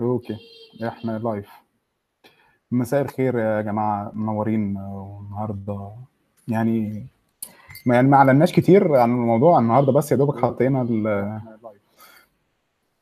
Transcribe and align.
Okay. 0.00 0.36
إحنا 0.88 1.18
live 1.18 1.50
مساء 2.70 3.02
الخير 3.02 3.38
يا 3.38 3.60
جماعة 3.60 4.10
منورين 4.14 4.76
النهارده 4.78 5.90
يعني 6.48 7.06
ما 7.86 7.94
يعني 7.94 8.08
ما 8.08 8.16
أعلناش 8.16 8.52
كتير 8.52 8.94
عن 8.96 9.10
الموضوع 9.10 9.58
النهارده 9.58 9.92
بس 9.92 10.12
يا 10.12 10.16
دوبك 10.16 10.40
حطينا 10.42 10.82
ال 10.82 11.40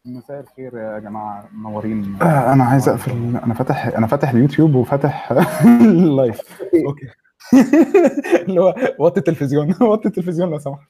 مساء 0.04 0.40
الخير 0.40 0.76
يا 0.78 0.98
جماعة 0.98 1.48
منورين. 1.52 2.18
أنا 2.52 2.64
عايز 2.64 2.88
أقفل 2.88 3.36
أنا 3.44 3.54
فاتح 3.54 3.86
أنا 3.86 4.06
فاتح 4.06 4.30
اليوتيوب 4.30 4.74
وفاتح 4.74 5.32
ال 5.80 5.97
live 5.97 6.62
okay. 6.86 7.06
اللي 8.48 8.60
هو 8.60 8.74
وطي 8.98 9.20
التلفزيون 9.20 9.74
وطي 9.82 10.08
التلفزيون 10.08 10.50
لو 10.50 10.58
سمحت. 10.58 10.88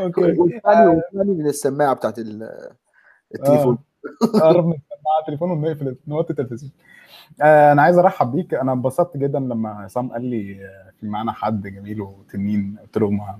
Okay. 0.00 0.20
والثاني 0.20 0.86
والثاني 0.86 1.34
من 1.34 1.46
السماعة 1.46 1.94
بتاعت 1.94 2.18
التليفون. 3.34 3.78
قرب 4.34 4.66
من 4.66 4.72
السماعه 4.72 5.20
التليفون 5.20 5.50
ونقفل 5.50 5.96
نوطي 6.08 6.30
التلفزيون. 6.30 6.72
آه 7.42 7.72
أنا 7.72 7.82
عايز 7.82 7.98
أرحب 7.98 8.32
بيك. 8.32 8.54
أنا 8.54 8.72
انبسطت 8.72 9.16
جدا 9.16 9.38
لما 9.38 9.68
عصام 9.68 10.12
قال 10.12 10.24
لي 10.24 10.54
في 11.00 11.06
معانا 11.08 11.32
حد 11.32 11.62
جميل 11.66 12.00
وتنين. 12.00 12.76
قلت 12.82 12.98
له 12.98 13.10
ما, 13.10 13.36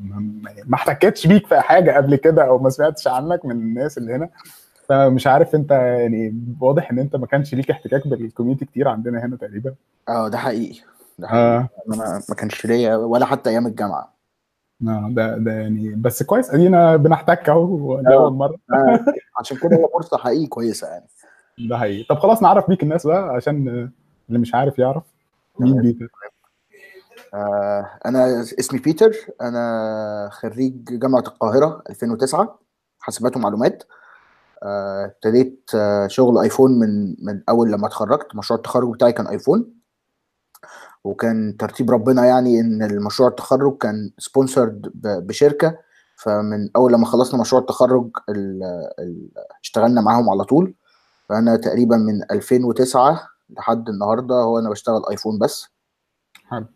ما 0.66 0.74
احتكتش 0.74 1.26
بيك 1.26 1.46
في 1.46 1.60
حاجة 1.60 1.96
قبل 1.96 2.16
كده 2.16 2.44
أو 2.44 2.58
ما 2.58 2.70
سمعتش 2.70 3.08
عنك 3.08 3.44
من 3.44 3.50
الناس 3.50 3.98
اللي 3.98 4.14
هنا. 4.14 4.28
فمش 4.88 5.26
عارف 5.26 5.54
أنت 5.54 5.70
يعني 5.70 6.34
واضح 6.60 6.90
إن 6.90 6.98
أنت 6.98 7.16
ما 7.16 7.26
كانش 7.26 7.54
ليك 7.54 7.70
احتكاك 7.70 8.08
بال 8.08 8.18
community 8.18 8.64
كتير 8.64 8.88
عندنا 8.88 9.24
هنا 9.24 9.36
تقريبا. 9.36 9.74
آه 10.08 10.28
ده 10.28 10.38
حقيقي. 10.38 10.80
ده 11.18 11.28
حقيقي. 11.28 11.44
آه. 11.44 11.68
أنا 11.88 12.22
ما 12.28 12.34
كانش 12.34 12.66
ليا 12.66 12.96
ولا 12.96 13.26
حتى 13.26 13.50
أيام 13.50 13.66
الجامعة. 13.66 14.12
آه 14.88 15.08
ده 15.10 15.38
ده 15.38 15.52
يعني 15.52 15.94
بس 15.94 16.22
كويس. 16.22 16.50
أدينا 16.50 16.96
بنحتك 16.96 17.48
أهو 17.48 18.00
لاول 18.00 18.32
مرة. 18.32 18.56
آه. 18.72 19.04
عشان 19.42 19.56
كده 19.56 19.76
هي 19.76 19.86
فرصه 19.94 20.16
حقيقي 20.16 20.46
كويسة 20.46 20.88
يعني. 20.88 21.06
ده 21.68 21.78
حقيقي. 21.78 22.04
طب 22.04 22.18
خلاص 22.18 22.42
نعرف 22.42 22.68
بيك 22.68 22.82
الناس 22.82 23.06
بقى 23.06 23.28
عشان 23.28 23.68
اللي 24.28 24.38
مش 24.38 24.54
عارف 24.54 24.78
يعرف 24.78 25.02
مين 25.60 25.82
بيتر. 25.82 26.08
آه 27.34 27.90
أنا 28.06 28.40
اسمي 28.40 28.78
بيتر 28.80 29.12
أنا 29.40 30.28
خريج 30.32 30.84
جامعة 30.84 31.20
القاهرة 31.20 31.82
2009 31.90 32.58
حاسبات 33.00 33.36
ومعلومات. 33.36 33.84
ابتديت 34.62 35.70
آه 35.74 36.06
شغل 36.06 36.38
iPhone 36.38 36.78
من 36.78 37.14
من 37.18 37.42
أول 37.48 37.72
لما 37.72 37.86
اتخرجت. 37.86 38.36
مشروع 38.36 38.56
التخرج 38.56 38.94
بتاعي 38.94 39.12
كان 39.12 39.26
iPhone. 39.26 39.74
وكان 41.04 41.56
ترتيب 41.56 41.90
ربنا 41.90 42.26
يعني 42.26 42.60
إن 42.60 42.82
المشروع 42.82 43.28
التخرج 43.28 43.78
كان 43.78 44.10
sponsored 44.18 44.90
بشركة 45.26 45.78
فمن 46.22 46.68
أول 46.76 46.92
لما 46.92 47.06
خلصنا 47.06 47.40
مشروع 47.40 47.60
التخرج 47.62 48.10
ال 48.28 48.62
ال 48.98 49.28
اشتغلنا 49.62 50.00
معاهم 50.00 50.30
على 50.30 50.44
طول. 50.44 50.74
فأنا 51.28 51.56
تقريبا 51.56 51.96
من 51.96 52.22
2009 52.30 53.28
لحد 53.50 53.88
النهارده 53.88 54.34
هو 54.34 54.58
أنا 54.58 54.70
بشتغل 54.70 55.02
iPhone 55.10 55.38
بس. 55.38 55.68
حلو. 56.48 56.66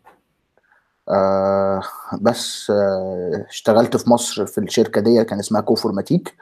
آه 1.09 1.81
بس 2.21 2.71
آه 2.71 3.45
اشتغلت 3.49 3.97
في 3.97 4.09
مصر 4.09 4.45
في 4.45 4.57
الشركة 4.57 5.01
دي 5.01 5.23
كان 5.23 5.39
اسمها 5.39 5.61
كوفورماتيك. 5.61 6.35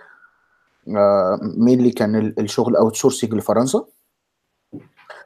آه 0.97 1.39
mainly 1.41 1.91
كان 1.91 2.15
الشغل 2.39 2.75
outsourcing 2.75 3.33
لفرنسا. 3.33 3.85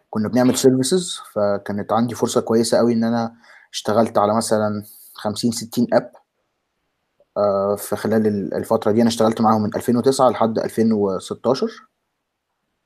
كنا 0.09 0.27
بنعمل 0.27 0.58
services 0.58 1.19
فكانت 1.33 1.93
عندي 1.93 2.16
فرصة 2.16 2.41
كويسة 2.41 2.77
قوي 2.77 2.93
إن 2.93 3.03
أنا 3.03 3.36
اشتغلت 3.73 4.17
على 4.17 4.38
مثلا 4.38 4.83
50 5.14 5.52
60 5.52 5.88
app 5.94 6.11
في 7.77 7.95
خلال 7.95 8.53
الفترة 8.53 8.91
دي. 8.91 9.02
أنا 9.02 9.09
اشتغلت 9.09 9.41
معاهم 9.41 9.63
من 9.63 9.75
2009 9.75 10.30
لحد 10.30 10.59
2016 10.59 11.67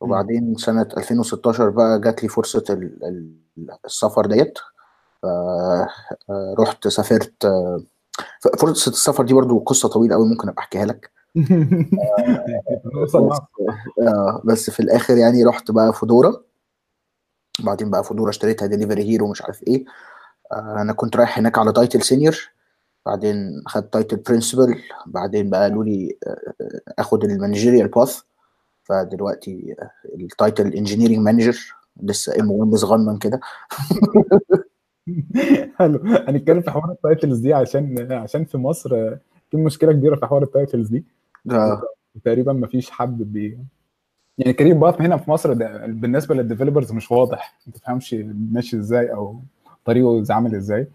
وبعدين 0.01 0.55
سنة 0.55 0.87
2016 0.97 1.69
بقى 1.69 2.01
جات 2.01 2.23
لي 2.23 2.29
فرصة 2.29 2.63
السفر 3.85 4.25
ديت. 4.25 4.59
رحت 6.59 6.87
سافرت 6.87 7.33
فرصة 8.59 8.89
السفر 8.89 9.23
دي 9.23 9.33
برضو 9.33 9.59
قصة 9.59 9.89
طويلة 9.89 10.15
قوي 10.15 10.29
ممكن 10.29 10.49
ابقى 10.49 10.61
احكيها 10.61 10.85
لك. 10.85 11.11
بس, 14.45 14.69
في 14.69 14.79
الآخر 14.79 15.17
يعني 15.17 15.43
رحت 15.43 15.71
بقى 15.71 15.93
foodora. 15.93 16.33
بعدين 17.59 17.91
بقى 17.91 18.03
foodora 18.03 18.29
اشتريتها 18.29 18.65
Delivery 18.65 19.03
Hero 19.03 19.31
مش 19.31 19.41
عارف 19.41 19.63
إيه. 19.63 19.85
أنا 20.53 20.93
كنت 20.93 21.15
رايح 21.15 21.37
هناك 21.37 21.57
على 21.57 21.71
title 21.71 22.01
senior 22.01 22.49
بعدين 23.05 23.63
خدت 23.67 23.93
title 23.93 24.17
principal 24.17 24.75
بعدين 25.05 25.49
بقى 25.49 25.61
قالوا 25.61 25.83
لي 25.83 26.17
آخد 26.99 27.23
ال 27.23 27.29
managerial 27.29 27.87
path 27.87 28.21
فدلوقتي 28.83 29.75
ال 30.15 30.25
title 30.25 30.73
engineering 30.73 31.17
manager 31.17 31.73
لسه 32.03 32.39
EM 32.39 32.75
صغنن 32.75 33.17
كده. 33.17 33.39
حلو. 35.77 35.99
هنتكلم 36.27 36.61
في 36.61 36.71
حوار 36.71 36.91
ال 36.91 36.98
titles 36.98 37.39
دي 37.39 37.53
عشان 37.53 38.11
عشان 38.11 38.45
في 38.45 38.57
مصر 38.57 38.89
في 39.51 39.57
مشكلة 39.57 39.91
كبيرة 39.91 40.15
في 40.15 40.25
حوار 40.25 40.43
ال 40.43 40.50
titles 40.50 40.87
دي. 40.87 41.05
آه. 41.51 41.81
تقريبا 42.25 42.53
ما 42.53 42.67
فيش 42.67 42.89
حد 42.91 43.17
بي 43.17 43.57
يعني 44.37 44.53
career 44.53 44.79
path 44.79 45.01
هنا 45.01 45.17
في 45.17 45.31
مصر 45.31 45.53
ده 45.53 45.85
بالنسبة 45.85 46.35
لل 46.35 46.45
developers 46.45 46.91
مش 46.91 47.11
واضح. 47.11 47.57
ما 47.67 47.73
تفهمش 47.73 48.13
ماشي 48.51 48.77
إزاي 48.77 49.13
أو 49.13 49.39
طريقه 49.85 50.23
عامل 50.29 50.55
إزاي. 50.55 50.81
آه 50.81 50.87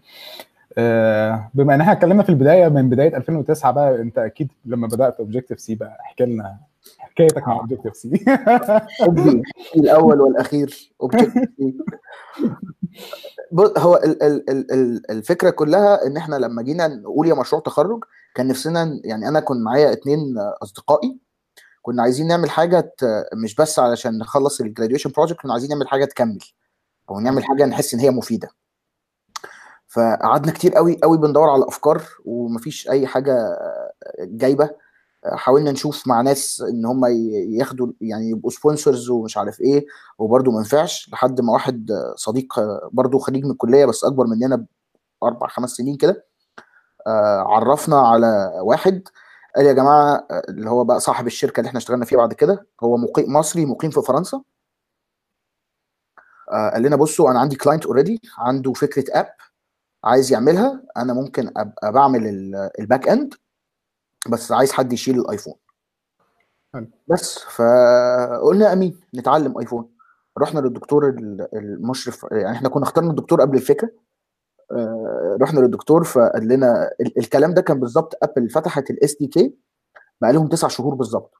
بما 1.53 1.75
ان 1.75 1.81
إحنا 1.81 1.91
اتكلمنا 1.93 2.23
في 2.23 2.29
البداية 2.29 2.67
من 2.67 2.89
بداية 2.89 3.17
2009 3.17 3.71
بقى 3.71 4.01
انت 4.01 4.17
أكيد 4.17 4.51
لما 4.65 4.87
بدأت 4.87 5.19
Objective-C 5.19 5.75
بقى 5.75 5.97
احكي 6.01 6.25
لنا 6.25 6.57
حكايتك 6.97 7.47
مع 7.47 7.59
Objective-C 7.59 8.25
الأول 9.75 10.21
والأخير. 10.21 10.91
Objective-C 11.01 11.77
هو 13.77 13.95
ال 13.95 14.23
ال 14.23 14.71
ال 14.71 15.11
الفكرة 15.11 15.49
كلها 15.49 16.07
إن 16.07 16.17
إحنا 16.17 16.35
لما 16.35 16.61
جينا 16.61 16.87
نقول 16.87 17.27
يا 17.27 17.33
مشروع 17.33 17.61
تخرج 17.61 18.03
كان 18.35 18.47
نفسنا 18.47 18.99
يعني 19.03 19.27
أنا 19.27 19.39
كنت 19.39 19.57
معايا 19.61 19.91
اتنين 19.91 20.35
أصدقائي. 20.63 21.17
كنا 21.81 22.03
عايزين 22.03 22.27
نعمل 22.27 22.49
حاجة 22.49 22.93
مش 23.43 23.55
بس 23.55 23.79
علشان 23.79 24.17
نخلص 24.17 24.61
ال 24.61 24.66
graduation 24.66 25.11
project 25.15 25.41
كنا 25.41 25.53
عايزين 25.53 25.69
نعمل 25.69 25.87
حاجة 25.87 26.05
تكمل. 26.05 26.39
أو 27.09 27.19
نعمل 27.19 27.43
حاجة 27.43 27.65
نحس 27.65 27.93
إن 27.93 27.99
هي 27.99 28.09
مفيدة. 28.09 28.49
فقعدنا 29.89 30.51
كتير 30.51 30.73
قوي 30.75 30.97
قوي 31.03 31.17
بندور 31.17 31.49
على 31.49 31.65
افكار 31.67 32.03
ومفيش 32.25 32.89
أي 32.89 33.07
حاجة 33.07 33.57
جايبة. 34.19 34.69
حاولنا 35.25 35.71
نشوف 35.71 36.07
مع 36.07 36.21
ناس 36.21 36.61
إن 36.69 36.85
هم 36.85 37.05
ياخدوا 37.59 37.87
يعني 38.01 38.29
يبقوا 38.29 38.51
sponsors 38.51 39.09
ومش 39.09 39.37
عارف 39.37 39.61
إيه 39.61 39.85
وبرده 40.19 40.51
ما 40.51 40.57
ينفعش. 40.57 41.09
لحد 41.13 41.41
ما 41.41 41.53
واحد 41.53 41.91
صديق 42.15 42.53
برده 42.91 43.19
خريج 43.19 43.45
من 43.45 43.51
الكلية 43.51 43.85
بس 43.85 44.03
أكبر 44.03 44.27
مننا 44.27 44.65
بأربع 45.21 45.47
خمس 45.47 45.69
سنين 45.69 45.97
كده 45.97 46.25
عرفنا 47.47 47.99
على 47.99 48.51
واحد 48.63 49.03
قال 49.55 49.65
يا 49.65 49.73
جماعة 49.73 50.27
اللي 50.49 50.69
هو 50.69 50.83
بقى 50.83 50.99
صاحب 50.99 51.27
الشركة 51.27 51.59
اللي 51.59 51.67
إحنا 51.67 51.77
اشتغلنا 51.77 52.05
فيها 52.05 52.17
بعد 52.17 52.33
كده 52.33 52.67
هو 52.83 52.97
مقيم 52.97 53.33
مصري 53.33 53.65
مقيم 53.65 53.91
في 53.91 54.01
فرنسا. 54.01 54.41
قال 56.73 56.81
لنا 56.83 56.95
بصوا 56.95 57.31
أنا 57.31 57.39
عندي 57.39 57.55
client 57.55 57.85
already 57.85 58.21
عنده 58.37 58.73
فكرة 58.73 59.19
app 59.19 59.27
عايز 60.03 60.31
يعملها 60.31 60.83
أنا 60.97 61.13
ممكن 61.13 61.51
أبقى 61.57 61.91
بعمل 61.91 62.27
ال 62.79 62.85
back 62.85 63.07
end 63.07 63.33
بس 64.29 64.51
عايز 64.51 64.71
حد 64.71 64.93
يشيل 64.93 65.19
الآيفون. 65.19 65.53
بس 67.07 67.39
فقلنا 67.39 68.73
أمين 68.73 68.99
نتعلم 69.15 69.57
آيفون. 69.57 69.89
رحنا 70.37 70.59
للدكتور 70.59 71.09
المشرف 71.53 72.25
يعني 72.31 72.51
إحنا 72.57 72.69
كنا 72.69 72.83
اخترنا 72.83 73.09
الدكتور 73.09 73.41
قبل 73.41 73.57
الفكرة. 73.57 73.89
رحنا 75.41 75.59
للدكتور 75.59 76.03
فقال 76.03 76.47
لنا 76.47 76.91
الكلام 77.17 77.53
ده 77.53 77.61
كان 77.61 77.79
بالظبط 77.79 78.13
Apple 78.23 78.49
فتحت 78.49 78.89
ال 78.89 79.15
SDK 79.17 79.55
بقى 80.21 80.33
لهم 80.33 80.47
تسع 80.47 80.67
شهور 80.67 80.95
بالظبط. 80.95 81.33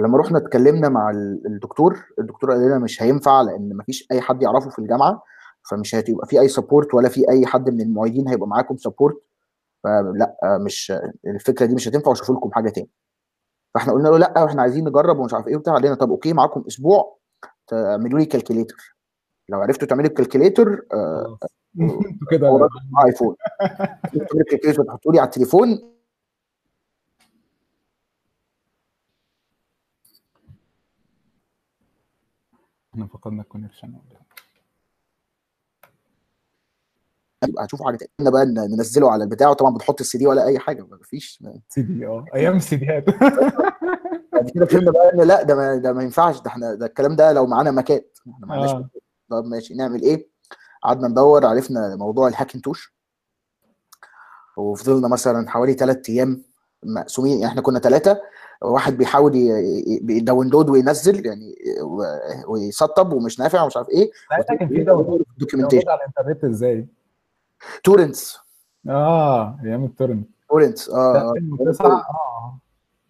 لما 0.00 0.18
رحنا 0.18 0.38
اتكلمنا 0.38 0.88
مع 0.88 1.10
الدكتور 1.46 2.06
الدكتور 2.18 2.52
قال 2.52 2.60
لنا 2.60 2.78
مش 2.78 3.02
هينفع 3.02 3.42
لأن 3.42 3.76
مفيش 3.76 4.06
أي 4.12 4.20
حد 4.20 4.42
يعرفه 4.42 4.70
في 4.70 4.78
الجامعة. 4.78 5.22
فمش 5.70 5.94
هتبقى 5.94 6.26
في 6.26 6.40
أي 6.40 6.48
support 6.48 6.94
ولا 6.94 7.08
في 7.08 7.30
أي 7.30 7.46
حد 7.46 7.70
من 7.70 7.80
المعيدين 7.80 8.28
هيبقى 8.28 8.48
معاكم 8.48 8.76
support 8.76 9.22
فلا 9.84 10.36
مش 10.64 10.92
الفكرة 11.26 11.66
دي 11.66 11.74
مش 11.74 11.88
هتنفع 11.88 12.08
واشوف 12.10 12.30
لكم 12.30 12.52
حاجة 12.52 12.68
تاني. 12.70 12.88
فاحنا 13.74 13.92
قلنا 13.92 14.08
له 14.08 14.18
لا 14.18 14.46
إحنا 14.46 14.62
عايزين 14.62 14.88
نجرب 14.88 15.18
ومش 15.18 15.34
عارف 15.34 15.48
إيه 15.48 15.56
وبتاع. 15.56 15.74
علينا 15.74 15.94
طب 15.94 16.10
okay 16.10 16.32
معاكم 16.32 16.64
أسبوع 16.68 17.18
تعملوا 17.66 18.18
لي 18.18 18.26
calculator 18.26 18.96
لو 19.48 19.60
عرفتوا 19.60 19.88
تعملوا 19.88 20.08
ال 20.10 20.17
calculator 20.17 20.86
آه 20.92 21.38
كده 22.30 22.68
ايفون 23.06 23.36
ال 24.14 24.20
calculator 24.20 24.84
تحطوا 24.84 25.12
لي 25.12 25.18
على 25.18 25.26
التليفون. 25.26 25.92
إحنا 32.94 33.06
فقدنا 33.06 33.42
ال 33.42 33.47
connection 33.47 33.94
هتشوفوا 37.58 37.86
حاجة 37.86 37.96
تانية 38.18 38.30
بقى 38.30 38.44
ننزله 38.46 39.10
على 39.10 39.24
البتاع 39.24 39.48
وطبعا 39.48 39.74
بتحط 39.74 40.00
السي 40.00 40.18
دي 40.18 40.26
ولا 40.26 40.46
أي 40.46 40.58
حاجة 40.58 40.86
مفيش 41.00 41.42
سي 41.68 41.82
دي 41.82 42.06
آه. 42.06 42.24
أيام 42.34 42.56
ال 42.56 42.76
CDيات 42.76 43.04
بعد 44.32 44.50
كده 44.54 44.66
فهمنا 44.66 44.90
بقى 44.90 45.12
إن 45.14 45.20
لا 45.20 45.42
ده 45.42 45.54
ما 45.54 45.76
ده 45.76 45.92
ما 45.92 46.02
ينفعش. 46.02 46.40
ده 46.40 46.46
إحنا 46.46 46.74
ده 46.74 46.86
الكلام 46.86 47.16
ده 47.16 47.32
لو 47.32 47.46
معانا 47.46 47.70
ماكات 47.70 48.18
إحنا 48.34 48.46
ما 48.46 48.54
عندناش 48.54 48.70
آه. 48.74 48.88
طب 49.30 49.44
ماشي 49.44 49.74
نعمل 49.74 50.02
إيه؟ 50.02 50.28
قعدنا 50.82 51.08
ندور 51.08 51.46
عرفنا 51.46 51.96
موضوع 51.96 52.28
الهاكنتوش 52.28 52.94
وفضلنا 54.56 55.08
مثلا 55.08 55.50
حوالي 55.50 55.72
ثلاث 55.72 56.08
أيام 56.10 56.42
مقسومين. 56.84 57.32
يعني 57.32 57.46
إحنا 57.46 57.62
كنا 57.62 57.78
ثلاثة 57.78 58.20
واحد 58.62 58.96
بيحاول 58.96 59.36
ي- 59.36 59.48
ي- 59.86 60.00
بي 60.02 60.16
download 60.16 60.70
وينزل 60.70 61.26
يعني 61.26 61.54
ويسطب 62.48 63.12
ومش 63.12 63.40
نافع 63.40 63.62
ومش 63.62 63.76
عارف 63.76 63.88
إيه. 63.88 64.10
ساعتها 64.30 64.56
كان 64.56 64.68
في 64.68 64.84
download 64.84 65.22
على 65.88 65.98
الإنترنت 66.00 66.44
إزاي؟ 66.44 66.86
torrents. 67.84 68.38
آه 68.88 69.58
أيام 69.64 69.84
ال 69.84 69.89
torrent. 69.89 70.28
torrents 70.50 70.90
آه 70.90 71.32
2009 71.32 71.86
آه. 71.86 72.58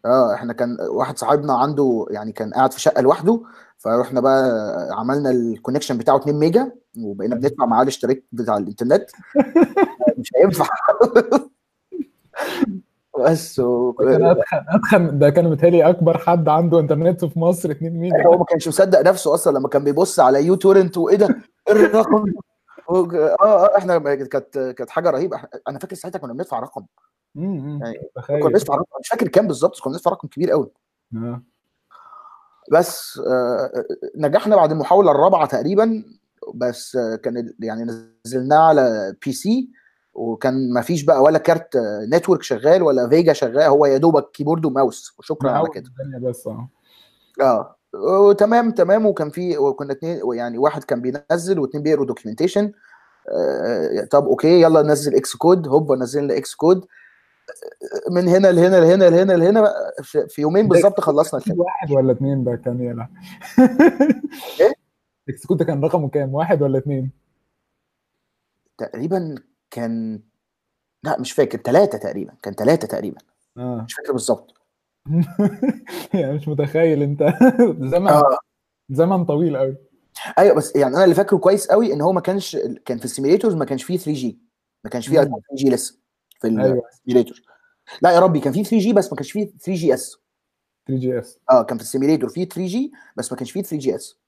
آه 0.05 0.35
إحنا 0.35 0.53
كان 0.53 0.77
واحد 0.91 1.19
صاحبنا 1.19 1.53
عنده 1.55 2.07
يعني 2.11 2.33
كان 2.33 2.51
قاعد 2.51 2.73
في 2.73 2.81
شقة 2.81 3.01
لوحده 3.03 3.41
فرحنا 3.79 4.21
بقى 4.21 4.49
عملنا 4.93 5.31
ال 5.31 5.37
connection 5.37 5.99
بتاعه 5.99 6.17
2 6.17 6.37
ميجا 6.39 6.73
وبقينا 6.99 7.35
بندفع 7.35 7.67
معاه 7.67 7.83
الاشتراك 7.83 8.23
بتاع 8.33 8.57
الإنترنت. 8.57 9.07
مش 10.19 10.31
هينفع. 10.37 10.67
بس 13.21 13.59
و... 13.59 13.95
اتخن 14.69 15.19
ده 15.19 15.31
كان 15.31 15.51
متهيألي 15.51 15.89
أكبر 15.89 16.19
حد 16.19 16.49
عنده 16.49 16.81
إنترنت 16.81 17.25
في 17.25 17.39
مصر 17.39 17.71
2 17.71 17.93
ميجا. 17.93 18.27
هو 18.27 18.39
ما 18.39 18.45
كانش 18.45 18.69
مصدق 18.69 19.01
نفسه 19.01 19.35
أصلا 19.35 19.59
لما 19.59 19.69
كان 19.69 19.85
بيبص 19.85 20.21
على 20.21 20.47
uTorrent 20.47 20.99
وإيه 20.99 21.17
ده؟ 21.17 21.27
إيه 21.69 21.75
الرقم 21.75 22.25
آه 22.91 23.37
آه 23.43 23.79
إحنا 23.79 23.99
كانت 23.99 24.59
كانت 24.59 24.91
حاجة 24.91 25.11
رهيبة. 25.11 25.43
أنا 25.69 25.79
فاكر 25.79 25.97
ساعتها 25.97 26.19
كنا 26.19 26.33
بندفع 26.33 26.61
رقم. 26.61 26.87
إمم 27.37 27.81
يعني 27.83 27.99
كنا 28.27 28.49
بندفع 28.49 28.75
رقم 28.75 29.01
مش 29.01 29.09
فاكر 29.09 29.29
كام 29.29 29.47
بالظبط 29.47 29.81
كنا 29.81 29.93
بندفع 29.93 30.11
رقم 30.11 30.29
كبير 30.29 30.51
قوي 30.51 30.71
آه. 31.17 31.43
بس 32.73 33.21
آه، 33.27 33.85
نجحنا 34.17 34.57
بعد 34.57 34.73
المحاولة 34.73 35.11
الرابعة 35.11 35.47
تقريبا 35.47 36.05
بس 36.55 36.97
آه، 36.97 37.17
كان 37.17 37.55
يعني 37.61 37.93
نزلناه 38.27 38.69
على 38.69 39.15
PC 39.25 39.71
وكان 40.15 40.73
ما 40.73 40.81
فيش 40.81 41.03
بقى 41.05 41.23
ولا 41.23 41.39
كارت 41.39 41.77
آه، 41.77 42.07
network 42.13 42.43
شغال 42.43 42.83
ولا 42.83 43.09
VGA 43.09 43.33
شغال 43.33 43.63
هو 43.63 43.87
يا 43.87 43.99
دوبك 43.99 44.31
keyboard 44.31 44.65
و 44.65 44.73
mouse 44.73 45.15
وشكرا 45.19 45.51
على 45.51 45.69
كده. 45.69 45.91
بس 46.23 46.47
آه. 46.47 46.69
آه. 47.41 47.77
وتمام 47.95 48.71
تمام 48.71 49.07
وكان 49.07 49.31
في 49.31 49.59
وكنا 49.59 49.93
اتنين 49.93 50.21
يعني 50.35 50.59
واحد 50.59 50.85
كان 50.85 51.01
بينزل 51.01 51.59
واتنين 51.59 51.83
بيقروا 51.83 52.07
documentation 52.07 52.73
آه 53.29 54.05
طب 54.11 54.25
okay 54.25 54.61
يلا 54.63 54.83
نزل 54.83 55.15
Xcode 55.17 55.69
هوبا 55.69 55.97
نزلنا 55.97 56.37
Xcode 56.37 56.87
من 58.11 58.29
هنا 58.29 58.49
لهنا 58.53 58.77
لهنا 58.81 59.05
لهنا 59.11 59.33
لهنا. 59.33 59.73
في 60.29 60.43
يومين 60.43 60.69
بالظبط 60.69 61.01
خلصنا 61.01 61.41
الفيلم 61.41 61.61
واحد 61.61 61.91
ولا 61.93 62.13
اثنين 62.13 62.45
ده 62.45 62.57
كان 62.57 62.81
يلا 62.81 63.09
إيه؟ 64.61 64.73
Xcode 65.29 65.63
كان 65.63 65.85
رقمه 65.85 66.09
كام؟ 66.09 66.35
واحد 66.35 66.63
ولا 66.63 66.79
اثنين؟ 66.79 67.11
تقريبا 68.79 69.35
كان 69.71 70.21
لا 71.05 71.21
مش 71.21 71.33
فاكر. 71.33 71.59
ثلاثة 71.59 71.99
تقريبا. 71.99 72.33
كان 72.43 72.55
ثلاثة 72.55 72.87
تقريبا. 72.89 73.19
آه. 73.59 73.83
مش 73.87 73.95
فاكر 73.95 74.13
بالظبط. 74.13 74.62
يعني 76.15 76.33
مش 76.33 76.49
متخيل 76.49 77.03
انت. 77.03 77.23
زمن 77.81 78.09
آه. 78.09 78.39
زمن 78.91 79.25
طويل 79.25 79.57
قوي 79.57 79.77
أيوه 80.39 80.55
بس 80.57 80.77
يعني 80.77 80.97
أنا 80.97 81.05
اللي 81.05 81.15
فاكره 81.15 81.37
كويس 81.37 81.67
قوي 81.67 81.93
إن 81.93 82.01
هو 82.01 82.13
ما 82.13 82.21
كانش 82.21 82.57
كان 82.85 82.99
في 82.99 83.05
ال 83.05 83.09
simulators 83.09 83.55
ما 83.55 83.65
كانش 83.65 83.85
فيه 83.85 83.97
3G 83.97 84.39
ما 84.85 84.91
كانش 84.91 85.09
فيه 85.09 85.19
مم. 85.19 85.25
3G 85.25 85.71
لسه 85.71 85.99
في 86.41 86.49
ال 86.49 86.58
simulator 86.58 87.43
لا 88.03 88.11
يا 88.11 88.21
ربي 88.21 88.41
كان 88.41 88.53
فيه 88.53 88.63
3G 88.63 88.93
بس 88.93 89.13
ما 89.13 89.17
كانش 89.17 89.33
فيه 89.33 89.47
3 89.47 89.73
جي 89.75 89.95
اس 89.95 90.17
3 90.89 91.01
جي 91.01 91.19
اس 91.19 91.39
آه 91.51 91.63
كان 91.63 91.79
في 91.79 91.85
ال 91.85 91.89
simulator 91.89 92.29
فيه 92.31 92.45
3G 92.45 92.93
بس 93.17 93.33
ما 93.33 93.39
كانش 93.39 93.51
فيه 93.51 93.63
3GS 93.63 94.19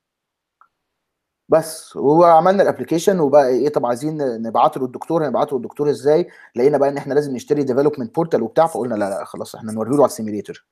بس 1.49 1.96
وعملنا 1.96 2.62
ال 2.62 2.67
application 2.67 3.20
وبقى 3.20 3.49
إيه 3.49 3.69
طب 3.69 3.87
عايزين 3.87 4.43
نبعته 4.43 4.81
للدكتور 4.81 5.26
هنبعته 5.26 5.56
للدكتور 5.56 5.91
إزاي؟ 5.91 6.29
لقينا 6.56 6.79
بقى 6.79 6.88
إن 6.88 6.96
إحنا 6.96 7.14
لازم 7.14 7.35
نشتري 7.35 7.62
development 7.62 8.14
portal 8.14 8.43
وبتاع 8.43 8.67
فقلنا 8.67 8.94
لا 8.94 9.11
لا 9.11 9.25
خلاص 9.25 9.55
إحنا 9.55 9.73
نوريه 9.73 9.91
له 9.91 9.96
على 9.96 10.05
ال 10.06 10.12
simulator 10.12 10.64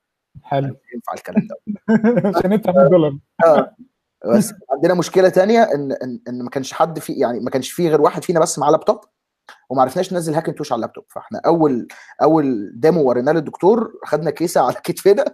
حلو. 0.42 0.76
ينفع 0.94 1.12
الكلام 1.14 1.48
ده. 1.48 1.56
عشان 2.38 2.50
100 2.50 2.60
دولار. 2.88 3.18
آه. 3.44 3.76
بس 4.26 4.54
عندنا 4.72 4.94
مشكلة 4.94 5.28
تانية 5.28 5.62
إن 5.62 5.92
إن 5.92 6.20
إن 6.28 6.42
ما 6.42 6.50
كانش 6.50 6.72
حد 6.72 6.98
في 6.98 7.12
يعني 7.12 7.40
ما 7.40 7.50
كانش 7.50 7.70
في 7.70 7.88
غير 7.88 8.00
واحد 8.00 8.24
فينا 8.24 8.40
بس 8.40 8.58
معاه 8.58 8.70
لابتوب 8.70 9.00
وما 9.70 9.82
عرفناش 9.82 10.12
ننزل 10.12 10.34
هاكنتوش 10.34 10.72
على 10.72 10.78
اللابتوب 10.78 11.04
فإحنا 11.08 11.40
أول 11.46 11.88
أول 12.22 12.72
demo 12.80 13.02
وريناه 13.08 13.32
للدكتور 13.32 13.92
خدنا 14.04 14.30
كيسة 14.30 14.60
على 14.60 14.74
كتفنا. 14.84 15.24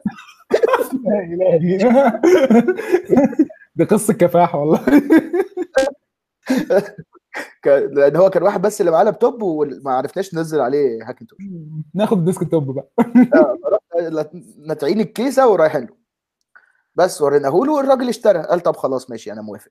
دي 3.79 3.85
قصة 3.85 4.15
كفاح 4.15 4.55
والله. 4.55 4.85
لأن 7.67 8.17
هو 8.17 8.31
كان 8.31 8.43
واحد 8.43 8.63
بس 8.63 8.81
اللي 8.81 8.93
معاه 8.93 9.03
لابتوب 9.03 9.43
وما 9.43 9.93
عرفناش 9.93 10.35
ننزل 10.35 10.61
عليه 10.61 11.09
هاكنتوش 11.09 11.39
ناخد 11.95 12.25
desktop 12.25 12.75
بقى. 12.75 12.89
آه، 13.35 13.59
فرحنا 13.63 14.31
نتعين 14.59 15.01
الكيسة 15.01 15.49
ورايحين 15.49 15.81
له. 15.81 15.97
بس 16.95 17.23
وريناه 17.23 17.51
له 17.51 17.73
والراجل 17.73 18.09
اشترى. 18.09 18.43
قال 18.43 18.61
طب 18.61 18.77
خلاص 18.77 19.11
ماشي 19.11 19.33
أنا 19.33 19.43
موافق. 19.43 19.71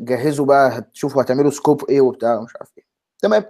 جهزوا 0.00 0.46
بقى 0.46 0.78
هتشوفوا 0.78 1.22
هتعملوا 1.22 1.50
scope 1.50 1.84
إيه 1.90 2.00
وبتاع 2.00 2.38
ومش 2.38 2.56
عارف 2.56 2.72
إيه. 2.78 2.84
تمام. 3.18 3.44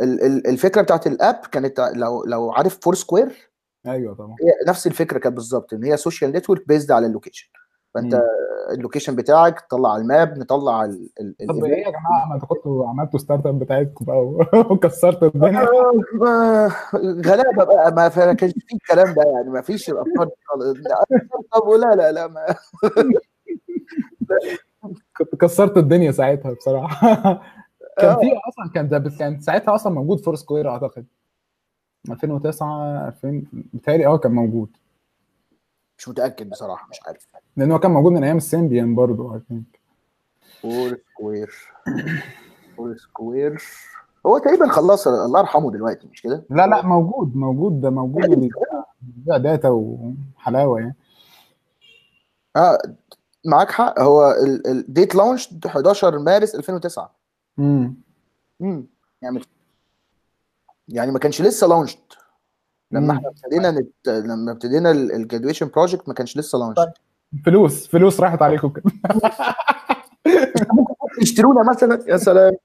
ال- 0.00 0.22
ال- 0.24 0.46
الفكرة 0.46 0.82
بتاعت 0.82 1.06
ال 1.06 1.13
app 1.13 1.34
كانت 1.52 1.80
لو 1.94 2.24
لو 2.24 2.52
عارف 2.52 2.78
Foursquare 2.82 3.50
أيوه 3.86 4.14
طبعا. 4.14 4.30
هي 4.42 4.68
نفس 4.68 4.86
الفكرة 4.86 5.18
كانت 5.18 5.34
بالظبط 5.34 5.72
إن 5.72 5.84
هي 5.84 5.96
social 5.96 6.32
network 6.32 6.68
based 6.68 6.90
على 6.92 7.06
ال 7.06 7.11
location 7.11 7.48
فأنت. 7.94 8.22
ال 8.70 8.75
location 8.75 9.16
بتاعك 9.16 9.60
تطلع 9.60 9.92
على 9.92 10.02
ال 10.02 10.11
map 10.11 10.38
نطلع 10.38 10.84
ال 10.84 11.08
ال 11.20 11.46
طب 11.48 11.64
إيه 11.64 11.84
يا 11.84 11.90
جماعة؟ 11.90 12.26
ما 12.28 12.34
أنتوا 12.34 12.48
كنتوا 12.48 12.88
عملتوا 12.88 13.18
startup 13.18 13.58
بتاعتكم 13.58 14.04
بقى 14.04 14.16
وكسرتوا 14.72 15.28
الدنيا. 15.28 15.60
غلابة 17.26 17.64
بقى 17.64 17.94
ما 17.94 18.08
كانش 18.32 18.52
في 18.52 18.74
الكلام 18.74 19.14
ده 19.14 19.22
يعني 19.22 19.50
ما 19.50 19.60
فيش 19.62 19.90
الافكار 19.90 20.28
خالص. 20.44 20.78
طب 21.52 21.68
لا 21.68 21.94
لا 21.94 22.12
لا 22.12 22.26
ما 22.26 22.46
كنت 25.16 25.34
كسرت 25.40 25.76
الدنيا 25.76 26.12
ساعتها 26.12 26.52
بصراحة. 26.52 27.14
كان 27.98 28.10
آه. 28.10 28.14
في 28.20 28.26
أصلا 28.48 28.72
كان 28.74 28.88
ده 28.88 29.10
كان 29.18 29.40
ساعتها 29.40 29.74
أصلا 29.74 29.92
موجود 29.92 30.20
Foursquare 30.20 30.68
أعتقد. 30.70 31.06
2009 32.10 33.08
2000 33.08 33.44
بيتهيألي 33.52 34.06
آه 34.06 34.18
كان 34.18 34.32
موجود. 34.32 34.68
مش 35.98 36.08
متأكد 36.08 36.50
بصراحة 36.50 36.88
مش 36.90 36.98
عارف. 37.06 37.26
لأن 37.56 37.72
هو 37.72 37.78
كان 37.78 37.90
موجود 37.90 38.12
من 38.12 38.24
أيام 38.24 38.36
ال 38.36 38.43
Symbian 38.43 38.94
برضه 38.94 39.34
I 39.34 39.40
think 39.48 39.80
Foursquare 40.60 41.54
Foursquare 42.76 43.62
هو 44.26 44.38
تقريبا 44.38 44.68
خلص 44.68 45.08
الله 45.08 45.40
يرحمه 45.40 45.70
دلوقتي 45.70 46.08
مش 46.12 46.22
كده؟ 46.22 46.44
لا 46.50 46.66
لا 46.66 46.86
موجود 46.86 47.36
موجود 47.36 47.80
ده 47.80 47.90
موجود. 47.90 48.50
بيبيع 49.02 49.36
data 49.36 49.68
وحلاوة 49.68 50.80
يعني. 50.80 50.96
آه 52.56 52.78
معاك 53.46 53.70
حق. 53.70 54.00
هو 54.00 54.34
ال 54.66 54.76
date 54.76 55.14
launch 55.14 55.54
11 55.66 56.18
مارس 56.18 56.54
2009 56.54 57.14
امم 57.58 57.94
امم 58.62 58.86
يعني 59.22 59.40
يعني 60.88 61.12
ما 61.12 61.18
كانش 61.18 61.42
لسه 61.42 61.66
launched 61.66 61.98
لما. 62.92 63.14
إحنا 63.14 63.28
ابتدينا 63.28 63.70
نت... 63.70 64.08
لما 64.08 64.52
ابتدينا 64.52 64.90
ال 64.90 64.97
graduation 64.97 65.68
project 65.68 66.08
ما 66.08 66.14
كانش 66.14 66.36
لسه 66.36 66.58
لانشد 66.58 66.92
فلوس. 67.44 67.86
فلوس 67.86 68.20
راحت 68.20 68.42
عليكم. 68.42 68.72
كده 70.28 70.76
يشترونا 71.22 71.70
مثلا؟ 71.70 72.04
يا 72.08 72.16
سلام. 72.16 72.56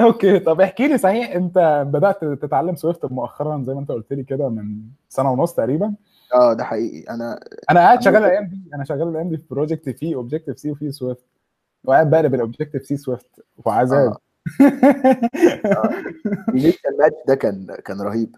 okay. 0.00 0.38
طب 0.38 0.60
احكي 0.60 0.88
لي 0.88 0.98
صحيح 0.98 1.30
انت 1.30 1.84
بدأت 1.86 2.24
تتعلم 2.24 2.76
Swift 2.76 3.04
مؤخرا 3.04 3.62
زي 3.66 3.74
ما 3.74 3.80
انت 3.80 3.90
قلت 3.90 4.12
لي 4.12 4.22
كده 4.24 4.48
من 4.48 4.80
سنة 5.08 5.32
ونص 5.32 5.54
تقريبا؟ 5.54 5.94
آه 6.34 6.52
ده 6.52 6.64
حقيقي. 6.64 7.14
أنا 7.14 7.40
أنا 7.70 7.80
قاعد 7.80 8.02
شغال 8.02 8.16
الأيام 8.16 8.44
دي. 8.44 8.70
أنا 8.74 8.84
شغال 8.84 9.08
الأيام 9.08 9.28
دي 9.28 9.36
في 9.36 9.42
project 9.50 9.88
فيه 9.88 10.14
Objective-C 10.14 10.70
وفيه 10.70 10.90
Swift 10.90 11.24
وقاعد 11.84 12.10
بقلب 12.10 12.34
ال 12.34 12.86
Objective-C 12.86 12.96
Swift 12.96 13.40
وعذاب 13.64 13.98
ال 13.98 14.02
initial 14.02 14.27
match 16.98 17.16
ده 17.28 17.34
كان 17.34 17.76
كان 17.84 18.00
رهيب. 18.00 18.36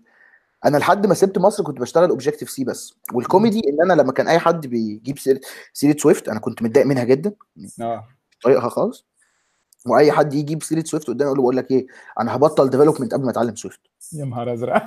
أنا 0.64 0.76
لحد 0.78 1.06
ما 1.06 1.14
سبت 1.14 1.38
مصر 1.38 1.64
كنت 1.64 1.80
بشتغل 1.80 2.10
Objective-C 2.10 2.64
بس. 2.64 2.94
والكوميدي 3.12 3.62
إن 3.68 3.90
أنا 3.90 4.02
لما 4.02 4.12
كان 4.12 4.28
أي 4.28 4.38
حد 4.38 4.66
بيجيب 4.66 5.18
سيره 5.18 5.40
سيرة 5.72 5.96
Swift 5.99 6.28
أنا 6.28 6.40
كنت 6.40 6.62
متضايق 6.62 6.86
منها 6.86 7.04
جدا. 7.04 7.32
آه. 7.80 8.08
مش 8.30 8.38
طايقها 8.42 8.68
خالص. 8.68 9.06
وأي 9.86 10.12
حد 10.12 10.32
يجي 10.34 10.40
يجيب 10.40 10.62
سيرة 10.62 10.84
Swift 10.84 11.06
قدامي 11.08 11.26
أقول 11.28 11.36
له 11.38 11.42
بقول 11.42 11.56
لك 11.56 11.70
إيه 11.70 11.86
أنا 12.20 12.36
هبطل 12.36 12.70
development 12.70 13.14
قبل 13.14 13.24
ما 13.24 13.30
أتعلم 13.30 13.56
Swift 13.56 13.80
يا 14.12 14.24
نهار 14.24 14.52
أزرق. 14.52 14.82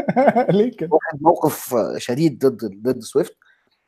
ليه 0.56 0.76
كده؟ 0.76 0.90
موقف 1.20 1.74
شديد 1.96 2.46
ضد 2.46 2.82
ضد 2.82 3.00
Swift 3.00 3.36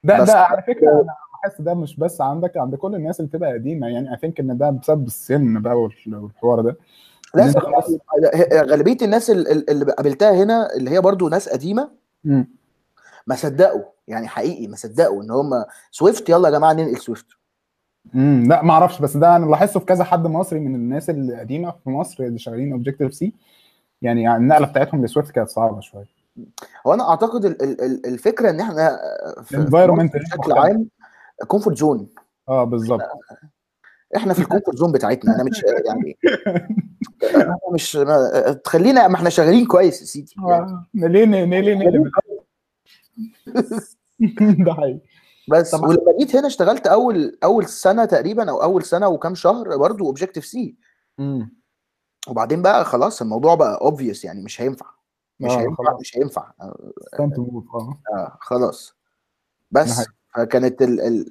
ده 0.04 0.24
ده 0.24 0.32
على 0.32 0.62
فكرة 0.62 0.90
أنا 0.90 1.14
بحس 1.44 1.60
ده 1.60 1.74
مش 1.74 1.96
بس 1.96 2.20
عندك 2.20 2.56
عند 2.56 2.74
كل 2.74 2.94
الناس 2.94 3.20
اللي 3.20 3.28
بتبقى 3.28 3.52
قديمة. 3.52 3.86
يعني 3.88 4.12
I 4.12 4.16
think 4.16 4.40
إن 4.40 4.58
ده 4.58 4.70
بسبب 4.70 5.06
السن 5.06 5.60
بقى 5.62 5.80
والحوار 6.06 6.60
ده. 6.60 6.76
غالبية 8.62 8.96
الناس 9.02 9.30
ال- 9.30 9.48
ال- 9.52 9.70
اللي 9.70 9.84
قابلتها 9.92 10.42
هنا 10.44 10.74
اللي 10.76 10.90
هي 10.90 11.00
برضو 11.00 11.28
ناس 11.28 11.48
قديمة 11.48 11.90
مم. 12.24 12.48
ما 13.26 13.34
صدقوا. 13.34 13.82
يعني 14.08 14.28
حقيقي 14.28 14.66
ما 14.66 14.76
صدقوا 14.76 15.22
إن 15.22 15.30
هم 15.30 15.50
Swift 15.90 16.28
يلا 16.28 16.48
يا 16.48 16.52
جماعة 16.54 16.72
ننقل 16.72 16.96
Swift 16.98 17.26
امم 18.14 18.48
لا 18.48 18.62
ما 18.62 18.72
أعرفش. 18.72 19.00
بس 19.02 19.16
ده 19.16 19.36
أنا 19.36 19.46
لاحظته 19.46 19.80
في 19.80 19.86
كذا 19.86 20.04
حد 20.04 20.26
مصري 20.26 20.60
من 20.60 20.74
الناس 20.74 21.10
القديمه 21.10 21.70
في 21.84 21.90
مصر 21.90 22.24
اللي 22.24 22.38
شغالين 22.38 22.72
Objective-C 22.72 23.32
يعني, 24.02 24.36
النقلة 24.36 24.66
بتاعتهم 24.66 25.04
ل 25.04 25.09
Swift 25.09 25.30
كانت 25.30 25.48
صعبة 25.48 25.80
شوية. 25.80 26.06
هو 26.86 26.94
أنا 26.94 27.10
أعتقد 27.10 27.44
ال- 27.44 27.62
ال- 27.62 27.80
ال- 27.80 28.06
الفكرة 28.06 28.50
إن 28.50 28.60
إحنا 28.60 28.98
في 29.42 29.56
بشكل 30.18 30.52
عام 30.52 30.86
comfort 31.46 31.78
zone 31.78 32.08
آه 32.48 32.64
بالظبط 32.64 33.00
إحنا 34.16 34.34
في 34.34 34.40
ال 34.40 34.45
comfort 34.45 34.76
zone 34.76 34.92
بتاعتنا. 34.92 35.34
أنا 35.34 35.44
مش 35.44 35.62
يعني 35.86 36.18
أنا 37.34 37.56
مش 37.72 37.96
ما 37.96 38.52
تخلينا 38.64 39.08
ما 39.08 39.14
إحنا 39.16 39.30
شغالين 39.30 39.66
كويس 39.66 40.00
يا 40.00 40.06
سيدي. 40.06 40.34
آه، 40.38 40.86
ليه 40.94 41.24
ليه 41.24 41.44
ليه 41.44 42.10
ده 44.64 44.74
حقيقي. 44.74 45.00
بس 45.50 45.70
طبعا. 45.70 45.88
ولما 45.88 46.18
جيت 46.18 46.36
هنا 46.36 46.46
اشتغلت 46.46 46.86
اول 46.86 47.38
أول 47.44 47.66
سنة 47.66 48.04
تقريبا 48.04 48.50
أو 48.50 48.62
أول 48.62 48.82
سنة 48.82 49.08
وكام 49.08 49.34
شهر 49.34 49.76
برضو 49.76 50.06
Objective-C 50.06 50.76
وبعدين 52.28 52.62
بقى 52.62 52.84
خلاص 52.84 53.22
الموضوع 53.22 53.54
بقى 53.54 53.78
obvious 53.80 54.24
يعني 54.24 54.42
مش 54.42 54.60
هينفع. 54.60 54.86
مش 55.40 55.50
آه 55.50 55.60
هينفع 55.60 55.84
خلاص. 55.84 56.00
مش 56.00 56.16
هينفع. 56.16 56.52
move 57.20 57.64
آه. 57.74 58.00
آه 58.14 58.36
خلاص. 58.40 58.94
بس 59.70 60.06
فكانت 60.34 60.82
ال 60.82 61.00
ال 61.00 61.30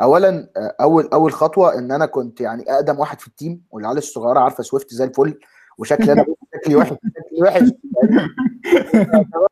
اولا 0.00 0.48
أول 0.56 1.08
أول 1.12 1.32
خطوة 1.32 1.78
إن 1.78 1.92
أنا 1.92 2.06
كنت 2.06 2.40
يعني 2.40 2.62
أقدم 2.72 2.98
واحد 2.98 3.20
في 3.20 3.26
ال 3.28 3.35
team 3.35 3.64
والعيال 3.70 3.98
الصغيرة 3.98 4.40
عارفة 4.40 4.62
Swift 4.62 4.94
زي 4.94 5.04
الفل 5.04 5.38
وشكلي 5.78 6.12
أنا 6.12 6.24
شكلي 6.54 6.76
وحش 6.76 6.88
شكلي 6.88 7.42
وحش. 7.42 7.68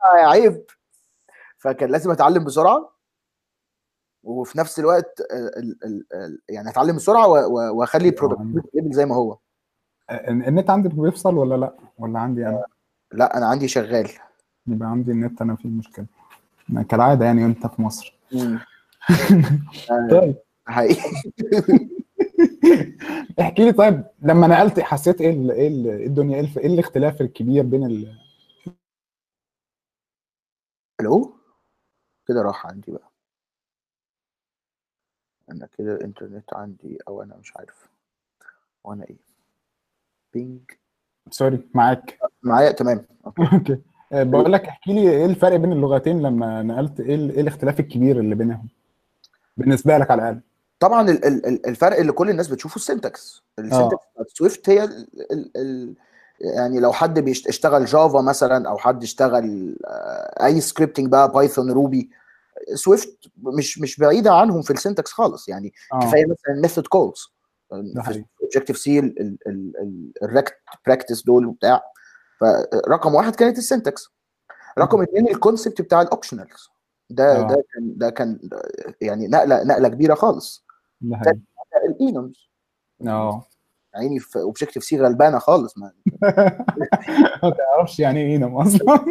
عيب. 0.14 0.64
فكان 1.58 1.90
لازم 1.90 2.10
أتعلم 2.10 2.44
بسرعة 2.44 2.92
وفي 4.22 4.58
نفس 4.58 4.78
الوقت 4.78 5.20
آه، 5.20 5.58
ال 5.60 5.84
ال 5.84 6.04
ال 6.14 6.40
يعني 6.48 6.70
أتعلم 6.70 6.96
بسرعة 6.96 7.26
وأخلي 7.72 8.08
ال 8.08 8.13
productivity 8.13 8.68
level 8.74 8.92
زي 8.92 9.06
ما 9.06 9.14
هو. 9.14 9.38
النت 10.28 10.70
عندك 10.70 10.94
بيفصل 10.94 11.34
ولا 11.34 11.54
لأ؟ 11.54 11.74
ولا 11.98 12.18
عندي 12.18 12.46
أنا؟ 12.46 12.64
لا 13.12 13.36
أنا 13.36 13.46
عندي 13.46 13.68
شغال. 13.68 14.10
يبقى 14.66 14.88
عندي 14.90 15.10
النت 15.12 15.42
أنا 15.42 15.56
فيه 15.56 15.68
مشكلة. 15.68 16.06
كالعادة 16.88 17.24
يعني 17.24 17.44
وأنت 17.44 17.66
في 17.66 17.82
مصر. 17.82 18.18
مم. 18.32 18.60
طيب. 20.10 20.36
حقيقي. 20.66 21.00
احكي 23.40 23.64
لي 23.64 23.72
طيب 23.72 24.04
لما 24.22 24.46
نقلت 24.46 24.80
حسيت 24.80 25.20
إيه 25.20 25.30
ال- 25.30 25.50
إيه 25.50 25.68
ال- 25.68 25.86
إيه 25.86 26.06
الدنيا 26.06 26.36
إيه 26.40 26.48
إيه 26.58 26.66
الاختلاف 26.66 27.20
الكبير 27.20 27.64
بين 27.64 27.84
ال... 27.86 28.16
ألو؟ 31.00 31.34
كده 32.28 32.42
راح 32.42 32.66
عندي 32.66 32.92
بقى. 32.92 33.10
أنا 35.50 35.68
كده 35.78 35.94
الانترنت 35.94 36.54
عندي 36.54 36.98
أو 37.08 37.22
أنا 37.22 37.36
مش 37.36 37.56
عارف. 37.56 37.88
وأنا 38.84 39.04
إيه؟ 39.04 39.16
Ping. 40.34 40.70
sorry 41.30 41.68
معاك. 41.74 42.18
معايا 42.42 42.72
تمام. 42.72 43.06
okay. 43.26 43.78
آه، 44.12 44.22
بقول 44.22 44.52
لك 44.52 44.64
احكي 44.64 44.92
لي 44.92 45.10
إيه 45.10 45.24
الفرق 45.26 45.56
بين 45.56 45.72
اللغتين 45.72 46.22
لما 46.22 46.62
نقلت 46.62 47.00
إيه 47.00 47.14
إيه 47.30 47.40
الاختلاف 47.40 47.80
الكبير 47.80 48.20
اللي 48.20 48.34
بينهم؟ 48.34 48.68
بالنسبة 49.60 49.98
لك 49.98 50.10
على 50.10 50.22
الأقل. 50.22 50.40
طبعا 50.80 51.10
ال- 51.10 51.24
ال- 51.24 51.46
ال- 51.46 51.66
الفرق 51.66 51.96
اللي 51.98 52.12
كل 52.12 52.30
الناس 52.30 52.48
بتشوفه 52.48 52.76
ال 52.76 52.86
syntax 52.86 53.42
ال 53.58 53.61
syntax 53.61 53.76
آه. 53.78 53.86
بتاعت 54.14 54.28
Swift 54.28 54.68
هي 54.70 54.84
ال 54.84 55.06
ال 55.32 55.50
ال 55.56 55.94
يعني 56.40 56.80
لو 56.80 56.92
حد 56.92 57.18
بيشتغل 57.18 57.84
Java 57.84 58.20
مثلا 58.20 58.68
أو 58.68 58.78
حد 58.78 59.02
اشتغل 59.02 59.76
آه، 59.86 60.44
أي 60.46 60.60
scripting 60.60 61.08
بقى 61.08 61.32
Python 61.32 61.70
Ruby 61.70 62.10
Swift 62.74 63.18
مش 63.42 63.78
مش 63.78 63.96
بعيدة 63.96 64.32
عنهم 64.34 64.62
في 64.62 64.72
ال 64.72 64.78
syntax 64.78 65.12
خالص. 65.12 65.48
يعني 65.48 65.72
آه. 65.92 65.98
كفاية 66.00 66.24
مثلا 66.24 66.60
method 66.62 66.86
calls 66.86 67.32
Objective-C 67.72 68.78
ال 68.78 69.14
rect 70.22 70.54
brackets 70.86 71.22
دول 71.22 71.46
وبتاع. 71.46 71.82
فرقم 72.40 73.14
واحد 73.14 73.36
كانت 73.36 73.58
ال 73.58 73.65
syntax 73.65 74.08
رقم. 74.78 75.02
اثنين 75.02 75.28
ال 75.28 75.35
concept 75.35 75.80
بتاع 75.82 76.02
ال 76.02 76.09
optionals 76.09 76.70
ده 77.10 77.38
آه. 77.40 77.48
ده 77.48 77.64
كان 77.74 77.92
ده 77.96 78.10
كان 78.10 78.38
يعني 79.00 79.28
نقلة 79.28 79.62
نقلة 79.64 79.88
كبيرة 79.88 80.14
خالص. 80.14 80.64
ده 81.00 81.40
ال 81.86 81.95
enums. 81.95 82.50
آه. 83.06 83.46
عيني 83.94 84.18
في 84.18 84.38
Objective-C 84.38 85.00
غلبانة 85.00 85.38
خالص 85.38 85.78
ما 85.78 85.92
ما 87.42 87.50
تعرفش 87.50 88.00
يعني 88.00 88.20
إيه 88.20 88.38
enum 88.38 88.56
أصلا. 88.56 89.04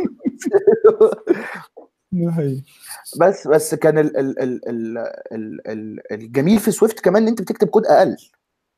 بس 3.21 3.47
بس 3.47 3.75
كان 3.75 3.97
ال 3.97 4.17
ال 4.17 4.39
ال 4.43 4.69
ال 4.69 4.97
ال 5.31 5.67
ال 5.67 5.99
الجميل 6.13 6.59
في 6.59 6.71
Swift 6.71 6.99
كمان 6.99 7.21
إن 7.21 7.27
أنت 7.27 7.41
بتكتب 7.41 7.67
كود 7.67 7.85
أقل. 7.85 8.17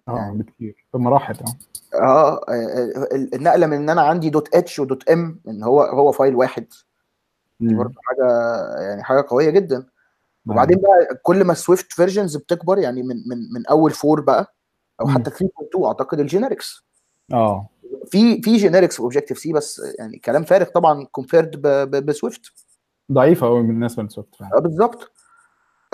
آه 0.08 0.16
يعني 0.16 0.38
بكتير. 0.38 0.86
بمراحل 0.94 1.36
آه 1.94 2.34
آه 2.38 2.44
ال- 3.12 3.36
النقلة 3.36 3.68
من 3.68 3.78
إن 3.78 3.90
أنا 3.90 4.02
عندي 4.02 4.30
dot 4.30 4.80
h 4.80 4.86
و 4.86 4.92
dot 4.92 5.10
m 5.10 5.40
إن 5.48 5.64
هو 5.64 5.82
هو 5.82 6.12
file 6.12 6.36
واحد 6.36 6.66
دي. 7.68 7.76
برضه 7.76 7.94
حاجة 8.04 8.26
يعني 8.82 9.04
حاجة 9.04 9.26
قوية 9.30 9.50
جدا. 9.50 9.86
وبعدين 10.48 10.78
بقى 10.78 11.16
كل 11.24 11.44
ما 11.44 11.52
ال 11.52 11.59
Swift 11.59 11.94
versions 11.94 12.38
بتكبر 12.38 12.78
يعني 12.80 13.04
من 13.04 13.16
من 13.16 13.38
من 13.54 13.68
أول 13.68 13.94
4 14.06 14.26
بقى 14.26 14.56
أو. 15.02 15.08
حتى 15.08 15.30
3.2 15.32 15.86
أعتقد 15.86 16.20
ال 16.20 16.27
generics 16.27 16.86
آه. 17.34 17.70
في 18.12 18.42
في 18.42 18.58
generics 18.58 18.96
في 18.96 19.02
Objective-C 19.02 19.54
بس 19.54 19.82
يعني 20.00 20.18
كلام 20.20 20.44
فارغ 20.44 20.66
طبعا 20.66 21.06
compared 21.12 21.62
ب 22.06 22.12
Swift 22.12 22.42
ضعيفه 23.12 23.48
قوي 23.48 23.62
بالنسبة 23.64 24.04
لل 24.04 24.13
Swift 24.13 24.36
فعلا. 24.36 24.58
آه، 24.58 24.60
بالظبط. 24.60 25.12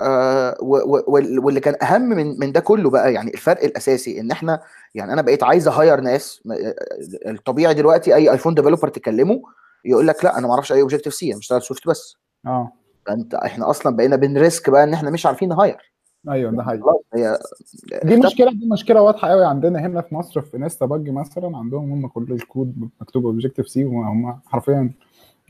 آه 0.00 0.56
واللي 0.60 1.60
كان 1.60 1.76
أهم 1.82 2.02
من 2.02 2.38
من 2.40 2.52
ده 2.52 2.60
كله 2.60 2.90
بقى 2.90 3.12
يعني 3.12 3.34
الفرق 3.34 3.64
الأساسي 3.64 4.20
إن 4.20 4.30
إحنا 4.30 4.60
يعني 4.94 5.12
أنا 5.12 5.22
بقيت 5.22 5.42
عايز 5.42 5.68
أ 5.68 5.74
hire 5.74 6.00
ناس 6.00 6.42
م- 6.44 6.52
آه، 6.52 6.74
الطبيعي 7.30 7.74
دلوقتي 7.74 8.14
أي 8.14 8.30
iPhone 8.30 8.54
developer 8.54 8.88
تكلمه 8.88 9.42
يقول 9.84 10.06
لك 10.06 10.24
لا 10.24 10.38
أنا 10.38 10.46
ما 10.46 10.52
أعرفش 10.52 10.72
أي 10.72 10.80
Objective-C 10.82 11.30
أنا 11.30 11.38
بشتغل 11.38 11.62
Swift 11.62 11.88
بس. 11.88 12.16
آه. 12.46 12.72
فأنت 13.06 13.34
إحنا 13.34 13.70
أصلا 13.70 13.96
بقينا 13.96 14.16
بن 14.16 14.34
risk 14.34 14.70
بقى 14.70 14.84
إن 14.84 14.94
إحنا 14.94 15.10
مش 15.10 15.26
عارفين 15.26 15.48
ن 15.48 15.57
hire 15.57 15.92
أيوه 16.28 16.50
ده 16.52 16.62
حقيقي. 16.62 16.92
هي 17.14 17.38
دي 18.04 18.16
مشكلة 18.16 18.50
دي 18.52 18.66
مشكلة 18.72 19.02
واضحة 19.02 19.28
قوي 19.28 19.44
عندنا 19.44 19.78
هنا 19.86 20.00
في 20.00 20.14
مصر 20.14 20.40
في 20.40 20.56
Instabug 20.56 21.10
مثلا 21.10 21.56
عندهم 21.58 21.92
هم 21.92 22.06
كل 22.08 22.26
الكود 22.32 22.88
مكتوب 23.00 23.26
Objective-C 23.26 23.84
وهم 23.84 24.40
حرفيا 24.46 24.90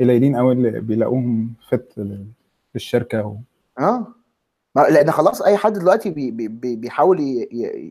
قليلين 0.00 0.36
قوي 0.36 0.52
اللي 0.52 0.80
بيلاقوهم 0.80 1.52
fit 1.70 1.92
للشركة 2.74 3.26
و... 3.26 3.36
آه. 3.78 4.06
لأن 4.76 5.10
خلاص 5.10 5.42
أي 5.42 5.56
حد 5.56 5.72
دلوقتي 5.72 6.10
بي 6.10 6.30
بي 6.30 6.48
بي- 6.48 6.76
بيحاول 6.76 7.46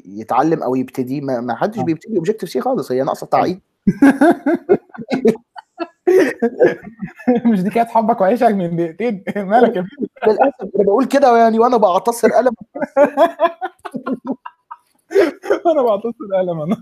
يتعلم 0.06 0.64
أو 0.64 0.76
يبتدي 0.76 1.22
ما, 1.22 1.42
ما 1.42 1.56
حدش 1.56 1.80
آه. 1.80 1.84
بيبتدي 1.84 2.18
Objective-C 2.18 2.62
خالص 2.62 2.92
هي 2.92 3.04
ناقصة 3.04 3.28
تعقيد. 3.28 3.60
مش 7.52 7.62
دي 7.64 7.70
كانت 7.70 7.90
حبك 7.90 8.22
وعيشك 8.22 8.48
من 8.48 8.76
دقيقتين؟ 8.76 9.24
مالك 9.50 9.76
يا 9.76 9.82
بيه؟ 9.82 10.08
للأسف 10.32 10.76
أنا 10.76 10.84
بقول 10.84 11.06
كده 11.06 11.38
يعني 11.38 11.60
وأنا 11.60 11.78
بعتصر 11.78 12.32
ألم. 12.32 12.54
أنا 15.66 15.82
بعتصر 15.82 16.36
ألم 16.40 16.62
أنا. 16.62 16.78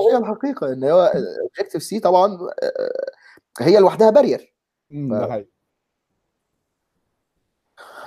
هي 0.00 0.16
الحقيقة 0.16 0.72
إن 0.72 0.84
هو 0.84 1.12
Objective-C 1.42 2.00
طبعا 2.00 2.38
آه، 2.62 3.10
هي 3.60 3.78
لوحدها 3.78 4.10
barrier 4.10 4.54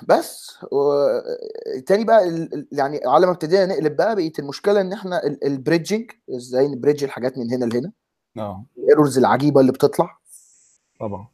بس 0.08 0.58
و- 0.72 1.20
تاني 1.88 2.04
بقى 2.06 2.28
ال- 2.30 2.68
يعني 2.72 3.00
على 3.06 3.26
ما 3.26 3.32
ابتدينا 3.32 3.66
نقلب 3.66 3.96
بقى 3.96 4.16
بقيت 4.16 4.40
المشكلة 4.40 4.82
إن 4.82 4.94
إحنا 4.94 5.22
ال 5.46 5.53
bridging 5.53 6.12
إزاي 6.36 6.68
ن 6.68 6.73
bridge 6.73 7.04
الحاجات 7.04 7.38
من 7.38 7.52
هنا 7.54 7.66
لهنا؟ 7.66 7.92
آه. 8.38 8.66
ال 8.78 8.83
errors 8.83 9.18
العجيبة 9.18 9.62
اللي 9.62 9.72
بتطلع. 9.72 10.20
طبعا. 11.08 11.28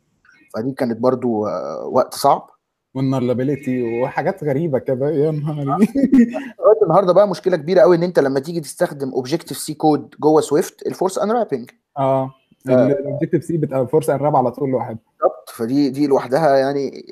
فدي 0.55 0.71
كانت 0.71 0.97
برضو 0.99 1.47
آه، 1.47 1.85
وقت 1.85 2.13
صعب. 2.13 2.49
وال 2.93 3.10
nullability 3.10 4.01
وحاجات 4.01 4.43
غريبة 4.43 4.79
كده. 4.79 5.09
يا 5.09 5.31
لغاية 6.59 6.83
النهارده 6.83 7.13
بقى 7.13 7.27
مشكلة 7.27 7.57
كبيرة 7.57 7.81
قوي 7.81 7.95
إن 7.95 8.03
أنت 8.03 8.19
لما 8.19 8.39
تيجي 8.39 8.59
تستخدم 8.59 9.09
Objective-C 9.09 9.73
code 9.73 10.15
جوه 10.19 10.41
Swift 10.41 10.87
ال 10.87 10.92
force 10.92 11.17
unwrapping 11.17 11.69
آه. 11.97 12.33
ال 12.69 13.43
Objective-C 13.43 13.57
بتبقى 13.57 13.87
force 13.87 14.15
unwrap 14.15 14.35
على 14.35 14.51
طول 14.51 14.69
لوحدها 14.69 14.99
بالظبط. 15.21 15.49
فدي 15.49 15.89
دي 15.89 16.07
لوحدها 16.07 16.57
يعني 16.57 17.05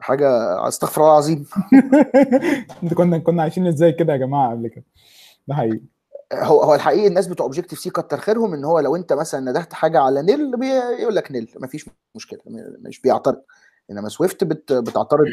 حاجة 0.00 0.28
استغفر 0.68 1.00
الله 1.00 1.12
العظيم. 1.12 1.46
انت 2.82 2.94
كنا 2.94 3.18
كنا 3.18 3.42
عايشين 3.42 3.66
إزاي 3.66 3.92
كده 3.92 4.12
يا 4.12 4.18
جماعة 4.18 4.50
قبل 4.50 4.68
كده؟ 4.68 4.84
ده 5.48 5.54
حقيقي. 5.54 5.80
هو 6.32 6.62
هو 6.62 6.74
الحقيقي 6.74 7.06
الناس 7.06 7.26
بتوع 7.26 7.46
Objective-C 7.46 7.90
كتر 7.90 8.16
خيرهم 8.18 8.54
إن 8.54 8.64
هو 8.64 8.80
لو 8.80 8.96
أنت 8.96 9.12
مثلا 9.12 9.50
ندهت 9.50 9.72
حاجة 9.72 10.00
على 10.00 10.22
nil 10.22 10.56
بيقول 10.56 11.16
لك 11.16 11.32
nil 11.32 11.54
مفيش 11.60 11.86
مشكلة 12.14 12.40
مش 12.78 13.00
بيعترض. 13.00 13.40
إنما 13.90 14.08
Swift 14.08 14.44
بت 14.44 14.72
بتعترض 14.72 15.26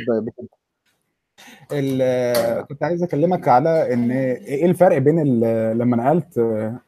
كنت 2.70 2.84
عايز 2.84 3.04
أكلمك 3.04 3.48
على 3.48 3.94
إن 3.94 4.12
إيه 4.12 4.66
الفرق 4.66 4.98
بين 4.98 5.40
لما 5.78 5.98
نقلت 5.98 6.38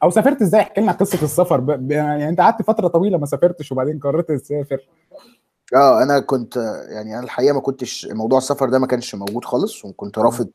أو 0.02 0.10
سافرت 0.10 0.42
إزاي؟ 0.42 0.60
احكي 0.60 0.80
لنا 0.80 0.92
قصة 0.92 1.24
السفر. 1.24 1.60
ب- 1.60 1.90
يعني 1.90 2.28
أنت 2.28 2.40
قعدت 2.40 2.62
فترة 2.62 2.88
طويلة 2.88 3.18
ما 3.18 3.26
سافرتش 3.26 3.72
وبعدين 3.72 3.98
قررت 3.98 4.32
تسافر. 4.32 4.88
آه 5.74 6.02
أنا 6.02 6.20
كنت 6.20 6.56
يعني 6.88 7.14
أنا 7.14 7.24
الحقيقة 7.24 7.54
ما 7.54 7.60
كنتش 7.60 8.08
موضوع 8.10 8.38
السفر 8.38 8.68
ده 8.68 8.78
ما 8.78 8.86
كانش 8.86 9.14
موجود 9.14 9.44
خالص 9.44 9.84
وكنت 9.84 10.18
رافض 10.18 10.48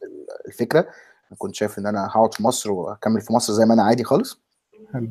الفكرة. 0.48 0.88
كنت 1.38 1.56
شايف 1.56 1.80
إن 1.80 1.88
أنا 1.88 2.08
هقعد 2.08 2.34
في 2.34 2.44
مصر 2.44 2.72
وأكمل 2.72 3.22
في 3.22 3.34
مصر 3.34 3.54
زي 3.54 3.66
ما 3.66 3.74
أنا 3.74 3.84
عادي 3.84 4.04
خالص 4.04 4.40
حلو. 4.94 5.10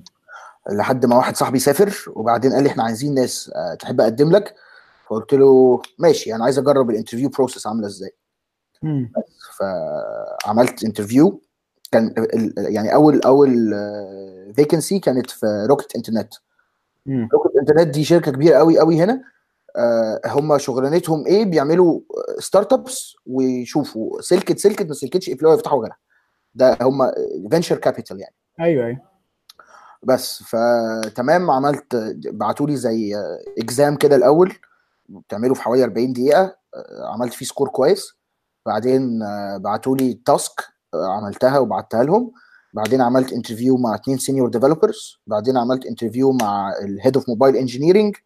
لحد 0.71 1.07
ما 1.07 1.17
واحد 1.17 1.37
صاحبي 1.37 1.59
سافر 1.59 2.13
وبعدين 2.17 2.53
قال 2.53 2.63
لي 2.63 2.69
إحنا 2.69 2.83
عايزين 2.83 3.15
ناس 3.15 3.53
آه، 3.55 3.75
تحب 3.75 4.01
أقدم 4.01 4.31
لك 4.31 4.55
فقلت 5.07 5.33
له 5.35 5.83
ماشي 5.99 6.35
أنا 6.35 6.45
عايز 6.45 6.59
أجرب 6.59 6.91
ال 6.91 6.95
interview 6.95 7.29
process 7.29 7.67
عاملة 7.67 7.87
إزاي. 7.87 8.15
فعملت 10.45 10.85
interview 10.85 11.43
كان 11.93 12.15
يعني 12.57 12.95
أول 12.95 13.21
أول 13.23 13.75
vacancy 14.57 14.99
كانت 14.99 15.31
في 15.31 15.67
Rocket 15.69 15.97
Internet. 15.97 16.35
Rocket 17.09 17.57
Internet 17.61 17.89
دي 17.89 18.05
شركة 18.05 18.33
كبيرة 18.33 18.57
قوي 18.59 18.79
قوي 18.79 19.03
هنا 19.03 19.13
آه، 19.13 19.25
هم 20.27 20.59
شغلانتهم 20.59 21.27
إيه؟ 21.27 21.45
بيعملوا 21.45 22.01
startups 22.39 23.15
ويشوفوا 23.27 24.21
سلكت 24.21 24.59
سلكت 24.59 24.87
ما 24.87 24.95
سلكتش 24.95 25.29
يقفلوها 25.29 25.55
يفتحوا 25.55 25.83
غيرها 25.83 25.97
ده 26.55 26.79
هم 26.83 27.11
venture 27.51 27.77
capital 27.77 28.21
يعني. 28.21 28.35
أيوه 28.61 28.87
أيوه. 28.87 29.01
بس 30.03 30.43
فتمام 30.43 31.51
عملت 31.51 31.97
بعتوا 32.25 32.67
لي 32.67 32.77
زي 32.77 33.17
exam 33.59 33.97
كده 33.97 34.17
الأول 34.17 34.53
بتعمله 35.09 35.55
في 35.55 35.63
حوالي 35.63 35.85
40 35.85 36.13
دقيقة 36.13 36.57
آه، 36.75 37.13
عملت 37.15 37.33
فيه 37.33 37.47
score 37.47 37.69
كويس. 37.69 38.17
بعدين 38.67 39.19
بعتوا 39.59 39.97
لي 39.97 40.21
task 40.27 40.65
عملتها 40.95 41.59
وبعتها 41.59 42.05
لهم. 42.05 42.33
بعدين 42.75 43.01
عملت 43.01 43.33
interview 43.33 43.77
مع 43.77 43.95
اثنين 43.95 44.19
senior 44.19 44.49
developers 44.49 45.21
بعدين 45.27 45.57
عملت 45.57 45.87
interview 45.87 46.33
مع 46.33 46.73
ال 46.83 46.90
head 46.90 47.17
of 47.17 47.29
mobile 47.29 47.57
engineering 47.57 48.17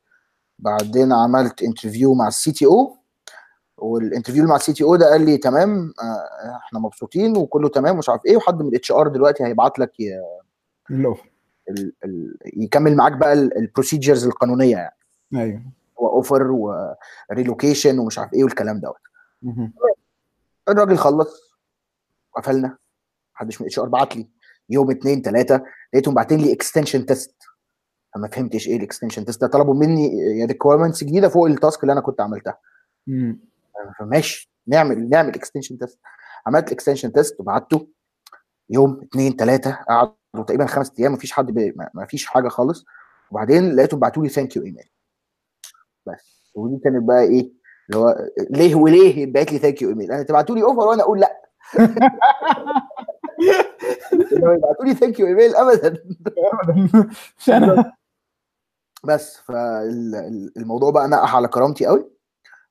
بعدين 0.59 1.13
عملت 1.13 1.63
interview 1.63 2.15
مع 2.15 2.29
ال 2.29 2.53
CTO 2.53 2.67
وال 2.67 2.97
interview 3.77 4.45
مع 4.47 4.57
ال 4.57 4.73
CTO 4.73 4.97
ده 4.97 5.11
قال 5.11 5.25
لي 5.27 5.37
تمام 5.37 5.93
آه، 6.03 6.57
إحنا 6.57 6.79
مبسوطين 6.79 7.37
وكله 7.37 7.69
تمام 7.69 7.95
ومش 7.95 8.09
عارف 8.09 8.27
إيه 8.27 8.37
وحد 8.37 8.63
من 8.63 8.69
ال 8.69 8.93
HR 8.93 9.09
دلوقتي 9.09 9.45
هيبعت 9.45 9.79
لك 9.79 9.93
ال 11.71 11.93
ال 12.05 12.37
يكمل 12.57 12.97
معاك 12.97 13.13
بقى 13.13 13.33
ال 13.33 13.41
procedures 13.41 14.27
القانونية 14.27 14.77
يعني. 14.77 14.97
أيوه. 15.35 15.63
هو 16.01 16.09
offer 16.09 16.43
و 17.31 17.37
relocation 17.37 17.99
ومش 17.99 18.19
عارف 18.19 18.33
إيه 18.35 18.45
والكلام 18.45 18.81
دوت. 18.81 18.97
الراجل 20.69 20.99
خلص 20.99 21.41
قفلنا. 22.37 22.77
محدش 23.35 23.61
من 23.61 23.67
ال 23.67 23.79
HR 23.79 23.89
بعت 23.89 24.17
لي. 24.17 24.29
يوم 24.71 24.91
اتنين 24.91 25.23
تلاتة 25.23 25.61
لقيتهم 25.93 26.15
باعتين 26.15 26.39
لي 26.41 26.53
extension 26.53 27.07
test 27.07 27.35
فما 28.15 28.29
فهمتش 28.29 28.69
إيه 28.69 28.77
ال 28.77 28.82
extension 28.82 29.25
test 29.25 29.41
ده. 29.41 29.47
طلبوا 29.47 29.75
مني 29.75 30.11
requirements 30.45 31.05
جديدة 31.05 31.29
فوق 31.29 31.47
ال 31.47 31.54
task 31.54 31.83
اللي 31.83 31.93
أنا 31.93 32.01
كنت 32.01 32.21
عملتها. 32.21 32.59
مم. 33.07 33.39
فماشي 33.99 34.51
نعمل 34.67 35.09
نعمل 35.09 35.35
extension 35.35 35.79
test 35.79 35.99
عملت 36.47 36.67
ال 36.69 36.73
extension 36.73 37.13
test 37.13 37.41
وبعته 37.41 37.89
يوم 38.71 39.01
اتنين 39.03 39.37
تلاتة 39.37 39.73
قعدوا 39.89 40.15
تقريبا 40.47 40.67
خمس 40.67 40.93
أيام 41.01 41.13
مفيش 41.13 41.33
حد. 41.33 41.59
ما- 41.77 41.91
مفيش 41.95 42.27
حاجة 42.27 42.49
خالص. 42.49 42.85
وبعدين 43.31 43.77
لقيتهم 43.77 44.01
بعتوا 44.01 44.23
لي 44.23 44.29
thank 44.29 44.57
you 44.57 44.63
email 44.65 44.89
بس. 46.07 46.51
ودي 46.55 46.81
كانت 46.85 47.03
بقى 47.05 47.23
إيه 47.23 47.51
اللي 47.91 47.99
هو 48.01 48.17
ليه 48.51 48.75
وليه 48.75 49.33
بعت 49.33 49.53
لي 49.53 49.59
thank 49.59 49.83
you 49.83 49.89
email 49.89 50.13
أنا 50.13 50.23
تبعتوا 50.23 50.55
لي 50.55 50.63
offer 50.63 50.87
وأنا 50.89 51.03
أقول 51.03 51.21
لأ. 51.21 51.41
يبعتوا 54.33 54.85
لي 54.85 54.95
thank 54.95 55.21
you 55.21 55.27
email 55.27 55.57
ابدا. 55.57 56.03
أنا. 57.49 57.93
بس 59.05 59.37
فالموضوع 59.37 60.91
بقى 60.91 61.09
نقح 61.09 61.37
على 61.37 61.49
كرامتي 61.49 61.87
قوي. 61.87 62.11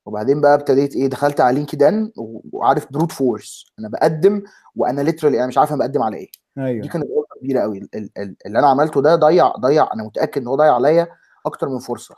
وبعدين 0.06 0.42
بقى 0.42 0.54
ابتديت 0.54 0.96
إيه 0.96 1.08
دخلت 1.08 1.42
على 1.42 1.56
LinkedIn 1.56 2.12
وعارف 2.54 2.88
brute 2.92 3.12
force 3.12 3.66
أنا 3.80 3.90
بقدم 3.90 4.44
وأنا 4.76 5.02
literally 5.02 5.38
أنا 5.40 5.48
مش 5.48 5.58
عارف 5.58 5.70
أنا 5.72 5.80
بقدم 5.80 6.02
على 6.04 6.18
إيه. 6.18 6.30
دي 6.58 6.63
أيوه 6.66 6.88
كانت 6.88 7.06
غلطة 7.06 7.36
كبيرة 7.42 7.62
قوي. 7.62 7.78
ال- 7.78 7.90
ال- 7.96 8.10
ال- 8.18 8.36
اللي 8.46 8.60
أنا 8.60 8.68
عملته 8.68 9.02
ده 9.02 9.16
ضيع 9.16 9.48
ضيع 9.52 9.94
أنا 9.94 10.04
متأكد 10.04 10.42
إن 10.42 10.48
هو 10.48 10.56
ضيع 10.56 10.76
عليا 10.76 11.08
أكتر 11.46 11.70
من 11.70 11.80
فرصة. 11.80 12.16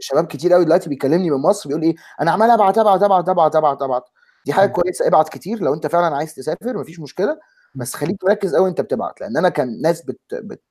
شباب 0.00 0.26
كتير 0.26 0.52
قوي 0.52 0.64
دلوقتي 0.64 0.88
بيكلمني 0.88 1.30
من 1.30 1.36
مصر 1.36 1.68
بيقول 1.68 1.82
إيه 1.82 1.94
أنا 2.20 2.30
عمال 2.30 2.50
أبعت 2.50 2.78
أبعت 2.78 3.02
أبعت 3.02 3.28
أبعت 3.28 3.56
أبعت 3.56 3.82
أبعت. 3.82 4.02
دي 4.46 4.52
حاجة 4.52 4.66
مم. 4.66 4.72
كويسة 4.72 5.06
ابعت 5.06 5.28
كتير. 5.28 5.60
لو 5.62 5.74
أنت 5.74 5.86
فعلا 5.86 6.16
عايز 6.16 6.34
تسافر 6.34 6.78
مفيش 6.78 7.00
مشكلة. 7.00 7.38
بس 7.76 7.94
خليك 7.94 8.24
مركز 8.24 8.54
قوي 8.54 8.68
انت 8.68 8.80
بتبعت 8.80 9.20
لأن 9.20 9.36
أنا 9.36 9.48
كان 9.48 9.80
ناس 9.82 10.02
بت, 10.02 10.20
بت 10.32 10.62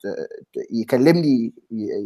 يكلمني 0.72 1.54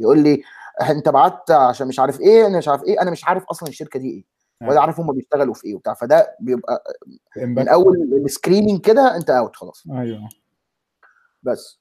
يقول 0.01 0.19
لي 0.23 0.41
أنت 0.89 1.09
بعت 1.09 1.51
عشان 1.51 1.87
مش 1.87 1.99
عارف 1.99 2.19
إيه 2.21 2.47
أنا 2.47 2.57
مش 2.57 2.67
عارف 2.67 2.83
إيه 2.83 3.01
أنا 3.01 3.11
مش 3.11 3.25
عارف 3.25 3.43
أصلا 3.45 3.69
الشركة 3.69 3.99
دي 3.99 4.09
إيه 4.09 4.25
ولا. 4.69 4.81
عارف 4.81 4.99
هم 4.99 5.11
بيشتغلوا 5.13 5.53
في 5.53 5.67
إيه 5.67 5.75
وبتاع 5.75 5.93
فده 5.93 6.35
بيبقى 6.39 6.83
من. 7.37 7.67
أول 7.69 8.13
ال 8.25 8.31
screening 8.31 8.81
كده 8.81 9.15
أنت 9.15 9.29
out 9.29 9.55
خلاص 9.55 9.83
أيوه 9.91 10.29
بس 11.43 11.79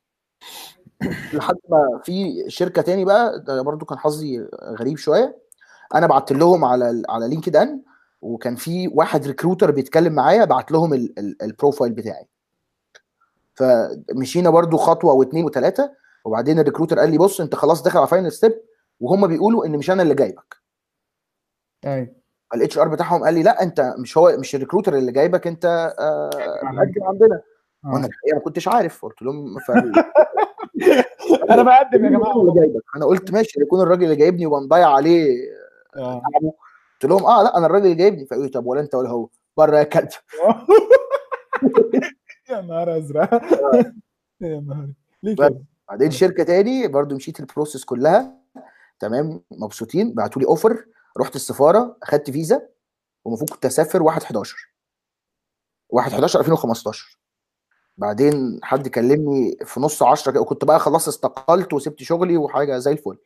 لحد 1.33 1.57
ما 1.69 2.01
في 2.05 2.45
شركة 2.49 2.83
تاني 2.83 3.05
بقى 3.05 3.41
ده 3.41 3.63
برضو 3.63 3.87
كان 3.87 3.99
حظي 3.99 4.49
غريب 4.65 4.97
شوية 4.97 5.39
أنا 5.95 6.07
بعت 6.07 6.33
لهم 6.33 6.65
على 6.65 6.91
ال- 6.91 7.05
على 7.09 7.29
LinkedIn 7.29 7.83
وكان 8.23 8.57
في 8.57 8.89
واحد 8.89 9.27
recruiter 9.27 9.71
بيتكلم 9.71 10.13
معايا 10.13 10.45
بعت 10.45 10.73
لهم 10.73 10.95
ال- 10.95 11.19
ال- 11.19 11.43
ال 11.43 11.49
profile 11.49 11.93
بتاعي 11.93 12.25
فمشينا 13.59 14.51
برضو 14.51 14.77
خطوة 14.77 15.13
واثنين 15.13 15.45
وثلاثه 15.45 15.93
وبعدين 16.25 16.59
ال 16.59 16.63
recruiter 16.63 16.99
قال 16.99 17.11
لي 17.11 17.19
بص 17.19 17.41
أنت 17.41 17.55
خلاص 17.55 17.83
داخل 17.83 17.99
على 17.99 18.09
final 18.09 18.33
step 18.33 18.61
وهم 19.01 19.27
بيقولوا 19.27 19.67
إن 19.67 19.79
مش 19.79 19.91
أنا 19.91 20.03
اللي 20.03 20.15
جايبك. 20.15 20.57
أيوه. 21.87 22.09
ال 22.55 22.79
HR 22.79 22.89
بتاعهم 22.89 23.25
قال 23.25 23.35
لي 23.35 23.43
لا 23.43 23.63
أنت 23.63 23.95
مش 23.99 24.19
هو 24.19 24.37
مش 24.39 24.55
ال 24.55 24.59
recruiter 24.59 24.95
اللي 24.97 25.13
جايبك 25.13 25.47
أنت 25.47 25.95
آه، 25.99 26.31
مقدم 26.63 27.05
عندنا. 27.05 27.41
وأنا 27.85 28.05
آه. 28.05 28.09
الحقيقة 28.09 28.35
ما 28.35 28.41
كنتش 28.41 28.69
عارف 28.69 29.05
قلت 29.05 29.23
لهم 29.23 29.59
ف... 29.59 29.71
أنا 31.51 31.63
بقدم 31.63 32.05
يا 32.05 32.11
جماعة. 32.11 32.41
اللي 32.41 32.53
جايبك؟ 32.61 32.83
أنا 32.97 33.07
قلت 33.07 33.33
ماشي 33.33 33.61
يكون 33.61 33.81
الراجل 33.81 34.05
اللي 34.05 34.17
جايبني 34.17 34.47
ومضيع 34.47 34.89
عليه 34.91 35.37
آه. 35.97 36.23
تعبه. 36.33 36.53
قلت 36.93 37.05
لهم 37.11 37.25
آه 37.27 37.43
لا 37.43 37.57
أنا 37.59 37.67
الراجل 37.67 37.85
اللي 37.85 37.97
جايبني. 37.97 38.27
فقالوا 38.27 38.45
لي 38.45 38.51
طب 38.51 38.67
ولا 38.67 38.81
أنت 38.81 38.95
ولا 38.95 39.09
هو؟ 39.09 39.29
بره 39.57 39.79
يا 39.79 39.83
كلب. 39.83 40.09
يا 42.51 42.61
نهار 42.61 42.99
أزرق. 42.99 43.31
يا 44.41 44.61
نهار. 44.61 44.89
ليه. 45.23 45.37
كده؟ 45.37 45.59
بعدين 45.89 46.11
شركة 46.11 46.45
تاني 46.45 46.89
برضو 46.89 47.15
مشيت 47.17 47.41
ال 47.41 47.46
process 47.46 47.85
كلها. 47.85 48.35
تمام؟ 49.01 49.43
مبسوطين. 49.51 50.15
بعتوا 50.15 50.43
لي 50.43 50.49
offer 50.49 50.85
رحت 51.21 51.37
السفارة. 51.37 51.97
أخدت 52.03 52.31
فيزا. 52.31 52.69
والمفروض 53.25 53.51
كنت 53.51 53.67
أسافر 53.67 54.03
1 54.03 54.23
11 54.23 54.57
1 55.91 56.13
11 56.13 56.41
2015 56.41 57.19
بعدين 57.99 58.61
حد 58.63 58.89
كلمني 58.89 59.57
في 59.65 59.81
نص 59.81 60.03
10 60.03 60.33
كده. 60.33 60.41
وكنت 60.41 60.65
بقى 60.65 60.79
خلاص 60.81 61.09
استقلت 61.09 61.73
وسبت 61.73 62.03
شغلي 62.03 62.37
وحاجة 62.37 62.79
زي 62.79 62.93
الفل. 62.93 63.19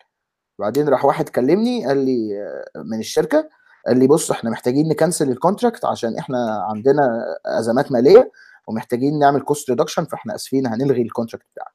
بعدين 0.58 0.88
راح 0.88 1.04
واحد 1.04 1.28
كلمني. 1.28 1.86
قال 1.86 1.98
لي 1.98 2.42
آه، 2.42 2.82
من 2.82 2.98
الشركة. 2.98 3.48
قال 3.86 3.98
لي 3.98 4.06
بص 4.06 4.30
إحنا 4.30 4.50
محتاجين 4.50 4.88
ن 4.88 4.94
cancel 4.94 5.30
ال 5.30 5.36
contract 5.36 5.84
عشان 5.84 6.18
إحنا 6.18 6.66
عندنا 6.70 7.02
أزمات 7.46 7.92
مالية. 7.92 8.32
ومحتاجين 8.68 9.18
نعمل 9.18 9.40
cost 9.40 9.70
reduction 9.70 10.04
فاحنا 10.04 10.34
آسفين 10.34 10.66
هنلغي 10.66 11.02
ال 11.02 11.07
contract 11.07 11.46
بتاعك. 11.54 11.74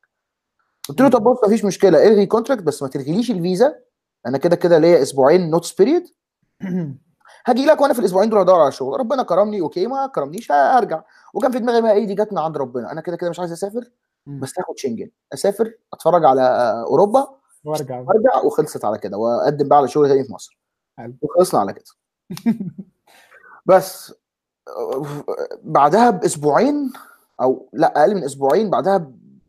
قلت 0.89 1.01
له 1.01 1.09
طب 1.09 1.23
بص 1.23 1.37
مفيش 1.45 1.65
مشكلة 1.65 2.07
إلغي 2.07 2.25
contract 2.25 2.63
بس 2.63 2.83
ما 2.83 2.89
تلغيليش 2.89 3.31
الفيزا 3.31 3.75
أنا 4.25 4.37
كده 4.37 4.55
كده 4.55 4.77
ليا 4.77 5.01
أسبوعين 5.01 5.49
notice 5.49 5.73
period 5.73 6.03
هاجي 7.47 7.65
لك 7.65 7.81
وأنا 7.81 7.93
في 7.93 7.99
الأسبوعين 7.99 8.29
دول 8.29 8.39
ادور 8.39 8.59
على 8.61 8.71
شغل. 8.71 8.99
ربنا 8.99 9.23
كرمني 9.23 9.61
أوكي 9.61 9.87
ما 9.87 10.07
كرمنيش 10.07 10.51
هرجع. 10.51 11.03
وكان 11.33 11.51
في 11.51 11.59
دماغي 11.59 11.81
بقى 11.81 11.93
إيه 11.93 12.05
دي 12.05 12.15
جت 12.15 12.31
من 12.33 12.37
عند 12.39 12.57
ربنا. 12.57 12.91
أنا 12.91 13.01
كده 13.01 13.15
كده 13.17 13.29
مش 13.29 13.39
عايز 13.39 13.51
أسافر 13.51 13.89
بس 14.25 14.59
هاخد 14.59 14.77
شنجن. 14.77 15.09
أسافر 15.33 15.73
أتفرج 15.93 16.25
على 16.25 16.41
أوروبا 16.87 17.27
وأرجع. 17.63 17.99
وأرجع 17.99 18.41
وخلصت 18.45 18.85
على 18.85 18.97
كده 18.97 19.17
وأقدم 19.17 19.67
بقى 19.67 19.77
على 19.77 19.87
شغل 19.87 20.07
تاني 20.09 20.23
في 20.23 20.33
مصر. 20.33 20.59
وخلصنا 21.21 21.59
على 21.59 21.73
كده. 21.73 21.85
بس. 23.65 24.13
بعدها 25.63 26.09
بأسبوعين 26.09 26.93
أو 27.41 27.69
لا 27.73 28.01
أقل 28.01 28.15
من 28.15 28.23
أسبوعين 28.23 28.69
بعدها 28.69 28.97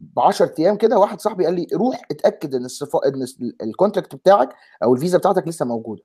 ب 0.01 0.21
10 0.21 0.55
أيام 0.59 0.77
كده 0.77 0.99
واحد 0.99 1.21
صاحبي 1.21 1.45
قال 1.45 1.55
لي 1.55 1.67
روح 1.75 2.03
اتأكد 2.11 2.55
إن 2.55 2.65
الصفا... 2.65 2.99
إن 3.07 3.27
ال 3.63 3.69
contract 3.69 4.15
بتاعك 4.15 4.49
أو 4.83 4.95
الفيزا 4.95 5.19
بتاعتك 5.19 5.49
لسه 5.49 5.67
موجودة. 5.67 6.03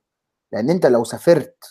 لأن 0.52 0.70
أنت 0.70 0.86
لو 0.86 1.04
سافرت 1.04 1.64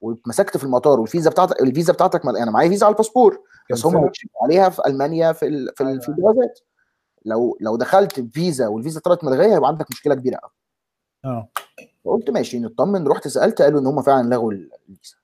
واتمسكت 0.00 0.56
في 0.56 0.64
المطار 0.64 1.00
والفيزا 1.00 1.30
بتاعتك 1.30 1.62
الفيزا 1.62 1.92
بتاعتك 1.92 2.26
مل... 2.26 2.36
أنا 2.36 2.50
معايا 2.50 2.68
فيزا 2.68 2.86
على 2.86 2.92
الباسبور 2.92 3.42
بس 3.72 3.86
هم 3.86 4.10
عليها 4.42 4.68
في 4.68 4.82
ألمانيا 4.86 5.32
في 5.32 5.46
ال... 5.46 5.72
في, 5.76 5.82
ال... 5.82 6.00
في 6.02 6.08
الجوازات. 6.08 6.60
لو 7.24 7.58
لو 7.60 7.76
دخلت 7.76 8.20
بفيزا 8.20 8.68
والفيزا 8.68 9.00
طلعت 9.00 9.24
ملغيه 9.24 9.54
هيبقى 9.54 9.68
عندك 9.68 9.90
مشكلة 9.90 10.14
كبيرة 10.14 10.36
قوي 10.36 10.50
آه. 11.24 11.48
فقلت 12.04 12.30
ماشي 12.30 12.58
نطمن 12.60 13.08
رحت 13.08 13.28
سألت 13.28 13.62
قالوا 13.62 13.80
إن 13.80 13.86
هم 13.86 14.02
فعلا 14.02 14.28
لغوا 14.28 14.52
الفيزا. 14.52 15.16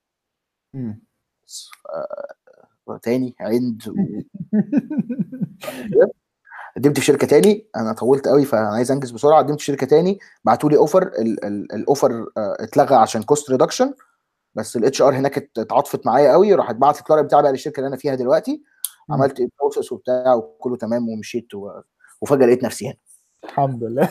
مم. 0.74 1.03
تاني 3.02 3.34
عند 3.40 3.82
قدمت 6.76 6.98
في 6.98 7.04
شركة 7.04 7.26
تاني 7.26 7.66
أنا 7.76 7.92
طولت 7.92 8.28
قوي 8.28 8.44
فأنا 8.44 8.68
عايز 8.68 8.90
أنجز 8.92 9.10
بسرعة. 9.10 9.38
قدمت 9.38 9.58
في 9.58 9.64
شركة 9.64 9.86
تاني 9.86 10.18
بعتوا 10.44 10.70
لي 10.70 10.76
offer 10.76 11.02
ال 11.74 11.83
offer 11.83 12.26
اتلغى 12.36 12.94
عشان 12.96 13.22
cost 13.22 13.50
reduction 13.50 13.94
بس 14.54 14.76
ال 14.76 15.02
HR 15.02 15.14
هناك 15.14 15.36
ات- 15.38 15.58
اتعاطفت 15.58 16.06
معايا 16.06 16.32
قوي 16.32 16.54
راحت 16.54 16.74
بعت 16.76 16.98
الطلب 16.98 17.24
بتاعي 17.26 17.42
بقى 17.42 17.52
للشركة 17.52 17.78
اللي 17.78 17.88
أنا 17.88 17.96
فيها 17.96 18.14
دلوقتي. 18.14 18.62
عملت 19.10 19.40
ال 19.40 19.47
process 19.47 19.92
وبتاع 19.92 20.34
وكله 20.34 20.76
تمام 20.76 21.08
ومشيت 21.08 21.54
و... 21.54 21.70
وفجأة 22.20 22.46
لقيت 22.46 22.64
نفسي 22.64 22.86
هنا. 22.86 22.94
الحمد 23.44 23.84
لله. 23.84 24.08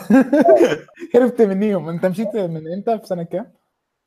هربت 1.14 1.42
منيهم. 1.42 1.88
أنت 1.88 2.06
مشيت 2.06 2.36
من 2.36 2.72
إمتى؟ 2.72 2.98
في 2.98 3.06
سنة 3.06 3.22
كام؟ 3.22 3.52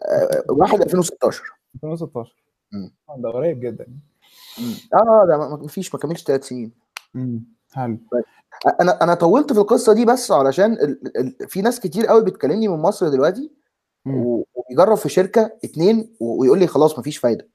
آه، 0.01 0.43
واحد 0.49 0.81
2016 0.81 1.43
2016 1.75 2.35
آه، 2.73 3.17
ده 3.17 3.30
قريب 3.30 3.60
جدا. 3.60 3.88
آه 4.93 5.25
ده 5.27 5.38
ما 5.38 5.56
ما 5.56 5.67
فيش 5.67 5.95
ما 5.95 5.99
كملش 5.99 6.23
ثلاث 6.23 6.47
سنين. 6.47 6.71
امم 7.15 7.43
حلو. 7.73 7.97
أنا 8.82 9.03
أنا 9.03 9.13
طولت 9.13 9.53
في 9.53 9.60
القصة 9.60 9.93
دي 9.93 10.06
بس 10.06 10.32
علشان 10.32 10.73
ال... 10.73 11.17
ال... 11.17 11.49
في 11.49 11.62
ناس 11.62 11.80
كتير 11.80 12.06
قوي 12.06 12.23
بتكلمني 12.25 12.67
من 12.67 12.77
مصر 12.80 13.10
دلوقتي. 13.10 13.51
و- 14.06 14.43
وبيجرب 14.56 14.97
في 14.97 15.10
شركة 15.10 15.51
اتنين 15.63 16.15
و- 16.19 16.41
ويقول 16.41 16.60
لي 16.60 16.67
خلاص 16.67 16.99
مفيش 16.99 17.17
فايدة. 17.17 17.47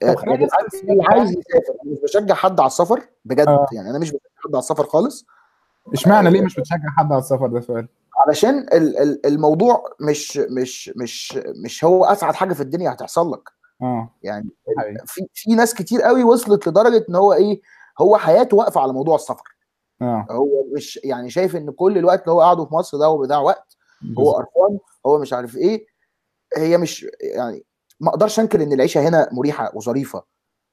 طب 0.00 0.08
آه، 0.08 0.36
نسأل 0.36 0.90
اللي 0.90 1.02
عايز 1.04 1.30
يسافر 1.30 1.74
مش 1.84 1.98
بشجع 2.02 2.34
حد 2.34 2.60
على 2.60 2.66
السفر 2.66 3.02
بجد 3.24 3.48
آه. 3.48 3.66
يعني 3.72 3.90
أنا 3.90 3.98
مش 3.98 4.10
بشجع 4.10 4.28
حد 4.44 4.54
على 4.54 4.58
السفر 4.58 4.84
خالص. 4.84 5.26
إشمعنى 5.92 6.30
ليه 6.30 6.42
مش 6.42 6.56
بتشجع 6.60 6.88
حد 6.96 7.12
على 7.12 7.18
السفر 7.18 7.46
ده 7.46 7.60
سؤال؟ 7.60 7.88
علشان 8.16 8.58
ال... 8.58 8.98
ال... 8.98 9.26
الموضوع 9.26 9.84
مش 10.00 10.36
مش 10.36 10.92
مش 10.96 11.38
مش 11.64 11.84
هو 11.84 12.04
أسعد 12.04 12.34
حاجة 12.34 12.52
في 12.52 12.60
الدنيا 12.60 12.92
هتحصل 12.92 13.32
لك. 13.32 13.48
آه. 13.82 14.10
يعني. 14.22 14.48
في 15.06 15.26
في 15.34 15.54
ناس 15.54 15.74
كتير 15.74 16.02
قوي 16.02 16.24
وصلت 16.24 16.68
لدرجة 16.68 17.04
إن 17.08 17.14
هو 17.14 17.32
إيه 17.32 17.60
هو 18.00 18.16
حياته 18.16 18.56
واقفة 18.56 18.80
على 18.80 18.92
موضوع 18.92 19.14
السفر. 19.16 19.56
آه. 20.02 20.26
هو 20.30 20.64
مش 20.76 21.00
يعني 21.04 21.30
شايف 21.30 21.56
إن 21.56 21.70
كل 21.70 21.98
الوقت 21.98 22.20
اللي 22.20 22.32
هو 22.32 22.40
قاعدة 22.40 22.64
في 22.64 22.74
مصر 22.74 22.98
ده 22.98 23.06
هو 23.06 23.18
بيضيع 23.18 23.38
وقت 23.38 23.76
هو 24.18 24.32
قرفان 24.32 24.78
هو 25.06 25.18
مش 25.18 25.32
عارف 25.32 25.56
إيه. 25.56 25.86
هي 26.56 26.78
مش 26.78 27.06
يعني 27.20 27.64
ما 28.00 28.08
أقدرش 28.10 28.40
أنكر 28.40 28.62
إن 28.62 28.72
العيشة 28.72 29.08
هنا 29.08 29.28
مريحة 29.32 29.70
وظريفة. 29.74 30.24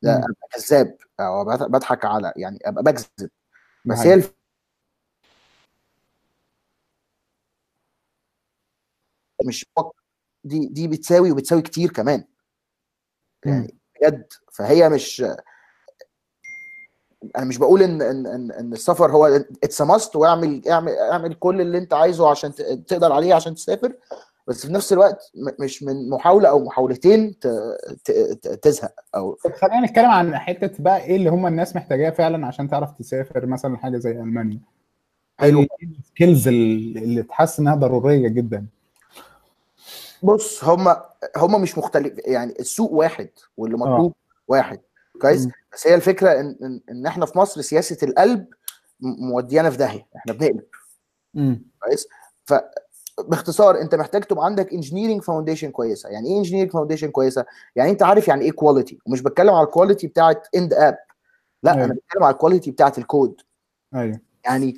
ده. 0.02 0.18
أبقى 0.18 0.34
كذاب 0.54 0.98
أو 1.20 1.46
بض- 1.46 1.64
بضحك 1.72 2.06
على 2.06 2.34
يعني 2.36 2.60
أبقى 2.66 2.84
بكذب. 2.84 3.30
بس. 3.86 3.98
هي 4.00 4.14
الف... 4.14 4.34
مش 9.46 9.66
دي 10.44 10.68
دي 10.68 10.88
بتساوي 10.88 11.32
وبتساوي 11.32 11.62
كتير 11.62 11.92
كمان. 11.92 12.24
يعني 13.46 13.76
بجد. 14.02 14.26
فهي 14.52 14.90
مش 14.90 15.24
أنا 17.38 17.46
مش 17.46 17.58
بقول 17.58 17.82
ان 17.84 18.02
ان 18.02 18.28
ان, 18.28 18.52
إن 18.52 18.74
السفر 18.74 19.12
هو 19.12 19.26
it's 19.64 19.82
must 19.82 20.16
واعمل 20.16 20.62
اعمل 20.70 20.92
اعمل 20.92 21.34
كل 21.34 21.62
اللي 21.62 21.78
أنت 21.78 21.94
عايزه 21.94 22.30
عشان 22.30 22.52
تقدر 22.88 23.12
عليه 23.12 23.34
عشان 23.34 23.56
تسافر. 23.56 23.94
بس 24.48 24.66
في 24.66 24.74
نفس 24.74 24.94
الوقت 24.94 25.32
مش 25.60 25.84
من 25.84 26.10
محاولة 26.10 26.50
أو 26.50 26.60
محاولتين 26.64 27.40
تزهق 28.62 28.94
أو 29.16 29.34
طب 29.44 29.52
خلينا 29.54 29.82
نتكلم 29.86 30.12
عن 30.12 30.38
حتة 30.38 30.84
بقى 30.84 31.04
إيه 31.04 31.16
اللي 31.16 31.30
هم 31.30 31.48
الناس 31.48 31.76
محتاجاه 31.76 32.10
فعلا 32.10 32.48
عشان 32.48 32.70
تعرف 32.70 32.92
تسافر 32.92 33.46
مثلا 33.46 33.78
حاجة 33.78 33.98
زي 33.98 34.12
ألمانيا. 34.12 34.60
حلو. 35.40 35.66
ال 36.00 36.07
skills 36.07 36.48
اللي 36.48 37.24
تحس 37.24 37.60
إنها 37.60 37.76
ضرورية 37.76 38.28
جدا؟ 38.28 38.66
بص 40.22 40.64
هم 40.64 40.96
هم 41.38 41.62
مش 41.62 41.78
مختلف 41.78 42.14
يعني 42.26 42.54
السوق 42.60 42.92
واحد 42.92 43.30
واللي 43.58 43.78
مطلوب 43.78 44.14
واحد. 44.48 44.80
كويس. 45.22 45.48
بس 45.74 45.88
هي 45.88 45.96
الفكرة 45.96 46.40
إن 46.40 46.58
إن, 46.64 46.82
إن 46.90 47.06
إحنا 47.06 47.26
في 47.26 47.38
مصر 47.38 47.62
سياسة 47.62 48.08
القلب 48.08 48.48
موديانا 49.00 49.70
في 49.70 49.78
داهية 49.78 50.08
إحنا 50.16 50.34
بنقلب. 50.34 50.64
كويس؟ 51.84 52.08
ف 52.46 52.54
باختصار 53.28 53.82
أنت 53.82 53.96
محتاج 53.96 54.24
تبقى 54.24 54.46
عندك 54.46 54.74
engineering 54.74 55.22
foundation 55.22 55.72
كويسة. 55.72 56.10
يعني 56.10 56.30
إيه 56.30 56.38
engineering 56.38 56.72
foundation 56.72 57.12
كويسة؟ 57.12 57.46
يعني 57.76 57.90
أنت 57.92 58.04
عارف 58.04 58.28
يعني 58.28 58.46
إيه 58.46 58.52
quality 58.52 59.00
ومش 59.06 59.22
بتكلم 59.22 59.50
على 59.50 59.66
ال 59.66 59.71
quality 59.71 60.08
بتاعت 60.08 60.48
end 60.56 60.74
up 60.74 60.98
لا 61.64 61.74
أيوة. 61.74 61.86
أنا 61.86 61.94
بتكلم 61.94 62.24
على 62.24 62.34
ال 62.34 62.38
quality 62.38 62.72
بتاعت 62.72 62.98
الكود 62.98 63.42
أيوه. 63.96 64.20
يعني 64.46 64.78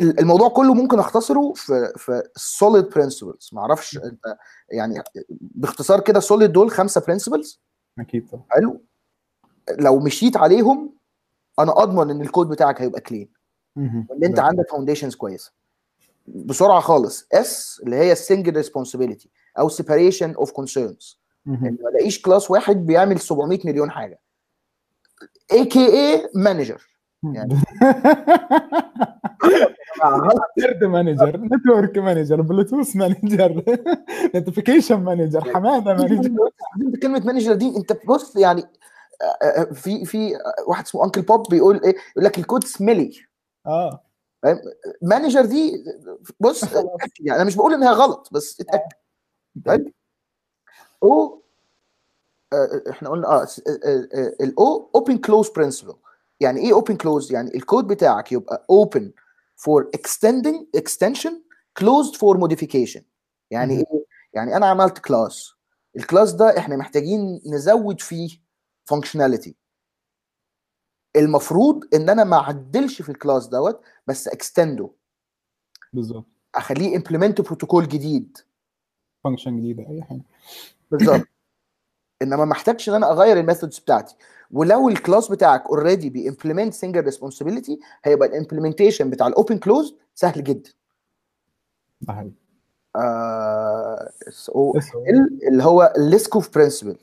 الموضوع 0.00 0.48
كله 0.48 0.74
ممكن 0.74 0.98
أختصره 0.98 1.52
في 1.56 1.92
في 1.96 2.22
solid 2.38 2.84
principles. 2.94 3.48
ما 3.54 3.60
أعرفش 3.60 3.96
أنت 3.98 4.36
يعني 4.70 5.02
باختصار 5.30 6.00
كده 6.00 6.20
solid 6.20 6.44
دول 6.44 6.70
خمسة 6.70 7.00
principles 7.00 7.56
أكيد 7.98 8.28
طبعا. 8.30 8.44
حلو. 8.48 8.80
لو 9.78 9.98
مشيت 9.98 10.36
عليهم 10.36 10.94
أنا 11.58 11.82
أضمن 11.82 12.10
إن 12.10 12.20
الكود 12.22 12.48
بتاعك 12.48 12.82
هيبقى 12.82 13.00
clean. 13.00 13.28
وإن 13.76 14.24
أنت 14.24 14.38
عندك 14.38 14.70
foundations 14.70 15.14
كويسة. 15.14 15.52
بسرعة 16.26 16.80
خالص. 16.80 17.26
S 17.32 17.80
اللي 17.84 17.96
هي 17.96 18.14
single 18.16 18.64
responsibility 18.64 19.26
أو 19.58 19.68
of 20.34 20.48
concerns. 20.48 21.16
مهم. 21.46 21.66
إن 21.66 21.78
ما 21.82 21.88
ألاقيش 21.90 22.22
class 22.22 22.50
واحد 22.50 22.76
بيعمل 22.86 23.20
700 23.20 23.58
مليون 23.64 23.90
حاجة. 23.90 24.20
a.k.a 25.52 25.86
manager 25.86 26.86
يعني- 27.22 27.54
thread 30.60 30.84
manager 30.84 31.36
network 31.36 31.98
manager 31.98 32.40
bluetooth 32.40 32.96
manager 32.96 33.62
notification 34.34 35.00
manager 35.00 35.40
حمادة 35.40 35.94
manager. 35.94 36.30
كلمة 37.02 37.22
manager 37.24 37.54
دي 37.54 37.76
انت 37.76 38.06
بص 38.06 38.36
يعني 38.36 38.64
آه، 39.22 39.44
آه، 39.44 39.64
في 39.72 40.04
في 40.04 40.36
آه، 40.36 40.40
واحد 40.66 40.84
اسمه 40.84 41.04
Uncle 41.04 41.22
Bob 41.22 41.48
بيقول 41.50 41.80
إيه 41.84 41.96
يقول 42.10 42.24
لك 42.24 42.38
ال 42.38 42.43
code 42.43 42.64
smelly 42.64 43.12
آه. 43.66 44.04
manager 45.02 45.44
دي 45.44 45.84
بص 46.40 46.62
يعني 47.20 47.36
أنا 47.36 47.44
مش 47.44 47.56
بقول 47.56 47.74
إنها 47.74 47.92
غلط 47.92 48.28
بس 48.32 48.60
اتأكد. 48.60 48.92
طيب. 49.66 49.92
أو 51.02 51.42
آه، 52.52 52.82
إحنا 52.90 53.08
قلنا 53.08 53.28
آه 53.28 53.46
ال 54.40 54.90
O 54.94 54.99
open 54.99 55.18
close 55.18 55.48
principle 55.50 55.94
يعني 56.40 56.60
إيه 56.60 56.72
open 56.72 56.96
close 56.96 57.32
يعني 57.32 57.54
الكود 57.54 57.86
بتاعك 57.86 58.32
يبقى 58.32 58.66
open 58.70 59.12
for 59.58 59.90
extending 59.96 60.80
extension 60.80 61.32
closed 61.80 62.14
for 62.16 62.38
modification. 62.38 63.02
يعني. 63.50 63.74
إيه؟ 63.74 64.04
يعني 64.34 64.56
أنا 64.56 64.66
عملت 64.66 64.98
class 64.98 65.52
ال 65.96 66.02
class 66.02 66.32
ده 66.32 66.58
إحنا 66.58 66.76
محتاجين 66.76 67.40
نزود 67.46 68.00
فيه 68.00 68.28
functionality. 68.94 69.52
المفروض 71.16 71.94
إن 71.94 72.08
أنا 72.10 72.24
ما 72.24 72.36
أعدلش 72.36 73.02
في 73.02 73.08
ال 73.08 73.14
class 73.14 73.46
دوت 73.46 73.80
بس 74.06 74.28
أ 74.28 74.35
extend 74.35 74.76
ه. 74.76 74.90
بالظبط. 75.92 76.26
أخليه 76.54 76.96
implement 76.96 77.40
protocol 77.40 77.88
جديد. 77.88 78.38
function 79.24 79.56
جديدة 79.56 79.88
أي 79.90 80.02
حاجة. 80.02 80.22
بالظبط. 80.90 81.26
إنما 82.22 82.44
ما 82.44 82.52
احتاجش 82.52 82.88
إن 82.88 82.94
أنا 82.94 83.12
أغير 83.12 83.40
ال 83.40 83.45
methods 83.45 83.78
بتاعتي. 83.78 84.14
ولو 84.50 84.88
ال 84.88 84.95
class 84.95 85.28
بتاعك 85.28 85.66
already 85.66 86.10
بي 86.10 86.22
implement 86.22 86.74
single 86.74 87.00
responsibility 87.00 87.80
هيبقى 88.04 88.28
ال 88.28 88.34
implementation 88.34 89.10
بتاع 89.10 89.26
ال 89.26 89.32
open 89.32 89.58
close 89.58 89.96
سهل 90.14 90.44
جدا. 90.44 90.70
ده 92.00 92.12
حقيقي 92.12 92.32
آه 92.96 94.10
هو- 94.56 94.72
ال- 95.10 95.48
اللي 95.48 95.64
هو 95.64 95.92
Liskov 95.98 96.54
principle 96.54 96.96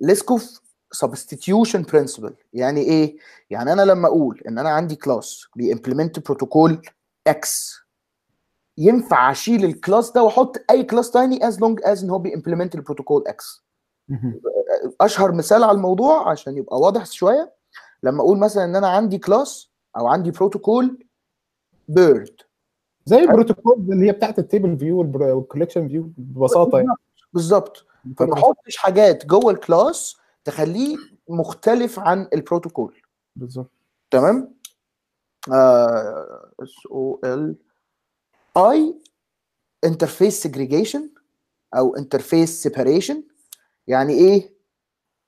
Liskov 0.00 0.60
substitution 0.92 1.82
principle 1.82 2.34
يعني 2.52 2.80
إيه؟ 2.80 3.16
يعني 3.50 3.72
أنا 3.72 3.82
لما 3.82 4.08
أقول 4.08 4.42
إن 4.48 4.58
أنا 4.58 4.68
عندي 4.70 4.96
class 4.96 5.44
بي 5.56 5.67
implement 5.67 6.18
protocol 6.26 6.82
X 7.26 7.80
ينفع 8.78 9.30
أشيل 9.30 9.64
ال 9.64 9.72
class 9.72 10.10
ده 10.12 10.22
وأحط 10.22 10.56
أي 10.70 10.82
class 10.84 11.10
تاني 11.10 11.48
as 11.48 11.60
long 11.60 11.80
as 11.84 12.04
إن 12.04 12.10
هو 12.10 12.18
بي 12.18 12.28
implement 12.28 12.74
ال 12.74 12.80
protocol 12.80 13.24
X. 13.26 13.64
أشهر 15.00 15.32
مثال 15.32 15.64
على 15.64 15.76
الموضوع 15.76 16.30
عشان 16.30 16.56
يبقى 16.56 16.76
واضح 16.80 17.06
شوية. 17.06 17.52
لما 18.02 18.20
أقول 18.20 18.38
مثلا 18.38 18.64
إن 18.64 18.76
أنا 18.76 18.88
عندي 18.88 19.18
class 19.18 19.70
أو 19.96 20.06
عندي 20.06 20.30
protocol 20.30 21.06
bird 21.88 22.40
زي 23.04 23.18
البروتوكول 23.18 23.74
اللي 23.92 24.06
هي 24.06 24.12
بتاعت 24.12 24.38
ال 24.38 24.45
table 24.45 24.78
view 24.78 24.98
وال 24.98 25.13
collection 25.13 25.88
view 25.88 26.12
ببساطة 26.18 26.78
يعني. 26.78 26.94
بالظبط. 27.32 27.86
فما 28.16 28.34
أحطش 28.34 28.76
حاجات 28.76 29.26
جوه 29.26 29.50
ال 29.52 29.63
class 29.63 30.16
تخليه 30.44 30.96
مختلف 31.28 31.98
عن 31.98 32.28
البروتوكول 32.34 33.02
بالظبط. 33.36 33.70
تمام؟ 34.10 34.54
S 35.48 36.86
O 36.90 37.20
L 37.24 37.56
I 38.56 39.00
interface 39.84 40.42
segregation 40.42 41.10
أو 41.74 41.96
interface 41.96 42.62
separation 42.62 43.22
يعني 43.86 44.12
إيه؟ 44.12 44.60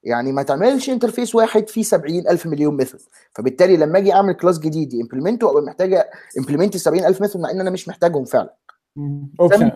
يعني 0.03 0.33
ما 0.33 0.43
تعملش 0.43 0.91
interface 0.91 1.35
واحد 1.35 1.69
فيه 1.69 1.83
70 1.83 2.19
ألف 2.29 2.47
مليون 2.47 2.77
method 2.77 3.01
فبالتالي 3.33 3.77
لما 3.77 3.99
أجي 3.99 4.13
أعمل 4.13 4.33
class 4.33 4.59
جديد 4.59 4.95
implement 4.95 5.45
ه 5.45 5.51
أبقى 5.51 5.63
محتاجة 5.63 6.11
implement 6.39 6.75
ال 6.75 6.81
70 6.81 7.05
ألف 7.05 7.21
method 7.21 7.43
مع 7.43 7.51
إن 7.51 7.61
أنا 7.61 7.71
مش 7.71 7.89
محتاجهم 7.89 8.25
فعلا. 8.25 8.57
option 9.41 9.71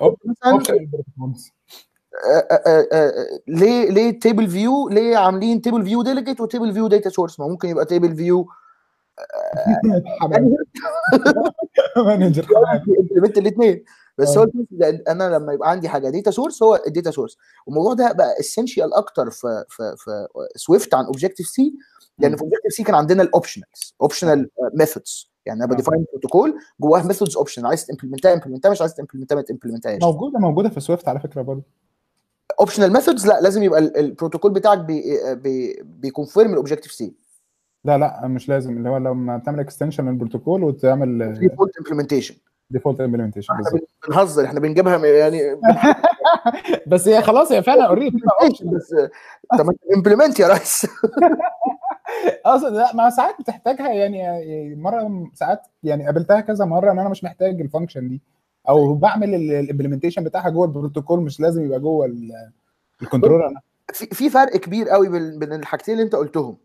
آه، 2.25 2.49
آه، 2.51 2.89
آه، 2.93 3.13
ليه 3.49 3.91
ليه 3.91 4.21
table 4.21 4.49
view 4.49 4.89
ليه 4.89 5.17
عاملين 5.17 5.61
table 5.61 5.85
view 5.85 6.03
delegate 6.03 6.41
و 6.41 6.46
table 6.46 6.73
view 6.73 6.89
data 6.89 7.11
source 7.11 7.41
ما 7.41 7.49
ممكن 7.49 7.69
يبقى 7.69 7.85
table 7.85 8.17
view 8.17 8.49
manager 11.97 12.47
implement 13.01 13.39
الاثنين 13.39 13.85
بس 14.19 14.37
آه. 14.37 14.41
هو 14.45 14.49
أنا 15.09 15.37
لما 15.37 15.53
يبقى 15.53 15.71
عندي 15.71 15.89
حاجة 15.89 16.11
data 16.11 16.31
source 16.31 16.63
هو 16.63 16.83
ال 16.87 16.91
data 16.91 17.11
source 17.11 17.37
والموضوع 17.67 17.95
ده 17.95 18.13
بقى 18.13 18.41
essential 18.41 18.95
أكتر 18.95 19.31
في 19.31 19.65
في 19.69 19.95
في 19.97 20.27
Swift 20.57 20.95
عن 20.95 21.05
Objective-C 21.05 21.75
لأن. 22.19 22.37
في 22.37 22.43
Objective-C 22.43 22.83
كان 22.83 22.95
عندنا 22.95 23.23
ال 23.23 23.30
optionals 23.30 23.95
optional 24.03 24.51
methods 24.75 25.31
يعني 25.47 25.65
أنا 25.65 25.73
آه. 25.73 25.75
ب 25.75 25.79
define 25.79 26.05
protocol 26.13 26.59
جواه 26.81 27.07
methods 27.07 27.37
option 27.37 27.67
عايز 27.67 27.87
ت 27.87 27.91
implement 27.91 28.33
ها 28.35 28.38
implement 28.38 28.67
ها 28.67 28.71
مش 28.71 28.81
عايز 28.81 28.95
تمبلمنتها 28.95 29.37
ما 29.37 29.43
تمبلمنتهاش 29.43 30.03
موجودة 30.03 30.39
موجودة 30.39 30.69
في 30.69 30.81
Swift 30.81 31.09
على 31.09 31.21
فكرة 31.21 31.43
برضه. 31.43 31.63
optional 32.61 32.93
methods 32.93 33.27
لا 33.27 33.41
لازم 33.41 33.63
يبقى 33.63 33.79
ال- 33.81 33.97
البروتوكول 33.97 34.53
بتاعك 34.53 34.79
بي 34.79 35.03
بي 35.35 35.83
بي 35.85 35.98
conform 35.98 36.44
ال 36.44 36.51
Objective-C 36.51 37.15
لا 37.85 37.99
لا 37.99 38.27
مش 38.29 38.49
لازم. 38.49 38.77
اللي 38.77 38.89
هو 38.89 38.97
لما 38.97 39.37
بتعمل 39.37 39.61
extension 39.61 40.09
لل 40.09 40.20
protocol 40.20 40.65
وتعمل 40.65 41.39
default 41.39 41.73
implementation 41.79 42.35
default 42.71 43.01
implementation 43.01 43.55
بنهزر 44.09 44.45
إحنا 44.45 44.61
بنجيبها 44.61 45.07
يعني 45.07 45.41
بس 46.87 47.09
هي 47.09 47.23
خلاص 47.23 47.53
هي 47.53 47.63
فعلا 47.63 47.87
already 47.87 48.17
بس 48.75 48.95
طب 49.59 49.71
implement 49.97 50.41
يا 50.41 50.49
ريس. 50.49 50.87
أصلا 52.47 52.69
لا 52.77 52.95
ما 52.95 53.11
ساعات 53.11 53.35
بتحتاجها 53.41 53.89
يعني 53.89 54.75
مرة 54.75 55.31
ساعات 55.35 55.63
يعني 55.83 56.05
قابلتها 56.05 56.41
كذا 56.41 56.65
مرة 56.65 56.93
إن 56.93 56.99
أنا 56.99 57.09
مش 57.09 57.25
محتاج 57.25 57.61
ال 57.61 57.66
function 57.66 58.09
دي 58.09 58.23
أو 58.69 58.95
بعمل 58.95 59.35
ال 59.35 59.41
implementation 59.41 60.25
بتاعها 60.25 60.51
جوه 60.51 60.65
البروتوكول 60.67 61.21
مش 61.21 61.41
لازم 61.41 61.65
يبقى 61.65 61.81
جوه 61.81 62.07
ال- 62.07 62.51
ال 63.03 63.07
controller 63.07 63.47
أنا 63.49 63.61
في 64.13 64.31
فرق 64.31 64.57
كبير 64.57 64.89
قوي 64.89 65.09
بين 65.39 65.53
الحاجتين 65.53 65.95
اللي 65.95 66.05
أنت 66.05 66.15
قلتهم. 66.15 66.57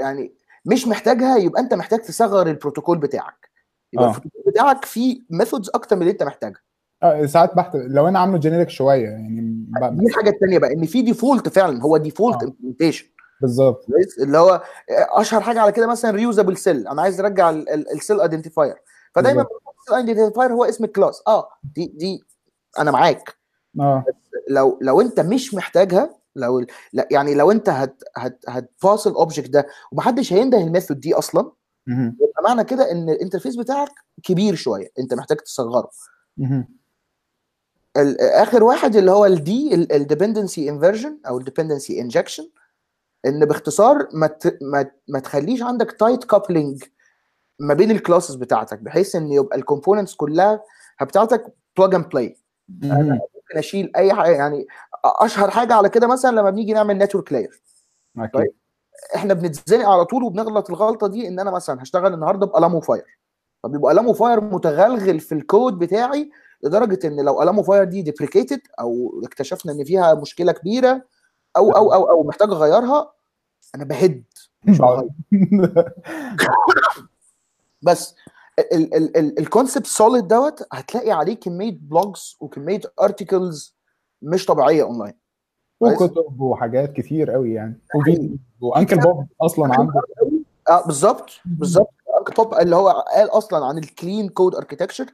يعني 0.00 0.32
مش 0.64 0.88
محتاجها 0.88 1.36
يبقى 1.36 1.62
أنت 1.62 1.74
محتاج 1.74 2.00
تصغر 2.00 2.46
البروتوكول 2.46 2.98
بتاعك. 2.98 3.37
يبقى 3.92 4.06
آه. 4.06 4.08
البروتوكول 4.08 4.42
بتاعك 4.52 4.84
فيه 4.84 5.20
methods 5.30 5.70
أكتر 5.74 5.96
من 5.96 6.02
اللي 6.02 6.12
أنت 6.12 6.22
محتاجها 6.22 6.60
آه، 7.02 7.26
ساعات 7.26 7.54
بحت 7.56 7.76
لو 7.76 8.08
أنا 8.08 8.18
عامله 8.18 8.38
generic 8.38 8.68
شوية 8.70 9.08
يعني 9.08 9.40
ب- 9.68 9.98
دي 10.00 10.06
الحاجة 10.06 10.30
الثانية 10.30 10.58
بقى 10.58 10.72
إن 10.72 10.86
في 10.86 11.02
default 11.02 11.48
فعلا 11.48 11.82
هو 11.82 11.96
default 11.96 12.42
آه. 12.42 12.46
implementation 12.46 13.06
بالظبط. 13.40 13.86
اللي 14.22 14.38
هو 14.38 14.62
أشهر 14.90 15.40
حاجة 15.40 15.60
على 15.60 15.72
كده 15.72 15.86
مثلا 15.86 16.10
reusable 16.10 16.56
cell 16.56 16.88
أنا 16.88 17.02
عايز 17.02 17.20
أرجع 17.20 17.50
ال 17.50 17.64
cell 17.64 18.20
identifier 18.20 18.74
فدايما 19.14 19.46
ال 19.80 19.83
cell 19.83 19.94
identifier 20.08 20.52
هو 20.52 20.64
اسم 20.64 20.84
ال 20.84 20.89
class. 20.89 21.22
آه 21.26 21.48
دي 21.74 21.86
دي 21.86 22.24
أنا 22.78 22.90
معاك. 22.90 23.36
آه. 23.80 24.04
لو 24.50 24.78
لو 24.82 25.00
أنت 25.00 25.20
مش 25.20 25.54
محتاجها 25.54 26.10
لو 26.36 26.66
لا 26.92 27.08
يعني 27.10 27.34
لو 27.34 27.50
أنت 27.50 27.68
هت 27.68 28.02
هت 28.16 28.38
هت 28.48 28.67
pass 28.67 29.06
ال 29.06 29.12
object 29.12 29.50
ده 29.50 29.66
ومحدش 29.92 30.32
هينده 30.32 30.58
ال 30.58 30.64
method 30.64 31.00
دي 31.00 31.14
أصلا. 31.14 31.52
يبقى 32.20 32.42
معنى 32.44 32.64
كده 32.64 32.90
إن 32.92 33.08
ال 33.10 33.15
interface 33.15 33.56
بتاعك 33.56 33.90
كبير 34.22 34.54
شوية 34.54 34.88
أنت 34.98 35.14
محتاج 35.14 35.38
تصغره. 35.38 35.90
آخر 38.20 38.64
واحد 38.64 38.96
اللي 38.96 39.10
هو 39.10 39.26
ال 39.26 39.50
D 39.50 39.74
ال 39.74 39.83
dependency 39.83 40.70
inversion 40.70 41.18
أو 41.28 41.38
ال 41.38 41.44
dependency 41.44 42.00
injection 42.00 42.48
إن 43.26 43.44
باختصار 43.44 44.08
ما 44.12 44.30
ما 44.62 44.90
ما 45.08 45.18
تخليش 45.20 45.62
عندك 45.62 45.92
tight 45.92 46.24
coupling 46.24 46.84
ما 47.60 47.74
بين 47.74 47.90
ال 47.90 47.96
classes 47.96 48.34
بتاعتك 48.34 48.78
بحيث 48.78 49.16
إن 49.16 49.32
يبقى 49.32 49.56
ال 49.58 49.63
components 49.63 50.14
كلها 50.14 50.62
بتاعتك 51.02 51.54
plug 51.78 51.94
and 51.94 52.08
play. 52.08 52.36
ممكن 53.12 53.58
أشيل 53.58 53.92
أي 53.96 54.14
حاجة 54.14 54.32
يعني 54.36 54.66
أشهر 55.04 55.50
حاجة 55.50 55.74
على 55.74 55.88
كده 55.88 56.06
مثلا 56.06 56.30
لما 56.30 56.50
بنيجي 56.50 56.72
نعمل 56.72 56.98
network 56.98 57.32
layer 57.32 57.62
أكيد. 58.18 58.52
إحنا 59.14 59.34
بنتزنق 59.34 59.88
على 59.88 60.04
طول 60.04 60.22
وبنغلط 60.22 60.70
الغلطة 60.70 61.06
دي 61.06 61.28
إن 61.28 61.40
أنا 61.40 61.50
مثلا 61.50 61.82
هشتغل 61.82 62.14
النهارده 62.14 62.46
بال 62.46 62.80
Alamofire 62.80 63.18
فبيبقى 63.62 63.92
ال 63.92 64.12
Alamofire 64.12 64.40
متغلغل 64.40 65.20
في 65.20 65.32
الكود 65.32 65.78
بتاعي 65.78 66.30
لدرجة 66.62 67.06
إن 67.06 67.20
لو 67.24 67.42
ال 67.42 67.62
Alamofire 67.62 67.84
دي 67.84 68.02
deprecated 68.02 68.60
أو 68.80 69.20
اكتشفنا 69.24 69.72
إن 69.72 69.84
فيها 69.84 70.14
مشكلة 70.14 70.52
كبيرة 70.52 71.02
أو 71.56 71.70
أو 71.70 71.94
أو 71.94 72.10
أو 72.10 72.22
محتاج 72.22 72.50
أغيرها 72.50 73.12
أنا 73.74 73.84
بهد. 73.84 74.24
مش 74.64 74.80
بس 77.82 78.14
ال 79.38 79.44
concept 79.44 79.86
SOLID 79.86 80.28
دوت 80.28 80.66
هتلاقي 80.72 81.10
عليه 81.10 81.34
كمية 81.34 81.78
blogs 81.80 82.36
وكمية 82.40 82.80
articles 83.02 83.76
مش 84.22 84.46
طبيعية 84.46 84.82
اونلاين 84.82 85.14
وكتب 85.80 86.40
وحاجات 86.40 86.92
كتير 86.92 87.30
قوي 87.30 87.54
يعني. 87.54 87.80
وفيديو 87.94 88.36
و 88.60 88.66
Uncle 88.66 88.98
Bob 88.98 89.26
أصلا 89.42 89.74
عنده. 89.74 90.00
آه 90.68 90.86
بالظبط 90.86 91.30
بالظبط. 91.44 91.90
توب 92.34 92.54
اللي 92.54 92.76
هو 92.76 92.88
قال 92.88 93.28
أصلا 93.28 93.66
عن 93.66 93.78
ال 93.78 93.86
clean 93.86 94.28
code 94.28 94.54
architecture 94.54 95.06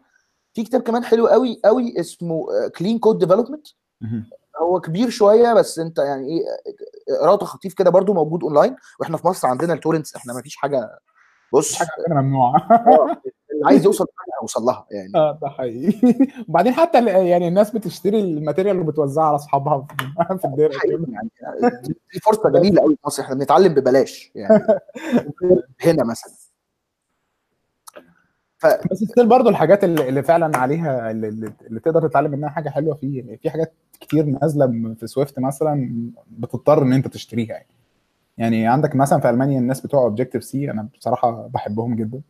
في 0.54 0.62
كتاب 0.64 0.80
كمان 0.80 1.04
حلو 1.04 1.26
قوي 1.26 1.60
قوي 1.64 2.00
اسمه 2.00 2.46
Clean 2.78 2.98
code 2.98 3.18
development. 3.18 3.66
هو 4.62 4.80
كبير 4.80 5.10
شوية 5.10 5.54
بس 5.54 5.78
أنت 5.78 5.98
يعني 5.98 6.26
إيه 6.28 6.42
قراءته 7.20 7.46
خفيف 7.46 7.74
كده 7.74 7.90
برضو 7.90 8.14
موجود 8.14 8.44
اونلاين 8.44 8.76
وإحنا 9.00 9.16
في 9.16 9.26
مصر 9.26 9.48
عندنا 9.48 9.74
ال 9.74 9.79
torrents 9.79 10.16
إحنا 10.16 10.32
ما 10.32 10.42
فيش 10.42 10.56
حاجة. 10.56 10.98
بص. 11.52 11.74
حاجة 11.74 11.90
ممنوعة. 12.08 12.68
آه، 12.70 13.16
اللي 13.54 13.66
عايز 13.66 13.84
يوصل 13.84 14.04
لحاجه 14.04 14.30
هيوصل 14.42 14.62
لها 14.62 14.86
يعني. 14.90 15.12
آه 15.14 15.38
ده 15.42 15.48
حقيقي. 15.48 16.14
وبعدين 16.48 16.72
حتى 16.72 17.04
يعني 17.28 17.48
الناس 17.48 17.70
بتشتري 17.70 18.20
ال 18.20 18.27
material 18.27 18.78
وبتوزعها 18.78 19.26
على 19.26 19.34
أصحابها 19.36 19.86
في- 19.90 20.38
في 20.38 20.78
حقيقي 20.78 21.04
يعني 21.12 21.30
دي- 21.82 22.20
فرصة 22.22 22.48
جميلة 22.50 22.82
قوي 22.82 22.94
في 22.94 23.00
مصر 23.06 23.22
إحنا 23.22 23.34
بنتعلم 23.34 23.74
ببلاش 23.74 24.32
يعني. 24.34 24.64
هنا 25.84 26.04
مثلا. 26.04 26.32
ف 28.58 28.66
بس 28.66 28.98
still 29.04 29.26
برضه 29.28 29.50
الحاجات 29.50 29.84
اللي, 29.84 30.08
اللي 30.08 30.22
فعلا 30.22 30.58
عليها 30.58 31.10
اللي, 31.10 31.52
تقدر 31.84 32.08
تتعلم 32.08 32.30
منها 32.30 32.48
حاجة 32.48 32.68
حلوة 32.68 32.94
فيه 32.94 33.18
يعني 33.18 33.36
في 33.36 33.50
حاجات 33.50 33.74
كتير 34.00 34.24
نازلة 34.24 34.94
في 35.00 35.06
Swift 35.06 35.38
مثلا 35.38 35.90
بتضطر 36.26 36.82
إن 36.82 36.92
أنت 36.92 37.08
تشتريها 37.08 37.52
يعني. 37.52 37.66
يعني 38.38 38.66
عندك 38.66 38.96
مثلا 38.96 39.20
في 39.20 39.30
ألمانيا 39.30 39.58
الناس 39.58 39.80
بتوع 39.80 40.00
Objective-C 40.02 40.70
أنا 40.70 40.88
بصراحة 40.98 41.48
بحبهم 41.54 41.96
جدا. 41.96 42.20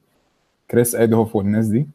كريس 0.71 0.95
إيدهوف 0.95 1.37
والناس 1.37 1.67
دي. 1.67 1.89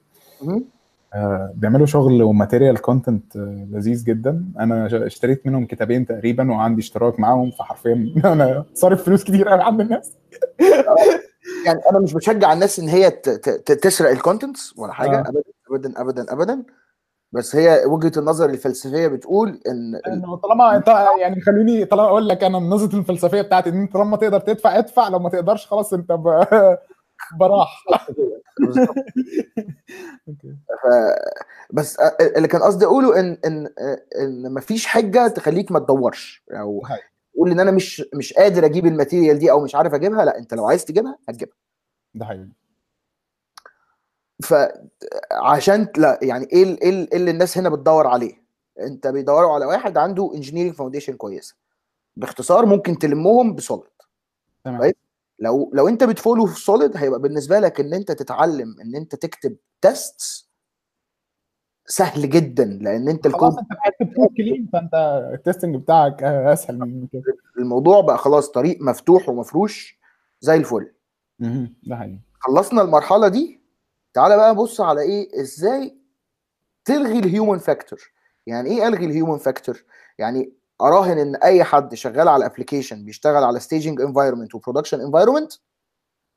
آه، 1.14 1.54
بيعملوا 1.56 1.86
شغل 1.86 2.24
و 2.24 2.30
material 2.30 2.82
content 2.82 3.36
لذيذ 3.72 4.04
جدا. 4.04 4.46
أنا 4.60 5.06
اشتريت 5.06 5.48
منهم 5.48 5.66
كتابين 5.66 6.06
تقريبا 6.06 6.52
وعندي 6.52 6.82
اشتراك 6.82 7.20
معاهم 7.20 7.52
فحرفيا 7.52 8.14
أنا 8.26 8.66
صارف 8.74 9.04
فلوس 9.04 9.24
كتير 9.24 9.50
قوي 9.50 9.62
عند 9.62 9.82
الناس. 9.82 10.14
يعني 11.66 11.80
أنا 11.92 12.00
مش 12.00 12.14
بشجع 12.14 12.54
الناس 12.54 12.80
إن 12.80 12.88
هي 12.88 13.10
تسرق 13.82 14.10
الكونتنتس 14.10 14.74
ولا 14.78 14.94
حاجة. 14.94 15.18
آه. 15.18 15.24
ابدا 15.30 15.44
ابدا 15.72 16.02
ابدا 16.02 16.34
ابدا. 16.34 16.64
بس 17.32 17.56
هي 17.56 17.86
وجهة 17.86 18.12
النظر 18.18 18.50
الفلسفية 18.50 19.08
بتقول 19.08 19.60
إن 19.68 19.96
انه 20.14 20.36
طالما 20.36 20.84
يعني 21.22 21.42
خليني 21.42 21.86
طالما 21.86 22.08
أقول 22.08 22.28
لك 22.28 22.44
أنا 22.44 22.58
النظره 22.58 23.00
الفلسفية 23.00 23.42
بتاعتي 23.42 23.70
إن 23.70 23.88
طالما 23.88 24.18
تقدر 24.18 24.40
تدفع 24.40 24.78
ادفع. 24.78 25.10
لو 25.10 25.20
ما 25.20 25.30
تقدرش 25.30 25.68
خلاص 25.68 25.94
أنت 25.94 26.12
ب... 26.12 26.28
براح. 27.40 27.84
ف... 30.84 30.88
بس 31.74 32.00
اللي 32.22 32.48
كان 32.48 32.62
قصدي 32.62 32.86
أقوله 32.86 33.20
إن 33.20 33.38
إن 33.46 33.70
إن 34.22 34.54
مفيش 34.54 34.86
حجة 34.88 35.28
تخليك 35.28 35.72
ما 35.72 35.80
تدورش. 35.80 36.44
أو. 36.52 36.84
تقول 37.34 37.52
إن 37.52 37.60
أنا 37.60 37.72
مش 37.72 38.04
مش 38.14 38.34
قادر 38.34 38.66
أجيب 38.66 38.86
ال 38.86 38.92
material 38.92 39.40
دي 39.40 39.52
أو 39.52 39.60
مش 39.64 39.76
عارف 39.76 39.94
أجيبها 39.94 40.26
لأ 40.26 40.38
أنت 40.38 40.54
لو 40.54 40.66
عايز 40.68 40.86
تجيبها 40.86 41.18
هتجيبها. 41.30 41.56
ده 42.14 42.26
حقيقي 42.26 42.50
فعشان 44.44 45.88
لأ 45.98 46.20
يعني 46.22 46.48
إيه 46.54 46.64
ال- 46.64 46.82
إيه 46.84 46.90
ال- 46.90 47.12
إيه 47.12 47.18
اللي 47.18 47.32
الناس 47.32 47.58
هنا 47.58 47.70
بتدور 47.70 48.08
عليه؟ 48.08 48.34
أنت 48.80 49.08
بيدوروا 49.08 49.54
على 49.54 49.66
واحد 49.66 49.98
عنده 49.98 50.32
engineering 50.36 50.74
foundation 50.74 51.14
كويسة. 51.14 51.56
باختصار 52.16 52.66
ممكن 52.66 52.98
تلمهم 53.00 53.56
ب 53.56 53.61
SOLID. 53.61 53.90
تمام. 54.66 54.80
طيب. 54.82 54.96
لو 55.40 55.72
لو 55.74 55.88
انت 55.88 56.04
بت 56.04 56.14
follow 56.14 56.46
في 56.46 56.60
SOLID 56.62 56.98
هيبقى 56.98 57.20
بالنسبة 57.20 57.60
لك 57.60 57.80
إن 57.80 57.94
انت 57.94 58.12
تتعلم 58.12 58.76
إن 58.82 58.96
انت 58.96 59.16
تكتب 59.16 59.58
test 59.82 60.50
سهل 61.86 62.30
جدا 62.30 62.66
لأن 62.66 63.10
انت 63.10 63.26
الكود 63.26 63.42
خلاص 63.42 63.58
انت 63.58 64.10
بتقول 64.12 64.28
clean 64.38 64.70
فأنت 64.74 64.94
ال 65.34 65.39
testing 65.39 65.76
بتاعك 65.76 66.24
أسهل 66.54 66.80
من 66.80 67.08
كده. 67.08 67.24
الموضوع 67.58 68.02
بقى 68.02 68.18
خلاص 68.18 68.52
طريق 68.52 68.82
مفتوح 68.82 69.30
ومفروش 69.30 70.00
زي 70.42 70.56
الفل. 70.56 70.92
ده 71.84 71.96
حقيقي. 71.96 72.20
خلصنا 72.40 72.82
المرحلة 72.82 73.28
دي. 73.28 73.60
تعالى 74.14 74.38
بقى 74.38 74.56
بص 74.56 74.82
على 74.82 75.02
إيه 75.02 75.42
إزاي 75.42 75.98
تلغي 76.86 77.20
ال 77.20 77.26
human 77.26 77.58
factor 77.58 78.00
يعني 78.48 78.70
إيه 78.70 78.88
ألغي 78.88 79.06
ال 79.06 79.11
human 79.11 79.38
factor 79.38 79.84
يعني 80.20 80.54
اراهن 80.82 81.18
ان 81.20 81.36
اي 81.36 81.64
حد 81.64 81.96
شغال 81.96 82.28
على 82.28 82.46
application 82.46 83.06
بيشتغل 83.06 83.44
على 83.44 83.60
staging 83.60 83.96
environment 84.08 84.56
و 84.56 84.60
production 84.60 85.02
environment 85.02 85.54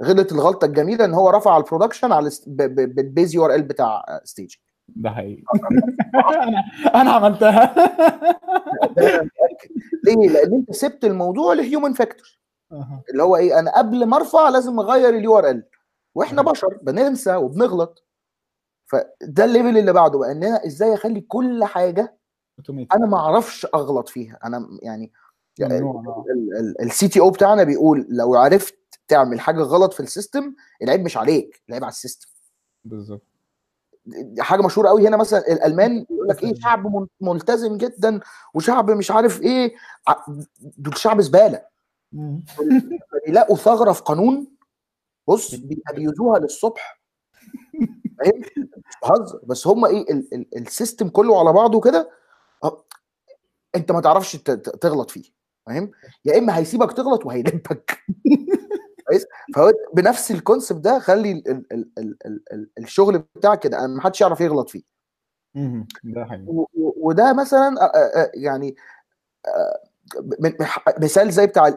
غلط 0.02 0.32
الغلطة 0.32 0.64
الجميلة 0.64 1.04
ان 1.04 1.14
هو 1.14 1.30
رفع 1.30 1.56
ال 1.56 1.61
production 1.61 2.12
على 2.12 2.30
بال 2.46 2.76
base 2.76 3.34
URL 3.34 3.62
بتاع 3.62 4.02
staging 4.24 4.58
ده 4.88 5.10
حقيقي 5.10 5.42
أنا 6.42 6.64
أنا 6.94 7.10
عملتها. 7.12 7.74
ليه؟ 10.04 10.28
لأن 10.28 10.54
انت 10.54 10.72
سبت 10.72 11.04
الموضوع 11.04 11.54
ل 11.54 11.61
human 11.61 11.92
factor. 11.92 12.38
اللي 13.10 13.22
هو 13.22 13.36
إيه 13.36 13.58
أنا 13.58 13.78
قبل 13.78 14.06
ما 14.06 14.16
أرفع 14.16 14.48
لازم 14.48 14.78
أغير 14.80 15.08
ال 15.08 15.38
URL 15.38 15.64
وإحنا. 16.14 16.42
بشر 16.42 16.78
بننسى 16.82 17.36
وبنغلط 17.36 18.04
فده 18.86 19.44
ال 19.44 19.50
level 19.50 19.78
اللي 19.78 19.92
بعده 19.92 20.18
بقى 20.18 20.32
إن 20.32 20.44
أنا 20.44 20.66
إزاي 20.66 20.94
أخلي 20.94 21.20
كل 21.20 21.64
حاجة 21.64 22.16
automated 22.58 22.92
أنا 22.92 23.06
ما 23.06 23.16
أعرفش 23.16 23.66
أغلط 23.74 24.08
فيها. 24.08 24.38
أنا 24.44 24.68
يعني. 24.82 25.12
ال 26.80 27.08
CTO 27.08 27.30
بتاعنا 27.30 27.64
بيقول 27.64 28.06
لو 28.08 28.34
عرفت 28.34 28.78
تعمل 29.08 29.40
حاجة 29.40 29.60
غلط 29.62 29.92
في 29.92 30.00
ال 30.00 30.08
system 30.08 30.54
العيب 30.82 31.00
مش 31.04 31.16
عليك 31.16 31.62
العيب 31.68 31.84
على 31.84 31.90
ال 31.90 31.95
system. 31.95 32.28
بالظبط. 32.84 33.22
حاجة 34.38 34.62
مشهورة 34.62 34.88
قوي 34.88 35.08
هنا 35.08 35.16
مثلا 35.16 35.52
الألمان 35.52 36.06
يقول 36.10 36.28
لك 36.28 36.42
إيه 36.42 36.54
شعب 36.54 37.06
ملتزم 37.20 37.76
جدا 37.76 38.20
وشعب 38.54 38.90
مش 38.90 39.10
عارف 39.10 39.40
إيه. 39.42 39.74
دول 40.60 40.98
شعب 40.98 41.20
زبالة. 41.20 41.62
يلاقوا 43.28 43.56
ثغرة 43.56 43.92
في 43.92 44.02
قانون 44.02 44.46
بص 45.28 45.54
بي 45.54 45.73
abuse 45.73 46.19
وها 46.19 46.38
للصبح. 46.38 47.00
فاهم؟ 48.18 48.42
بهزر 49.02 49.40
بس 49.44 49.66
هم 49.66 49.84
إيه 49.84 50.12
ال- 50.12 50.34
ال- 50.34 50.58
ال 50.58 50.65
system 50.65 51.08
كله 51.08 51.38
على 51.40 51.52
بعضه 51.52 51.80
كده 51.80 52.10
أنت 53.74 53.92
ما 53.92 54.00
تعرفش 54.00 54.36
تغلط 54.80 55.10
فيه 55.10 55.32
فاهم؟ 55.66 55.90
يا 56.24 56.38
إما 56.38 56.58
هيسيبك 56.58 56.92
تغلط 56.92 57.26
وهيلبك. 57.26 57.98
كويس؟ 59.08 59.26
فهو 59.54 59.72
بنفس 59.94 60.30
ال 60.30 60.36
concept 60.37 60.80
ده 60.80 60.98
خلي 60.98 61.32
ال 61.32 61.48
ال 61.50 61.66
ال 61.72 61.88
ال 61.98 62.16
ال 62.26 62.42
ال 62.52 62.70
الشغل 62.78 63.18
بتاعك 63.18 63.60
كده 63.60 63.86
ما 63.86 64.02
حدش 64.02 64.20
يعرف 64.20 64.40
يغلط 64.40 64.70
فيه. 64.70 64.82
ده 66.04 66.24
حقيقي. 66.24 66.66
وده 66.74 67.32
مثلا 67.32 67.74
يعني 68.34 68.76
مثال 70.98 71.30
زي 71.30 71.46
بتاع 71.46 71.68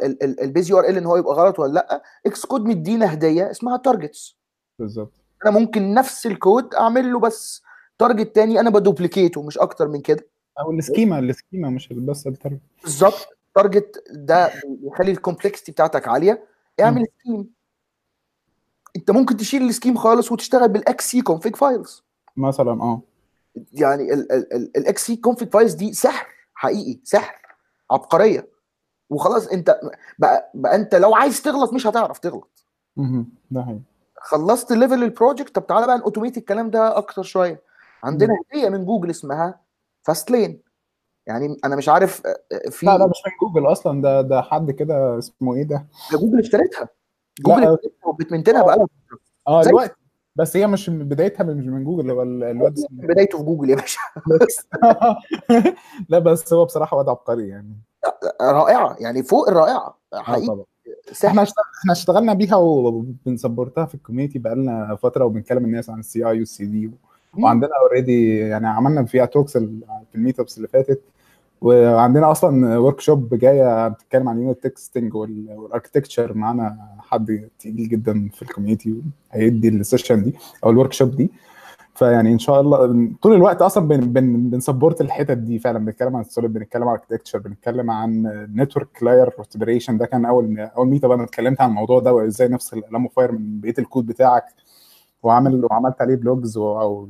ال 0.41 0.47
base 0.47 0.69
URL 0.69 0.97
إن 0.97 1.05
هو 1.05 1.17
يبقى 1.17 1.33
غلط 1.35 1.59
ولا 1.59 1.73
لأ 1.73 2.03
Xcode 2.25 2.61
مدينا 2.61 3.13
هدية 3.13 3.51
اسمها 3.51 3.77
targets 3.77 4.37
بالظبط. 4.79 5.13
أنا 5.45 5.59
ممكن 5.59 5.93
نفس 5.93 6.25
الكود 6.25 6.73
أعمل 6.75 7.13
له 7.13 7.19
بس 7.19 7.61
target 7.99 8.35
تاني 8.35 8.59
أنا 8.59 8.69
ب 8.69 8.76
duplicate 8.76 9.37
ه 9.37 9.43
مش 9.43 9.57
أكتر 9.57 9.87
من 9.87 10.01
كده. 10.01 10.27
أو 10.59 10.71
السكيما 10.71 11.19
السكيما 11.19 11.69
مش 11.69 11.93
بس 11.93 12.27
الترجمه 12.27 12.59
بالظبط. 12.83 13.27
target 13.55 14.03
ده 14.11 14.51
بيخلي 14.67 15.11
ال 15.11 15.17
complexity 15.17 15.71
بتاعتك 15.71 16.07
عالية. 16.07 16.43
اعمل 16.79 17.05
scheme. 17.19 17.49
انت 18.95 19.11
ممكن 19.11 19.37
تشيل 19.37 19.61
ال 19.69 19.73
scheme 19.73 19.97
خالص 19.97 20.31
وتشتغل 20.31 20.69
بال 20.69 21.11
xcconfig 21.11 21.55
files 21.55 22.03
مثلا 22.37 22.71
آه. 22.81 23.01
يعني 23.73 24.13
ال 24.77 25.05
xcconfig 25.05 25.49
files 25.49 25.73
دي 25.73 25.93
سحر 25.93 26.27
حقيقي 26.53 26.99
سحر 27.03 27.41
عبقرية. 27.91 28.47
وخلاص 29.09 29.47
انت 29.47 29.79
بقى, 30.19 30.51
بقى 30.53 30.75
انت 30.75 30.95
لو 30.95 31.15
عايز 31.15 31.41
تغلط 31.41 31.73
مش 31.73 31.87
هتعرف 31.87 32.19
تغلط. 32.19 32.65
مهم. 32.97 33.29
ده 33.51 33.63
حقيقي. 33.63 33.79
خلصت 34.17 34.71
level 34.71 35.03
ال 35.03 35.10
project 35.10 35.55
طب 35.55 35.67
تعالى 35.67 35.87
بقى 35.87 35.97
ن 35.97 36.02
automate 36.02 36.37
الكلام 36.37 36.69
ده 36.69 36.97
أكتر 36.97 37.23
شوية. 37.23 37.61
عندنا 38.03 38.33
هدية 38.53 38.69
من 38.69 38.85
جوجل 38.85 39.09
اسمها 39.09 39.64
fastlane 40.05 40.61
يعني 41.27 41.57
أنا 41.65 41.75
مش 41.75 41.89
عارف 41.89 42.21
آه، 42.27 42.69
في 42.69 42.85
لا 42.85 42.97
لا 42.97 43.07
مش 43.07 43.21
من 43.27 43.47
جوجل 43.49 43.71
أصلا. 43.71 44.01
ده 44.01 44.21
ده 44.21 44.41
حد 44.41 44.71
كده 44.71 45.17
اسمه 45.17 45.55
إيه 45.55 45.63
ده؟ 45.63 45.87
ده 46.11 46.17
جوجل 46.17 46.39
اشتريتها. 46.39 46.89
جوجل 47.45 47.61
لا. 47.61 47.73
اشتريتها 47.73 48.07
وبت 48.09 48.23
maintain 48.23 48.59
ها 48.59 48.63
بقى 48.63 48.87
آه 49.47 49.63
دلوقتي. 49.63 49.93
بس 50.35 50.57
هي 50.57 50.67
مش 50.67 50.89
من 50.89 51.07
بدايتها 51.09 51.43
مش 51.43 51.65
من 51.65 51.83
جوجل 51.83 52.11
هو 52.11 52.21
ال- 52.21 52.43
الواد 52.43 52.73
اسمه 52.73 52.87
بدايته 53.07 53.37
في 53.37 53.43
جوجل 53.43 53.69
يا 53.69 53.75
باشا. 53.75 53.99
لا 56.09 56.19
بس 56.19 56.53
هو 56.53 56.65
بصراحة 56.65 56.97
واد 56.97 57.09
عبقري 57.09 57.47
يعني. 57.49 57.75
رائعة. 58.41 58.95
يعني 58.99 59.23
فوق 59.23 59.49
الرائعة. 59.49 59.97
حقيقي. 60.13 60.63
إحنا 61.25 61.43
إحنا 61.79 61.91
اشتغلنا 61.91 62.33
بيها 62.33 62.55
وبن 62.55 62.91
support 62.91 63.74
ها 63.74 63.85
في 63.85 63.95
ال 63.95 64.00
community 64.00 64.39
بقالنا 64.39 64.95
فترة 64.95 65.25
وبنكلم 65.25 65.65
الناس 65.65 65.89
عن 65.89 65.99
ال 65.99 66.25
CI 66.29 66.39
وال 66.39 66.65
CD 66.65 66.91
وعندنا 67.43 67.69
already 67.81 68.37
يعني 68.37 68.67
عملنا 68.67 69.05
فيها 69.05 69.25
talks 69.25 69.57
في 69.57 70.15
ال 70.15 70.39
meetups 70.39 70.57
اللي 70.57 70.67
فاتت 70.67 71.01
وعندنا 71.61 72.31
أصلا 72.31 72.77
workshop 72.77 73.35
جاية 73.35 73.87
بتتكلم 73.87 74.29
عن 74.29 74.41
unit 74.41 74.63
testing 74.63 75.15
وال 75.15 75.32
architecture 75.32 76.33
معانا 76.33 76.77
حد 76.99 77.49
تقيل 77.59 77.89
جدا 77.89 78.29
في 78.33 78.41
ال 78.41 78.47
community 78.47 79.01
هيدي 79.31 79.67
ال 79.69 79.76
session 79.76 80.23
دي 80.23 80.35
أو 80.63 80.69
ال 80.69 80.93
workshop 80.93 81.15
دي. 81.15 81.31
فيعني 81.95 82.31
إن 82.33 82.39
شاء 82.39 82.61
الله 82.61 83.11
طول 83.21 83.33
الوقت 83.33 83.61
أصلا 83.61 83.87
بن 83.87 83.99
بن 83.99 84.49
بن 84.49 84.61
support 84.61 85.01
الحتت 85.01 85.37
دي 85.37 85.59
فعلا. 85.59 85.79
بنتكلم 85.79 86.15
عن 86.15 86.21
ال 86.21 86.27
SOLID 86.27 86.53
بنتكلم 86.53 86.83
عن 86.83 86.89
architecture 86.89 87.39
بنتكلم 87.39 87.91
عن 87.91 88.23
network 88.55 89.03
layer 89.03 89.29
operation 89.55 89.97
ده 89.97 90.05
كان 90.05 90.25
اول 90.25 90.59
أول 90.59 90.87
meetup 90.87 91.03
أنا 91.05 91.23
اتكلمت 91.23 91.61
عن 91.61 91.69
الموضوع 91.69 91.99
ده 91.99 92.13
وإزاي 92.13 92.47
نفصل 92.47 92.77
ال 92.77 93.09
Alamofire 93.09 93.31
من 93.31 93.59
بقية 93.59 93.73
الكود 93.79 94.05
بتاعك. 94.05 94.43
وعمل 95.23 95.65
وعملت 95.71 96.01
عليه 96.01 96.15
blogs 96.15 96.57
و- 96.57 97.07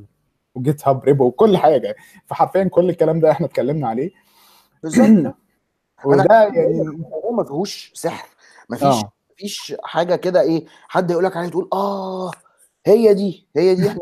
و 0.56 0.88
GitHub 0.88 1.04
repo 1.04 1.26
وكل 1.26 1.58
حاجة. 1.58 1.96
فحرفيا 2.26 2.64
كل 2.64 2.90
الكلام 2.90 3.20
ده 3.20 3.32
إحنا 3.32 3.46
اتكلمنا 3.46 3.88
عليه. 3.88 4.12
بالظبط. 4.84 5.36
وده 6.06 6.44
يعني 6.44 6.82
الموضوع 6.82 7.32
ما 7.32 7.44
فيهوش 7.44 7.92
سحر. 7.96 8.28
ما 8.70 8.78
فيش 8.78 8.88
آه. 8.88 9.12
مفيش 9.34 9.76
حاجة 9.84 10.16
كده 10.16 10.42
إيه 10.42 10.66
حد 10.88 11.12
يقول 11.12 11.24
لك 11.24 11.38
عليها 11.38 11.50
تقول 11.50 11.70
آه 11.74 12.32
هي 12.86 13.14
دي 13.14 13.48
هي 13.56 13.76
دي 13.76 13.88
إحنا 13.88 14.00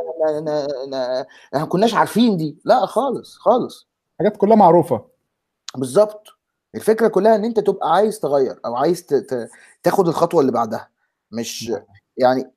ما 1.53 1.65
كناش 1.65 1.93
عارفين 1.93 2.37
دي. 2.37 2.57
لا 2.65 2.85
خالص 2.85 3.37
خالص. 3.37 3.87
حاجات 4.19 4.37
كلها 4.37 4.55
معروفة. 4.55 5.05
بالظبط. 5.75 6.27
الفكرة 6.75 7.07
كلها 7.07 7.35
إن 7.35 7.45
أنت 7.45 7.59
تبقى 7.59 7.93
عايز 7.93 8.19
تغير 8.19 8.59
أو 8.65 8.75
عايز 8.75 9.05
تاخد 9.83 10.07
الخطوة 10.07 10.41
اللي 10.41 10.51
بعدها. 10.51 10.89
مش 11.31 11.73
يعني 12.17 12.51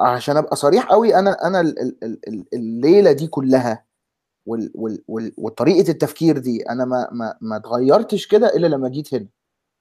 عشان 0.00 0.36
أبقى 0.36 0.56
صريح 0.56 0.84
قوي 0.84 1.14
أنا 1.14 1.46
أنا 1.46 1.60
ال- 1.60 1.78
ال- 1.82 2.04
ال- 2.04 2.20
ال- 2.28 2.44
الليلة 2.54 3.12
دي 3.12 3.26
كلها 3.26 3.84
وطريقة 5.38 5.90
التفكير 5.90 6.38
دي 6.38 6.62
أنا 6.70 6.84
ما 6.84 7.08
ما 7.12 7.34
ما 7.40 7.56
اتغيرتش 7.56 8.26
كده 8.26 8.56
إلا 8.56 8.66
لما 8.66 8.88
جيت 8.88 9.14
هنا 9.14 9.26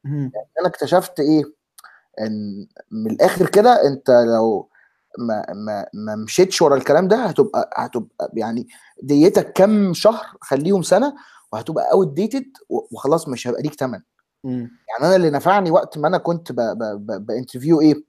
مهم. 0.03 0.31
أنا 0.59 0.67
اكتشفت 0.67 1.19
إيه 1.19 1.43
إن 2.21 2.67
من 2.91 3.11
الآخر 3.11 3.49
كده 3.49 3.87
أنت 3.87 4.09
لو 4.09 4.69
ما 5.19 5.45
ما 5.53 5.85
ما 5.93 6.15
مشيتش 6.15 6.61
ورا 6.61 6.75
الكلام 6.75 7.07
ده 7.07 7.17
هتبقى 7.17 7.69
هتبقى 7.75 8.29
يعني 8.33 8.67
ديتك 9.03 9.53
كام 9.53 9.93
شهر 9.93 10.25
خليهم 10.41 10.81
سنة 10.81 11.13
وهتبقى 11.53 11.91
outdated 11.91 12.51
وخلاص 12.69 13.27
مش 13.27 13.47
هيبقى 13.47 13.61
ليك 13.61 13.73
ثمن. 13.73 13.99
يعني 14.43 15.01
أنا 15.01 15.15
اللي 15.15 15.29
نفعني 15.29 15.71
وقت 15.71 15.97
ما 15.97 16.07
أنا 16.07 16.17
كنت 16.17 16.51
ب 17.19 17.25
interview 17.25 17.81
إيه 17.81 18.08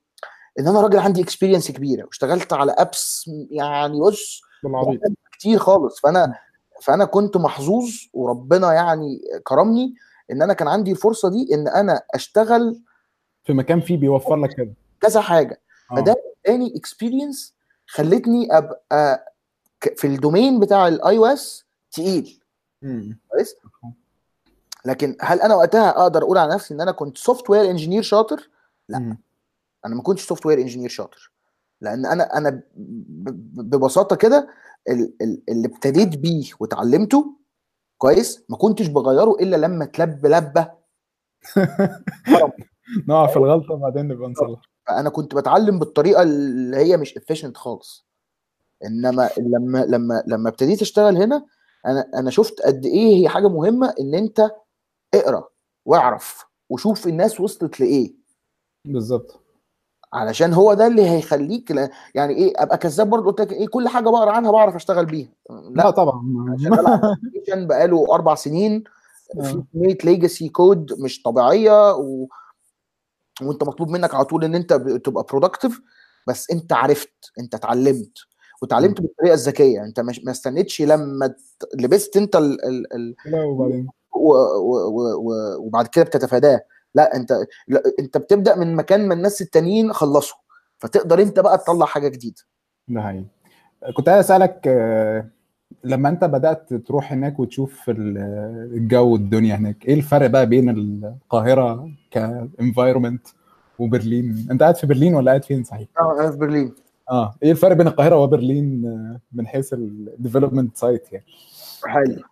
إن 0.59 0.69
أنا 0.69 0.81
راجل 0.81 0.99
عندي 0.99 1.23
experience 1.23 1.71
كبيرة 1.71 2.05
واشتغلت 2.05 2.53
على 2.53 2.75
apps 2.79 3.31
يعني 3.51 4.01
بص 4.01 4.41
كتير 5.33 5.59
خالص 5.59 6.01
فأنا 6.01 6.35
فأنا 6.83 7.05
كنت 7.05 7.37
محظوظ 7.37 7.91
وربنا 8.13 8.73
يعني 8.73 9.21
كرمني 9.45 9.95
إن 10.31 10.43
أنا 10.43 10.53
كان 10.53 10.69
عندي 10.69 10.93
الفرصه 10.93 11.31
دي 11.31 11.55
إن 11.55 11.69
أنا 11.69 12.03
أشتغل 12.15 12.83
في 13.45 13.53
مكان 13.53 13.81
فيه 13.81 13.97
بيوفر 13.97 14.37
لك 14.37 14.57
كده 14.57 14.75
كذا 15.01 15.21
حاجة 15.21 15.61
آه. 15.93 15.95
فده 15.97 16.17
اداني 16.47 16.77
experience 16.77 17.55
خلتني 17.87 18.57
أبقى 18.59 19.35
في 19.97 20.07
ال 20.07 20.14
domain 20.14 20.61
بتاع 20.61 20.89
ال 20.89 21.17
iOS 21.19 21.65
تقيل. 21.93 22.41
كويس 23.29 23.57
لكن 24.85 25.17
هل 25.21 25.41
أنا 25.41 25.55
وقتها 25.55 25.91
أقدر 25.91 26.23
أقول 26.23 26.39
على 26.39 26.55
نفسي 26.55 26.75
إن 26.75 26.81
أنا 26.81 26.93
كنت 26.93 27.19
software 27.19 27.71
engineer 27.71 28.03
شاطر 28.03 28.49
لا. 28.89 28.99
مم. 28.99 29.19
أنا 29.87 29.95
ما 29.95 30.03
كنتش 30.03 30.27
software 30.27 30.59
engineer 30.59 30.89
شاطر 30.89 31.33
لأن 31.81 32.07
أنا 32.07 32.37
أنا 32.39 32.63
ببساطة 33.57 34.17
كده 34.17 34.49
ال- 34.89 35.15
ال- 35.23 35.43
اللي 35.49 35.69
ابتديت 35.69 36.17
بيه 36.19 36.51
واتعلمته 36.61 37.37
كويس 37.99 38.45
ما 38.49 38.57
كنتش 38.57 38.87
بغيره 38.87 39.31
إلا 39.31 39.57
لما 39.57 39.85
أتلبس 39.85 40.27
لبسة. 40.27 40.71
نقع 43.09 43.27
في 43.27 43.37
الغلطة 43.37 43.75
وبعدين 43.75 44.09
نبقى 44.09 44.29
نصلح. 44.31 44.61
فأنا 44.87 45.11
كنت 45.11 45.35
بتعلم 45.35 45.79
بالطريقة 45.79 46.23
اللي 46.23 46.77
هي 46.77 46.97
مش 46.97 47.19
efficient 47.19 47.53
خالص. 47.55 48.07
إنما 48.85 49.31
لما 49.39 49.79
لما 49.85 50.23
لما 50.27 50.49
ابتديت 50.49 50.83
أشتغل 50.83 51.17
هنا 51.17 51.47
أنا 51.87 52.11
أنا 52.15 52.31
شفت 52.31 52.61
قد 52.61 52.87
إيه 52.87 53.17
هي 53.23 53.29
حاجة 53.29 53.49
مهمة 53.49 53.95
إن 54.01 54.15
أنت 54.15 54.51
اقرأ 55.15 55.49
واعرف 55.87 56.45
وشوف 56.71 57.07
الناس 57.07 57.41
وصلت 57.41 57.81
لإيه. 57.81 58.15
بالظبط. 58.85 59.40
علشان 60.13 60.53
هو 60.53 60.75
ده 60.75 60.87
اللي 60.87 61.11
هيخليك 61.11 61.71
ل- 61.73 61.89
يعني 62.15 62.35
إيه 62.35 62.53
أبقى 62.57 62.79
كذاب 62.79 63.11
برضه 63.11 63.27
قلت 63.27 63.41
لك 63.41 63.53
إيه 63.53 63.67
كل 63.69 63.89
حاجة 63.89 64.05
بقرا 64.11 64.31
عنها 64.31 64.51
بعرف 64.51 64.75
أشتغل 64.75 65.07
بيها. 65.07 65.29
لأ. 65.51 65.73
لا 65.83 65.91
طبعا. 65.91 66.23
application 67.15 67.59
بقاله 67.59 68.15
أربع 68.15 68.35
سنين 68.35 68.85
آه. 69.41 69.43
في 69.43 69.63
كمية 69.75 69.99
ليجاسي 70.05 70.49
كود 70.49 70.93
مش 71.01 71.23
طبيعية 71.23 71.95
و... 71.95 72.27
وأنت 73.43 73.65
مطلوب 73.65 73.89
منك 73.91 74.15
على 74.15 74.25
طول 74.25 74.45
إن 74.45 74.55
أنت 74.55 74.73
تبقى 75.05 75.25
productive 75.31 75.81
بس 76.27 76.51
أنت 76.51 76.73
عرفت 76.73 77.13
أنت 77.39 77.55
اتعلمت. 77.55 78.19
واتعلمت 78.63 79.01
بالطريقة 79.01 79.35
الذكية 79.35 79.85
أنت 79.85 80.01
مش 80.01 80.25
ما 80.25 80.31
استنيتش 80.31 80.83
لما 80.83 81.35
لبست 81.75 82.17
أنت 82.17 82.37
ال... 82.37 82.65
ال... 82.65 82.95
ال... 82.95 83.15
و- 84.15 84.33
و- 84.33 85.15
و- 85.15 85.57
وبعد 85.67 85.87
كده 85.87 86.05
بتتفاداه. 86.05 86.61
لا 86.95 87.17
انت 87.17 87.33
لا 87.69 87.83
انت 87.99 88.19
بتبدأ 88.19 88.57
من 88.57 88.77
مكان 88.77 89.09
ما 89.09 89.15
الناس 89.15 89.43
التانيين 89.43 89.93
خلصوا 89.93 90.37
فتقدر 90.79 91.23
انت 91.23 91.41
بقى 91.41 91.59
تطلع 91.59 91.87
حاجة 91.87 92.09
جديدة. 92.09 92.43
ده 92.89 93.03
حقيقي. 93.03 93.25
كنت 93.97 94.09
عايز 94.09 94.25
أسألك 94.25 94.67
لما 95.85 96.09
انت 96.09 96.25
بدأت 96.25 96.75
تروح 96.75 97.13
هناك 97.13 97.41
وتشوف 97.41 97.91
ال- 97.91 98.19
الجو 98.75 99.13
والدنيا 99.13 99.55
هناك 99.57 99.85
إيه 99.87 99.95
الفرق 99.95 100.27
بقى 100.27 100.47
بين 100.47 100.71
القاهرة 100.71 101.91
ك 102.11 102.20
environment 102.20 103.27
وبرلين؟ 103.79 104.47
انت 104.51 104.63
قاعد 104.63 104.77
في 104.77 104.87
برلين 104.87 105.15
ولا 105.15 105.31
قاعد 105.31 105.45
فين 105.45 105.65
صحيح؟ 105.65 105.89
آه 106.01 106.21
أنا 106.21 106.31
في 106.31 106.37
برلين. 106.37 106.75
آه 107.11 107.35
إيه 107.43 107.51
الفرق 107.51 107.73
بين 107.77 107.87
القاهرة 107.87 108.17
وبرلين 108.17 108.83
من 109.33 109.47
حيث 109.47 109.73
ال 109.73 109.81
development 109.81 110.77
side 110.77 111.13
يعني؟ 111.13 111.25
حلو. 111.87 112.23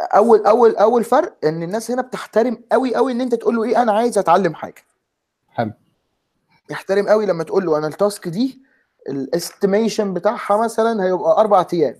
أول 0.00 0.46
أول 0.46 0.76
أول 0.76 1.04
فرق 1.04 1.36
إن 1.44 1.62
الناس 1.62 1.90
هنا 1.90 2.02
بتحترم 2.02 2.64
قوي 2.72 2.94
قوي 2.94 3.12
إن 3.12 3.20
أنت 3.20 3.34
تقول 3.34 3.56
له 3.56 3.64
إيه 3.64 3.82
أنا 3.82 3.92
عايز 3.92 4.18
أتعلم 4.18 4.54
حاجة. 4.54 4.82
حلو. 5.48 5.72
يحترم 6.70 7.08
قوي 7.08 7.26
لما 7.26 7.44
تقول 7.44 7.66
له 7.66 7.78
أنا 7.78 7.86
ال 7.86 7.94
task 7.94 8.28
دي 8.28 8.62
ال 9.08 9.18
estimation 9.18 10.14
بتاعها 10.14 10.56
مثلا 10.56 11.04
هيبقى 11.04 11.40
أربع 11.40 11.66
أيام. 11.72 11.96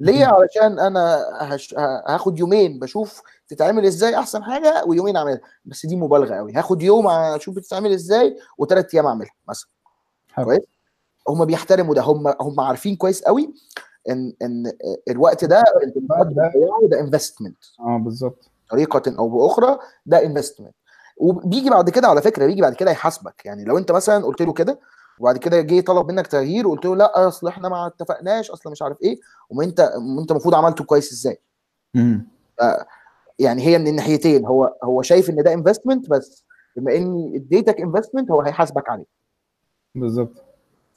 ليه. 0.00 0.26
علشان 0.26 0.78
أنا 0.78 1.28
هش... 1.40 1.74
هاخد 2.08 2.38
يومين 2.38 2.78
بشوف 2.78 3.22
تتعمل 3.48 3.86
إزاي 3.86 4.18
أحسن 4.18 4.44
حاجة 4.44 4.84
ويومين 4.86 5.16
أعملها. 5.16 5.40
بس 5.64 5.86
دي 5.86 5.96
مبالغة 5.96 6.34
قوي 6.34 6.52
هاخد 6.52 6.82
يوم 6.82 7.06
أشوف 7.08 7.54
بتتعمل 7.56 7.92
إزاي 7.92 8.38
وثلاث 8.58 8.94
أيام 8.94 9.06
أعملها 9.06 9.32
مثلا. 9.48 9.68
حلو. 10.32 10.44
كويس؟ 10.44 10.60
هم 11.28 11.44
بيحترموا 11.44 11.94
ده. 11.94 12.02
هم 12.02 12.34
هم 12.40 12.60
عارفين 12.60 12.96
كويس 12.96 13.22
قوي 13.22 13.54
إن 14.10 14.32
إن 14.42 14.72
الوقت 15.10 15.44
ده 15.44 15.64
ده- 16.90 17.00
investment 17.00 17.56
آه 17.80 17.98
بالظبط. 17.98 18.50
بطريقه 18.66 19.18
أو 19.18 19.28
بأخرى 19.28 19.78
ده 20.06 20.24
investment 20.26 20.74
وبيجي 21.16 21.70
بعد 21.70 21.90
كده 21.90 22.08
على 22.08 22.22
فكرة 22.22 22.46
بيجي 22.46 22.60
بعد 22.62 22.74
كده 22.74 22.90
يحاسبك. 22.90 23.42
يعني 23.44 23.64
لو 23.64 23.78
أنت 23.78 23.92
مثلا 23.92 24.24
قلت 24.24 24.40
له 24.42 24.52
كده 24.52 24.80
وبعد 25.20 25.36
كده 25.38 25.60
جه 25.60 25.80
طلب 25.80 26.10
منك 26.12 26.26
تغيير 26.26 26.68
وقلت 26.68 26.84
له 26.84 26.96
لأ 26.96 27.28
أصل 27.28 27.48
إحنا 27.48 27.68
ما 27.68 27.86
اتفقناش 27.86 28.50
أصل 28.50 28.70
مش 28.70 28.82
عارف 28.82 28.96
إيه 29.02 29.18
وما 29.50 29.64
أنت 29.64 29.80
أنت 30.20 30.30
المفروض 30.30 30.54
عملته 30.54 30.84
كويس 30.84 31.12
إزاي؟ 31.12 31.38
مم. 31.94 32.26
يعني 33.38 33.62
هي 33.66 33.78
من 33.78 33.86
الناحيتين 33.86 34.46
هو 34.46 34.76
هو 34.84 35.02
شايف 35.02 35.30
إن 35.30 35.36
ده 35.42 35.52
investment 35.52 36.10
بس 36.10 36.44
بما 36.76 36.96
اني 36.96 37.36
اديتك 37.36 37.80
investment 37.80 38.30
هو 38.30 38.40
هيحاسبك 38.40 38.88
عليه. 38.90 39.04
بالظبط. 39.94 40.43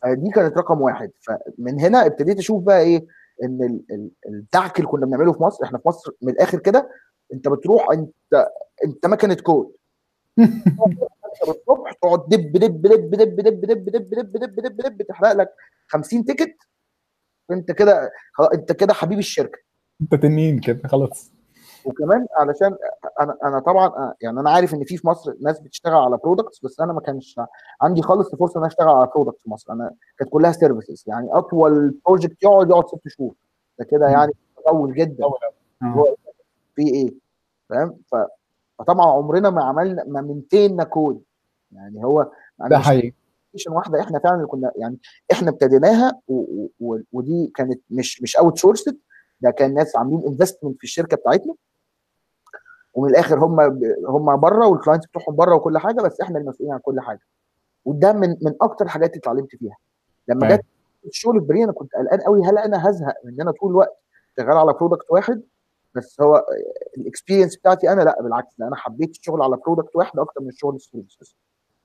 دي 0.05 0.31
كانت 0.31 0.57
رقم 0.57 0.81
واحد 0.81 1.11
فمن 1.21 1.79
هنا 1.79 2.05
ابتديت 2.05 2.37
أشوف 2.37 2.63
بقى 2.63 2.81
إيه 2.81 3.05
ان 3.43 3.63
ال- 3.63 3.95
ال- 3.95 4.11
الدعك 4.27 4.77
اللي 4.79 4.87
كنا 4.89 5.05
بنعمله 5.05 5.33
في 5.33 5.43
مصر 5.43 5.63
إحنا 5.65 5.77
في 5.77 5.87
مصر 5.87 6.11
من 6.21 6.29
الآخر 6.33 6.59
كده 6.59 6.89
انت 7.33 7.47
بتروح 7.47 7.91
انت 7.91 8.47
انت 8.85 9.05
مكنه 9.07 9.33
كود 9.35 9.71
الصبح 11.47 11.91
تقعد 12.01 12.29
دب 12.29 12.51
دب 12.51 12.81
دب 12.81 13.09
دب 13.15 13.35
دب 13.35 13.65
دب 13.65 13.89
دب 13.89 14.09
دب 14.09 14.37
دب 14.37 14.55
دب 14.59 14.77
دب 14.81 15.01
تحرق 15.01 15.31
لك 15.31 15.49
50 15.87 16.25
ticket 16.25 16.55
انت 17.51 17.71
كده 17.71 18.11
انت 18.53 18.71
كده 18.71 18.93
حبيب 18.93 19.19
الشركة 19.19 19.59
انت 20.01 20.15
تنين 20.15 20.59
كده 20.59 20.87
خلاص 20.87 21.31
وكمان 21.87 22.27
علشان 22.37 22.75
أنا 23.21 23.37
أنا 23.43 23.59
طبعا 23.59 24.13
يعني 24.21 24.39
أنا 24.39 24.49
عارف 24.51 24.73
إن 24.73 24.83
في 24.83 24.97
في 24.97 25.07
مصر 25.07 25.33
ناس 25.41 25.59
بتشتغل 25.59 25.93
على 25.93 26.17
products 26.17 26.59
بس 26.65 26.79
أنا 26.79 26.93
ما 26.93 27.01
كانش 27.01 27.39
عندي 27.81 28.01
خالص 28.01 28.35
فرصة 28.35 28.51
إن 28.53 28.57
أنا 28.57 28.67
أشتغل 28.67 28.89
على 28.89 29.09
product 29.15 29.37
في 29.43 29.49
مصر. 29.49 29.73
أنا 29.73 29.91
كانت 30.17 30.31
كلها 30.31 30.51
services 30.51 31.03
يعني 31.07 31.27
أطول 31.31 31.97
project 32.05 32.43
يقعد 32.43 32.69
يقعد 32.69 32.87
ست 32.87 33.07
شهور. 33.07 33.33
ده 33.79 33.85
كده 33.85 34.07
يعني 34.09 34.31
طول 34.67 34.93
جدا. 34.93 35.23
آه. 35.83 36.15
في 36.75 36.87
إيه؟ 36.87 37.13
فاهم؟ 37.69 37.97
فطبعا 38.79 39.05
عمرنا 39.11 39.49
ما 39.49 39.63
عملنا 39.63 40.03
ما 40.07 40.21
maintain 40.21 40.76
نا 40.76 40.83
code 40.83 41.21
يعني 41.71 42.05
هو 42.05 42.31
ده 42.69 42.77
حقيقي. 42.79 43.13
واحدة 43.69 44.01
إحنا 44.01 44.19
فعلا 44.19 44.35
اللي 44.35 44.47
كنا 44.47 44.71
يعني 44.75 44.97
إحنا 45.31 45.49
ابتديناها 45.49 46.19
ودي 47.13 47.47
كانت 47.55 47.81
مش 47.89 48.21
مش 48.21 48.37
outsourced 48.37 48.97
ده 49.41 49.51
كان 49.51 49.73
ناس 49.73 49.95
عاملين 49.95 50.23
investment 50.27 50.77
في 50.77 50.83
الشركة 50.83 51.17
بتاعتنا. 51.17 51.53
ومن 52.97 53.09
الآخر 53.09 53.39
هم 53.45 53.59
هم 54.07 54.35
بره 54.39 54.67
وال 54.67 54.76
clients 54.76 55.07
بتوعهم 55.07 55.35
بره 55.35 55.55
وكل 55.55 55.77
حاجة 55.77 56.01
بس 56.01 56.21
إحنا 56.21 56.39
المسؤولين 56.39 56.73
عن 56.73 56.79
كل 56.79 56.99
حاجة. 56.99 57.19
وده 57.85 58.13
من 58.13 58.29
من 58.29 58.53
أكتر 58.61 58.85
الحاجات 58.85 59.09
اللي 59.09 59.19
اتعلمت 59.19 59.55
فيها. 59.55 59.77
لما 60.27 60.47
أيوة. 60.47 60.55
جت 60.57 60.65
الشغل 61.05 61.39
في 61.41 61.47
برلين 61.47 61.63
أنا 61.63 61.71
كنت 61.71 61.95
قلقان 61.95 62.19
قوي 62.21 62.41
هل 62.45 62.57
أنا 62.57 62.89
هزهق 62.89 63.15
إن 63.25 63.41
أنا 63.41 63.51
طول 63.51 63.71
الوقت 63.71 63.97
شغال 64.37 64.57
على 64.57 64.73
product 64.73 65.11
واحد؟ 65.11 65.41
بس 65.95 66.21
هو 66.21 66.45
ال 66.97 67.03
experience 67.03 67.57
بتاعتي 67.57 67.91
أنا 67.91 68.01
لأ 68.01 68.21
بالعكس 68.21 68.61
أنا 68.61 68.75
حبيت 68.75 69.09
الشغل 69.09 69.41
على 69.41 69.57
product 69.65 69.95
واحد 69.95 70.19
أكتر 70.19 70.41
من 70.41 70.47
الشغل 70.47 70.75
ال 70.75 70.81
services. 70.81 71.35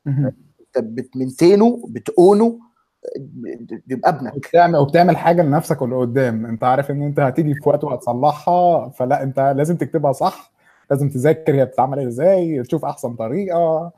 أنت 0.07 0.79
بتمنتينه 0.79 1.83
بتقونه 1.89 2.59
بيبقى 3.87 4.11
ابنك. 4.11 4.35
وبتعمل 4.35 4.77
وبتعمل 4.77 5.17
حاجة 5.17 5.43
لنفسك 5.43 5.83
واللي 5.83 5.97
قدام. 5.97 6.47
أنت 6.47 6.65
عارف 6.65 6.91
إن 6.91 7.03
أنت 7.03 7.21
هتيجي 7.21 7.55
في 7.55 7.69
وقت 7.69 7.85
وهتصلحها 7.85 8.89
فلأ 8.89 9.23
أنت 9.23 9.55
لازم 9.57 9.77
تكتبها 9.77 10.13
صح 10.13 10.52
لازم 10.93 11.09
تذاكر 11.09 11.55
هي 11.55 11.65
بتتعمل 11.65 11.99
إزاي 11.99 12.63
تشوف 12.63 12.85
أحسن 12.85 13.15
طريقة. 13.15 13.93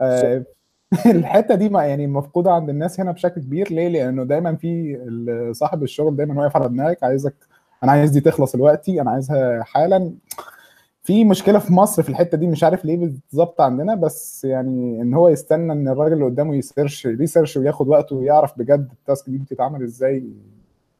آه، 0.00 0.44
الحتة 1.06 1.54
دي 1.54 1.68
ما 1.68 1.84
يعني 1.84 2.06
مفقودة 2.06 2.52
عند 2.52 2.68
الناس 2.68 3.00
هنا 3.00 3.12
بشكل 3.12 3.40
كبير. 3.40 3.72
ليه؟ 3.72 3.88
لأنه 3.88 4.24
دايما 4.24 4.56
في 4.56 4.98
صاحب 5.52 5.82
الشغل 5.82 6.16
دايما 6.16 6.42
واقف 6.42 6.56
على 6.56 6.68
دماغك 6.68 7.04
عايزك 7.04 7.34
أنا 7.84 7.92
عايز 7.92 8.10
دي 8.10 8.20
تخلص 8.20 8.56
دلوقتي 8.56 9.00
أنا 9.00 9.10
عايزها 9.10 9.62
حالا. 9.62 10.12
في 11.02 11.24
مشكلة 11.24 11.58
في 11.58 11.72
مصر 11.72 12.02
في 12.02 12.08
الحتة 12.08 12.38
دي 12.38 12.46
مش 12.46 12.64
عارف 12.64 12.84
ليه 12.84 12.96
بالظبط 12.96 13.60
عندنا 13.60 13.94
بس 13.94 14.44
يعني 14.44 15.02
إن 15.02 15.14
هو 15.14 15.28
يستنى 15.28 15.72
إن 15.72 15.88
الراجل 15.88 16.12
اللي 16.12 16.24
قدامه 16.24 16.56
ي 16.56 16.63
search 16.63 17.06
research 17.06 17.56
وياخد 17.56 17.88
وقته 17.88 18.16
ويعرف 18.16 18.58
بجد 18.58 18.88
ال 18.92 19.00
task 19.00 19.30
دي 19.30 19.38
بتتعمل 19.38 19.82
إزاي 19.82 20.24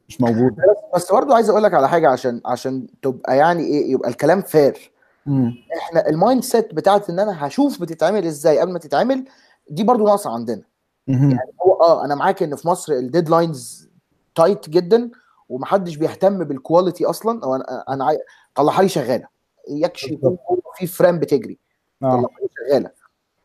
مش 0.09 0.21
موجود. 0.21 0.55
بس 0.95 1.11
برضه 1.11 1.35
عايز 1.35 1.49
أقول 1.49 1.63
لك 1.63 1.73
على 1.73 1.89
حاجة 1.89 2.09
عشان 2.09 2.41
عشان 2.45 2.87
تبقى 3.01 3.37
يعني 3.37 3.63
إيه 3.63 3.91
يبقى 3.91 4.09
الكلام 4.09 4.41
fair 4.41 4.91
مم. 5.27 5.53
إحنا 5.77 6.09
ال 6.09 6.43
mindset 6.43 6.73
بتاعت 6.73 7.09
ان 7.09 7.19
أنا 7.19 7.47
هشوف 7.47 7.81
بتتعمل 7.81 8.25
إزاي 8.25 8.59
قبل 8.59 8.71
ما 8.71 8.79
تتعمل 8.79 9.25
دي 9.69 9.83
برضه 9.83 10.03
ناقصة 10.03 10.33
عندنا. 10.33 10.61
مهم. 11.07 11.39
هو 11.61 11.73
آه 11.73 12.05
أنا 12.05 12.15
معاك 12.15 12.43
إن 12.43 12.55
في 12.55 12.67
مصر 12.67 12.93
ال 12.93 13.03
deadlines 13.03 13.89
tight 14.35 14.69
جدا 14.69 15.11
ومحدش 15.49 15.95
بيهتم 15.95 16.43
بال 16.43 16.57
quality 16.57 17.05
أصلا. 17.05 17.43
أو 17.43 17.55
أنا 17.55 17.85
أنا 17.89 18.05
عاي... 18.05 18.19
طلعها 18.55 18.81
لي 18.81 18.89
شغالة. 18.89 19.27
يكش 19.69 20.13
يكون 20.13 20.37
في 20.75 20.87
frame 20.87 21.19
بتجري. 21.19 21.59
آه. 22.03 22.11
طلعها 22.11 22.37
لي 22.41 22.49
شغالة. 22.57 22.91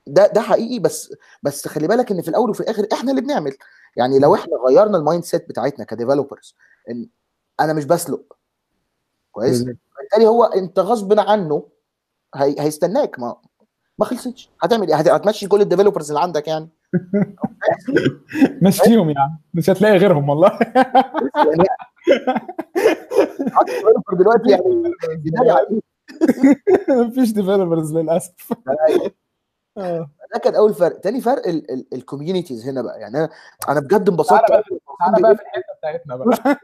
ده 0.07 0.27
ده 0.27 0.41
حقيقي 0.41 0.79
بس 0.79 1.15
بس 1.43 1.69
خلي 1.69 1.89
بالك 1.89 2.11
إن 2.11 2.23
في 2.23 2.29
الأول 2.29 2.51
وفي 2.51 2.61
الآخر 2.61 2.87
إحنا 2.93 3.11
اللي 3.11 3.21
بنعمل. 3.23 3.57
يعني 3.97 4.19
لو 4.19 4.35
إحنا 4.35 4.57
غيرنا 4.69 4.99
ال 4.99 5.25
mindset 5.25 5.49
بتاعتنا 5.49 5.85
ك 5.85 5.91
developers 5.91 6.57
إن 6.91 7.09
أنا 7.61 7.73
مش 7.73 7.85
بسلق. 7.85 8.37
كويس؟ 9.33 9.65
بالظبط. 10.13 10.21
بالتالي 10.21 10.27
هو 10.29 10.45
انت 10.45 10.79
غصب 10.79 11.19
عنه 11.21 11.69
هي... 12.35 12.55
هيستناك. 12.61 13.19
ما 13.19 13.37
ما 13.99 14.05
خلصتش. 14.07 14.51
هتعمل 14.63 14.89
إيه؟ 14.89 14.95
هت- 14.97 15.09
هتمشي 15.09 15.47
كل 15.49 15.61
ال 15.61 15.65
developers 15.65 16.11
اللي 16.11 16.21
عندك 16.23 16.49
يعني. 16.49 16.69
مشيهم 18.63 19.11
يعني. 19.11 19.39
مش 19.55 19.71
هتلاقي 19.71 19.97
غيرهم 19.97 20.29
والله. 20.29 20.59
دلوقتي 24.19 24.51
يعني 24.51 24.93
مفيش 26.89 27.33
developers 27.33 27.97
للأسف. 27.97 28.53
ده 30.33 30.39
كان 30.45 30.55
أول 30.55 30.75
فرق. 30.75 31.01
تاني 31.01 31.21
فرق 31.21 31.43
ال 31.93 31.99
communities 31.99 32.69
هنا 32.69 32.83
بقى. 32.83 33.01
يعني 33.01 33.19
أنا 33.19 33.29
أنا 33.69 33.81
بجد 33.81 34.09
انبسطت. 34.09 34.31
تعالى 34.99 35.23
بقى 35.23 35.37
في 35.37 35.43
الحتة 35.43 35.75
بتاعتنا 35.79 36.17
بقى. 36.17 36.57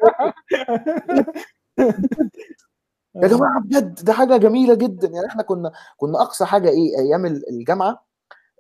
يا 3.23 3.29
جماعة 3.29 3.61
بجد 3.61 4.05
ده 4.05 4.13
حاجة 4.13 4.37
جميلة 4.37 4.75
جدا. 4.75 5.09
يعني 5.09 5.27
إحنا 5.27 5.43
كنا 5.43 5.73
كنا 5.97 6.23
أقصى 6.23 6.45
حاجة 6.45 6.69
إيه 6.69 6.99
أيام 6.99 7.27
ال- 7.27 7.49
الجامعة 7.51 8.05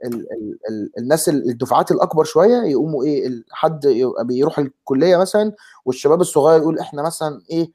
ال 0.05 0.15
ال 0.15 0.59
ال 0.71 0.91
الناس 0.99 1.29
ال- 1.29 1.51
الدفعات 1.51 1.91
الأكبر 1.91 2.25
شوية 2.25 2.63
يقوموا 2.63 3.05
إيه 3.05 3.31
حد 3.51 3.87
بيروح 4.25 4.59
الكلية 4.59 5.17
مثلا 5.17 5.53
والشباب 5.85 6.21
الصغير 6.21 6.61
يقول 6.61 6.79
إحنا 6.79 7.03
مثلا 7.03 7.43
إيه 7.51 7.73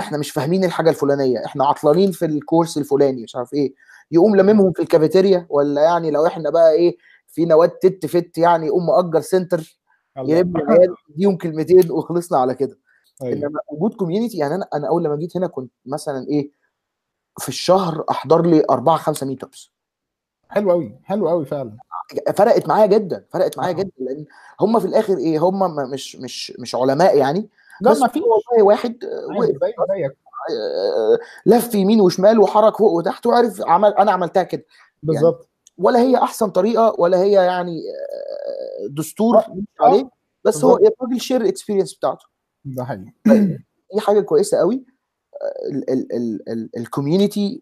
إحنا 0.00 0.18
مش 0.18 0.30
فاهمين 0.30 0.64
الحاجة 0.64 0.90
الفلانية 0.90 1.44
إحنا 1.44 1.66
عطلانين 1.66 2.12
في 2.12 2.24
الكورس 2.24 2.78
الفلاني 2.78 3.22
مش 3.22 3.36
عارف 3.36 3.54
إيه. 3.54 3.74
يقوم 4.10 4.36
لممهم 4.36 4.72
في 4.72 4.82
الكافيتيريا 4.82 5.46
ولا 5.50 5.82
يعني 5.82 6.10
لو 6.10 6.26
إحنا 6.26 6.50
بقى 6.50 6.72
إيه 6.72 6.96
في 7.28 7.44
نواد 7.44 7.68
تت 7.70 8.06
فت 8.06 8.38
يعني 8.38 8.66
يقوم 8.66 8.86
مأجر 8.86 9.20
سنتر. 9.20 9.78
يلم 10.18 10.56
العيال 10.56 10.94
يديهم 11.10 11.36
كلمتين 11.36 11.90
وخلصنا 11.90 12.38
على 12.38 12.54
كده. 12.54 12.78
أيوة. 13.22 13.32
انما 13.32 13.60
وجود 13.68 13.94
community 13.94 14.38
يعني 14.38 14.54
أنا 14.54 14.68
أنا 14.74 14.88
أول 14.88 15.04
لما 15.04 15.16
جيت 15.16 15.36
هنا 15.36 15.46
كنت 15.46 15.72
مثلا 15.86 16.26
إيه 16.28 16.50
في 17.38 17.48
الشهر 17.48 18.04
أحضر 18.10 18.46
لي 18.46 18.62
أربعة 18.70 18.96
خمسة 18.96 19.26
meetups 19.26 19.70
حلو 20.48 20.70
قوي 20.70 20.98
حلو 21.04 21.28
قوي 21.28 21.44
فعلا 21.44 21.76
فرقت 22.36 22.68
معايا 22.68 22.86
جدا 22.86 23.24
فرقت 23.30 23.58
معايا 23.58 23.72
آه. 23.72 23.76
جدا 23.76 23.92
لأن 23.98 24.24
هم 24.60 24.80
في 24.80 24.86
الآخر 24.86 25.18
إيه 25.18 25.38
هم 25.38 25.90
مش 25.90 26.16
مش 26.16 26.52
مش 26.58 26.74
علماء 26.74 27.16
يعني 27.16 27.48
بس 27.82 28.00
ما 28.00 28.08
في 28.08 28.20
والله 28.20 28.64
واحد 28.64 29.04
وقف 29.38 29.50
زيك 29.64 30.16
آه، 30.50 31.18
لف 31.46 31.74
يمين 31.74 32.00
وشمال 32.00 32.38
وحرك 32.38 32.76
فوق 32.76 32.92
وتحت 32.92 33.26
وعرف 33.26 33.62
عمل 33.62 33.94
أنا 33.94 34.12
عملتها 34.12 34.42
كده 34.42 34.64
بالظبط 35.02 35.48
ولا 35.78 35.98
هي 36.00 36.16
أحسن 36.16 36.50
طريقة 36.50 36.94
ولا 36.98 37.18
هي 37.18 37.32
يعني 37.32 37.78
آه، 37.78 38.86
دستور 38.90 39.38
آه. 39.38 39.56
عليه 39.80 40.08
بس 40.44 40.64
هو. 40.64 40.76
الراجل 40.76 41.20
share 41.20 41.48
experience 41.48 41.94
بتاعته 41.94 42.26
ده 42.64 42.84
حقيقي. 42.84 43.12
دي 43.94 44.00
حاجة 44.00 44.20
كويسة 44.20 44.58
قوي 44.58 44.84
ال 46.76 46.84
community 46.84 47.60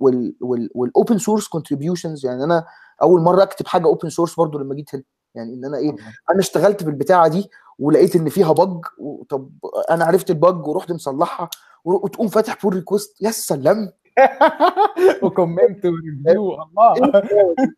وال 0.75 0.90
open 0.90 1.19
source 1.19 1.49
contributions 1.49 2.27
يعني 2.27 2.45
أنا 2.45 2.65
أول 3.03 3.21
مرة 3.21 3.43
أكتب 3.43 3.67
حاجة 3.67 3.85
open 3.87 4.09
source 4.09 4.35
برضو 4.35 4.59
لما 4.59 4.75
جيت 4.75 4.95
هنا. 4.95 5.03
يعني 5.35 5.55
إن 5.55 5.65
أنا 5.65 5.77
إيه 5.79 5.91
أنا 6.31 6.39
اشتغلت 6.41 6.85
بالبتاعه 6.85 7.29
دي 7.29 7.51
ولقيت 7.79 8.17
إن 8.17 8.29
فيها 8.29 8.53
bug 8.53 8.81
طب 9.29 9.51
أنا 9.91 10.05
عرفت 10.05 10.31
ال 10.31 10.40
bug 10.40 10.67
ورحت 10.69 10.93
مصلحها 10.93 11.51
وتقوم 11.85 12.29
فاتح 12.29 12.63
pull 12.63 12.75
request 12.75 13.23
يا 13.23 13.31
سلام! 13.31 13.93
و 15.23 15.31
comment 15.31 15.85
و 15.87 15.96
review 15.96 16.53
الله! 16.63 16.95
ده 17.13 17.13
حقيقي. 17.21 17.73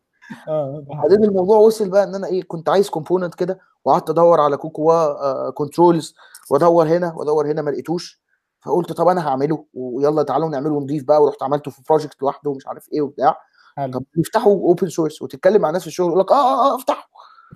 بعدين 0.89 1.23
الموضوع 1.23 1.57
وصل 1.57 1.89
بقى 1.89 2.03
إن 2.03 2.15
أنا 2.15 2.27
إيه 2.27 2.43
كنت 2.43 2.69
عايز 2.69 2.89
component 2.89 3.35
كده 3.35 3.59
وقعدت 3.85 4.09
أدور 4.09 4.41
على 4.41 4.57
Cocoa 4.57 5.49
Controls 5.49 6.15
وادور 6.51 6.87
هنا 6.87 7.13
وادور 7.13 7.51
هنا 7.51 7.61
ما 7.61 7.69
لقيتوش. 7.69 8.21
فقلت 8.65 8.91
طب 8.93 9.07
أنا 9.07 9.27
هعمله 9.27 9.65
ويلا 9.73 10.23
تعالوا 10.23 10.49
نعمله 10.49 10.79
نضيف 10.79 11.03
بقى 11.03 11.23
ورحت 11.23 11.43
عملته 11.43 11.71
في 11.71 11.81
project 11.89 12.21
لوحده 12.21 12.49
ومش 12.49 12.67
عارف 12.67 12.89
إيه 12.93 13.01
وبتاع. 13.01 13.37
طب 13.93 14.03
نفتحه 14.17 14.45
open 14.51 14.89
source 14.89 15.21
وتتكلم 15.21 15.61
مع 15.61 15.69
ناس 15.69 15.81
في 15.81 15.87
الشغل 15.87 16.07
يقول 16.07 16.19
لك 16.19 16.31
آه 16.31 16.35
آه 16.35 16.71
آه 16.71 16.75
افتحه 16.75 17.09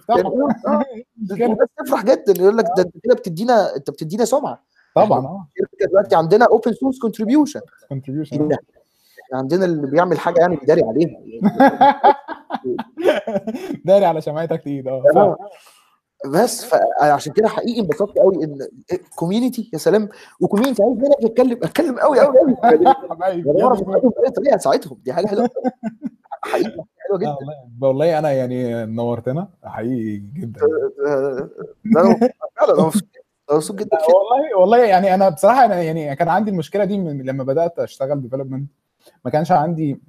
يعني 0.10 0.22
افتحوا. 0.22 0.74
آه، 0.74 0.86
مشكلة. 1.18 1.46
الناس 1.46 1.68
تفرح 1.78 2.04
جدا 2.04 2.34
يقول 2.42 2.58
لك 2.58 2.66
ده 2.78 2.84
أنت 2.84 2.94
كده 3.04 3.16
بتدينا 3.16 3.76
أنت 3.76 3.90
بتدينا 3.90 4.26
سمعة. 4.26 4.64
طبعا 4.96 5.20
آه. 5.20 5.48
الشركة 5.58 5.86
دلوقتي 5.92 6.16
عندنا 6.16 6.46
open 6.46 6.74
source 6.74 7.00
contribution 7.00 7.62
contribution 7.90 8.50
عندنا 9.34 9.66
اللي 9.66 9.88
بيعمل 9.88 10.20
حاجة 10.20 10.40
يعني 10.40 10.56
بيداري 10.56 10.84
عليها. 10.84 11.20
داري 13.86 14.06
على 14.06 14.22
شمعتك 14.22 14.68
ايد 14.68 14.88
آه. 14.88 15.04
آه. 15.16 15.38
بس 16.26 16.66
فعشان 16.66 17.34
كده 17.34 17.48
حقيقي 17.48 17.80
انبسطت 17.82 18.18
قوي 18.18 18.44
ان 18.44 18.68
community 19.16 19.70
يا 19.74 19.78
سلام. 19.78 20.10
و 20.40 20.44
community 20.44 20.84
عايز 20.84 20.98
منك 20.98 21.32
اتكلم 21.32 21.60
اتكلم 21.64 22.00
قوي 22.00 22.20
قوي 22.20 22.38
قوي. 22.38 22.56
طريقه 24.36 24.56
اساعدهم 24.56 24.98
دي 25.06 25.14
حاجة 25.14 25.28
حلوة. 25.28 25.50
حقيقي 26.42 26.70
حلوة 26.70 26.86
آه، 27.14 27.18
جدا. 27.18 27.36
والله 27.82 28.20
أنا 28.20 28.32
يعني 28.32 28.86
نورتنا. 28.86 29.48
حقيقي 29.64 30.18
جدا. 30.18 30.62
آه، 31.08 31.50
فعلا 31.96 32.74
أنا 32.74 32.92
مبسوط 33.52 33.76
جدا. 33.80 33.98
والله 33.98 34.58
والله 34.60 34.78
يعني 34.78 35.14
أنا 35.14 35.30
بصراحة 35.30 35.66
أنا 35.66 35.82
يعني 35.82 36.16
كان 36.16 36.28
عندي 36.30 36.52
المشكلة 36.52 36.86
دي 36.86 36.98
من 36.98 37.22
لما 37.22 37.44
بدأت 37.44 37.80
أشتغل 37.80 38.22
development 38.22 38.70
ما 39.26 39.32
كانش 39.32 39.52
عندي 39.52 40.02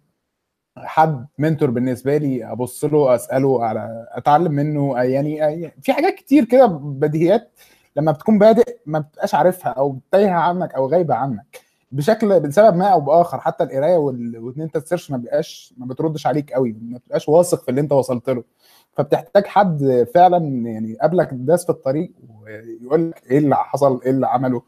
حد 0.84 1.26
منتور 1.38 1.70
بالنسبة 1.70 2.16
لي 2.16 2.52
أبص 2.52 2.84
له 2.84 3.14
أسأله 3.14 3.64
على 3.64 4.06
أتعلم 4.10 4.52
منه 4.52 4.98
يعني 5.02 5.72
في 5.82 5.92
حاجات 5.92 6.14
كتير 6.14 6.44
كده 6.44 6.66
بديهيات 6.66 7.50
لما 7.96 8.12
بتكون 8.12 8.38
بادئ 8.38 8.76
ما 8.86 8.98
بتبقاش 8.98 9.34
عارفها 9.34 9.72
أو 9.72 9.98
تايهة 10.10 10.34
عنك 10.34 10.74
أو 10.74 10.86
غايبة 10.88 11.14
عنك 11.14 11.60
بشكل 11.92 12.40
بسبب 12.40 12.76
ما 12.76 12.86
أو 12.86 13.00
بآخر 13.00 13.40
حتى 13.40 13.64
القراية 13.64 13.96
وان 13.96 14.54
انت 14.60 14.78
تسيرش 14.78 15.10
ما 15.10 15.16
بيبقاش 15.16 15.74
ما 15.76 15.86
بتردش 15.86 16.26
عليك 16.26 16.52
قوي 16.52 16.76
ما 16.82 16.98
بتبقاش 16.98 17.28
واثق 17.28 17.62
في 17.62 17.68
اللي 17.68 17.80
أنت 17.80 17.92
وصلت 17.92 18.30
له. 18.30 18.44
فبتحتاج 18.92 19.46
حد 19.46 20.06
فعلا 20.14 20.38
يعني 20.70 20.96
قبلك 21.02 21.28
داس 21.32 21.64
في 21.64 21.70
الطريق 21.70 22.12
ويقول 22.40 23.10
لك 23.10 23.22
إيه 23.30 23.38
اللي 23.38 23.56
حصل 23.56 24.00
إيه 24.04 24.10
اللي 24.10 24.26
عمله. 24.26 24.62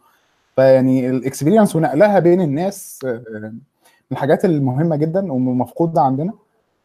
فيعني 0.57 1.11
ال 1.11 1.17
experience 1.17 1.77
ونقلها 1.77 2.19
بين 2.19 2.41
الناس 2.41 3.07
الحاجات 4.13 4.45
المهمة 4.45 4.97
جدا 4.97 5.33
ومفقودة 5.33 6.01
عندنا. 6.01 6.33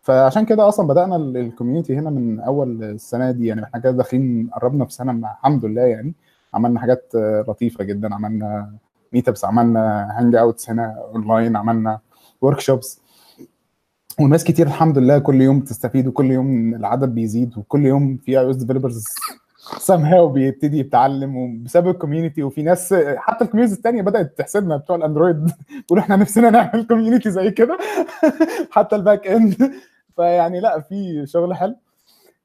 فعشان 0.02 0.46
كده 0.46 0.68
أصلا 0.68 0.88
بدأنا 0.88 1.16
ال 1.16 1.24
community 1.24 1.98
هنا 1.98 2.10
من 2.10 2.40
أول 2.40 2.84
السنة 2.84 3.32
دي. 3.32 3.46
يعني 3.46 3.64
إحنا 3.64 3.80
كده 3.80 3.92
داخلين 3.92 4.50
قربنا 4.54 4.86
في 4.86 4.94
سنة 4.94 5.12
الحمد 5.12 5.66
لله 5.66 5.82
يعني. 5.82 6.14
عملنا 6.54 6.80
حاجات 6.80 7.12
لطيفة 7.48 7.84
جدا. 7.84 8.16
عملنا 8.16 8.74
meetups 9.14 9.46
عملنا 9.46 10.10
hangouts 10.20 10.70
هنا 10.70 10.96
اونلاين 11.14 11.56
عملنا 11.56 12.00
workshops 12.42 13.02
وناس 14.20 14.44
كتير 14.44 14.68
الحمد 14.68 14.98
لله 14.98 15.20
كل 15.20 15.42
يوم 15.42 15.60
بتستفيد 15.60 16.08
وكل 16.08 16.32
يوم 16.32 16.76
العدد 16.76 17.16
بيزيد 17.16 17.58
وكل 17.58 17.86
يوم 17.86 18.18
في 18.18 18.40
iOS 18.40 18.56
developers 18.56 19.06
هاو 19.90 20.30
بيبتدي 20.30 20.80
يتعلم 20.80 21.38
وبسبب 21.38 21.88
ال 21.90 21.95
community 21.95 22.44
وفي 22.44 22.64
ناس 22.64 22.94
حتى 23.18 23.44
ال 23.44 23.47
community 23.47 23.74
الثانية 23.74 24.02
بدأت 24.02 24.38
تحسدنا 24.38 24.78
بتوع 24.78 24.96
ال 24.96 25.03
Android 25.03 25.52
يقولوا 25.86 26.04
إحنا 26.04 26.16
نفسنا 26.16 26.50
نعمل 26.50 26.88
community 26.88 27.32
زي 27.32 27.52
كده 27.52 27.78
حتى 28.72 28.96
ال 28.96 29.02
back 29.02 29.28
end. 29.28 29.72
فيعني 30.16 30.60
لأ 30.60 30.80
في 30.80 31.26
شغل 31.28 31.56
حلو. 31.56 31.76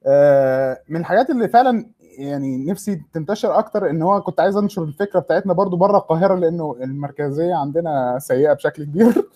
آه، 0.06 0.78
من 0.88 1.00
الحاجات 1.00 1.30
اللي 1.30 1.48
فعلا 1.48 1.86
يعني 2.18 2.64
نفسي 2.64 3.02
تنتشر 3.12 3.58
أكتر 3.58 3.90
إن 3.90 4.02
هو 4.02 4.22
كنت 4.22 4.40
عايز 4.40 4.56
أنشر 4.56 4.82
الفكرة 4.84 5.20
بتاعتنا 5.20 5.52
برضو 5.52 5.76
بره 5.76 5.98
القاهرة 5.98 6.34
لأنه 6.34 6.76
المركزية 6.82 7.54
عندنا 7.54 8.18
سيئة 8.18 8.52
بشكل 8.52 8.84
كبير. 8.84 9.28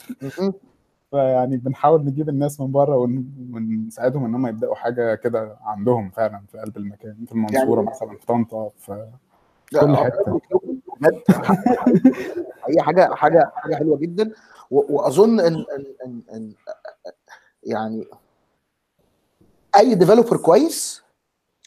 فيعني 1.16 1.56
بنحاول 1.56 2.04
نجيب 2.04 2.28
الناس 2.28 2.60
من 2.60 2.72
بره 2.72 2.96
ون- 2.96 3.50
ونساعدهم 3.54 4.24
إن 4.24 4.34
هم 4.34 4.46
يبدأوا 4.46 4.74
حاجة 4.74 5.14
كده 5.14 5.56
عندهم 5.62 6.10
فعلا 6.10 6.42
في 6.52 6.58
قلب 6.58 6.76
المكان 6.76 7.16
في 7.26 7.32
المنصوره 7.32 7.78
يعني- 7.80 7.90
مثلا 7.90 8.16
في 8.18 8.26
طنطا 8.26 8.70
في 8.78 9.10
كل 9.70 9.76
آه،. 9.76 10.10
بجد 11.00 11.22
هي 12.68 12.82
حاجة 12.82 13.14
حاجة 13.14 13.50
حاجة 13.54 13.74
حلوة 13.74 13.96
جدا 13.98 14.30
و- 14.70 14.96
وأظن 14.96 15.40
إن 15.40 15.54
إن 15.54 15.84
إن, 16.06 16.20
إن 16.34 16.52
يعني 17.64 18.04
أي 19.78 19.94
developer 19.94 20.36
كويس 20.36 21.02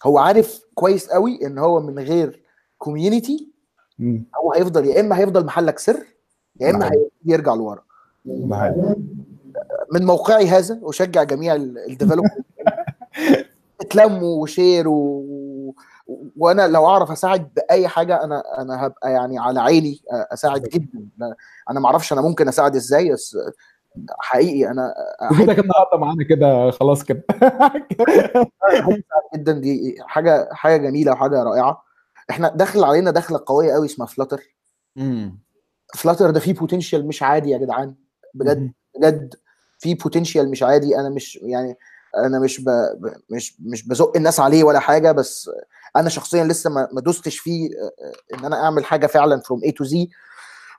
هو 0.04 0.18
عارف 0.18 0.66
كويس 0.74 1.10
قوي 1.10 1.46
إن 1.46 1.58
هو 1.58 1.80
من 1.80 2.00
غير 2.00 2.44
community. 2.78 3.52
هو 4.44 4.54
هيفضل 4.54 4.86
يا 4.86 5.00
إما 5.00 5.18
هيفضل 5.20 5.46
محلك 5.46 5.80
سر 5.80 6.06
يا 6.60 6.70
إما 6.70 6.80
نعم. 6.80 6.92
هيبتدي 6.92 7.32
يرجع 7.34 7.54
لورا. 7.54 7.84
من 9.94 10.06
موقعي 10.06 10.48
هذا 10.48 10.80
أشجع 10.84 11.24
جميع 11.24 11.56
ال 11.56 11.63
developer 11.63 12.30
اتلموا 13.82 14.42
و 14.42 14.49
share 14.49 14.88
و... 14.88 15.76
وأنا 16.38 16.68
لو 16.68 16.88
أعرف 16.88 17.12
أساعد 17.12 17.50
بأي 17.56 17.88
حاجة 17.88 18.24
أنا 18.24 18.44
أنا 18.62 18.86
هبقى 18.86 19.12
يعني 19.12 19.40
على 19.40 19.60
عيني 19.60 20.02
أساعد 20.12 20.62
جدا. 20.64 21.08
أنا 21.70 21.80
ما 21.80 21.86
أعرفش 21.86 22.14
أنا 22.14 22.22
ممكن 22.22 22.48
أساعد 22.48 22.76
إزاي 22.76 23.12
بس 23.12 23.38
حقيقي 24.20 24.72
أنا 24.72 24.94
أحب 25.22 25.36
وجودك 25.36 25.60
النهارده 25.60 25.98
معانا 25.98 26.24
كده 26.24 26.72
خلاص 26.72 27.04
كده. 27.04 27.24
جدا. 29.36 29.52
دي 29.52 29.98
حاجة 30.02 30.50
حاجة 30.52 30.78
جميلة 30.78 31.12
وحاجة 31.12 31.44
رائعة. 31.44 31.84
إحنا 32.30 32.50
داخل 32.50 32.84
علينا 32.84 33.12
دخلة 33.12 33.44
قوية 33.46 33.74
قوي 33.74 33.86
اسمها 33.86 34.08
Flutter 34.08 34.42
مم. 34.96 35.40
Flutter 35.96 36.30
ده 36.30 36.40
فيه 36.40 36.54
potential 36.54 37.08
مش 37.08 37.24
عادي 37.24 37.50
يا 37.50 37.58
جدعان. 37.58 37.96
بجد 38.34 38.72
بجد. 39.00 39.36
في 39.80 39.94
potential 39.94 40.52
مش 40.52 40.64
عادي 40.64 41.00
أنا 41.00 41.10
مش 41.10 41.40
يعني 41.42 41.78
أنا 42.18 42.40
مش 42.40 42.62
ب... 42.62 42.70
مش 43.30 43.56
مش 43.62 43.88
بزق 43.88 44.18
الناس 44.18 44.40
عليه 44.40 44.64
ولا 44.64 44.80
حاجة 44.80 45.12
بس 45.12 45.50
أنا 45.96 46.10
شخصيا 46.10 46.44
لسه 46.44 46.70
ما 46.70 47.02
دوستش 47.02 47.40
فيه 47.40 47.70
آه، 47.70 47.92
آه، 48.06 48.38
إن 48.40 48.46
أنا 48.46 48.64
أعمل 48.64 48.86
حاجة 48.86 49.08
فعلا 49.08 49.40
from 49.40 49.62
A 49.64 49.72
to 49.72 49.84
Z 49.84 50.10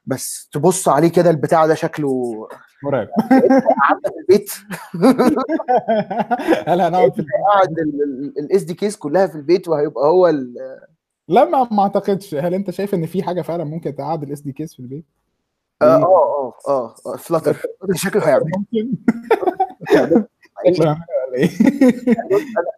بس 0.06 0.48
تبص 0.52 0.88
عليه 0.88 1.08
كده 1.08 1.30
البتاع 1.30 1.66
ده 1.66 1.74
شكله 1.74 2.34
مرعب. 2.82 3.08
قعدنا 3.80 4.10
في 4.10 4.18
البيت. 4.20 4.52
هل 6.68 6.80
هنقعد 6.80 7.14
في 7.14 7.24
قاعد 7.52 7.78
ال 8.38 8.62
SDKs 8.62 8.96
كلها 8.96 9.26
في 9.26 9.34
البيت 9.34 9.68
وهيبقى 9.68 10.04
هو 10.06 10.28
ال... 10.28 10.54
لا 11.28 11.44
ما 11.44 11.82
أعتقدش. 11.82 12.34
هل 12.34 12.54
أنت 12.54 12.70
شايف 12.70 12.94
إن 12.94 13.06
في 13.06 13.22
حاجة 13.22 13.42
فعلا 13.42 13.64
ممكن 13.64 13.94
تقعد 13.94 14.22
ال 14.22 14.40
SDKs 14.40 14.74
في 14.74 14.80
البيت؟ 14.80 15.04
آه 15.82 16.02
آه 16.04 16.54
آه 16.68 16.94
آه 17.06 17.16
Flutter 17.16 17.56
شكله 17.94 18.28
هيعمل. 18.28 18.50
حقيقي. 20.56 20.74
شكله 20.74 20.96
إيه؟ 21.34 21.50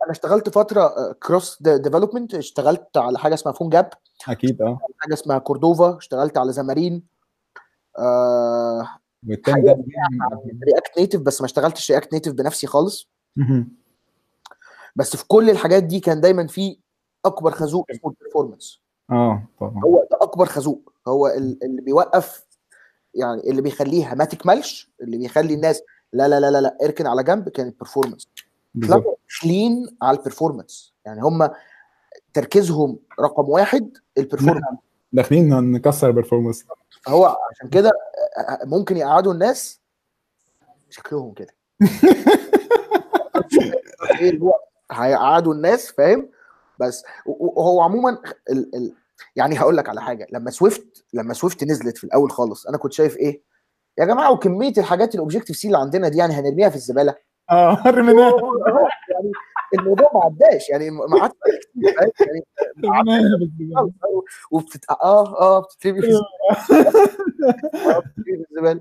أنا 0.02 0.10
اشتغلت 0.10 0.48
فترة 0.48 1.12
cross 1.22 1.62
development 1.62 2.34
اشتغلت 2.34 2.96
على 2.96 3.18
حاجة 3.18 3.34
اسمها 3.34 3.54
PhoneGap 3.54 3.90
أكيد 4.28 4.62
آه. 4.62 4.78
حاجة 4.98 5.14
اسمها 5.14 5.38
كوردوفا 5.38 5.96
اشتغلت 5.98 6.38
على 6.38 6.52
Xamarin 6.52 7.02
آه 7.98 8.88
React 9.28 10.98
Native 10.98 11.20
بس 11.20 11.40
ما 11.40 11.44
اشتغلتش 11.44 11.90
React 11.90 12.12
Native 12.12 12.32
بنفسي 12.32 12.66
خالص. 12.66 13.08
بس 14.96 15.16
في 15.16 15.26
كل 15.26 15.50
الحاجات 15.50 15.82
دي 15.82 16.00
كان 16.00 16.20
دايما 16.20 16.46
في 16.46 16.78
أكبر 17.24 17.50
خازوق 17.50 17.86
اسمه 17.90 18.10
ال 18.10 18.16
performance 18.16 18.80
آه 19.10 19.42
طبعا. 19.60 19.80
هو 19.84 20.06
ده 20.10 20.18
أكبر 20.20 20.46
خازوق. 20.46 20.92
هو 21.08 21.26
ال- 21.26 21.58
اللي 21.64 21.82
بيوقف 21.82 22.46
يعني 23.14 23.50
اللي 23.50 23.62
بيخليها 23.62 24.14
ما 24.14 24.24
تكملش 24.24 24.90
اللي 25.00 25.18
بيخلي 25.18 25.54
الناس 25.54 25.82
لا 26.12 26.28
لا 26.28 26.40
لا 26.40 26.50
لا, 26.50 26.60
لا 26.60 26.78
اركن 26.82 27.06
على 27.06 27.22
جنب 27.22 27.48
كان 27.48 27.66
ال 27.66 27.71
performance 27.71 28.28
كلين 29.42 29.96
على 30.02 30.18
ال 30.18 30.24
performance 30.24 30.94
يعني 31.04 31.22
هم 31.22 31.50
تركيزهم 32.34 32.98
رقم 33.20 33.48
واحد 33.48 33.96
ال 34.18 34.22
performance 34.22 34.64
داخلين 35.12 35.72
نكسر 35.72 36.08
ال 36.08 36.13
performance 36.13 36.64
فهو 37.02 37.36
عشان 37.50 37.68
كده 37.68 37.92
ممكن 38.64 38.96
يقعدوا 38.96 39.32
الناس 39.32 39.80
شكلهم 40.90 41.32
كده. 41.32 41.54
هو 44.42 44.58
هيقعدوا 44.92 45.54
الناس 45.54 45.92
فاهم؟ 45.92 46.28
بس 46.78 47.04
وهو 47.26 47.80
عموما 47.80 48.18
ال 48.50 48.76
ال 48.76 48.94
يعني 49.36 49.60
هقول 49.60 49.76
لك 49.76 49.88
على 49.88 50.02
حاجة 50.02 50.26
لما 50.32 50.50
Swift 50.50 51.04
لما 51.12 51.34
Swift 51.34 51.64
نزلت 51.64 51.98
في 51.98 52.04
الأول 52.04 52.30
خالص 52.30 52.66
أنا 52.66 52.78
كنت 52.78 52.92
شايف 52.92 53.16
إيه؟ 53.16 53.42
يا 53.98 54.04
جماعة 54.04 54.32
وكمية 54.32 54.72
الحاجات 54.78 55.14
ال 55.14 55.56
Objective-C 55.56 55.66
اللي 55.66 55.78
عندنا 55.78 56.08
دي 56.08 56.18
يعني 56.18 56.34
هنرميها 56.34 56.68
في 56.68 56.76
الزبالة؟ 56.76 57.14
آه 57.50 57.82
رميناها 57.86 58.36
يعني 59.10 59.32
الموضوع 59.78 60.10
ما 60.14 60.24
عداش 60.24 60.68
يعني 60.70 60.90
ما 60.90 61.06
فاهم؟ 61.18 61.32
يعني. 62.84 63.24
وبتت... 64.50 64.84
آه 64.90 65.40
آه 65.40 65.60
بتترمي 65.60 66.02
في 66.02 66.08
الزبالة. 68.50 68.80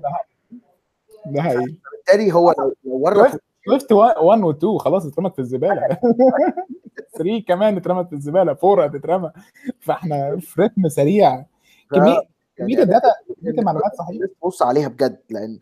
ده 1.26 1.42
حقيقي. 1.42 1.76
بالتالي 1.92 2.32
هو 2.34 2.54
لو 2.58 2.74
ورط 2.84 3.40
Swift 3.66 3.92
1 3.92 4.42
و 4.44 4.50
2 4.50 4.78
خلاص 4.78 5.06
اترمت 5.06 5.32
في 5.34 5.38
الزبالة. 5.38 5.88
3 7.18 7.44
كمان 7.48 7.76
اترمت 7.76 8.08
في 8.08 8.12
الزبالة 8.14 8.56
4 8.64 8.84
هتترمى. 8.84 9.32
فاحنا 9.80 10.36
في 10.40 10.62
رتم 10.62 10.88
سريع. 10.88 11.44
كميه 11.92 12.16
كميه 12.56 12.76
يعني 12.76 12.82
ال 12.82 12.88
data 12.88 13.12
كمية 13.42 13.50
المعلومات 13.52 13.94
صحيح 13.98 14.18
بص 14.44 14.62
عليها 14.62 14.88
بجد 14.88 15.20
لأن. 15.30 15.58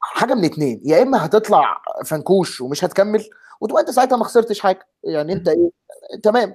حاجة 0.00 0.34
من 0.34 0.44
اتنين 0.44 0.80
يا 0.84 1.02
إما 1.02 1.24
هتطلع 1.26 1.82
فنكوش 2.04 2.60
ومش 2.60 2.84
هتكمل 2.84 3.24
وتبقى 3.60 3.80
أنت 3.80 3.90
ساعتها 3.90 4.16
ما 4.16 4.24
خسرتش 4.24 4.60
حاجة. 4.60 4.86
يعني 5.04 5.32
أنت 5.32 5.48
إيه؟ 5.48 5.70
تمام. 6.22 6.54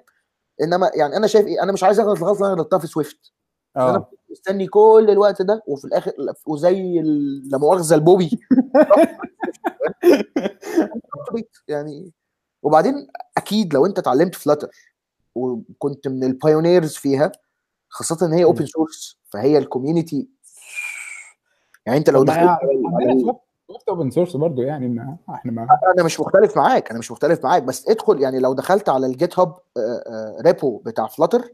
إنما 0.63 0.91
يعني 0.95 1.17
أنا 1.17 1.27
شايف 1.27 1.47
إيه؟ 1.47 1.63
أنا 1.63 1.71
مش 1.71 1.83
عايز 1.83 1.99
أغلط 1.99 2.17
الغلطه 2.17 2.37
اللي 2.41 2.47
أنا 2.53 2.61
غلطتها 2.61 2.79
في 2.79 2.87
Swift. 2.87 3.31
آه. 3.77 4.09
مستني 4.31 4.67
كل 4.67 5.07
الوقت 5.09 5.41
ده 5.41 5.63
وفي 5.67 5.85
الآخر 5.85 6.11
وزي 6.45 7.01
لا 7.51 7.57
مؤاخذة 7.57 7.95
البوبي. 7.95 8.39
يعني 11.67 12.11
وبعدين 12.63 13.07
أكيد 13.37 13.73
لو 13.73 13.85
أنت 13.85 13.99
اتعلمت 13.99 14.35
Flutter 14.35 14.69
وكنت 15.35 16.07
من 16.07 16.23
ال 16.23 16.31
pioneers 16.31 16.93
فيها 16.95 17.31
خاصة 17.89 18.25
إن 18.25 18.33
هي 18.33 18.43
open 18.43 18.65
source 18.65 19.17
فهي 19.29 19.57
ال 19.57 19.64
community 19.64 20.29
يعني 21.85 21.99
أنت 21.99 22.09
لو 22.09 22.23
دخلت 22.23 22.59
open 23.89 24.11
source 24.11 24.35
برضه 24.35 24.63
يعني 24.63 24.87
ما 24.87 25.17
إحنا 25.29 25.51
ما 25.51 25.67
أنا 25.95 26.03
مش 26.03 26.19
مختلف 26.19 26.57
معاك 26.57 26.89
أنا 26.89 26.99
مش 26.99 27.11
مختلف 27.11 27.43
معاك 27.43 27.63
بس 27.63 27.89
ادخل 27.89 28.21
يعني 28.21 28.39
لو 28.39 28.53
دخلت 28.53 28.89
على 28.89 29.05
ال 29.05 29.39
GitHub 29.39 29.57
repo 30.45 30.77
بتاع 30.77 31.07
Flutter 31.07 31.53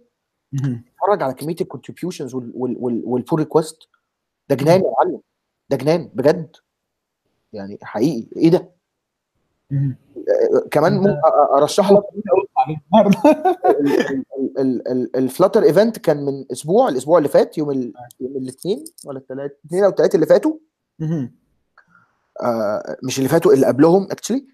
اتفرج 0.54 1.24
على 1.24 1.34
كمية 1.34 1.56
ال 1.62 1.67
contributions 1.67 2.36
وال 2.36 2.66
pull 2.66 3.26
request 3.34 3.90
ده 4.50 4.56
جنان 4.56 4.82
يا 4.82 4.92
معلم. 4.98 5.20
ده 5.70 5.78
جنان 5.78 6.10
بجد. 6.14 6.56
يعني 7.54 7.78
حقيقي. 7.82 8.28
إيه 8.38 8.50
ده. 8.50 8.70
آه، 9.72 9.96
كمان 10.72 10.98
ممكن 10.98 11.16
ارشح 11.54 11.92
لك 11.92 12.04
ال 15.16 15.22
Flutter 15.22 15.64
event 15.64 16.00
كان 16.00 16.26
من 16.26 16.46
أسبوع 16.52 16.90
الأسبوع 16.90 17.18
اللي 17.18 17.30
فات 17.30 17.58
يوم 17.58 17.72
ال... 17.72 17.94
يوم 18.20 18.38
الاثنين 18.38 18.84
ولا 19.06 19.18
الثلاث 19.20 19.52
الاثنين 19.64 19.84
أو 19.84 19.90
الثلاثه 19.90 20.16
اللي 20.16 20.26
فاتوا. 20.26 20.54
آه 22.44 22.98
مش 23.04 23.18
اللي 23.18 23.30
فاتوا 23.30 23.54
اللي 23.54 23.66
قبلهم 23.68 24.04
actually 24.12 24.48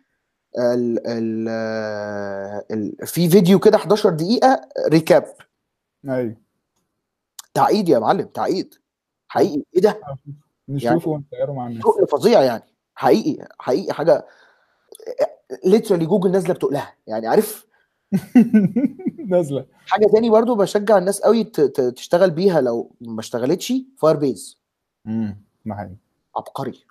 ال... 0.59 1.07
ال... 1.07 1.45
آه، 1.49 2.65
ال... 2.71 3.07
في 3.07 3.29
فيديو 3.29 3.59
كده 3.59 3.77
11 3.77 4.09
دقيقة 4.09 4.61
recap 4.89 5.25
أيوه. 6.09 6.35
تعقيد 7.53 7.89
يا 7.89 7.99
معلم 7.99 8.27
تعقيد. 8.27 8.75
حقيقي. 9.27 9.63
إيه 9.75 9.81
ده؟ 9.81 10.01
نشوفه 10.69 11.09
ونغيره 11.09 11.51
مع 11.51 11.67
الناس. 11.67 11.83
شغل 11.83 12.07
فظيع 12.07 12.41
يعني. 12.41 12.63
حقيقي 12.95 13.47
حقيقي 13.59 13.93
حاجة. 13.93 14.27
literally 15.65 16.05
جوجل 16.05 16.31
نازلة 16.31 16.53
بتقولها 16.53 16.93
يعني 17.07 17.27
عارف؟ 17.27 17.67
نازلة. 19.29 19.65
حاجة 19.87 20.05
تاني 20.07 20.29
برضو 20.29 20.55
بشجع 20.55 20.97
الناس 20.97 21.21
قوي 21.21 21.43
تشتغل 21.43 22.31
بيها 22.31 22.61
لو 22.61 22.91
ما 23.01 23.19
اشتغلتش 23.19 23.73
Firebase 23.97 24.61
امم 25.07 25.43
عبقري. 26.35 26.85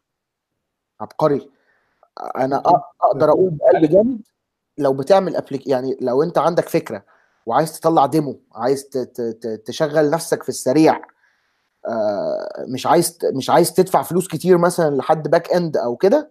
عبقري. 1.01 1.51
أنا 2.37 2.63
أقدر 3.03 3.31
أقول 3.31 3.51
بقلب 3.51 3.91
جامد 3.91 4.21
لو 4.79 4.93
بتعمل 4.93 5.37
app 5.37 5.52
ليك 5.52 5.67
يعني 5.67 5.97
لو 6.01 6.23
أنت 6.23 6.39
عندك 6.39 6.69
فكرة. 6.69 7.05
وعايز 7.47 7.81
تطلع 7.81 8.07
demo 8.07 8.41
عايز 8.55 8.85
تشغل 9.65 10.11
نفسك 10.11 10.43
في 10.43 10.49
السريع. 10.49 11.01
آه، 11.89 12.65
مش 12.69 12.87
عايز 12.87 13.19
مش 13.25 13.51
عايز 13.51 13.73
تدفع 13.73 14.03
فلوس 14.03 14.29
كتير 14.29 14.59
مثلا 14.59 14.97
لحد 14.97 15.29
backend 15.29 15.77
أو 15.77 15.97
كده؟ 15.97 16.31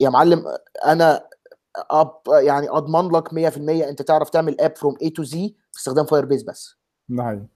يا 0.00 0.08
معلم 0.10 0.44
أنا 0.86 1.26
أب 1.90 2.12
يعني 2.28 2.70
أضمن 2.70 3.10
لك 3.16 3.34
100% 3.34 3.88
أنت 3.88 4.02
تعرف 4.02 4.30
تعمل 4.30 4.60
app 4.60 4.76
from 4.76 4.96
A 5.02 5.10
to 5.10 5.22
Z 5.22 5.54
باستخدام 5.74 6.04
Firebase 6.06 6.42
بس. 6.42 6.76
حقيقي. 7.20 7.46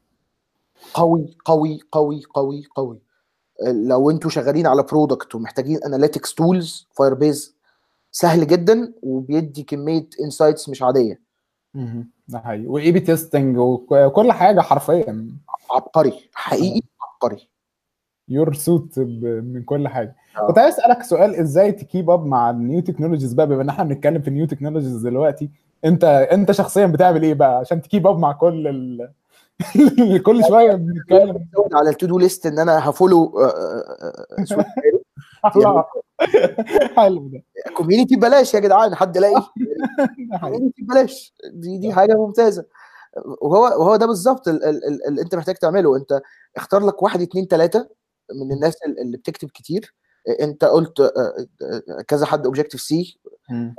قوي 0.94 1.36
قوي 1.44 1.80
قوي 1.92 2.22
قوي 2.34 2.64
قوي. 2.76 3.00
لو 3.66 4.10
أنتوا 4.10 4.30
شغالين 4.30 4.66
على 4.66 4.82
product 4.82 5.34
ومحتاجين 5.34 5.84
analytics 5.84 6.34
tools 6.34 6.88
Firebase 6.96 7.56
سهل 8.12 8.46
جدا 8.46 8.92
وبيدي 9.02 9.62
كمية 9.62 10.08
insights 10.24 10.68
مش 10.68 10.82
عادية. 10.82 11.20
ده 12.28 12.38
حقيقي. 12.38 12.66
و 12.66 12.92
A/B 12.92 13.00
testing 13.00 13.56
وكل 13.58 14.32
حاجة 14.32 14.60
حرفيا. 14.60 15.28
عبقري. 15.70 16.30
حقيقي 16.34 16.80
عبقري. 17.02 17.48
your 18.28 18.54
suite 18.54 18.98
من 18.98 19.62
كل 19.62 19.88
حاجة. 19.88 20.16
آه. 20.38 20.46
كنت 20.46 20.58
عايز 20.58 20.74
أسألك 20.74 21.02
سؤال 21.02 21.34
إزاي 21.34 21.72
ت 21.72 21.80
keep 21.80 22.10
up 22.10 22.26
مع 22.26 22.50
ال 22.50 22.58
new 22.58 22.80
technologies 22.80 23.32
بقى؟ 23.32 23.46
بما 23.46 23.62
إن 23.62 23.68
إحنا 23.68 23.84
بنتكلم 23.84 24.22
في 24.22 24.28
ال 24.28 24.33
new 24.33 24.46
technologies 24.46 24.96
دلوقتي 25.02 25.50
أنت 25.84 26.04
أنت 26.04 26.52
شخصيا 26.52 26.86
بتعمل 26.86 27.22
إيه 27.22 27.34
بقى؟ 27.34 27.58
عشان 27.58 27.82
ت 27.82 27.87
keep 27.87 28.06
up 28.06 28.18
مع 28.18 28.32
كل 28.32 28.66
ال... 28.68 29.12
كل 30.26 30.44
شوية 30.48 30.72
بنتكلم. 30.74 31.46
على 31.74 31.90
ال 31.90 32.06
to-do 32.06 32.18
list 32.18 32.46
إن 32.46 32.58
أنا 32.58 32.90
ه 32.90 32.96
follow 32.96 33.32
آه، 35.44 35.48
آه، 35.56 35.66
آه،. 35.66 35.86
حلو 36.96 37.28
ده. 37.28 37.42
community 37.76 38.16
ببلاش 38.16 38.54
يا 38.54 38.60
جدعان 38.60 38.94
حد 38.94 39.18
لاقي. 39.18 39.42
community 40.40 40.82
ببلاش 40.82 41.34
دي 41.52 41.78
دي 41.78 41.92
حاجة 41.92 42.14
ممتازة. 42.14 42.64
وهو 43.42 43.62
وهو 43.64 43.96
ده 43.96 44.06
بالظبط 44.06 44.48
ال- 44.48 44.64
ال- 44.64 44.84
ال- 44.88 45.06
اللي 45.08 45.22
انت 45.22 45.34
محتاج 45.34 45.54
تعمله. 45.54 45.96
انت 45.96 46.20
اختار 46.56 46.86
لك 46.86 47.02
واحد 47.02 47.20
اتنين 47.20 47.48
تلاتة 47.48 47.88
من 48.34 48.52
الناس 48.52 48.74
ال- 48.86 49.00
اللي 49.00 49.16
بتكتب 49.16 49.48
كتير. 49.48 49.94
انت 50.40 50.64
قلت 50.64 51.00
آه، 51.00 51.12
آه، 51.62 52.02
كذا 52.08 52.26
حد 52.26 52.44
Objective-C. 52.46 53.18
ما- 53.50 53.74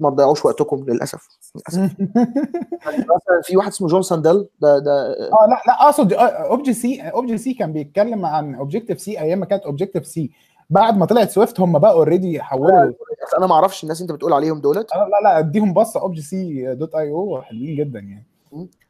ما 0.00 0.10
تضيعوش 0.10 0.44
وقتكم 0.44 0.84
للأسف. 0.88 1.28
للأسف. 1.56 1.94
مثلا 3.16 3.40
في 3.42 3.56
واحد 3.56 3.68
اسمه 3.70 3.88
جون 3.88 4.02
ساندل 4.02 4.48
ده 4.60 4.78
ده 4.78 4.92
آه 5.12 5.46
لا 5.46 5.62
لا 5.66 5.84
اقصد 5.84 6.12
Obj-C 6.12 7.00
Obj-C 7.02 7.54
كان 7.54 7.72
بيتكلم 7.72 8.26
عن 8.26 8.54
Objective-C 8.54 9.20
أيام 9.20 9.38
ما 9.40 9.46
كانت 9.46 9.62
Objective-C 9.62 10.30
بعد 10.70 10.96
ما 10.96 11.06
طلعت 11.06 11.30
Swift 11.30 11.60
هم 11.60 11.78
بقى 11.78 11.92
already 11.92 12.42
حولوا 12.42 12.92
أنا 13.38 13.46
ما 13.46 13.54
أعرفش 13.54 13.82
الناس 13.82 14.00
أنت 14.00 14.12
بتقول 14.12 14.32
عليهم 14.32 14.60
دولت. 14.60 14.92
آه 14.92 14.96
لا 15.08 15.28
لا 15.28 15.38
أديهم 15.38 15.72
بصة. 15.72 16.00
objc 16.00 16.74
dot 16.74 16.94
io 16.94 17.42
حلوين 17.42 17.76
جدا 17.76 17.98
يعني. 17.98 18.26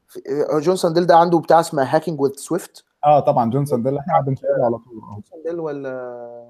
في- 0.09 0.21
جون 0.61 0.77
ساندل 0.77 1.07
ده 1.07 1.17
عنده 1.17 1.39
بتاع 1.39 1.61
اسمه 1.61 1.83
Hacking 1.83 2.21
with 2.21 2.33
Swift 2.37 2.85
آه 3.05 3.21
طبعا 3.21 3.51
جون 3.51 3.83
ساندل 3.83 3.99
إحنا 3.99 4.21
بنشتغل 4.21 4.63
على 4.65 4.79
طول. 4.79 4.99
آه. 5.03 5.21
ساندل 5.31 5.61
ولا؟ 5.61 5.89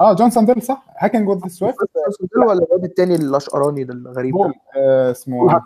آه 0.01 0.13
جون 0.13 0.45
ساندل 0.47 0.63
صح. 0.63 0.85
Hacking 0.99 1.29
with 1.29 1.47
Swift 1.49 1.79
جون 1.79 2.13
ساندل 2.31 2.49
ولا 2.49 2.65
الواد 2.67 2.85
التاني 2.85 3.15
الأشقراني 3.15 3.85
ده 3.85 3.95
الغريب 3.95 4.35
ده؟ 4.39 4.53
آه 4.77 5.11
اسمه 5.11 5.61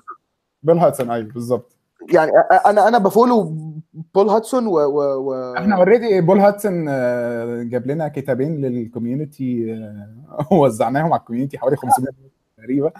بول 0.62 0.78
هدسون. 0.78 1.10
أيوه 1.10 1.32
بالظبط. 1.32 1.76
يعني 2.12 2.32
أنا 2.66 2.88
أنا 2.88 2.98
ب 2.98 3.06
follow 3.06 3.54
بول 3.92 4.28
هدسون 4.28 4.66
و, 4.66 4.72
و, 4.72 5.00
و... 5.00 5.54
إحنا 5.56 5.76
already 5.76 6.20
بول 6.20 6.38
هدسون 6.40 6.86
آه، 6.88 7.62
جاب 7.62 7.86
لنا 7.86 8.08
كتابين 8.08 8.60
لل 8.60 8.81
community 8.81 9.74
آه، 9.74 10.46
وزعناهم 10.60 11.12
على 11.12 11.20
ال 11.20 11.24
community 11.24 11.58
حوالي 11.58 11.76
500 11.76 12.10
تقريبا. 12.58 12.92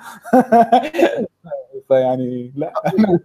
فيعني 1.89 2.53
لا. 2.57 2.73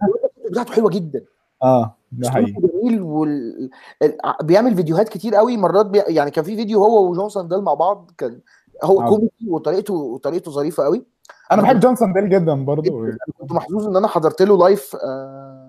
بتاعته 0.50 0.72
حلوة 0.72 0.90
جدا. 0.90 1.24
آه 1.62 1.96
ده 2.12 2.30
حقيقي. 2.30 2.52
جميل 2.52 3.02
وال... 3.02 3.70
ال- 4.02 4.18
بيعمل 4.42 4.76
فيديوهات 4.76 5.08
كتير 5.08 5.34
قوي 5.34 5.56
مرات 5.56 5.86
بي... 5.86 5.98
يعني 5.98 6.30
كان 6.30 6.44
في 6.44 6.56
فيديو 6.56 6.84
هو 6.84 7.10
وجون 7.10 7.28
ساندل 7.28 7.62
مع 7.62 7.74
بعض 7.74 8.10
كان 8.18 8.40
هو 8.84 9.02
آه. 9.02 9.08
كوميدي 9.08 9.48
وطريقته 9.48 9.94
وطريقته 9.94 10.50
ظريفة 10.50 10.84
قوي. 10.84 11.04
أنا 11.52 11.62
بحب 11.62 11.80
جون 11.80 12.12
ساندل 12.12 12.28
جدا 12.28 12.64
برضو 12.64 13.04
أنا 13.04 13.16
كنت 13.38 13.52
محظوظ 13.52 13.88
إن 13.88 13.96
أنا 13.96 14.08
حضرت 14.08 14.42
له 14.42 14.58
live 14.58 14.96
آه 14.96 15.65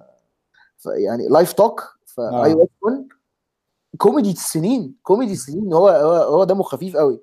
يعني 0.85 1.27
live 1.27 1.53
talk 1.53 1.97
في. 2.05 2.21
iOS 2.21 2.69
1 2.81 3.07
كوميدي 3.97 4.31
السنين 4.31 4.95
كوميدي 5.03 5.33
السنين 5.33 5.73
هو 5.73 5.89
هو 5.89 6.13
هو 6.13 6.43
دمه 6.43 6.63
خفيف 6.63 6.97
قوي. 6.97 7.21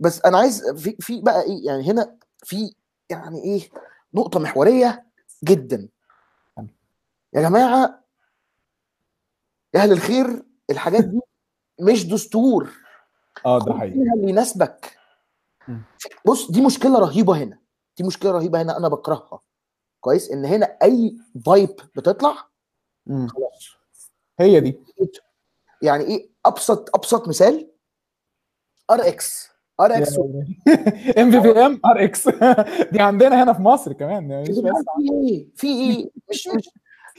بس 0.00 0.24
أنا 0.24 0.38
عايز 0.38 0.70
في 0.70 0.96
في 1.00 1.20
بقى 1.20 1.42
إيه 1.42 1.66
يعني 1.66 1.90
هنا 1.90 2.16
في 2.44 2.74
يعني 3.10 3.44
إيه 3.44 3.68
نقطة 4.14 4.40
محورية 4.40 5.06
جدا. 5.44 5.88
يا 7.32 7.40
جماعة 7.42 8.04
يا 9.74 9.80
أهل 9.80 9.92
الخير 9.92 10.42
الحاجات 10.70 11.04
دي 11.04 11.20
مش 11.80 12.06
دستور. 12.08 12.70
آه 13.46 13.58
ده 13.58 13.74
حقيقي. 13.74 13.94
اللي 13.94 14.28
يناسبك. 14.28 14.98
بص 16.26 16.50
دي 16.50 16.60
مشكلة 16.60 16.98
رهيبة 16.98 17.36
هنا. 17.42 17.58
دي 17.98 18.04
مشكلة 18.04 18.30
رهيبة 18.30 18.62
هنا 18.62 18.76
أنا 18.76 18.88
بكرهها. 18.88 19.40
كويس 20.00 20.30
إن 20.30 20.44
هنا 20.44 20.76
أي 20.82 21.16
vibe 21.46 21.68
بتطلع. 21.96 22.34
خلاص. 23.08 23.68
هي 24.40 24.60
دي. 24.60 24.80
يعني 25.82 26.04
إيه؟ 26.04 26.30
أبسط 26.46 26.96
أبسط 26.96 27.28
مثال 27.28 27.70
ار 28.90 29.08
إكس 29.08 29.48
ار 29.80 29.96
إكس 29.96 30.18
ام 31.18 31.30
في 31.30 31.40
في 31.40 31.48
ام 31.66 31.80
ار 31.86 32.04
إكس 32.04 32.28
دي 32.92 33.00
عندنا 33.00 33.42
هنا 33.42 33.52
في 33.52 33.62
مصر 33.62 33.92
كمان. 33.92 34.30
يعني 34.30 34.44
في 34.44 34.52
إيه؟ 35.12 35.48
في 35.56 35.66
إيه؟ 35.66 36.10
مش 36.30 36.48
مش 36.48 36.68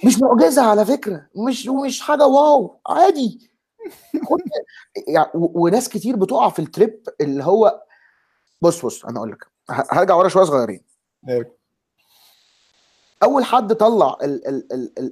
مش 0.05 0.19
معجزة 0.21 0.61
على 0.61 0.85
فكرة. 0.85 1.27
مش 1.47 1.67
مش 1.67 2.01
حاجة 2.01 2.27
wow. 2.27 2.79
عادي. 2.87 3.51
خد. 4.29 4.39
يعني 5.15 5.29
وناس 5.33 5.89
كتير 5.89 6.15
بتقع 6.15 6.49
في 6.49 6.59
ال 6.59 6.68
trap 6.68 7.03
اللي 7.21 7.43
هو 7.43 7.83
بص 8.61 8.85
بص 8.85 9.05
أنا 9.05 9.17
أقول 9.17 9.31
لك. 9.31 9.45
هرجع 9.69 10.15
ورا 10.15 10.27
شوية 10.29 10.43
صغيرين. 10.43 10.83
أول 13.23 13.43
حد 13.43 13.73
طلع 13.73 14.17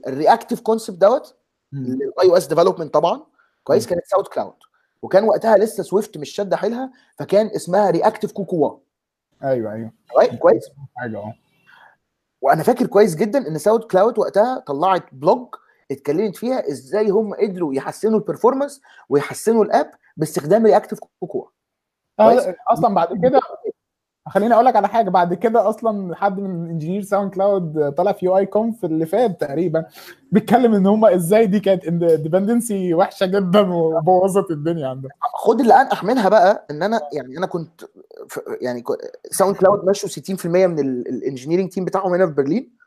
ال 0.07 0.13
reactive 0.13 0.59
concept 0.59 0.97
دوت 0.97 1.35
ال 1.73 2.29
iOS 2.29 2.47
development 2.47 2.93
طبعا. 2.93 3.25
كويس. 3.63 3.87
كانت 3.87 4.05
SoundCloud 4.05 4.55
وكان 5.01 5.23
وقتها 5.23 5.57
لسه 5.57 5.83
Swift 5.83 6.17
مش 6.17 6.29
شاده 6.29 6.57
حيلها 6.57 6.91
فكان 7.19 7.47
اسمها 7.47 7.89
ReactiveCocoa 7.89 8.77
أيوه 9.43 9.73
أيوه. 9.73 9.91
كويس 10.39 10.69
حاجة 10.95 11.17
آه. 11.17 11.33
وأنا 12.41 12.63
فاكر 12.63 12.87
كويس 12.87 13.15
جدا 13.15 13.47
إن 13.47 13.57
SoundCloud 13.57 14.19
وقتها 14.19 14.59
طلعت 14.59 15.13
blog 15.13 15.47
اتكلمت 15.91 16.35
فيها 16.37 16.69
إزاي 16.69 17.09
هم 17.09 17.33
قدروا 17.33 17.73
يحسنوا 17.73 18.19
ال 18.19 18.24
performance 18.24 18.81
ويحسنوا 19.09 19.63
ال 19.63 19.70
app 19.70 19.91
باستخدام 20.17 20.65
ReactiveCocoa. 20.65 21.45
آه، 22.19 22.55
أصلا 22.67 22.95
بعد 22.95 23.07
كده 23.23 23.39
خليني 24.29 24.53
أقول 24.53 24.65
لك 24.65 24.75
على 24.75 24.87
حاجة 24.87 25.09
بعد 25.09 25.33
كده 25.33 25.69
أصلا 25.69 26.15
حد 26.15 26.39
من 26.39 26.69
engineer 26.69 27.01
SoundCloud 27.01 27.93
طلع 27.97 28.11
في 28.11 28.25
UIKonf 28.25 28.85
اللي 28.85 29.05
فات 29.05 29.41
تقريبا 29.41 29.85
بيتكلم 30.31 30.73
إن 30.73 30.87
هم 30.87 31.05
إزاي 31.05 31.45
دي 31.47 31.59
كانت 31.59 31.89
dependency 32.03 32.93
وحشة 32.93 33.25
جدا 33.25 33.73
وبوظت 33.73 34.51
الدنيا 34.51 34.87
عندهم. 34.87 35.11
خد 35.33 35.59
اللي 35.59 35.73
انقح 35.73 36.03
منها 36.03 36.29
بقى 36.29 36.65
إن 36.71 36.83
أنا 36.83 37.01
يعني 37.13 37.37
أنا 37.37 37.45
كنت 37.45 37.81
يعني 38.61 38.83
SoundCloud 39.31 39.85
مشوا 39.89 40.09
60% 40.09 40.45
من 40.45 40.79
ال 40.79 40.87
engineering 40.87 41.69
team 41.69 41.85
بتاعهم 41.85 42.13
هنا 42.13 42.25
في 42.27 42.33
برلين. 42.33 42.79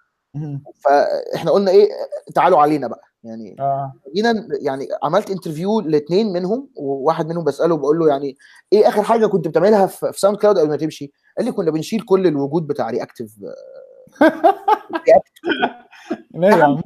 فإحنا 0.85 1.51
قلنا 1.51 1.71
إيه 1.71 1.89
تعالوا 2.35 2.59
علينا 2.59 2.87
بقى. 2.87 3.03
يعني 3.25 3.57
آه. 3.61 3.93
جينا 4.15 4.49
يعني 4.61 4.89
عملت 5.03 5.31
interview 5.31 5.81
لاثنين 5.81 6.33
منهم 6.33 6.69
وواحد 6.77 7.27
منهم 7.29 7.45
بسأله 7.45 7.77
بقول 7.77 7.99
له 7.99 8.09
يعني 8.09 8.37
إيه 8.73 8.89
آخر 8.89 9.03
حاجة 9.03 9.27
كنت 9.27 9.49
بتعملها 9.49 9.87
في 9.87 10.13
SoundCloud 10.17 10.59
قبل 10.59 10.69
ما 10.69 10.77
تمشي؟ 10.77 11.13
قال 11.39 11.47
لي 11.47 11.53
كنا 11.53 11.71
بنشيل 11.71 12.01
كل 12.01 12.27
الكود 12.27 12.67
بتاع 12.67 12.91
reactive 12.91 13.35
ليه 16.35 16.49
يا 16.49 16.65
عم. 16.65 16.81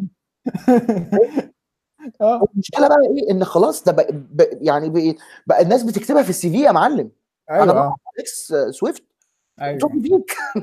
آه. 2.21 2.47
المشكلة 2.55 2.89
بقى 2.89 2.99
إيه؟ 3.01 3.31
إن 3.31 3.45
خلاص 3.45 3.85
ده 3.85 3.93
بقى 3.93 4.07
بقى- 4.13 4.57
يعني 4.61 4.91
بقى, 4.91 5.15
بقى 5.47 5.63
الناس 5.63 5.83
بتكتبها 5.83 6.23
في 6.23 6.31
ال 6.31 6.51
CV 6.51 6.61
يا 6.61 6.73
معلم. 6.73 7.11
أنا 7.51 7.63
أيوه 7.63 7.73
بقى 7.75 7.83
آه. 7.85 7.95
RxSwift 8.21 9.03
أيوه. 9.61 9.79
شوف 9.79 9.93
فيك 9.93 10.37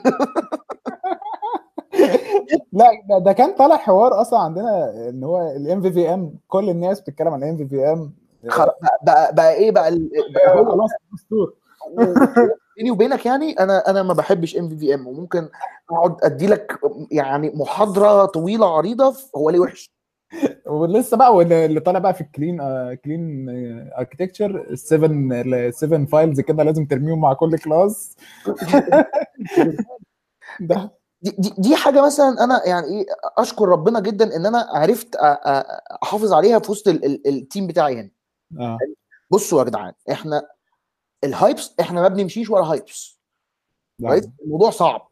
لا 2.74 2.90
ده, 3.10 3.20
ده 3.26 3.32
كان 3.34 3.52
طالع 3.56 3.78
حوار 3.78 4.22
أصلا 4.22 4.40
عندنا 4.40 4.94
إن 5.10 5.24
هو 5.24 5.52
ال 5.56 5.82
MVVM 5.82 6.34
كل 6.48 6.70
الناس 6.70 7.02
بتتكلم 7.02 7.28
عن 7.34 7.44
ال 7.44 7.58
MVVM 7.58 8.14
بقى, 8.44 9.00
بقى, 9.06 9.36
بقى 9.36 9.54
إيه 9.54 9.72
بقى, 9.72 9.92
بقى 10.34 10.56
هو 10.60 10.72
خلاص 10.72 10.90
دستور 11.14 11.54
بيني 12.78 12.92
وبينك 12.92 13.26
يعني 13.26 13.52
أنا 13.60 13.90
أنا 13.90 14.04
ما 14.04 14.14
بحبش 14.14 14.58
MVVM 14.58 15.08
وممكن 15.08 15.50
أقعد 15.92 16.18
ادي 16.24 16.48
لك 16.48 16.80
يعني 17.12 17.52
محاضرة 17.56 18.26
طويلة 18.26 18.78
عريضة 18.78 19.16
هو 19.38 19.50
ليه 19.50 19.60
وحش. 19.60 19.92
ولسه 20.68 21.18
بقى 21.18 21.36
واللي 21.36 21.66
اللي 21.66 21.80
طالع 21.80 22.00
بقى 22.00 22.14
في 22.14 22.22
ال 22.22 22.28
clean 22.28 22.62
آه 22.62 22.94
clean 22.94 23.50
architecture 23.98 24.68
ال 24.70 24.80
seven 24.80 25.32
ال 25.54 25.62
seven 25.62 26.06
files 26.06 26.40
كده 26.42 26.64
لازم 26.64 26.86
ترميهم 26.86 27.22
مع 27.22 27.34
كل 27.34 27.58
class 27.58 28.16
ده. 30.60 30.92
دي, 31.22 31.54
دي, 31.58 31.76
حاجة 31.76 32.06
مثلا 32.06 32.44
أنا 32.44 32.62
يعني 32.68 32.88
إيه 32.88 33.06
أشكر 33.38 33.70
ربنا 33.70 34.00
جدا 34.00 34.36
إن 34.36 34.46
أنا 34.46 34.68
عرفت 34.74 35.16
أحافظ 36.04 36.34
عليها 36.34 36.60
في 36.60 36.72
وسط 36.72 36.88
ال- 36.88 37.06
ال- 37.06 37.28
team 37.28 37.68
بتاعي 37.68 38.00
هنا 38.00 38.10
آه. 38.60 38.78
بصوا 39.32 39.60
يا 39.60 39.66
جدعان 39.66 39.94
إحنا 40.12 40.48
ال 41.24 41.32
hypes 41.32 41.76
إحنا 41.80 42.02
ما 42.02 42.08
بنمشيش 42.08 42.50
ورا 42.50 42.66
hypes 42.66 43.20
كويس 44.02 44.30
الموضوع 44.46 44.70
صعب. 44.70 45.10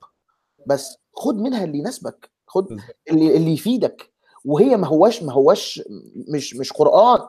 بس 0.67 0.97
خد 1.13 1.35
منها 1.35 1.63
اللي 1.63 1.77
يناسبك. 1.77 2.31
خد. 2.47 2.67
اللي 3.09 3.37
اللي 3.37 3.53
يفيدك. 3.53 4.13
وهي 4.45 4.77
ما 4.77 4.87
هواش 4.87 5.23
ما 5.23 5.33
هواش 5.33 5.83
مش 6.33 6.55
مش 6.55 6.73
قرآن. 6.73 7.27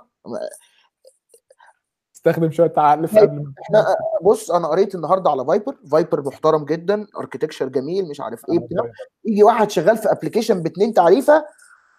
استخدم 2.15 2.51
شوية 2.51 2.73
عقل 2.77 3.09
في 3.09 3.21
قبل 3.21 3.37
ما 3.37 3.53
إحنا 3.63 3.97
بص 4.23 4.51
أنا 4.51 4.69
قريت 4.69 4.95
النهارده 4.95 5.31
على 5.31 5.45
VIPER 5.45 5.77
VIPER 5.91 6.23
محترم 6.23 6.65
جدا. 6.65 7.07
architecture 7.17 7.69
جميل 7.69 8.09
مش 8.09 8.21
عارف 8.21 8.43
إيه 8.51 8.59
بتاع. 8.59 8.93
يجي 9.25 9.43
واحد 9.43 9.71
شغال 9.71 9.97
في 9.97 10.13
application 10.13 10.63
باتنين 10.63 10.95
تعريفة 10.95 11.45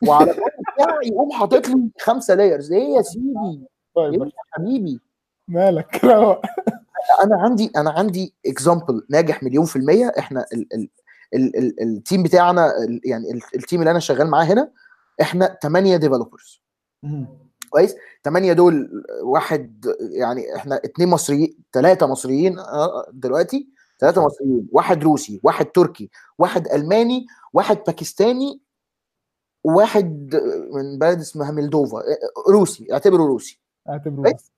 وعلى 0.08 0.32
بتاعه 0.32 1.00
يقوم 1.04 1.32
حاطط 1.32 1.68
لي 1.68 1.90
خمسة 2.00 2.36
layers 2.36 2.72
إيه 2.72 2.96
يا 2.96 3.02
سيدي؟ 3.02 3.26
إيه 3.46 3.68
طيب 3.96 4.24
يا 4.24 4.32
حبيبي؟ 4.52 5.00
مالك؟ 5.48 6.06
أنا 7.24 7.41
عندي 7.41 7.72
أنا 7.78 7.91
عندي 7.91 8.34
example 8.46 9.06
ناجح 9.10 9.44
مليون 9.44 9.66
في 9.66 9.76
المية. 9.76 10.12
إحنا 10.20 10.46
ال 10.54 10.74
ال 10.74 10.89
ال 11.34 11.56
ال 11.58 11.82
team 11.82 12.24
بتاعنا 12.24 12.78
ال 12.84 13.02
يعني 13.06 13.32
ال 13.32 13.41
team 13.56 13.80
اللي 13.80 13.91
أنا 13.91 14.00
شغال 14.00 14.28
معاه 14.28 14.44
هنا 14.46 14.72
إحنا 15.22 15.58
8 15.64 15.98
developers 15.98 16.62
كويس؟ 17.70 17.96
8 18.24 18.54
دول 18.54 19.04
واحد 19.24 19.86
يعني 20.12 20.56
إحنا 20.56 20.82
اثنين 20.86 21.10
مصريين 21.10 21.58
ثلاثة 21.74 22.08
مصريين 22.08 22.60
آه، 22.60 23.06
دلوقتي 23.14 23.70
ثلاثة 24.00 24.26
مصريين 24.26 24.68
واحد 24.72 25.04
روسي 25.04 25.39
واحد 25.44 25.66
تركي 25.66 26.10
واحد 26.38 26.68
ألماني 26.68 27.26
واحد 27.54 27.78
باكستاني 27.88 28.62
وواحد 29.64 30.36
من 30.74 31.00
بلد 31.00 31.20
اسمها 31.20 31.52
مولدوفا 31.52 31.98
آه، 31.98 32.52
روسي 32.52 32.88
اعتبره 32.94 33.24
روسي. 33.24 33.60
اعتبره 33.89 34.22
بس 34.22 34.53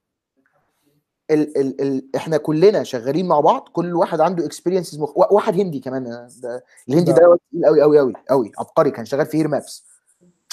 ال 1.32 1.58
ال 1.58 1.82
ال 1.82 2.06
إحنا 2.16 2.38
كلنا 2.38 2.84
شغالين 2.84 3.28
مع 3.28 3.40
بعض 3.40 3.70
كل 3.74 3.96
واحد 3.96 4.20
عنده 4.22 4.46
experiences 4.46 5.00
مخ... 5.00 5.18
وا- 5.18 5.34
واحد 5.34 5.60
هندي 5.60 5.80
كمان 5.80 6.08
آه، 6.08 6.30
ده 6.42 6.64
الهندي 6.90 7.12
ده. 7.12 7.18
تقيل 7.18 7.66
قوي 7.66 7.82
قوي 7.82 8.00
قوي 8.00 8.14
قوي 8.30 8.52
عبقري 8.60 8.92
كان 8.92 9.06
شغال 9.06 9.26
في 9.26 9.38
HERE 9.38 9.48
Maps 9.48 9.86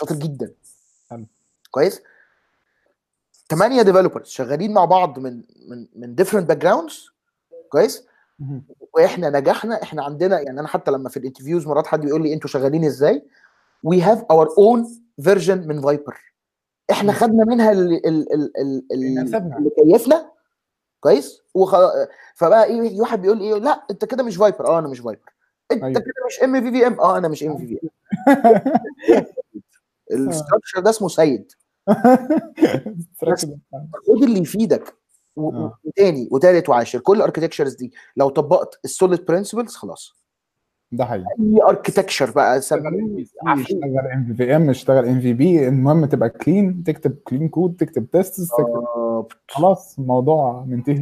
شاطر 0.01 0.14
جدا 0.14 0.53
حلو. 1.11 1.27
كويس 1.70 2.03
ثمانية 3.51 3.83
developers 3.83 4.26
شغالين 4.29 4.73
مع 4.73 4.85
بعض 4.85 5.18
من 5.18 5.43
من 5.68 5.87
من 5.97 6.14
different 6.14 6.49
backgrounds 6.49 7.11
كويس. 7.68 8.07
وإحنا 8.95 9.31
نجحنا 9.31 9.83
إحنا 9.83 10.05
عندنا 10.05 10.41
يعني 10.41 10.61
أنا 10.61 10.68
حتى 10.68 10.91
لما 10.91 11.09
في 11.09 11.16
ال 11.16 11.21
interviews 11.21 11.66
مرات 11.66 11.87
حد 11.87 12.01
بيقول 12.01 12.23
لي 12.23 12.35
أنتوا 12.35 12.51
شغالين 12.51 12.85
إزاي 12.85 13.23
we 13.85 14.01
have 14.03 14.24
our 14.30 14.49
own 14.59 14.89
version 15.22 15.66
من 15.68 15.81
VIPER 15.80 16.16
إحنا. 16.91 17.12
خدنا 17.12 17.45
منها. 17.45 17.73
اللي 17.73 19.70
كيفنا 19.85 20.31
كويس؟ 21.03 21.42
وخ... 21.55 21.76
فبقى 22.34 22.64
إيه 22.64 22.82
يجي 22.82 23.00
واحد 23.00 23.22
بيقول 23.22 23.40
إيه 23.40 23.55
لا 23.55 23.86
أنت 23.90 24.05
كده 24.05 24.22
مش 24.22 24.36
VIPER. 24.37 24.66
آه 24.66 24.78
أنا 24.78 24.88
مش 24.88 25.00
VIPER. 25.01 25.33
أنت 25.72 25.82
أيوة. 25.82 26.00
كده 26.00 26.12
مش 26.26 26.40
MVVM 26.45 27.01
آه 27.00 27.18
أنا 27.18 27.28
مش 27.28 27.44
MVVM 27.45 30.28
ال 30.28 30.34
structure 30.34 30.80
ده 30.80 30.90
اسمه 30.90 31.09
سيد. 31.09 31.53
خد 34.09 34.22
اللي 34.22 34.40
يفيدك. 34.40 34.94
آه. 35.38 35.78
وتاني 35.84 36.28
وتالت 36.32 36.68
وعاشر. 36.68 36.98
كل 36.98 37.16
ال 37.16 37.21
architectures 37.21 37.74
دي 37.74 37.92
لو 38.16 38.28
طبقت 38.28 38.80
ال 38.85 38.91
SOLID 38.91 39.24
principles 39.24 39.74
خلاص. 39.74 40.22
ده 40.93 41.05
حقيقي. 41.05 41.26
أي 41.40 41.62
architecture 41.62 42.30
بقى 42.30 42.61
سميه. 42.61 43.24
اشتغل 43.47 44.09
MVVM 44.14 44.70
اشتغل 44.70 45.07
ام 45.09 45.20
في 45.20 45.32
بي. 45.32 45.68
المهم 45.68 46.05
تبقى 46.05 46.28
clean 46.30 46.83
تكتب 46.86 47.16
clean 47.24 47.49
code 47.49 47.76
تكتب 47.78 48.11
test 48.11 48.41
تكتب 48.40 49.26
خلاص 49.49 49.99
الموضوع 49.99 50.64
منتهي. 50.68 51.01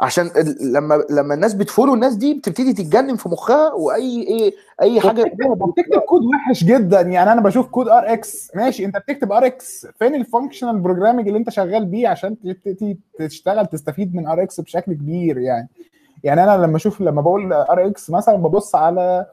عشان 0.00 0.30
لما 0.60 1.04
لما 1.10 1.34
الناس 1.34 1.54
بت 1.54 1.64
follow 1.64 1.94
الناس 1.94 2.14
دي 2.14 2.34
بتبتدي 2.34 2.72
تتجنن 2.72 3.16
في 3.16 3.28
مخها 3.28 3.72
وأي 3.72 4.22
إيه 4.22 4.52
أي 4.82 5.00
حاجة 5.00 5.22
بتكتب 5.22 6.00
كود 6.08 6.22
وحش 6.24 6.64
جدا. 6.64 7.00
يعني 7.00 7.32
أنا 7.32 7.40
بشوف 7.40 7.66
code 7.66 7.88
Rx 7.88 8.50
ماشي 8.54 8.84
أنت 8.84 8.96
بتكتب 8.96 9.32
Rx 9.32 9.86
فين 9.98 10.14
ال 10.14 10.20
functional 10.20 10.78
programming 10.78 11.26
اللي 11.26 11.38
أنت 11.38 11.50
شغال 11.50 11.84
بيه 11.86 12.08
عشان 12.08 12.40
تبتدي 12.40 12.98
تشتغل 13.18 13.66
تستفيد 13.66 14.14
من 14.14 14.26
Rx 14.26 14.60
بشكل 14.60 14.92
كبير 14.92 15.38
يعني؟ 15.38 15.68
يعني 16.24 16.44
أنا 16.44 16.56
لما 16.66 16.76
أشوف 16.76 17.00
لما 17.00 17.20
بقول 17.22 17.52
Rx 17.52 18.10
مثلا 18.10 18.36
ببص 18.36 18.74
على 18.74 19.26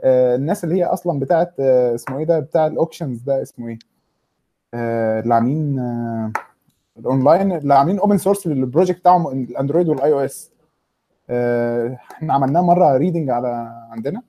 آه، 0.00 0.36
الناس 0.36 0.64
اللي 0.64 0.74
هي 0.74 0.84
أصلا 0.84 1.20
بتاعت 1.20 1.54
آه، 1.60 1.94
اسمه 1.94 2.18
إيه 2.18 2.24
ده 2.24 2.40
بتاع 2.40 2.66
ال 2.66 2.72
auctions 2.72 3.20
ده 3.22 3.42
اسمه 3.42 3.68
إيه؟ 3.68 3.78
آه، 4.74 5.20
اللي 5.20 5.34
عاملين 5.34 5.78
الأونلاين 6.98 7.52
اللي 7.52 7.74
عاملين 7.74 7.98
open 7.98 8.18
source 8.18 8.46
لل 8.46 8.58
project 8.58 8.98
بتاعهم 8.98 9.26
ال 9.42 9.48
Android 9.48 9.88
وال 9.88 10.12
iOS 10.12 10.52
إحنا 11.30 12.34
عملناه 12.34 12.60
مرة 12.60 12.96
reading 12.96 13.30
على 13.30 13.72
عندنا. 13.90 14.22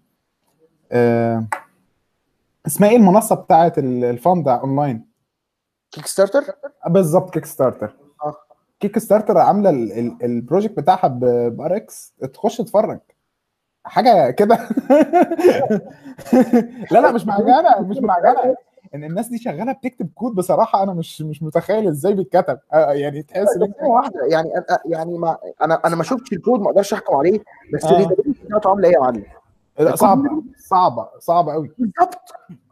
اسمها 2.68 2.90
إيه 2.90 2.98
المنصة 2.98 3.36
بتاعت 3.36 3.80
ال- 3.80 4.04
ال 4.04 4.12
fund 4.12 4.48
online 4.48 5.06
Kickstarter 5.92 6.44
بالظبط 6.88 7.34
Kickstarter 7.34 7.96
Kickstarter 8.84 9.38
عاملة 9.38 9.70
ال- 9.70 9.92
ال- 9.92 10.18
project 10.24 10.78
بتاعها 10.80 11.08
ب 11.50 11.76
Rx 11.76 12.14
تخش 12.34 12.58
تتفرج. 12.58 13.00
حاجة 13.86 14.32
كده. 14.32 14.56
لا 16.92 17.00
لا 17.00 17.12
مش 17.12 17.26
معجنة 17.26 17.80
مش 17.82 17.98
معجنة. 17.98 18.56
إن 18.96 19.04
الناس 19.04 19.28
دي 19.28 19.38
شغالة 19.38 19.72
بتكتب 19.72 20.10
كود 20.16 20.36
بصراحة 20.36 20.84
أنا 20.84 20.94
مش 20.94 21.22
مش 21.22 21.44
متخيل 21.44 21.88
إزاي 21.88 22.14
بيتكتب. 22.14 22.60
آه، 22.74 22.92
يعني 22.94 23.24
تحس 23.24 23.48
واحدة. 23.82 24.26
يعني 24.32 24.50
أنا- 24.56 24.80
يعني 24.86 25.18
ما 25.18 25.38
أنا 25.62 25.82
أنا 25.86 25.96
ما 25.96 26.04
شفتش 26.04 26.34
الكود 26.34 26.60
ما 26.60 26.70
أقدرش 26.70 26.94
أحكم 26.94 27.16
عليه 27.16 27.40
بس 27.74 27.86
آه. 27.86 28.08
بتاعته 28.46 28.70
عاملة 28.70 28.88
إيه 28.88 28.94
يا 28.94 29.00
معلم؟ 29.00 29.24
لا، 29.80 29.96
صعبة. 29.96 30.44
صعبة 30.58 31.08
صعبة 31.20 31.54
قوي 31.54 31.72
بالظبط 31.78 32.20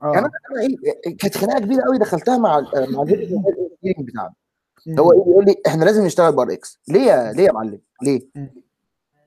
يعني 0.03 0.15
آه 0.15 0.19
أنا 0.19 0.29
أنا 0.51 0.61
إيه 0.61 1.17
كانت 1.17 1.37
خناقة 1.37 1.59
كبيرة 1.59 1.83
قوي 1.83 1.97
دخلتها 1.97 2.37
مع 2.37 2.59
مع 2.89 3.03
بتاعنا. 3.99 4.33
هو 4.99 5.11
إيه 5.11 5.23
بيقول 5.23 5.45
لي 5.45 5.55
إحنا 5.67 5.85
لازم 5.85 6.05
نشتغل 6.05 6.31
ب 6.31 6.51
Rx. 6.51 6.79
ليه 6.87 7.01
يا 7.01 7.33
ليه 7.33 7.43
يا 7.43 7.51
معلم؟ 7.51 7.81
ليه. 8.01 8.21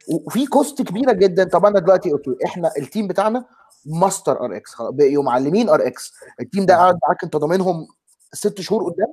وفي 0.09 0.47
cost 0.47 0.83
كبيرة 0.83 1.13
جدا. 1.13 1.45
طب 1.45 1.67
أنا 1.67 1.81
دلوقتي 1.81 2.13
okay 2.13 2.37
إحنا 2.45 2.73
ال 2.79 2.85
team 2.85 3.09
بتاعنا 3.09 3.45
master 3.87 4.45
Rx 4.45 4.75
بقوا 4.81 5.23
معلمين 5.23 5.69
Rx 5.69 5.87
ال 5.87 6.15
team 6.41 6.67
ده 6.67 6.77
قاعد 6.77 6.99
معاك 7.03 7.25
أنت 7.25 7.37
ضامنهم 7.37 7.87
ست 8.33 8.61
شهور 8.61 8.91
قدام؟ 8.93 9.13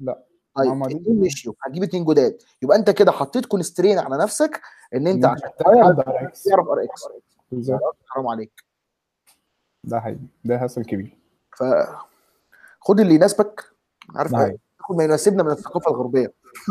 لا. 0.00 0.24
طيب 0.54 0.82
اتنين 0.82 1.20
مشيوا. 1.20 1.54
هتجيب 1.62 1.82
اتنين 1.82 2.04
جداد. 2.04 2.38
يبقى 2.62 2.76
أنت 2.76 2.90
كده 2.90 3.12
حطيت 3.12 3.46
constraint 3.46 3.98
على 3.98 4.18
نفسك 4.18 4.60
إن 4.94 5.06
أنت 5.06 5.24
عشان 5.24 5.50
تعرف 5.58 5.98
Rx. 6.68 7.02
حرام 8.06 8.28
عليك. 8.28 8.64
ده 9.84 10.00
حقيقي. 10.00 10.20
ده 10.44 10.56
hassle 10.64 10.84
كبير. 10.84 11.18
ف 11.56 11.64
خد 12.80 13.00
اللي 13.00 13.14
يناسبك. 13.14 13.64
عارف 14.14 14.34
ده 14.82 14.82
حقيقي 14.82 14.84
خد 14.88 14.96
ما 14.96 15.04
يناسبنا 15.04 15.42
من 15.42 15.50
الثقافة 15.50 15.90
الغربية. 15.90 16.32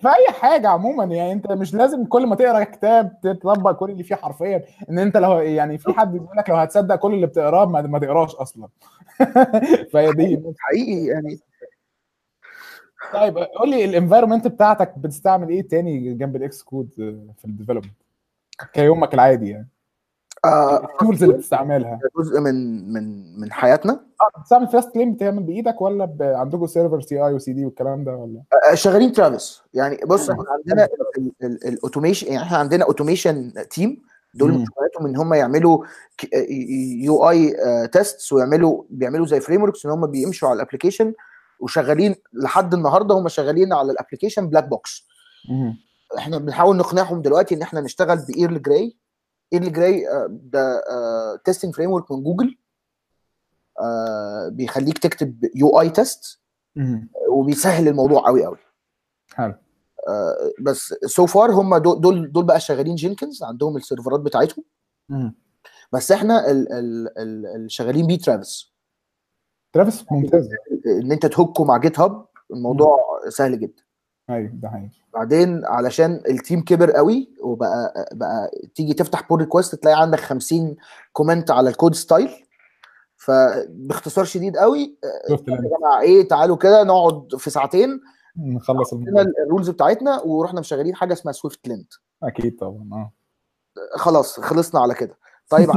في 0.00 0.08
أي 0.08 0.32
حاجة 0.40 0.68
عموما 0.68 1.04
يعني 1.04 1.32
أنت 1.32 1.52
مش 1.52 1.74
لازم 1.74 2.04
كل 2.04 2.26
ما 2.26 2.36
تقرأ 2.36 2.64
كتاب 2.64 3.20
تطبق 3.22 3.72
كل 3.72 3.90
اللي 3.90 4.02
فيه 4.02 4.14
حرفيا. 4.14 4.64
إن 4.90 4.98
أنت 4.98 5.16
لو 5.16 5.38
يعني 5.38 5.78
في 5.78 5.92
حد 5.92 6.12
بيقول 6.12 6.36
لك 6.38 6.50
لو 6.50 6.56
هتصدق 6.56 6.94
كل 6.94 7.14
اللي 7.14 7.26
بتقراه 7.26 7.64
ما, 7.66 7.82
ما 7.82 7.98
تقراش 7.98 8.34
أصلا. 8.34 8.68
فهي 9.92 10.12
دي. 10.12 10.42
حقيقي 10.58 11.06
يعني. 11.06 11.38
طيب 13.12 13.38
قول 13.38 13.70
لي 13.70 13.84
ال 13.84 13.89
environment 13.89 14.46
بتاعتك 14.46 14.98
بتستعمل 14.98 15.48
إيه 15.48 15.68
تاني 15.68 16.14
جنب 16.14 16.36
ال 16.36 16.62
Xcode 16.62 16.88
في 17.38 17.44
ال 17.44 17.48
development 17.48 17.94
كيومك 18.72 19.14
العادي 19.14 19.48
يعني. 19.50 19.68
ال 20.46 20.59
tools 20.59 21.22
اللي 21.22 21.34
بتستعملها. 21.34 21.98
جزء 22.18 22.40
من 22.40 22.92
من 22.92 23.34
من 23.40 23.52
حياتنا. 23.52 23.92
آه 23.92 24.40
بتستعمل 24.40 24.68
Fastlane 24.68 25.14
بتعمل 25.14 25.42
بإيدك 25.42 25.80
ولا 25.80 26.04
ب... 26.04 26.22
عندكم 26.22 26.66
server 26.66 27.00
CI 27.00 27.26
و 27.26 27.34
CD 27.34 27.64
والكلام 27.64 28.04
ده 28.04 28.16
ولا؟ 28.16 28.42
آه، 28.72 28.74
شغالين 28.74 29.12
Travis 29.12 29.62
يعني 29.74 30.00
بص 30.06 30.30
إحنا 30.30 30.44
عندنا 30.48 30.88
ال 31.42 31.50
automation 31.50 32.26
يعني 32.26 32.42
إحنا 32.42 32.58
عندنا 32.58 32.84
automation 32.84 33.52
team 33.70 34.02
دول 34.34 34.52
مم. 34.52 34.64
شغلتهم 34.64 35.06
إن 35.06 35.16
هم 35.16 35.34
يعملوا 35.34 35.84
UI 37.02 37.30
tests 37.30 38.32
ويعملوا 38.32 38.82
بيعملوا 38.90 39.26
زي 39.26 39.40
frameworks 39.40 39.86
إن 39.86 39.92
هم 39.92 40.06
بيمشوا 40.06 40.48
على 40.48 40.56
ال 40.56 40.61
application 40.61 41.14
وشغالين 41.60 42.14
لحد 42.32 42.74
النهارده 42.74 43.14
هم 43.14 43.28
شغالين 43.28 43.72
على 43.72 43.92
ال 43.92 43.97
application 43.97 44.48
black 44.48 44.64
box. 44.68 45.08
إحنا 46.18 46.38
بنحاول 46.38 46.76
نقنعهم 46.76 47.22
دلوقتي 47.22 47.54
إن 47.54 47.62
إحنا 47.62 47.80
نشتغل 47.80 48.18
ب 48.28 48.62
EarlGrey 48.62 48.96
EarlGrey؟ 49.52 50.04
ده 50.30 50.82
testing 51.44 51.74
framework 51.74 52.12
من 52.12 52.22
جوجل. 52.22 52.56
آه، 53.80 54.48
بيخليك 54.48 54.98
تكتب 54.98 55.50
UI 55.54 55.80
test 55.80 56.40
مم. 56.76 57.08
وبيسهل 57.28 57.88
الموضوع 57.88 58.26
قوي 58.26 58.44
قوي. 58.44 58.58
حلو. 59.34 59.54
آه، 60.08 60.52
بس 60.60 60.94
so 61.06 61.26
far 61.26 61.50
هم 61.50 61.76
دول 61.76 62.32
دول 62.32 62.44
بقى 62.44 62.60
شغالين 62.60 62.94
Jenkins 62.94 63.42
عندهم 63.42 63.76
ال 63.76 63.81
server 63.81 64.14
ات 64.14 64.20
بتاعتهم. 64.20 64.64
مم. 65.08 65.34
بس 65.92 66.12
إحنا 66.12 66.50
ال 66.50 66.72
ال 66.72 67.08
ال 67.18 68.06
بيه 68.06 68.18
Travis 68.18 68.72
Travis 69.72 70.04
ممتاز. 70.12 70.48
إن 70.86 71.12
انت 71.12 71.26
ت 71.26 71.32
hook 71.32 71.58
ه 71.58 71.64
مع 71.64 71.76
GitHub 71.76 72.26
الموضوع 72.50 72.98
سهل 73.28 73.60
جدا. 73.60 73.82
أيوه 74.30 74.50
ده 74.54 74.68
حقيقي. 74.68 74.88
بعدين 75.14 75.64
علشان 75.64 76.22
ال 76.28 76.35
team 76.35 76.64
كبر 76.64 76.90
قوي 76.90 77.30
وبقى 77.42 78.08
بقى 78.12 78.50
تيجي 78.74 78.94
تفتح 78.94 79.28
pull 79.28 79.40
request 79.40 79.74
تلاقي 79.74 80.00
عندك 80.02 80.20
50 80.20 80.76
comment 81.12 81.50
على 81.50 81.70
ال 81.70 81.75
code 81.75 81.94
style 81.94 82.30
فباختصار 83.16 84.24
شديد 84.24 84.56
قوي 84.56 84.96
يا 85.30 85.36
جماعة 85.78 86.00
إيه 86.00 86.28
تعالوا 86.28 86.56
كده 86.56 86.82
نقعد 86.84 87.28
في 87.38 87.50
ساعتين. 87.50 88.00
نخلص 88.36 88.92
الرولز 89.46 89.70
بتاعتنا 89.70 90.20
ورحنا 90.20 90.60
مشغلين 90.60 90.94
حاجة 90.94 91.12
اسمها 91.12 91.32
سويفت 91.32 91.68
لينت 91.68 91.92
أكيد 92.22 92.56
طبعا 92.56 92.88
آه. 92.92 93.12
خلاص 93.96 94.40
خلصنا 94.40 94.80
على 94.80 94.94
كده. 94.94 95.14
طيب 95.48 95.70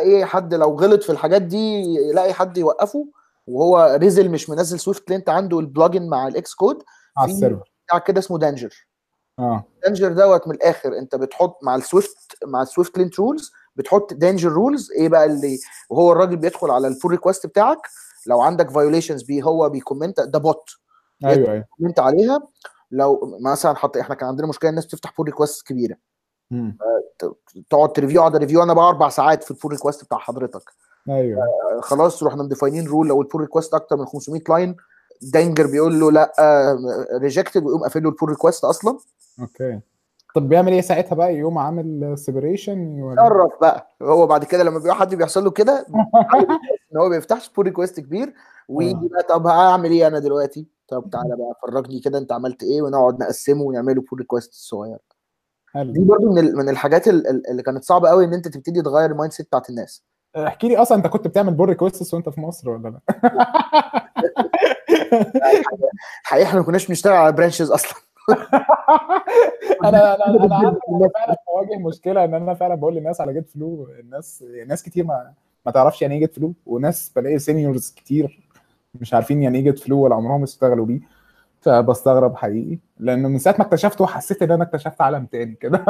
إيه 0.00 0.24
حد 0.24 0.54
لو 0.54 0.74
غلط 0.74 1.02
في 1.02 1.10
الحاجات 1.12 1.42
دي 1.42 1.82
يلاقي 2.10 2.32
حد 2.32 2.56
يوقفه 2.58 3.06
وهو 3.46 3.96
ريزل 4.00 4.30
مش 4.30 4.50
منزل 4.50 4.80
سويفت 4.80 5.10
لينت 5.10 5.28
عنده 5.28 5.58
البلجن 5.60 6.08
مع 6.08 6.28
الاكس 6.28 6.54
كود 6.54 6.82
على 7.16 7.32
السيرفر. 7.32 7.69
بتاع 7.90 7.98
كده 7.98 8.18
اسمه 8.18 8.38
دانجر 8.38 8.86
آه. 9.38 9.64
دانجر 9.82 10.12
دوت 10.12 10.48
من 10.48 10.54
الآخر. 10.54 10.98
انت 10.98 11.14
بتحط 11.16 11.58
مع 11.64 11.74
السويفت 11.74 12.18
مع 12.46 12.62
ال 12.62 12.98
SwiftLint 12.98 13.18
rules 13.20 13.50
بتحط 13.76 14.14
Danger 14.14 14.52
rules 14.52 14.92
إيه 14.92 15.08
بقى 15.08 15.24
اللي 15.24 15.58
وهو 15.90 16.12
الراجل 16.12 16.36
بيدخل 16.36 16.70
على 16.70 16.88
ال 16.88 16.92
pull 16.92 17.10
request 17.10 17.46
بتاعك 17.46 17.78
لو 18.26 18.40
عندك 18.40 18.70
violations 18.70 19.22
بي 19.22 19.42
هو 19.42 19.68
بي 19.68 19.80
comment 19.80 20.20
ده 20.20 20.38
bot 20.38 20.70
أيوه 21.24 21.52
أيوه. 21.52 21.64
comment 21.78 22.00
عليها. 22.00 22.40
لو 22.90 23.38
مثلا 23.40 23.74
حط 23.76 23.96
إحنا 23.96 24.14
كان 24.14 24.28
عندنا 24.28 24.46
مشكلة 24.46 24.70
الناس 24.70 24.86
بتفتح 24.86 25.12
pull 25.16 25.26
request 25.26 25.66
كبيرة. 25.66 25.96
مم. 26.50 26.78
تقعد 27.70 27.92
ت 27.92 27.96
review 27.96 28.20
اقعد 28.20 28.36
review 28.36 28.62
أنا 28.62 28.74
بقى 28.74 28.88
أربع 28.88 29.08
ساعات 29.08 29.44
في 29.44 29.50
ال 29.50 29.54
pull 29.54 29.72
request 29.72 30.04
بتاع 30.04 30.18
حضرتك. 30.18 30.62
أيوه. 31.08 31.42
آه، 31.42 31.80
خلاص 31.80 32.22
رحنا 32.22 32.42
م 32.42 32.47
define 32.47 32.76
ين 32.76 32.86
rule 32.86 33.08
لو 33.08 33.22
ال 33.22 33.26
pull 33.26 33.40
request 33.40 33.74
أكتر 33.74 33.96
من 33.96 34.06
500 34.06 34.40
line 34.48 34.76
Danger 35.22 35.66
بيقول 35.66 36.00
له 36.00 36.12
لأ 36.12 36.32
rejected 37.12 37.64
ويقوم 37.64 37.82
قافل 37.82 38.02
له 38.02 38.08
ال 38.08 38.12
pull 38.12 38.28
request 38.28 38.64
أصلا. 38.64 38.98
okay. 39.40 39.80
طب 40.34 40.48
بيعمل 40.48 40.72
إيه 40.72 40.80
ساعتها 40.80 41.14
بقى؟ 41.16 41.34
يقوم 41.36 41.58
عامل 41.58 42.14
separation 42.18 42.98
يعرف 42.98 43.50
بقى. 43.60 43.96
هو 44.02 44.26
بعد 44.26 44.44
كده 44.44 44.62
لما 44.62 44.78
بيبقى 44.78 44.94
حد 44.96 45.14
بيحصل 45.14 45.44
له 45.44 45.50
كده 45.50 45.86
إن 46.92 46.98
هو 46.98 47.08
ما 47.08 47.08
بيفتحش 47.08 47.50
pull 47.56 47.64
request 47.64 48.00
كبير 48.00 48.34
ويجي 48.68 49.08
بقى 49.08 49.22
طب 49.22 49.46
هعمل 49.46 49.90
إيه 49.90 50.06
أنا 50.06 50.18
دلوقتي؟ 50.18 50.66
طب 50.88 51.10
تعالى 51.12 51.36
بقى 51.36 51.54
فرجني 51.62 52.00
كده 52.00 52.18
أنت 52.18 52.32
عملت 52.32 52.62
إيه؟ 52.62 52.82
ونقعد 52.82 53.20
نقسمه 53.22 53.62
ونعمله 53.62 54.02
pull 54.10 54.18
request 54.18 54.50
صغير 54.54 54.98
حلو. 55.74 55.92
دي 55.92 56.00
برضو 56.04 56.32
من 56.32 56.54
من 56.54 56.68
الحاجات 56.68 57.08
ال- 57.08 57.26
ال- 57.26 57.50
اللي 57.50 57.62
كانت 57.62 57.84
صعبة 57.84 58.08
قوي 58.08 58.24
إن 58.24 58.34
أنت 58.34 58.48
تبتدي 58.48 58.82
تغير 58.82 59.10
ال 59.10 59.32
mindset 59.32 59.46
بتاعت 59.46 59.70
الناس. 59.70 60.02
احكي 60.36 60.68
لي 60.68 60.76
أصلا 60.76 60.98
أنت 60.98 61.06
كنت 61.06 61.28
بتعمل 61.28 61.54
pull 61.54 61.68
requests 61.68 62.14
وأنت 62.14 62.28
في 62.28 62.40
مصر 62.40 62.70
ولا 62.70 62.88
لأ؟ 62.88 63.00
الحقيقة 66.22 66.46
إحنا 66.46 66.60
ما 66.60 66.66
كناش 66.66 66.86
بنشتغل 66.86 67.12
على 67.12 67.32
branches 67.32 67.70
أصلا. 67.70 68.00
أنا 69.84 70.14
أنا 70.14 70.26
أنا 70.88 71.08
فعلا 71.14 71.36
بواجه 71.46 71.78
مشكلة 71.78 72.24
إن 72.24 72.34
أنا 72.34 72.54
فعلا 72.54 72.74
بقول 72.74 72.94
للناس 72.94 73.20
على 73.20 73.32
Git 73.32 73.48
Flow 73.48 73.88
الناس 74.00 74.44
ناس 74.66 74.82
كتير 74.82 75.04
ما 75.04 75.32
ما 75.66 75.72
تعرفش 75.72 76.02
يعني 76.02 76.14
إيه 76.14 76.20
Git 76.20 76.34
Flow 76.34 76.54
وناس 76.66 77.12
بلاقي 77.16 77.38
seniors 77.38 77.94
كتير 77.96 78.40
مش 78.94 79.14
عارفين 79.14 79.42
يعني 79.42 79.58
إيه 79.58 79.64
Git 79.64 79.78
Flow 79.78 80.00
ولا 80.00 80.14
عمرهم 80.14 80.42
اشتغلوا 80.42 80.86
بيه. 80.86 81.00
فبستغرب 81.60 82.36
حقيقي 82.36 82.78
لأنه 82.98 83.28
من 83.28 83.38
ساعه 83.38 83.54
ما 83.58 83.64
اكتشفته 83.64 84.06
حسيت 84.06 84.42
ان 84.42 84.50
أنا 84.50 84.64
اكتشفت 84.64 85.00
عالم 85.00 85.26
تاني 85.26 85.54
كده 85.54 85.84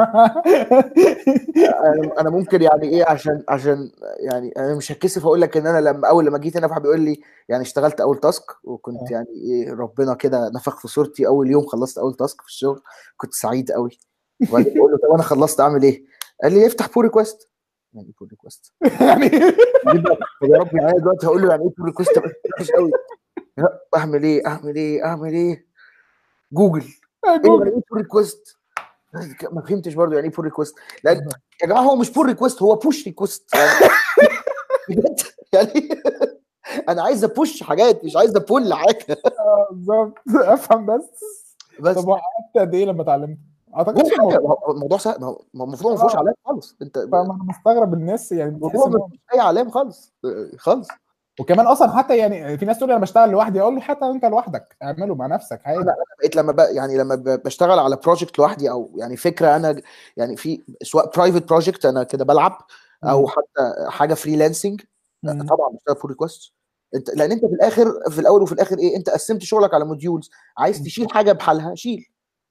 أنا 2.19 2.29
ممكن 2.29 2.61
يعني 2.61 2.89
إيه 2.89 3.05
عشان 3.05 3.43
عشان 3.49 3.91
يعني 4.19 4.53
أنا 4.57 4.75
مش 4.75 4.91
هتكسف 4.91 5.25
أقول 5.25 5.41
لك 5.41 5.57
ان 5.57 5.67
أنا 5.67 5.89
لما 5.89 6.07
اول 6.07 6.25
لما 6.25 6.37
جيت 6.37 6.57
هنا 6.57 6.67
واحد 6.67 6.81
بيقول 6.81 6.99
لي 7.01 7.21
يعني 7.49 7.61
اشتغلت 7.63 8.01
اول 8.01 8.17
task 8.17 8.43
وكنت 8.63 9.01
آه. 9.01 9.13
يعني 9.13 9.27
إيه 9.29 9.73
ربنا 9.73 10.13
كده 10.13 10.51
نفخ 10.55 10.79
في 10.79 10.87
صورتي 10.87 11.27
اول 11.27 11.51
يوم 11.51 11.65
خلصت 11.65 11.97
اول 11.97 12.13
task 12.13 12.41
في 12.41 12.47
الشغل 12.47 12.81
كنت 13.17 13.33
سعيد 13.33 13.71
قوي 13.71 13.99
وبعدين 14.49 14.73
بقول 14.73 14.91
له 14.91 14.97
طب 14.97 15.13
أنا 15.13 15.23
خلصت 15.23 15.59
اعمل 15.59 15.83
إيه؟ 15.83 16.03
قال 16.43 16.53
لي 16.53 16.67
افتح 16.67 16.89
pull 16.93 17.03
request 17.03 17.49
يعني 17.93 18.07
إيه 18.07 18.13
pull 18.19 18.27
request؟ 18.31 18.73
يعني 19.01 19.25
يا 20.43 20.57
رب 20.57 20.75
يعني 20.75 20.89
أنا 20.91 20.99
دلوقتي 20.99 21.27
هقول 21.27 21.41
له 21.41 21.49
يعني 21.49 21.63
إيه 21.63 21.69
pull 21.77 21.85
request 21.85 22.19
قوي 22.75 22.91
أعمل 23.95 24.23
إيه؟ 24.23 24.47
أعمل 24.47 24.75
إيه؟ 24.75 25.05
أعمل 25.05 25.33
إيه؟ 25.33 25.65
جوجل. 26.53 26.81
إيه 26.81 27.29
يعني 27.29 27.39
جوجل. 27.49 27.65
إيه 27.65 27.73
pull 27.73 27.97
request؟ 27.97 28.57
ما 29.51 29.61
فهمتش 29.61 29.93
برضه 29.93 30.15
يعني 30.15 30.27
إيه 30.27 30.33
pull 30.33 30.45
request 30.45 30.75
لأن 31.03 31.17
يا 31.63 31.67
جماعة 31.67 31.81
هو 31.83 31.95
مش 31.95 32.11
pull 32.13 32.25
request 32.25 32.61
هو 32.61 32.75
push 32.75 33.05
request 33.05 33.49
يعني 33.55 33.69
بجد 34.89 35.19
يعني 35.53 35.89
أنا 36.89 37.03
عايز 37.03 37.23
ابوش 37.23 37.63
حاجات 37.63 38.05
مش 38.05 38.15
عايز 38.15 38.35
ابول 38.35 38.73
حاجة. 38.73 39.05
آه، 39.39 39.67
بالظبط. 39.71 40.13
أفهم 40.35 40.85
بس. 40.85 41.09
بس. 41.79 41.95
طب 41.95 42.09
قعدت 42.09 42.57
قد 42.57 42.73
إيه 42.75 42.85
لما 42.85 43.01
اتعلمت؟ 43.01 43.37
اعتقد 43.75 43.99
الموضوع. 43.99 44.97
سهل 44.97 45.19
ما 45.53 45.63
المفروض 45.65 45.91
ما 45.93 45.97
فيهوش 45.99 46.15
آه. 46.15 46.19
علام 46.19 46.33
خالص. 46.45 46.75
أنت 46.81 46.97
أنا 46.97 47.37
مستغرب 47.49 47.93
الناس 47.93 48.31
يعني 48.31 48.49
الموضوع 48.55 48.87
ما 48.87 48.95
هو- 48.95 49.07
فيهوش 49.07 49.19
أي 49.33 49.39
علام 49.39 49.69
خالص. 49.71 50.13
خالص. 50.57 50.87
وكمان 51.39 51.67
أصلا 51.67 51.91
حتى 51.91 52.17
يعني 52.17 52.57
في 52.57 52.65
ناس 52.65 52.77
تقول 52.77 52.91
أنا 52.91 53.01
بشتغل 53.01 53.29
لوحدي 53.29 53.61
أقول 53.61 53.75
له 53.75 53.81
حتى 53.81 54.05
أنت 54.05 54.25
لوحدك 54.25 54.77
اعمله 54.83 55.15
مع 55.15 55.27
نفسك 55.27 55.59
عادي 55.65 55.83
لا. 55.83 55.95
بقيت 56.19 56.35
لما 56.35 56.51
ب... 56.51 56.59
يعني 56.59 56.97
لما. 56.97 57.15
بشتغل 57.15 57.79
على 57.79 57.95
بروجكت 57.95 58.39
لوحدي 58.39 58.69
أو 58.69 58.91
يعني 58.97 59.17
فكرة 59.17 59.55
أنا 59.55 59.81
يعني 60.17 60.37
في 60.37 60.61
سواء 60.83 61.11
private 61.17 61.49
project 61.49 61.85
أنا 61.85 62.03
كده 62.03 62.25
بلعب 62.25 62.57
أو. 63.03 63.27
حتى 63.27 63.75
حاجة 63.89 64.13
freelancing. 64.13 64.81
طبعا 65.25 65.69
بشتغل 65.73 65.95
pull 66.01 66.09
request 66.11 66.53
أنت 66.95 67.09
لأن 67.09 67.31
أنت 67.31 67.45
في 67.45 67.53
الآخر 67.53 68.09
في 68.09 68.19
الأول 68.19 68.41
وفي 68.41 68.51
الآخر 68.51 68.77
إيه 68.77 68.95
أنت 68.97 69.09
قسمت 69.09 69.41
شغلك 69.41 69.73
على 69.73 69.85
modules 69.85 70.29
عايز 70.57 70.83
تشيل 70.83 71.11
حاجة 71.11 71.31
بحالها 71.31 71.75
شيل 71.75 72.05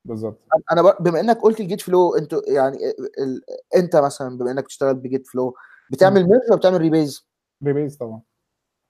بالظبط 0.04 0.40
أنا 0.72 0.94
بما 1.00 1.20
إنك 1.20 1.38
قلت 1.38 1.60
ال 1.60 1.65
Git 1.65 1.80
Flow 1.80 2.14
انت 2.14 2.40
يعني 2.46 2.76
ال... 3.18 3.42
أنت 3.76 3.96
مثلا 3.96 4.38
بما 4.38 4.50
إنك 4.50 4.64
بتشتغل 4.64 4.94
ب 4.94 5.02
Git 5.02 5.26
Flow 5.26 5.54
بتعمل 5.90 6.28
merge 6.28 6.42
ولا 6.48 6.56
بتعمل 6.56 6.80
rebase 6.80 7.28
rebase 7.64 7.96
طبعا 7.96 8.20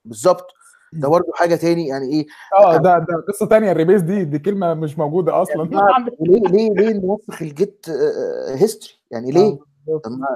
بالظبط. 0.05 0.47
ده 0.93 1.07
برضه 1.07 1.31
حاجة 1.35 1.55
تاني 1.55 1.87
يعني 1.87 2.13
إيه؟ 2.13 2.25
آه 2.59 2.77
ده 2.77 2.97
ده 2.97 3.23
قصة 3.27 3.45
تانية 3.45 3.71
ال 3.71 3.75
rebase 3.75 4.01
دي 4.01 4.23
دي 4.23 4.39
كلمة 4.39 4.73
مش 4.73 4.97
موجودة 4.97 5.41
أصلا. 5.41 5.63
ليه 6.19 6.41
ليه 6.41 6.69
ليه 6.69 6.93
نوثق 6.93 7.41
ال 7.41 7.52
Git 7.52 7.85
history 8.49 8.93
يعني 9.11 9.31
ليه؟ 9.31 9.57
طب 10.03 10.11
ما 10.11 10.27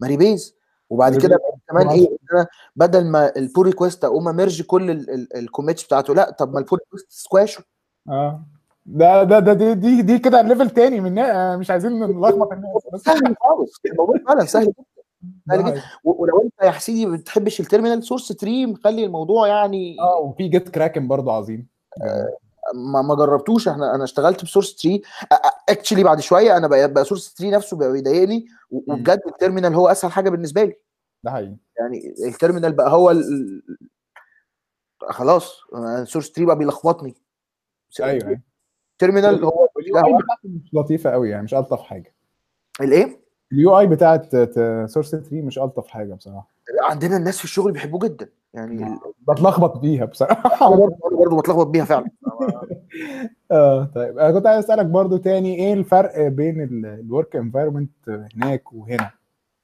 ما 0.00 0.08
rebase 0.08 0.54
وبعد 0.90 1.16
كده 1.16 1.38
كمان 1.70 1.88
إيه؟ 1.88 2.08
أنا 2.32 2.46
بدل 2.76 3.04
ما 3.06 3.32
ال 3.36 3.42
pull 3.42 3.66
request 3.66 4.04
أقوم 4.04 4.28
أ 4.28 4.34
merge 4.34 4.62
كل 4.62 4.90
ال 5.36 5.42
commits 5.42 5.84
بتاعته. 5.84 6.14
لأ 6.14 6.30
طب 6.30 6.52
ما 6.52 6.58
ال 6.58 6.62
pull 6.62 6.78
request 6.78 7.06
squash 7.10 7.58
آه. 8.08 8.44
ده 8.86 9.22
ده 9.22 9.38
ده 9.38 9.52
دي 9.52 9.74
دي, 9.74 10.02
دي 10.02 10.18
كده 10.18 10.42
level 10.42 10.70
تاني 10.70 11.00
من 11.00 11.18
آه، 11.18 11.56
مش 11.56 11.70
عايزين 11.70 11.92
نلخبط 11.92 12.52
الناس. 12.52 12.82
بس 12.92 13.00
سهل 13.00 13.36
خالص. 13.40 13.80
الموضوع 13.86 14.16
فعلا 14.28 14.44
سهل 14.44 14.64
جدا. 14.64 14.84
ولو 16.04 16.40
انت 16.44 16.54
يا 16.62 16.70
سيدي 16.70 17.06
ما 17.06 17.16
بتحبش 17.16 17.60
ال 17.60 18.04
terminal 18.04 18.28
SourceTree 18.28 18.66
مخلي 18.66 19.04
الموضوع 19.04 19.48
يعني 19.48 19.96
آه 20.00 20.18
وفي 20.18 20.48
GitKraken 20.48 21.08
برضه 21.08 21.32
عظيم. 21.32 21.66
ما 22.74 23.02
ما 23.02 23.14
جربتوش. 23.14 23.68
إحنا 23.68 23.94
أنا 23.94 24.04
اشتغلت 24.04 24.44
ب 24.44 24.76
SourceTree 24.76 25.02
actually 25.68 26.04
بعد 26.04 26.20
شوية 26.20 26.56
أنا 26.56 26.66
بقى, 26.68 26.92
بقى 26.92 27.04
SourceTree 27.04 27.50
نفسه 27.50 27.76
بقى 27.76 27.92
بيضايقني. 27.92 28.46
وبجد 28.70 29.20
ال 29.26 29.31
terminal 29.31 29.74
هو 29.74 29.88
أسهل 29.88 30.12
حاجة 30.12 30.30
بالنسبة 30.30 30.62
لي. 30.64 30.76
ده 31.24 31.30
حقيقي. 31.30 31.56
يعني 31.78 32.14
ال 32.26 32.31
terminal 32.31 32.72
بقى 32.72 32.90
هو 32.92 33.10
ال... 33.10 33.62
خلاص 35.08 35.60
SourceTree 36.04 36.44
بقى 36.44 36.58
بيلخبطني. 36.58 37.14
أيوه 38.00 38.26
أيوه. 38.26 38.40
ال 38.92 38.98
terminal 38.98 39.44
هو 39.44 39.68
مش 40.44 40.74
لطيفة 40.74 41.10
قوي 41.10 41.30
يعني 41.30 41.42
مش 41.42 41.54
ألطف 41.54 41.80
حاجة. 41.80 42.14
الإيه؟ 42.80 43.20
ال 43.52 43.78
UI 43.78 43.86
بتاعت 43.86 44.36
SourceTree 44.86 45.42
مش 45.42 45.58
ألطف 45.58 45.86
حاجة 45.88 46.14
بصراحة. 46.14 46.48
عندنا 46.82 47.16
الناس 47.16 47.38
في 47.38 47.44
الشغل 47.44 47.72
بيحبوه 47.72 48.00
جدا. 48.00 48.28
يعني 48.54 48.82
ال- 48.86 48.98
بتلخبط 49.28 49.78
بيها 49.78 50.04
بصراحة. 50.04 50.68
أنا 50.68 50.76
برضه 50.76 50.96
برضه 51.18 51.40
بتلخبط 51.40 51.66
بيها 51.66 51.84
فعلا. 51.84 52.06
آه 53.52 53.84
طيب. 53.94 54.18
أنا 54.18 54.30
كنت 54.32 54.46
عايز 54.46 54.64
أسألك 54.64 54.86
برضو 54.86 55.16
تاني 55.16 55.54
إيه 55.54 55.72
الفرق 55.72 56.28
بين 56.28 56.84
ال 56.84 56.94
work 56.94 57.36
environment 57.36 57.90
هناك 58.36 58.72
وهنا؟ 58.72 59.10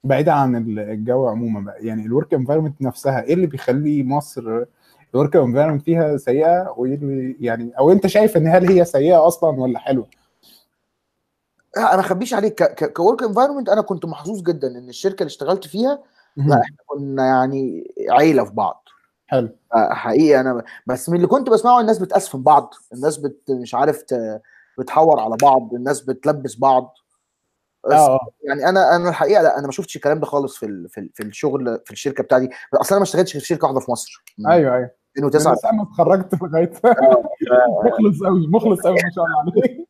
بعيدا 0.03 0.31
عن 0.31 0.55
ال- 0.55 0.79
الجو 0.79 1.27
عموما 1.27 1.59
بقى. 1.59 1.85
يعني 1.85 2.05
ال 2.05 2.11
work 2.11 2.33
environment 2.33 2.81
نفسها 2.81 3.23
إيه 3.23 3.33
اللي 3.33 3.47
بيخلي 3.47 4.03
مصر 4.03 4.63
ال 5.13 5.17
work 5.17 5.35
environment 5.35 5.81
فيها 5.81 6.17
سيئة؟ 6.17 6.73
وإيه 6.77 7.35
يعني 7.39 7.71
أو 7.79 7.91
أنت 7.91 8.07
شايف 8.07 8.37
إن 8.37 8.47
هل 8.47 8.67
هي 8.71 8.85
سيئة 8.85 9.27
أصلا 9.27 9.59
ولا 9.61 9.79
حلوة؟ 9.79 10.07
أنا 11.77 11.95
ما 11.95 11.99
اخبيش 11.99 12.33
عليك 12.33 12.83
ك 12.91 12.97
work 12.97 13.23
environment 13.23 13.69
أنا 13.69 13.81
كنت 13.81 14.05
محظوظ 14.05 14.41
جدا 14.41 14.67
إن 14.67 14.89
الشركة 14.89 15.21
اللي 15.21 15.29
اشتغلت 15.29 15.67
فيها 15.67 16.03
لا 16.37 16.61
إحنا 16.61 16.77
كنا 16.85 17.25
يعني 17.25 17.93
عيلة 18.09 18.43
في 18.43 18.51
بعض. 18.51 18.83
حلو. 19.27 19.49
حقيقي 19.73 20.39
أنا 20.39 20.63
بس 20.87 21.09
من 21.09 21.15
اللي 21.15 21.27
كنت 21.27 21.49
بسمعه 21.49 21.79
الناس 21.79 21.99
بتأسفن 21.99 22.43
بعض. 22.43 22.73
الناس 22.93 23.17
بت 23.17 23.51
مش 23.51 23.75
عارف. 23.75 24.03
بتحور 24.77 25.19
على 25.19 25.37
بعض. 25.41 25.73
الناس 25.73 26.01
بتلبس 26.01 26.55
بعض. 26.55 26.95
بس 27.87 27.93
آه 27.93 28.15
آه. 28.15 28.27
يعني 28.43 28.69
أنا 28.69 28.95
أنا 28.95 29.09
الحقيقة 29.09 29.41
لا 29.41 29.57
أنا 29.59 29.65
ما 29.65 29.71
شفتش 29.71 29.95
الكلام 29.95 30.19
ده 30.19 30.25
خالص 30.25 30.57
في 30.57 30.65
ال... 30.65 30.89
في, 30.89 30.99
ال... 30.99 31.09
في 31.13 31.23
الشغل 31.23 31.81
في 31.85 31.91
الشركة 31.91 32.23
بتاعتي. 32.23 32.49
أصلا 32.73 32.91
أنا 32.91 32.99
ما 32.99 33.03
اشتغلتش 33.03 33.33
في 33.33 33.39
شركة 33.39 33.65
واحدة 33.65 33.79
في 33.79 33.91
مصر. 33.91 34.23
من 34.37 34.47
أيوه. 34.47 34.91
أيوه 35.17 35.29
من 35.29 35.35
2009 35.35 35.55
ساعة 35.55 35.71
ما 35.71 35.83
اتخرجت 35.83 36.41
لغاية 36.41 36.71
مخلص 37.85 38.23
قوي 38.23 38.47
مخلص 38.47 38.81
قوي 38.81 38.95
ما 39.03 39.11
شاء 39.15 39.25
الله 39.25 39.39
عليك. 39.39 39.87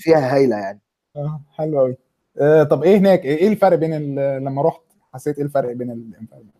فيها 0.00 0.34
هايلة 0.34 0.56
يعني. 0.56 0.80
آه 1.16 1.40
حلو 1.52 1.78
قوي 1.78 1.96
آه 2.40 2.62
طب 2.62 2.82
إيه 2.82 2.96
هناك؟ 2.96 3.24
إيه 3.24 3.48
الفرق 3.48 3.76
بين 3.76 4.14
لما 4.38 4.62
رحت 4.62 4.80
حسيت 5.14 5.38
إيه 5.38 5.44
الفرق 5.44 5.72
بين 5.72 5.90
ال 5.90 5.96
environment 5.96 6.56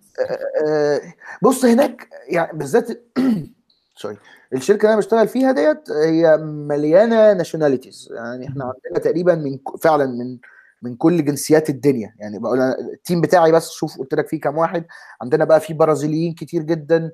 آه، 0.66 1.00
بص 1.42 1.64
هناك 1.64 2.09
يعني 2.28 2.59
بالذات 2.59 2.88
sorry 4.01 4.16
الشركة 4.52 4.80
اللي 4.80 4.88
أنا 4.88 4.96
بشتغل 4.96 5.28
فيها 5.28 5.52
ديت 5.52 5.90
هي 5.90 6.36
مليانة 6.42 7.32
nationalities 7.32 8.09
يعني 8.12 8.48
إحنا 8.48 8.64
عندنا 8.64 9.04
تقريبا 9.04 9.34
من 9.34 9.59
فعلا 9.80 10.07
من 10.07 10.38
من 10.87 10.97
كل 10.97 11.24
جنسيات 11.24 11.70
الدنيا. 11.70 12.14
يعني 12.18 12.39
بقول 12.39 12.61
ال 12.61 12.72
team 12.72 13.20
بتاعي 13.20 13.53
بس 13.53 13.70
شوف 13.70 13.99
قلت 13.99 14.14
لك 14.14 14.28
فيه 14.28 14.41
كام 14.41 14.59
واحد. 14.59 14.84
عندنا 15.22 15.45
بقى 15.45 15.61
في 15.61 15.74
برازيليين 15.74 16.34
كتير 16.34 16.62
جدا 16.62 17.12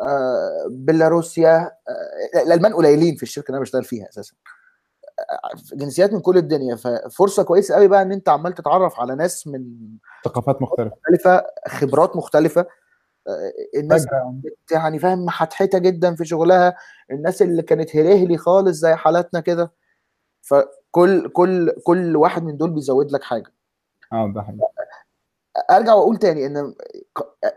آه، 0.00 0.66
بيلاروسيا 0.70 1.56
آه، 1.56 2.42
الألمان 2.42 2.74
قليلين 2.74 3.16
في 3.16 3.22
الشركة 3.22 3.46
اللي 3.46 3.56
أنا 3.56 3.62
بشتغل 3.62 3.84
فيها 3.84 4.08
أساسا. 4.08 4.34
آه، 5.18 5.76
جنسيات 5.76 6.12
من 6.12 6.20
كل 6.20 6.36
الدنيا. 6.36 6.76
ففرصة 6.76 7.42
كويسة 7.42 7.74
قوي 7.74 7.88
بقى 7.88 8.02
إن 8.02 8.12
أنت 8.12 8.28
عمال 8.28 8.54
تتعرف 8.54 9.00
على 9.00 9.14
ناس 9.14 9.46
من 9.46 9.64
ثقافات 10.24 10.62
مختلفة. 10.62 10.96
مختلفة 10.96 11.44
خبرات 11.68 12.16
مختلفة. 12.16 12.66
الناس 13.76 14.06
يعني 14.70 14.98
فاهم 14.98 15.24
محتحتة 15.24 15.78
جدا 15.78 16.14
في 16.14 16.24
شغلها. 16.24 16.76
الناس 17.10 17.42
اللي 17.42 17.62
كانت 17.62 17.96
هرهلي 17.96 18.36
خالص 18.36 18.76
زي 18.76 18.94
حالاتنا 18.94 19.40
كده. 19.40 19.72
فكل 20.42 20.83
كل 21.28 21.70
كل 21.84 22.16
واحد 22.16 22.42
من 22.44 22.56
دول 22.56 22.70
بيزود 22.70 23.12
لك 23.12 23.22
حاجة. 23.22 23.52
آه 24.12 24.32
ده 24.34 24.42
حقيقي. 24.42 24.58
أرجع 25.70 25.94
وأقول 25.94 26.16
تاني 26.16 26.46
إن 26.46 26.74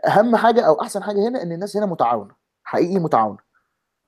أهم 0.06 0.36
حاجة 0.36 0.60
أو 0.60 0.80
أحسن 0.80 1.02
حاجة 1.02 1.28
هنا 1.28 1.42
إن 1.42 1.52
الناس 1.52 1.76
هنا 1.76 1.86
متعاونة 1.86 2.34
حقيقي 2.64 2.98
متعاونة. 2.98 3.38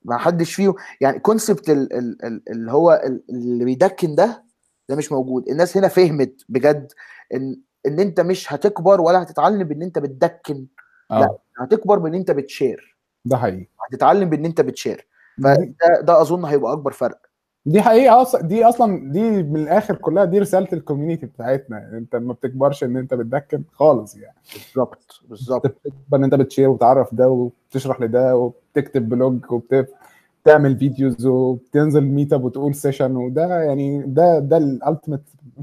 ما 0.05 0.17
حدش 0.19 0.55
فيه 0.55 0.75
يعني 1.01 1.19
concept 1.19 1.71
اللي 1.71 2.73
هو 2.73 3.03
ال- 3.05 3.23
اللي 3.31 3.65
بيدكن 3.65 4.15
ده 4.15 4.45
ده 4.89 4.97
مش 4.97 5.13
موجود. 5.13 5.49
الناس 5.49 5.77
هنا 5.77 5.89
فهمت 5.89 6.45
بجد 6.49 6.93
إن 7.35 7.61
إن 7.87 8.01
أنت 8.01 8.21
مش 8.21 8.53
هتكبر 8.53 9.01
ولا 9.01 9.23
هتتعلم 9.23 9.63
بإن 9.69 9.83
أنت 9.83 9.99
بتدكن. 9.99 10.67
آه. 11.11 11.39
هتكبر 11.61 11.99
بإن 11.99 12.15
أنت 12.15 12.31
بت 12.31 12.49
share 12.49 12.97
ده 13.25 13.37
حقيقي. 13.37 13.67
هتتعلم 13.91 14.31
بإن 14.31 14.45
أنت 14.45 14.61
بت 14.61 14.74
share 14.74 15.07
فده 15.43 16.01
ده 16.01 16.21
أظن 16.21 16.45
هيبقى 16.45 16.73
أكبر 16.73 16.93
فرق. 16.93 17.30
دي 17.71 17.83
حقيقة 17.83 18.23
أصلا 18.23 18.43
دي 18.43 18.65
أصلا 18.65 19.13
دي 19.13 19.21
من 19.43 19.57
الآخر 19.61 19.95
كلها 19.95 20.25
دي 20.25 20.39
رسالة 20.39 20.69
ال 20.73 20.78
community 20.78 21.27
بتاعتنا 21.27 21.91
أنت 21.99 22.17
ما 22.17 22.33
بتكبرش 22.33 22.85
إن 22.85 22.97
أنت 22.97 23.15
بتدكن 23.15 23.63
خالص 23.73 24.17
يعني. 24.17 24.35
بالظبط 24.55 25.21
بالظبط. 25.29 25.67
بتكبر 25.67 26.19
إن 26.19 26.25
أنت 26.25 26.35
بت 26.35 26.44
share 26.44 26.69
وتعرف 26.69 27.15
ده 27.15 27.29
وبتشرح 27.29 28.01
لده 28.01 28.37
وبتكتب 28.37 29.09
blog 29.09 29.39
وبتعمل 29.53 30.79
videos 30.79 31.27
وبتنزل 31.27 32.01
meetup 32.01 32.45
وتقول 32.45 32.75
session 32.75 33.17
وده 33.17 33.63
يعني 33.63 34.03
ده 34.07 34.39
ده 34.39 34.57
ال 34.57 34.64
ultimate 34.64 35.21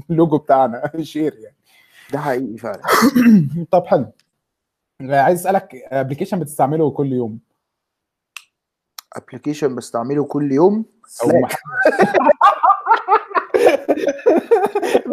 لوجو 0.08 0.38
بتاعنا 0.38 0.90
share 1.00 1.34
يعني. 1.34 1.56
ده 2.12 2.18
حقيقي 2.18 2.56
فعلا. 2.58 2.82
طب 3.70 3.86
حلو. 3.86 4.06
عايز 5.00 5.40
أسألك 5.40 5.74
application 5.74 6.38
بتستعمله 6.40 6.90
كل 6.90 7.12
يوم. 7.12 7.38
application 9.18 9.74
بستعمله 9.74 10.24
كل 10.24 10.52
يوم. 10.52 10.84
أو 11.24 11.28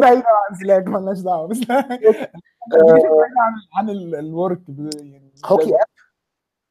بعيد 0.00 0.22
عن 0.26 0.54
Slack 0.60 0.86
مالناش 0.86 1.18
دعوة 1.20 1.48
بس. 1.48 1.58
بعيد 1.68 3.32
عن 3.38 3.52
عن 3.74 3.90
ال 3.90 4.04
work 4.04 4.60
يعني 4.68 5.32
HockeyApp 5.46 5.80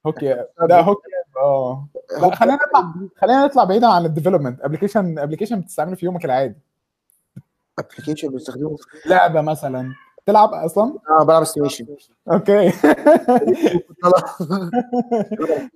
HockeyApp 0.07 0.47
ده 0.69 0.79
HockeyApp 0.82 1.38
آه. 1.43 1.88
خلينا 2.36 2.55
نطلع 2.67 2.93
خلينا 3.17 3.45
نطلع 3.45 3.63
بعيدا 3.63 3.88
عن 3.88 4.05
ال 4.05 4.10
development 4.10 4.61
application 4.61 5.19
application 5.19 5.61
بتستعمله 5.61 5.95
في 5.95 6.05
يومك 6.05 6.25
العادي. 6.25 6.55
application 7.80 8.30
بستخدمه 8.36 8.77
لعبة 9.05 9.41
مثلا. 9.41 9.93
تلعب 10.25 10.53
أصلا؟ 10.53 10.97
آه 11.09 11.23
بلعب 11.23 11.41
استيميشن 11.41 11.86
okay. 12.32 12.71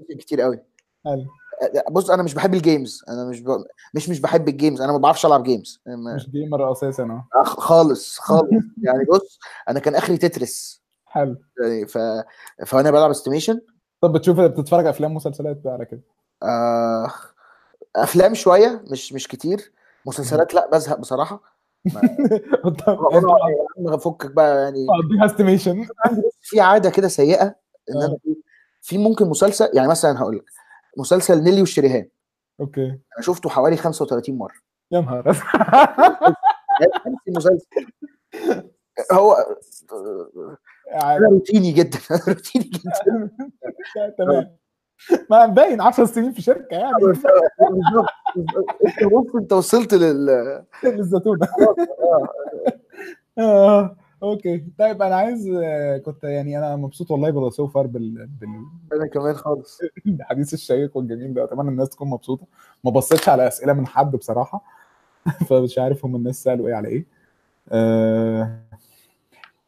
كتير 0.19 0.41
قوي. 0.41 0.59
حلو. 1.05 1.25
بص 1.91 2.09
أنا 2.09 2.23
مش 2.23 2.33
بحب 2.33 2.53
ال 2.53 2.61
games 2.61 3.03
أنا 3.09 3.25
مش 3.29 3.41
ب... 3.41 3.63
مش 3.93 4.09
مش 4.09 4.19
بحب 4.21 4.47
ال 4.47 4.53
games 4.53 4.81
أنا 4.81 4.91
ما 4.91 4.97
بعرفش 4.97 5.25
ألعب 5.25 5.43
games 5.43 5.81
ما- 5.85 6.15
مش 6.15 6.29
gamer 6.29 6.71
أساسا 6.71 7.03
آه. 7.03 7.27
آه، 7.39 7.43
خالص 7.43 8.19
خالص. 8.19 8.49
يعني 8.83 9.05
بص 9.11 9.39
أنا 9.69 9.79
كان 9.79 9.95
آخري 9.95 10.17
Tetris. 10.17 10.81
حلو. 11.05 11.37
يعني 11.63 11.87
ف... 11.87 11.97
فأنا 12.65 12.91
بلعب 12.91 13.09
استيميشن 13.09 13.61
طب 14.01 14.13
بتشوف 14.13 14.39
بتتفرج 14.39 14.85
أفلام 14.85 15.13
مسلسلات 15.13 15.57
بقى 15.57 15.73
على 15.73 15.85
كده؟ 15.85 16.01
آه 16.43 17.11
أفلام 17.95 18.33
شوية 18.33 18.83
مش 18.91 19.13
مش 19.13 19.27
كتير. 19.27 19.71
مسلسلات 20.05 20.53
لا 20.53 20.69
بزهق 20.71 20.99
بصراحة. 20.99 21.41
عم 23.77 23.97
فكك 23.97 24.31
بقى 24.31 24.63
يعني. 24.63 24.87
في 26.41 26.59
عادة 26.61 26.89
كده 26.89 27.07
سيئة 27.07 27.55
إن 27.89 28.01
آه. 28.01 28.05
أنا 28.05 28.17
في 28.81 28.97
ممكن 28.97 29.25
مسلسل 29.29 29.69
يعني 29.73 29.87
مثلا 29.87 30.19
هقول 30.19 30.35
لك 30.37 30.45
مسلسل 30.97 31.43
نيلي 31.43 31.59
وشريهان. 31.59 32.07
okay. 32.59 32.85
أنا 32.85 33.21
شفته 33.21 33.49
حوالي 33.49 33.77
35 33.77 34.37
مرة. 34.37 34.53
يا 34.91 34.99
نهار 35.01 35.37
المسلسل 37.27 37.65
هو. 39.13 39.35
أنا 40.93 41.27
روتيني 41.31 41.71
جدا. 41.71 41.99
روتيني 42.27 42.65
جدا. 42.65 43.29
تمام. 44.17 44.55
ما 45.29 45.45
باين 45.45 45.81
10 45.81 46.05
سنين 46.05 46.31
في 46.31 46.41
شركة 46.41 46.67
يعني. 46.75 46.93
انت 48.87 49.03
بص 49.13 49.35
انت 49.35 49.53
وصلت 49.53 49.93
لل 49.93 50.25
للزيتونه 50.83 51.47
آه. 51.59 52.27
آه. 53.39 53.97
okay. 54.23 54.65
طيب 54.79 55.01
أنا 55.01 55.15
عايز 55.15 55.49
آه، 55.63 55.97
كنت 55.97 56.23
يعني 56.23 56.57
أنا 56.57 56.75
مبسوط 56.75 57.11
والله 57.11 57.31
بال 57.31 57.53
so 57.53 57.67
far 57.67 57.87
بال... 57.87 58.27
بال... 58.27 58.65
أنا 58.93 59.07
كمان 59.07 59.33
خالص. 59.33 59.81
بالحديث 60.05 60.53
الشيق 60.53 60.97
والجميل 60.97 61.33
ده. 61.33 61.43
أتمنى 61.43 61.69
الناس 61.69 61.89
تكون 61.89 62.09
مبسوطة. 62.09 62.45
ما 62.83 62.91
بصيتش 62.91 63.29
على 63.29 63.47
أسئلة 63.47 63.73
من 63.73 63.87
حد 63.87 64.11
بصراحة. 64.11 64.63
فمش 65.49 65.79
عارف 65.79 66.05
هم 66.05 66.15
الناس 66.15 66.43
سألوا 66.43 66.67
إيه 66.67 66.73
على 66.75 66.87
إيه. 66.87 67.05
آه 67.71 68.59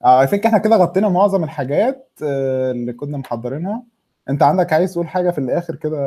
I 0.05 0.27
think 0.27 0.45
إحنا 0.45 0.57
كده 0.57 0.75
غطينا 0.75 1.09
معظم 1.09 1.43
الحاجات 1.43 2.09
آه، 2.23 2.71
اللي 2.71 2.93
كنا 2.93 3.17
محضرينها. 3.17 3.83
أنت 4.29 4.43
عندك 4.43 4.73
عايز 4.73 4.93
تقول 4.93 5.07
حاجة 5.07 5.31
في 5.31 5.37
الآخر 5.37 5.75
كده؟ 5.75 5.99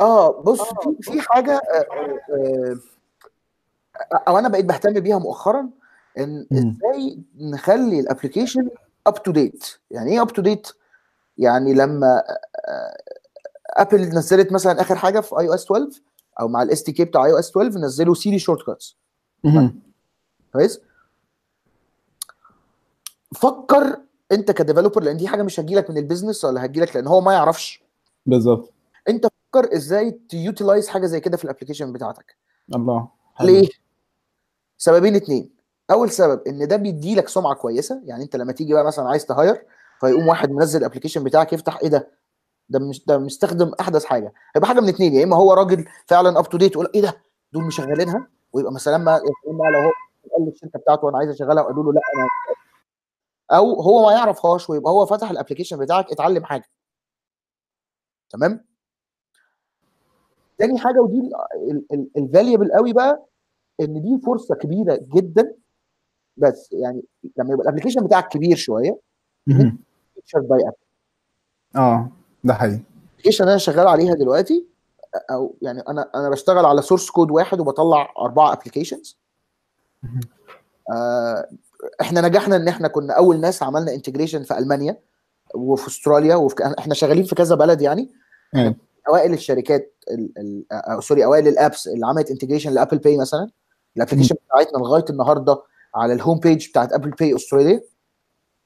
آه 0.00 0.42
بص 0.42 0.62
في 1.00 1.20
حاجة 1.20 1.52
آه، 1.52 1.86
آه، 2.32 2.78
آه، 4.12 4.22
أو 4.28 4.38
أنا 4.38 4.48
بقيت 4.48 4.64
بهتم 4.64 5.00
بيها 5.00 5.18
مؤخرا. 5.18 5.68
إن. 6.18 6.46
إزاي 6.52 7.18
نخلي 7.38 8.00
ال 8.00 8.06
application 8.06 8.70
up 9.06 9.22
to 9.22 9.32
date 9.32 9.64
يعني 9.90 10.12
إيه 10.12 10.22
up 10.22 10.32
to 10.32 10.42
date 10.42 10.68
يعني 11.38 11.74
لما 11.74 12.22
Apple 13.66 14.00
نزلت 14.00 14.52
مثلا 14.52 14.80
آخر 14.80 14.96
حاجة 14.96 15.20
في 15.20 15.38
iOS 15.38 15.64
12 15.64 16.00
أو 16.40 16.48
مع 16.48 16.62
ال 16.62 16.82
SDK 16.82 17.04
بتاع 17.04 17.24
iOS 17.24 17.50
12 17.50 17.78
نزلوا 17.78 18.14
Siri 18.14 18.38
Shortcuts. 18.38 18.96
كويس؟ 20.52 20.80
فكر 23.34 24.00
أنت 24.32 24.50
ك 24.50 24.55
developer 24.55 25.02
لأن 25.02 25.16
دي 25.16 25.28
حاجة 25.28 25.42
مش 25.42 25.60
هتجيلك 25.60 25.90
من 25.90 25.98
ال 25.98 26.03
business 26.03 26.44
ولا 26.44 26.64
هتجيلك 26.64 26.96
لأن 26.96 27.06
هو 27.06 27.20
ما 27.20 27.32
يعرفش. 27.32 27.82
بالظبط. 28.26 28.72
أنت 29.08 29.26
فكر 29.26 29.76
إزاي 29.76 30.10
ت 30.28 30.36
utilize 30.36 30.88
حاجة 30.88 31.06
زي 31.06 31.20
كده 31.20 31.36
في 31.36 31.44
ال 31.44 31.48
application 31.48 31.92
بتاعتك. 31.92 32.36
الله 32.74 33.08
حلو. 33.34 33.48
ليه؟ 33.48 33.68
سببين 34.78 35.16
اتنين. 35.16 35.57
أول 35.90 36.10
سبب 36.10 36.42
إن 36.48 36.68
ده 36.68 36.76
بيدي 36.76 37.14
لك 37.14 37.28
سمعة 37.28 37.54
كويسة 37.54 38.00
يعني 38.04 38.24
أنت 38.24 38.36
لما 38.36 38.52
تيجي 38.52 38.72
بقى 38.74 38.84
مثلا 38.84 39.08
عايز 39.08 39.26
ت 39.26 39.34
hire 39.34 39.66
فيقوم 40.00 40.28
واحد 40.28 40.50
منزل 40.50 40.78
ال 40.80 40.84
application 40.84 41.24
بتاعك 41.24 41.52
يفتح 41.52 41.78
إيه 41.82 41.88
ده؟ 41.88 42.10
ده 42.68 42.78
مش 42.78 43.06
ده 43.06 43.18
مستخدم 43.18 43.72
أحدث 43.80 44.04
حاجة. 44.04 44.32
هيبقى 44.56 44.68
حاجة 44.68 44.80
من 44.80 44.88
اتنين 44.88 45.14
يا 45.14 45.24
إما 45.24 45.36
هو 45.36 45.52
راجل 45.52 45.84
فعلا 46.06 46.38
up 46.38 46.48
to 46.48 46.58
date 46.58 46.72
يقول 46.72 46.90
إيه 46.94 47.02
ده؟ 47.02 47.22
دول 47.52 47.64
مشغلينها 47.64 48.26
ويبقى 48.52 48.72
مثلا 48.72 48.98
ما 48.98 49.16
اما 49.48 49.64
لو 49.72 49.80
هو 49.80 49.90
قال 50.32 50.46
للشركة 50.46 50.78
بتاعته 50.78 51.08
أنا 51.08 51.18
عايز 51.18 51.30
أشغلها 51.30 51.62
وقالوا 51.62 51.84
له 51.84 51.92
لا 51.92 52.00
أنا 52.16 52.28
أو 53.58 53.80
هو 53.80 54.06
ما 54.06 54.12
يعرفهاش 54.12 54.70
ويبقى 54.70 54.92
هو 54.92 55.06
فتح 55.06 55.30
ال 55.30 55.34
application 55.34 55.78
بتاعك 55.78 56.12
اتعلم 56.12 56.44
حاجة. 56.44 56.64
تمام؟ 58.30 58.64
تاني 60.58 60.78
حاجة 60.78 61.00
ودي 61.00 61.30
ال 62.16 62.22
valuable 62.22 62.72
قوي 62.72 62.92
بقى 62.92 63.26
إن 63.80 64.02
دي 64.02 64.18
فرصة 64.26 64.54
كبيرة 64.54 64.98
جدا 65.14 65.54
بس 66.38 66.68
يعني 66.72 67.02
لما 67.36 67.52
يبقى 67.52 67.62
ال 67.62 67.66
application 67.66 68.04
بتاعك 68.04 68.28
كبير 68.28 68.56
شوية. 68.56 68.98
feature 69.46 70.40
by 70.40 70.68
App 70.68 70.74
آه 71.76 72.10
ده 72.44 72.54
حقيقي 72.54 72.80
ال 73.10 73.13
application 73.13 73.44
اللي 73.44 73.52
أنا 73.52 73.58
شغال 73.58 73.86
عليها 73.88 74.14
دلوقتي 74.14 74.66
أو 75.30 75.54
يعني 75.62 75.80
أنا 75.88 76.10
أنا 76.14 76.30
بشتغل 76.30 76.64
على 76.64 76.82
source 76.82 77.10
code 77.10 77.30
واحد 77.30 77.60
وبطلع 77.60 78.12
أربعة 78.18 78.52
applications. 78.52 79.18
آه 80.92 81.48
إحنا 82.00 82.20
نجحنا 82.20 82.56
إن 82.56 82.68
إحنا 82.68 82.88
كنا 82.88 83.12
أول 83.12 83.40
ناس 83.40 83.62
عملنا 83.62 83.94
integration 83.94 84.42
في 84.42 84.58
ألمانيا 84.58 84.98
وفي 85.54 85.88
أستراليا 85.88 86.36
وفي 86.36 86.74
إحنا 86.78 86.94
شغالين 86.94 87.24
في 87.24 87.34
كذا 87.34 87.54
بلد 87.54 87.80
يعني 87.82 88.10
أيوة. 88.54 88.74
أوائل 89.08 89.32
الشركات 89.32 89.94
ال 90.10 90.38
ال 90.38 90.64
آه 90.72 91.00
sorry 91.00 91.24
أوائل 91.24 91.48
ال 91.48 91.56
apps 91.56 91.88
اللي 91.88 92.06
عملت 92.06 92.30
integration 92.30 92.72
ل 92.72 92.76
Apple 92.76 92.98
Pay 92.98 93.16
مثلا 93.16 93.50
ال 93.96 93.99
application 93.99 94.34
بتاعتنا 94.46 94.78
لغاية 94.78 95.04
النهارده 95.10 95.62
على 95.94 96.12
ال 96.12 96.17
home 96.17 96.38
page 96.38 96.68
بتاعت 96.70 96.92
Apple 96.92 97.10
Pay 97.10 97.34
استراليا 97.36 97.80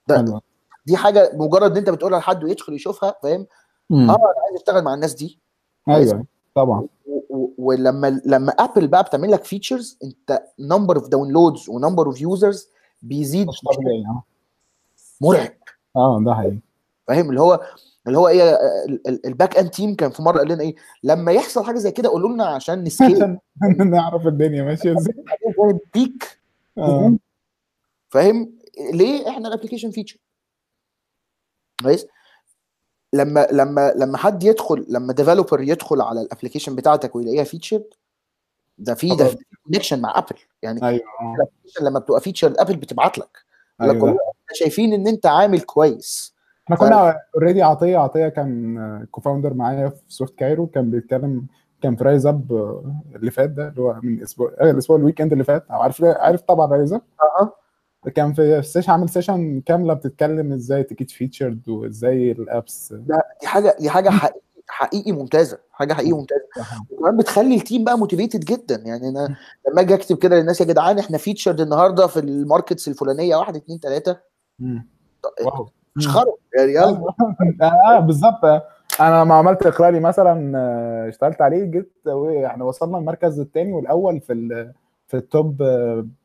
ده. 0.09 0.41
دي 0.87 0.97
حاجة 0.97 1.31
مجرد 1.35 1.71
إن 1.71 1.77
أنت 1.77 1.91
بتقولها 1.91 2.19
لحد 2.19 2.45
ويدخل 2.45 2.73
يشوفها 2.73 3.15
فاهم. 3.23 3.41
آه 3.93 3.95
أنا 3.95 4.13
عايز 4.47 4.57
أشتغل 4.57 4.83
مع 4.85 4.95
الناس 4.95 5.15
دي. 5.15 5.41
أيوه 5.89 6.25
طبعا. 6.55 6.87
ولما 7.59 8.21
لما 8.27 8.53
Apple 8.53 8.87
بقى 8.89 9.03
بتعمل 9.03 9.31
لك 9.31 9.45
features 9.45 9.99
أنت 10.05 10.43
number 10.59 10.97
of 10.97 11.09
downloads 11.09 11.69
و 11.69 11.74
number 11.74 12.07
of 12.07 12.21
users 12.21 12.69
بيزيد 13.03 13.49
مش 13.49 13.61
طبيعي 13.77 14.05
آه. 14.07 14.23
مرعب. 15.21 15.53
آه 15.97 16.21
ده 16.27 16.35
حقيقي. 16.35 16.59
فاهم؟ 17.09 17.29
اللي 17.31 17.41
هو 17.41 17.61
اللي 18.07 18.19
هو 18.19 18.29
إيه 18.29 18.43
ال- 18.85 19.09
ال- 19.09 19.27
ال 19.27 19.33
back 19.33 19.57
end 19.59 19.71
team 19.71 19.95
كان 19.95 20.11
في 20.11 20.23
مرة 20.23 20.39
قال 20.39 20.49
لنا 20.49 20.63
إيه 20.63 20.75
لما 21.03 21.33
يحصل 21.33 21.65
حاجة 21.65 21.79
زي 21.79 21.91
كده 21.91 22.09
قولوا 22.09 22.29
لنا 22.31 22.45
عشان 22.47 22.85
ن 22.85 22.92
scale. 22.92 23.39
نعرف 23.91 24.27
الدنيا 24.27 24.63
ماشية 24.63 24.93
إزاي. 24.99 25.15
بيك 25.95 26.42
آه. 26.79 27.17
فاهم؟ 28.11 28.59
ليه 28.93 29.29
إحنا 29.29 29.49
ال 29.49 29.52
application 29.52 29.91
featured 29.91 30.19
كويس؟ 31.83 32.07
لما 33.13 33.47
لما 33.53 33.93
لما 33.97 34.19
حد 34.19 34.43
يدخل 34.43 34.87
لما 34.89 35.13
developer 35.13 35.61
يدخل 35.61 36.01
على 36.01 36.21
ال 36.21 36.25
application 36.25 36.77
بتاعتك 36.77 37.17
ويلاقيها 37.17 37.45
featured 37.45 37.83
ده 38.79 38.95
في 38.95 39.17
ده. 39.17 39.39
connection 39.65 40.01
مع 40.01 40.19
Apple 40.19 40.39
يعني 40.63 40.89
أيوه. 40.89 41.03
آه. 41.21 41.37
لما 41.83 41.99
بتبقى 41.99 42.21
featured 42.21 42.55
Apple 42.59 42.77
بتبعت 42.77 43.19
لك. 43.19 43.39
أيوه. 43.81 44.19
شايفين 44.53 44.93
إن 44.93 45.07
أنت 45.07 45.27
عامل 45.27 45.61
كويس. 45.61 46.35
إحنا 46.65 46.77
كنا 46.77 47.21
already 47.35 47.63
عطية 47.63 47.99
عطية 47.99 48.29
كان 48.29 49.07
co-founder 49.11 49.55
معايا 49.55 49.89
في 49.89 50.03
Swift 50.09 50.35
Cairo 50.35 50.67
كان 50.67 50.91
بيتكلم 50.91 51.47
كان 51.83 51.97
في 51.97 52.05
RiseUp 52.05 52.53
اللي 53.17 53.31
فات 53.31 53.51
ده 53.51 53.69
اللي 53.69 53.81
هو 53.83 54.01
من 54.03 54.23
أسبوع 54.23 54.53
آه، 54.61 54.71
الأسبوع 54.71 54.97
ال 54.97 55.02
week 55.02 55.21
اللي 55.21 55.45
فات. 55.45 55.65
عارف 55.71 56.05
عارف 56.05 56.41
طبعا 56.41 56.67
RiseUp؟ 56.67 57.03
آه 57.41 57.53
كان 58.15 58.33
في 58.33 58.63
session 58.63 58.93
عامل 58.93 59.09
session 59.09 59.61
كاملة 59.61 59.95
بتتكلم 59.95 60.53
إزاي 60.53 60.83
ت 60.83 60.90
get 60.90 61.11
featured 61.11 61.69
وإزاي 61.69 62.33
ال 62.33 62.43
apps. 62.43 62.93
ده 62.93 63.23
دي 63.41 63.47
حاجة 63.47 63.77
دي 63.81 63.91
حاجة 63.91 64.11
حقيقي 64.11 64.41
حقيقي 64.69 65.13
ممتازة 65.13 65.59
حاجة 65.71 65.93
حقيقي 65.93 66.13
ممتازة. 66.13 66.45
وكمان 66.91 67.17
بتخلي 67.17 67.55
ال 67.55 67.61
team 67.61 67.85
بقى 67.85 67.99
motivated 67.99 68.41
جدا. 68.41 68.83
يعني 68.87 69.09
أنا 69.09 69.37
لما 69.69 69.81
أجي 69.81 69.95
أكتب 69.95 70.17
كده 70.19 70.37
للناس 70.39 70.61
يا 70.61 70.67
جدعان 70.67 70.99
إحنا 70.99 71.19
featured 71.19 71.61
النهارده 71.61 72.07
في 72.07 72.21
ال 72.21 72.29
markets 72.29 72.89
الفلانية 72.89 73.37
واحد 73.37 73.57
اثنين 73.57 73.79
ثلاثة 73.79 74.21
مم. 74.59 74.89
wow. 75.45 75.69
مش 75.97 76.09
خرب 76.09 76.35
يعني 76.57 76.73
يلا 76.73 77.15
آه 77.87 78.01
بالظبط. 78.01 78.63
أنا 79.01 79.23
لما 79.25 79.35
عملت 79.35 79.67
اقراري 79.67 80.01
مثلا 80.01 80.59
آه، 80.59 81.09
اشتغلت 81.09 81.43
عليه 81.43 81.65
جيت 81.65 81.93
يعني 82.31 82.63
وصلنا 82.63 82.99
المركز 82.99 83.41
الثاني 83.41 83.73
والأول 83.73 84.21
في 84.21 84.33
ال 84.33 84.73
في 85.09 85.17
ال 85.17 85.27
top 85.27 85.57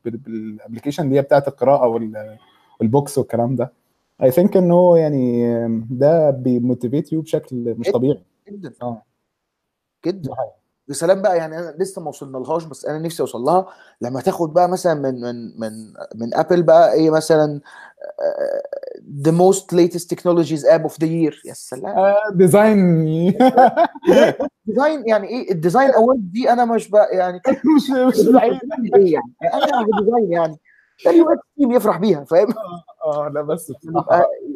بال 0.04 0.19
application 0.19 1.04
اللي 1.04 1.16
هي 1.16 1.22
بتاعت 1.22 1.48
القراءة 1.48 1.86
وال- 1.88 2.38
وال 2.80 2.91
books 2.91 3.18
والكلام 3.18 3.56
ده. 3.56 3.72
I 4.22 4.30
think 4.30 4.56
ان 4.56 4.70
هو 4.72 4.96
يعني 4.96 5.46
آه، 5.56 5.80
ده 5.90 6.30
بي 6.30 6.46
motivate 6.46 7.12
you 7.12 7.20
بشكل 7.22 7.74
مش 7.78 7.90
طبيعي. 7.90 8.22
جدا. 8.48 8.72
آه. 8.82 9.02
جدا. 10.06 10.30
يا 10.88 10.94
سلام 10.94 11.22
بقى 11.22 11.36
يعني 11.36 11.58
أنا 11.58 11.74
لسه 11.78 12.02
ما 12.02 12.08
وصلنا 12.08 12.38
لهاش 12.38 12.64
بس 12.64 12.84
أنا 12.86 12.98
نفسي 12.98 13.22
أوصل 13.22 13.38
لها. 13.40 13.66
لما 14.00 14.20
تاخد 14.20 14.52
بقى 14.52 14.68
مثلا 14.68 14.94
من 14.94 15.20
من 15.20 15.60
من 15.60 15.70
من 16.14 16.34
Apple 16.34 16.62
بقى 16.62 16.92
إيه 16.92 17.10
مثلا 17.10 17.60
the 19.22 19.30
most 19.32 19.72
latest 19.72 20.10
technologies 20.14 20.66
app 20.66 20.82
of 20.82 21.00
the 21.00 21.06
year 21.06 21.42
يا 21.44 21.52
سلام. 21.52 21.98
آه، 21.98 22.16
design 22.34 23.04
design 24.66 25.08
يعني 25.08 25.28
إيه؟ 25.28 25.52
ال 25.52 25.57
design 25.57 25.90
award 25.90 26.32
دي 26.32 26.52
أنا 26.52 26.64
مش 26.64 26.88
بقى 26.90 27.16
يعني 27.16 27.40
مش 27.76 27.90
مش 27.90 28.26
بعيد. 28.28 28.60
إيه 28.96 29.12
يعني؟ 29.12 29.34
أنا 29.54 29.86
design 30.00 30.32
يعني. 30.32 30.56
ال 31.06 31.32
UX 31.32 31.42
team 31.56 31.72
يفرح 31.72 31.96
بيها 31.98 32.24
فاهم؟ 32.24 32.48
آه 33.04 33.28
لا 33.34 33.42
بس 33.42 33.72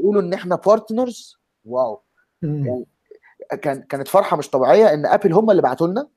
يقولوا 0.01 0.23
إن 0.23 0.33
إحنا 0.33 0.57
partners 0.57 1.37
wow. 1.65 2.03
مم. 2.43 2.85
كان 3.63 3.83
كانت 3.83 4.09
فرحة 4.09 4.37
مش 4.37 4.51
طبيعية 4.51 4.95
إن 4.95 5.07
Apple 5.07 5.33
هم 5.33 5.51
اللي 5.51 5.63
بعتوا 5.63 5.87
لنا 5.87 6.09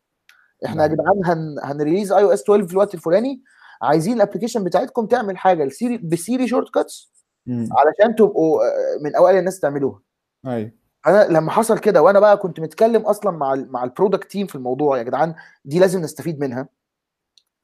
إحنا 0.66 0.84
يا. 0.84 0.88
جدعان 0.88 1.22
هن 1.26 1.56
هن 1.64 1.74
release 1.74 2.12
iOS 2.12 2.42
12 2.42 2.68
في 2.68 2.74
الوقت 2.74 2.94
الفلاني 2.94 3.42
عايزين 3.82 4.14
ال 4.14 4.18
application 4.18 4.64
بتاعتكم 4.64 5.06
تعمل 5.06 5.38
حاجة 5.38 5.66
ل 5.66 5.72
Siri 5.72 5.98
ب 5.98 6.08
Siri 6.08 6.48
Shortcuts. 6.48 7.12
علشان 7.50 8.16
تبقوا 8.16 8.64
آه، 8.64 8.98
من 9.04 9.16
أوائل 9.16 9.38
الناس 9.38 9.60
تعملوها. 9.60 10.02
أيوه. 10.48 10.72
أنا 11.08 11.28
لما 11.30 11.52
حصل 11.52 11.80
كده 11.80 12.02
وأنا 12.02 12.20
بقى 12.20 12.38
كنت 12.38 12.60
متكلم 12.60 13.02
أصلا 13.02 13.32
مع 13.32 13.54
ال 13.54 13.72
مع 13.72 13.84
ال 13.84 13.90
product 13.90 14.32
team 14.32 14.48
في 14.48 14.56
الموضوع 14.56 14.98
يا 14.98 15.04
جدعان 15.04 15.36
دي 15.66 15.80
لازم 15.80 16.02
نستفيد 16.02 16.40
منها. 16.40 16.68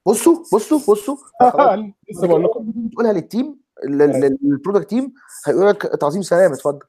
بصوا 0.08 0.44
بصوا 0.54 0.80
بصوا. 0.90 1.16
لسه 2.12 2.28
بقول 2.28 2.44
لكم. 2.44 2.90
تقولها 2.94 3.14
لل 3.14 3.29
team 3.29 3.60
لل 3.86 4.09
product 4.09 4.90
team 4.90 5.14
هيقول 5.48 5.68
لك 5.68 5.82
تعظيم 5.82 6.22
سلام 6.22 6.52
اتفضل. 6.54 6.80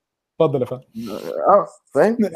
اتفضل 0.41 0.61
يا 0.61 0.67
فندم. 0.67 0.83
آه 1.49 1.67
فاهم؟ 1.95 2.17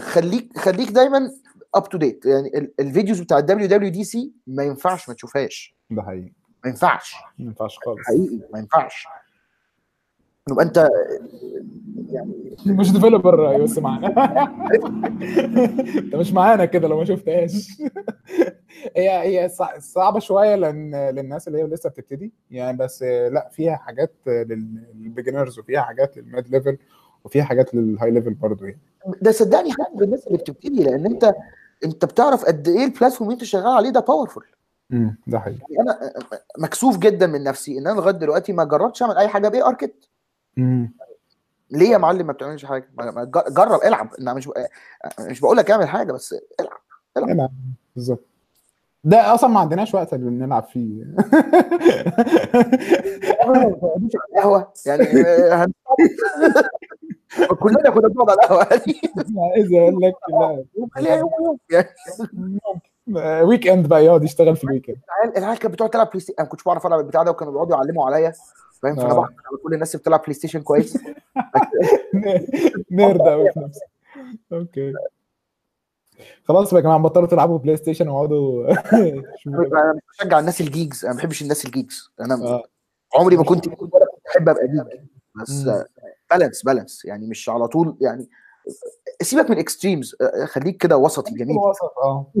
خليك 0.00 0.58
خليك 0.58 0.90
دايما 0.90 1.30
up 1.74 1.88
to 1.88 1.98
date 1.98 2.26
يعني 2.26 2.58
ال- 2.58 2.72
ال 2.80 2.86
videos 2.86 3.20
بتاع 3.20 3.38
ال 3.38 3.68
WWDC 3.68 4.32
ما 4.46 4.62
ينفعش 4.62 5.08
ما 5.08 5.14
تشوفهاش. 5.14 5.76
ده 5.90 6.02
حقيقي. 6.02 6.32
ما 6.64 6.70
ينفعش. 6.70 7.14
ما 7.38 7.44
ينفعش 7.46 7.78
خالص. 7.78 8.00
حقيقي 8.06 8.40
ما 8.52 8.58
ينفعش. 8.58 9.06
يبقى 10.50 10.64
انت 10.64 10.88
مش 12.66 12.92
developer 12.92 13.52
يا 13.52 13.58
بس 13.58 13.78
معانا. 13.78 14.08
انت 15.98 16.14
مش 16.16 16.32
معانا 16.32 16.64
كده 16.64 16.88
لو 16.88 16.98
ما 16.98 17.04
شفتهاش. 17.04 17.68
هي 18.96 19.10
هي 19.22 19.48
صع- 19.48 19.78
صعبة 19.78 20.18
شوية 20.20 20.54
لأن 20.56 20.94
للناس 21.10 21.48
اللي 21.48 21.58
هي 21.58 21.64
لسه 21.66 21.90
بتبتدي. 21.90 22.32
يعني 22.50 22.76
بس 22.76 23.02
لا 23.02 23.48
فيها 23.52 23.76
حاجات 23.76 24.12
لل 24.26 24.50
beginners 24.50 25.58
وفيها 25.58 25.80
حاجات 25.82 26.16
لل 26.16 26.29
mid 26.29 26.48
level 26.48 26.78
وفيها 27.24 27.44
حاجات 27.44 27.74
لل 27.74 27.86
high 27.86 28.10
level 28.10 28.34
برضه 28.34 28.66
يعني. 28.66 28.80
ده 29.22 29.30
صدقني 29.30 29.72
حاجة 29.72 29.94
بالناس 29.96 30.26
اللي 30.26 30.38
بتبتدي 30.38 30.82
لأن 30.84 31.06
انت 31.06 31.34
انت 31.84 32.04
بتعرف 32.04 32.44
قد 32.44 32.68
إيه 32.68 32.84
ال 32.84 32.89
platform 32.89 33.30
اللي 33.30 33.34
انت 33.40 33.44
شغال 33.44 33.66
عليه 33.72 33.90
ده 33.90 34.00
powerful 34.00 34.44
امم 34.92 35.18
ده 35.26 35.38
حقيقي. 35.38 35.58
يعني 35.70 35.90
أنا 35.90 36.12
مكسوف 36.58 36.98
جدا 36.98 37.26
من 37.26 37.44
نفسي 37.44 37.78
ان 37.78 37.86
أنا 37.86 37.96
لغاية 37.96 38.14
دلوقتي 38.14 38.52
ما 38.52 38.64
جربتش 38.64 39.02
اعمل 39.02 39.16
اي 39.16 39.28
حاجة 39.28 39.48
ب 39.48 39.62
ARKit 39.62 40.06
امم 40.58 40.92
ليه 41.70 41.88
يا 41.90 41.98
معلم 41.98 42.26
ما 42.26 42.32
بتعملش 42.32 42.64
حاجة؟ 42.64 42.88
جرب 43.48 43.80
العب. 43.84 44.14
أنا 44.20 44.34
مش 44.34 44.48
مش 45.20 45.40
بقول 45.40 45.56
لك 45.56 45.70
اعمل 45.70 45.88
حاجة 45.88 46.12
بس 46.12 46.34
العب 46.60 47.28
نلعب 47.30 47.50
بالظبط. 47.94 48.24
ده 49.04 49.34
أصلا 49.34 49.50
ما 49.50 49.60
عندناش 49.60 49.94
وقت 49.94 50.14
اللي 50.14 50.30
نلعب 50.46 50.64
فيه. 50.64 51.04
قهوة. 54.36 54.72
يعني 54.86 55.04
آه، 55.26 55.66
كلنا 57.60 57.90
كنا 57.90 58.08
بنقعد 58.08 58.30
على 58.30 58.38
القهوة. 58.38 58.82
دي 58.86 59.00
عايز 59.54 59.72
أقول 59.72 60.02
لك 60.02 60.14
لا. 60.96 61.16
يوم 61.16 61.30
ويوم 61.40 61.58
يعني 61.70 63.44
weekend 63.44 63.86
بقى 63.86 64.04
يقعد 64.04 64.24
يشتغل 64.24 64.56
في 64.56 64.64
ال 64.64 64.69
week 64.69 64.90
end 64.90 65.36
العيال 65.36 65.58
كانت 65.58 65.74
بتقعد 65.74 65.90
تلعب 65.90 66.06
PlayStation 66.06 66.34
أنا 66.38 66.44
ما 66.44 66.50
كنتش 66.50 66.64
بعرف 66.64 66.86
ألعب 66.86 67.00
البتاع 67.00 67.22
ده 67.22 67.30
وكانوا 67.30 67.52
بيقعدوا 67.52 67.76
يعلموا 67.76 68.06
عليا. 68.06 68.32
فاهم؟ 68.82 68.96
فأنا 68.96 69.10
آه. 69.10 69.14
بعرف 69.14 69.30
على 69.30 69.58
كل 69.62 69.74
الناس 69.74 69.94
اللي 69.94 70.02
بتلعب 70.02 70.20
PlayStation 70.22 70.62
كويس. 70.62 70.98
nerd 72.90 73.20
قوي 73.20 73.52
في 73.52 73.60
نفسك 73.60 73.88
okay. 74.52 74.92
خلاص 76.44 76.70
بقى 76.70 76.76
يا 76.76 76.84
جماعة 76.84 76.98
بطلوا 76.98 77.26
تلعبوا 77.26 77.58
PlayStation 77.58 78.08
واقعدوا. 78.08 78.68
أنا 78.92 79.22
مش 79.34 79.48
بشجع 80.18 80.38
الناس 80.38 80.60
ال 80.60 80.66
geeks. 80.66 81.04
أنا 81.04 81.14
ما 81.14 81.18
بحبش 81.18 81.42
الناس 81.42 81.64
ال 81.64 81.71
geeks. 81.71 82.10
أنا 82.20 82.34
آه. 82.34 82.64
عمري 83.14 83.36
ما 83.36 83.44
كنت 83.44 83.68
أحب 84.28 84.48
أبقى 84.48 84.66
جيج 84.68 85.00
بس. 85.42 85.68
balance 86.30 86.62
balance 86.62 87.04
يعني 87.04 87.26
مش 87.26 87.48
على 87.48 87.68
طول 87.68 87.96
يعني 88.00 88.28
سيبك 89.22 89.50
من 89.50 89.58
extremes 89.58 90.16
خليك 90.46 90.76
كده 90.82 90.96
وسطي 90.96 91.34
جميل. 91.34 91.56
وسط 91.56 91.92
آه. 92.04 92.32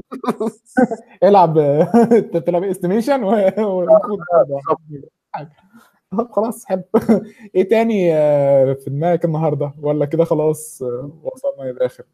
العب 1.28 1.58
انت 2.18 2.36
بتلعب 2.36 2.64
Estimation 2.64 3.24
طب 6.12 6.32
خلاص 6.32 6.64
حلو. 6.64 6.82
إيه 7.54 7.68
تاني 7.68 8.14
آه، 8.14 8.72
في 8.74 8.90
دماغك 8.90 9.24
النهارده؟ 9.24 9.72
ولا 9.82 10.04
كده 10.06 10.24
خلاص 10.24 10.82
آه، 10.82 11.10
وصلنا 11.22 11.70
للاخر 11.72 12.04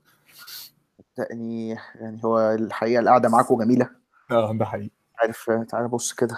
يعني 1.18 1.68
يعني 1.94 2.20
هو 2.24 2.38
الحقيقة 2.40 3.00
القعدة 3.00 3.28
معاكم 3.28 3.58
جميلة. 3.64 3.90
آه 4.30 4.52
ده 4.52 4.64
حقيقي. 4.64 4.90
عارف 5.18 5.50
تعالى 5.68 5.88
بص 5.88 6.12
كده. 6.12 6.34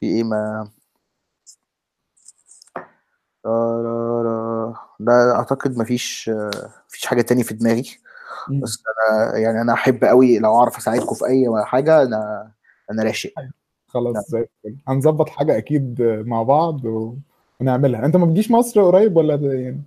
في 0.00 0.06
إيه 0.06 0.24
ما 0.24 0.70
لا 5.00 5.34
أعتقد 5.36 5.78
مفيش 5.78 6.30
مفيش 6.88 7.06
حاجة 7.06 7.22
تاني 7.22 7.44
في 7.44 7.54
دماغي. 7.54 7.90
بس 8.62 8.82
أنا 9.10 9.36
يعني 9.36 9.60
أنا 9.60 9.72
أحب 9.72 10.04
قوي 10.04 10.38
لو 10.38 10.56
أعرف 10.56 10.76
أساعدكم 10.76 11.14
في 11.14 11.26
أي 11.26 11.64
حاجة 11.64 12.02
أنا 12.02 12.50
أنا 12.90 13.02
راشق. 13.02 13.32
خلاص 13.86 14.16
زي 14.28 14.38
الفل. 14.38 14.76
هنظبط 14.88 15.28
حاجة 15.28 15.58
أكيد 15.58 16.02
مع 16.02 16.42
بعض 16.42 16.84
و... 16.84 17.14
ونعملها. 17.60 18.06
أنت 18.06 18.16
ما 18.16 18.26
بتجيش 18.26 18.50
مصر 18.50 18.82
قريب 18.82 19.16
ولا 19.16 19.36
ده 19.36 19.52
يعني؟ 19.52 19.82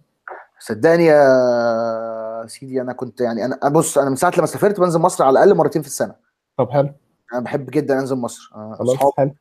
صدقني 0.59 1.05
يا 1.05 2.47
سيدي 2.47 2.81
أنا 2.81 2.93
كنت 2.93 3.21
يعني 3.21 3.45
أنا 3.45 3.69
بص 3.69 3.97
أنا 3.97 4.09
من 4.09 4.15
ساعة 4.15 4.33
لما 4.37 4.45
سافرت 4.45 4.79
بنزل 4.79 4.99
مصر 4.99 5.23
على 5.23 5.31
الأقل 5.31 5.55
مرتين 5.57 5.81
في 5.81 5.87
السنة. 5.87 6.15
طب 6.57 6.69
حلو. 6.71 6.89
أنا 7.33 7.41
بحب 7.41 7.69
جدا 7.69 7.99
أنزل 7.99 8.15
مصر. 8.15 8.49
خلاص 8.53 8.89
اصحابي 8.89 9.33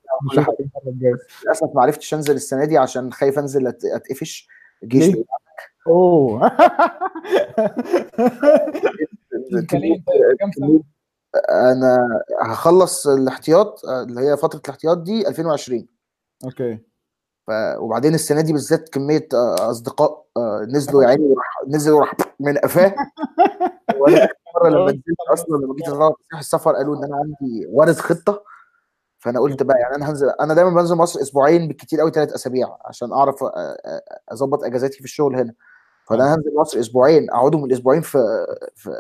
للأسف 1.44 1.70
ما 1.74 1.82
عرفتش 1.82 2.14
أنزل 2.14 2.34
السنة 2.34 2.64
دي 2.64 2.78
عشان 2.78 3.12
خايف 3.12 3.38
أنزل 3.38 3.66
أتقفش. 3.66 4.48
الجيش 4.82 5.14
ليه؟ 5.14 5.24
أوه؟ 5.86 6.52
أنا 11.50 12.22
هخلص 12.42 13.06
الاحتياط 13.06 13.84
اللي 13.84 14.20
هي 14.20 14.36
فترة 14.36 14.60
الاحتياط 14.64 14.98
دي 14.98 15.28
2020 15.28 15.86
أوكي. 16.44 16.78
ف... 17.46 17.50
وبعدين 17.78 18.14
السنة 18.14 18.40
دي 18.40 18.52
بالذات 18.52 18.88
كمية 18.88 19.28
آه، 19.34 19.70
أصدقاء 19.70 20.26
آه، 20.36 20.66
نزلوا 20.68 21.02
يعني 21.02 21.22
وراح 21.22 21.46
نزلوا 21.68 21.98
وراح 21.98 22.14
من 22.40 22.58
قفاه. 22.58 22.94
وأنا 24.00 24.28
لما 24.74 24.90
نزلت 24.90 25.04
أصلا 25.32 25.56
لما 25.56 25.74
جيت 25.74 25.88
السفر 26.38 26.72
قالوا 26.72 26.96
إن 26.96 27.04
أنا 27.04 27.16
عندي 27.16 27.66
وارد 27.68 27.94
خطة. 27.94 28.44
فأنا 29.22 29.40
قلت 29.40 29.62
بقى 29.62 29.78
يعني 29.78 29.96
أنا 29.96 30.10
هنزل 30.10 30.30
أنا 30.40 30.54
دايما 30.54 30.70
بنزل 30.70 30.96
مصر 30.96 31.20
أسبوعين 31.20 31.68
بالكتير 31.68 32.00
قوي 32.00 32.10
ثلاث 32.10 32.32
أسابيع 32.32 32.76
عشان 32.84 33.12
أعرف 33.12 33.42
آه، 33.42 33.48
آه، 33.86 34.02
أظبط 34.28 34.64
إجازاتي 34.64 34.98
في 34.98 35.04
الشغل 35.04 35.36
هنا. 35.36 35.54
فأنا 36.08 36.34
هنزل 36.34 36.54
مصر 36.60 36.80
أسبوعين 36.80 37.30
أقعدهم 37.30 37.64
الأسبوعين 37.64 38.02
في, 38.02 38.18
في 38.76 38.90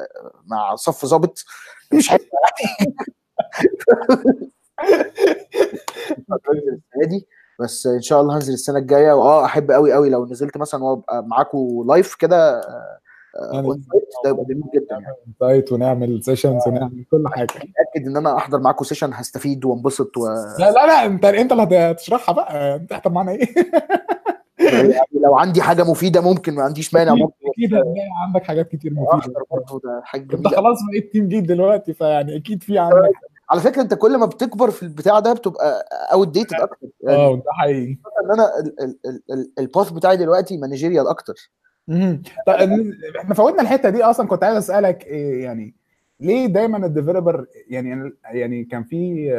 مع 0.46 0.74
صف 0.74 1.06
ظابط. 1.06 1.44
مش 1.92 2.08
حلو 2.08 2.18
السنة 6.52 7.06
دي 7.06 7.26
بس 7.60 7.86
إن 7.86 8.00
شاء 8.02 8.20
الله 8.20 8.36
هنزل 8.36 8.52
السنة 8.52 8.78
الجاية. 8.78 9.12
وآه 9.12 9.44
أحب 9.44 9.70
قوي 9.70 9.92
قوي 9.92 10.10
لو 10.10 10.26
نزلت 10.26 10.56
مثلا 10.56 10.84
وأبقى 10.84 11.24
معاكم 11.26 11.84
live 11.88 12.14
كده 12.14 12.60
آه، 13.36 13.50
آه، 13.52 13.54
يعني 13.54 13.68
ده 14.24 14.30
يبقى 14.30 14.44
جميل 14.44 14.64
جدا 14.74 14.86
يعني. 14.90 15.16
سايت 15.40 15.72
ونعمل 15.72 16.22
sessions 16.24 16.62
ونعمل 16.66 17.04
كل 17.10 17.24
حاجة. 17.28 17.44
اتاكد 17.44 18.06
إن 18.06 18.16
أنا 18.16 18.36
أحضر 18.36 18.60
معاكم 18.60 18.84
session 18.84 19.10
هستفيد 19.14 19.64
وانبسط 19.64 20.16
و... 20.16 20.26
لا 20.58 20.70
لا 20.70 20.86
لا 20.86 21.06
أنت 21.06 21.24
أنت 21.24 21.52
اللي 21.52 21.76
هتشرحها 21.76 22.32
بقى. 22.34 22.76
أنت 22.76 22.92
احضر 22.92 23.10
معانا 23.10 23.32
إيه؟ 23.32 23.46
يعني 24.58 24.94
لو 25.24 25.34
عندي 25.34 25.62
حاجة 25.62 25.82
مفيدة 25.84 26.20
ممكن 26.20 26.54
ما 26.54 26.62
عنديش 26.62 26.94
مانع 26.94 27.14
ممكن 27.14 27.34
أكيد 27.46 27.74
عندك 28.26 28.42
حاجات 28.44 28.68
كتير 28.68 28.92
مفيدة. 28.94 29.34
برضه 29.50 29.80
ده 29.84 30.00
حاجة 30.04 30.26
أنت 30.34 30.48
خلاص 30.48 30.78
بقيت 30.90 31.12
team 31.12 31.24
جديد 31.24 31.46
دلوقتي 31.46 31.94
فيعني 31.94 32.36
أكيد 32.36 32.62
في 32.62 32.78
عندك. 32.78 32.96
على 33.50 33.60
فكرة 33.60 33.82
أنت 33.82 33.94
كل 33.94 34.16
ما 34.18 34.26
بتكبر 34.26 34.70
في 34.70 34.82
البتاع 34.82 35.18
ده 35.20 35.32
بتبقى 35.32 35.84
outdated 36.12 36.54
أكتر. 36.60 36.86
يعني 37.02 37.18
آه 37.18 37.34
ده 37.36 37.52
حقيقي. 37.52 37.92
إن 38.24 38.32
أنا 38.32 38.58
ال- 38.58 38.80
ال- 38.80 38.98
ال- 39.06 39.22
ال- 39.32 39.52
ال 39.58 39.65
path 39.65 39.90
بتاعي 39.90 40.16
دلوقتي 40.16 40.56
managerial 40.56 41.08
أكتر. 41.08 41.34
طيب 42.46 42.94
إحنا 43.20 43.34
فوتنا 43.34 43.62
الحتة 43.62 43.90
دي 43.90 44.02
أصلا 44.04 44.26
كنت 44.26 44.44
عايز 44.44 44.56
أسألك 44.56 45.06
إيه 45.06 45.42
يعني 45.44 45.74
ليه 46.20 46.46
دايما 46.46 46.86
ال 46.86 46.92
developer 46.92 47.46
يعني 47.68 48.12
يعني 48.24 48.64
كان 48.64 48.82
في 48.84 49.30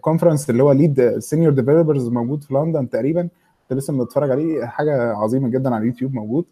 conference 0.00 0.50
اللي 0.50 0.62
هو 0.62 0.72
lead 0.72 1.18
senior 1.18 1.52
developers 1.52 2.08
موجود 2.08 2.42
في 2.44 2.54
لندن 2.54 2.88
تقريبا 2.90 3.28
كنت 3.68 3.78
لسه 3.78 3.92
بنتفرج 3.92 4.30
عليه 4.30 4.64
حاجة 4.64 5.12
عظيمة 5.12 5.48
جدا 5.48 5.74
على 5.74 5.82
اليوتيوب 5.82 6.14
موجود. 6.14 6.44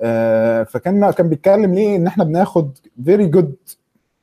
آه، 0.00 0.62
فكان 0.62 1.10
كان 1.10 1.28
بيتكلم 1.28 1.74
ليه 1.74 1.96
إن 1.96 2.06
إحنا 2.06 2.24
بناخد 2.24 2.78
very 3.04 3.26
good 3.26 3.54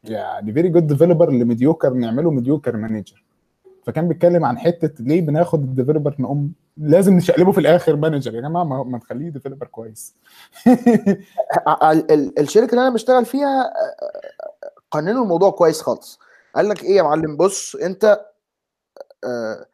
يعني 0.04 0.54
very 0.54 0.70
good 0.70 0.88
developer 0.88 1.32
ل 1.32 1.39
mediocre 1.39 1.94
نعمله 1.94 2.32
mediocre 2.32 2.78
manager 2.78 3.24
فكان 3.86 4.08
بيتكلم 4.08 4.46
عن 4.46 4.58
حتة 4.58 5.04
ليه 5.04 5.22
بناخد 5.22 5.64
ال 5.64 5.69
developer 5.69 6.16
نقوم 6.20 6.52
لازم 6.78 7.14
نشقلبه 7.14 7.52
في 7.52 7.60
الآخر 7.60 7.96
manager 7.96 8.36
يا 8.36 8.42
جماعة 8.42 8.64
ما 8.64 9.00
تخليه 9.00 9.30
developer 9.30 9.68
كويس. 9.68 10.16
الشركة 12.40 12.72
اللي 12.72 12.82
أنا 12.82 12.90
بشتغل 12.90 13.26
فيها 13.26 13.74
قننوا 14.92 15.24
الموضوع 15.24 15.52
كويس 15.52 15.82
خالص. 15.82 16.20
قال 16.56 16.70
لك 16.70 16.84
إيه 16.84 16.96
يا 16.96 17.04
معلم؟ 17.04 17.38
بص 17.38 17.76
أنت 17.76 18.26
آه، 19.24 19.66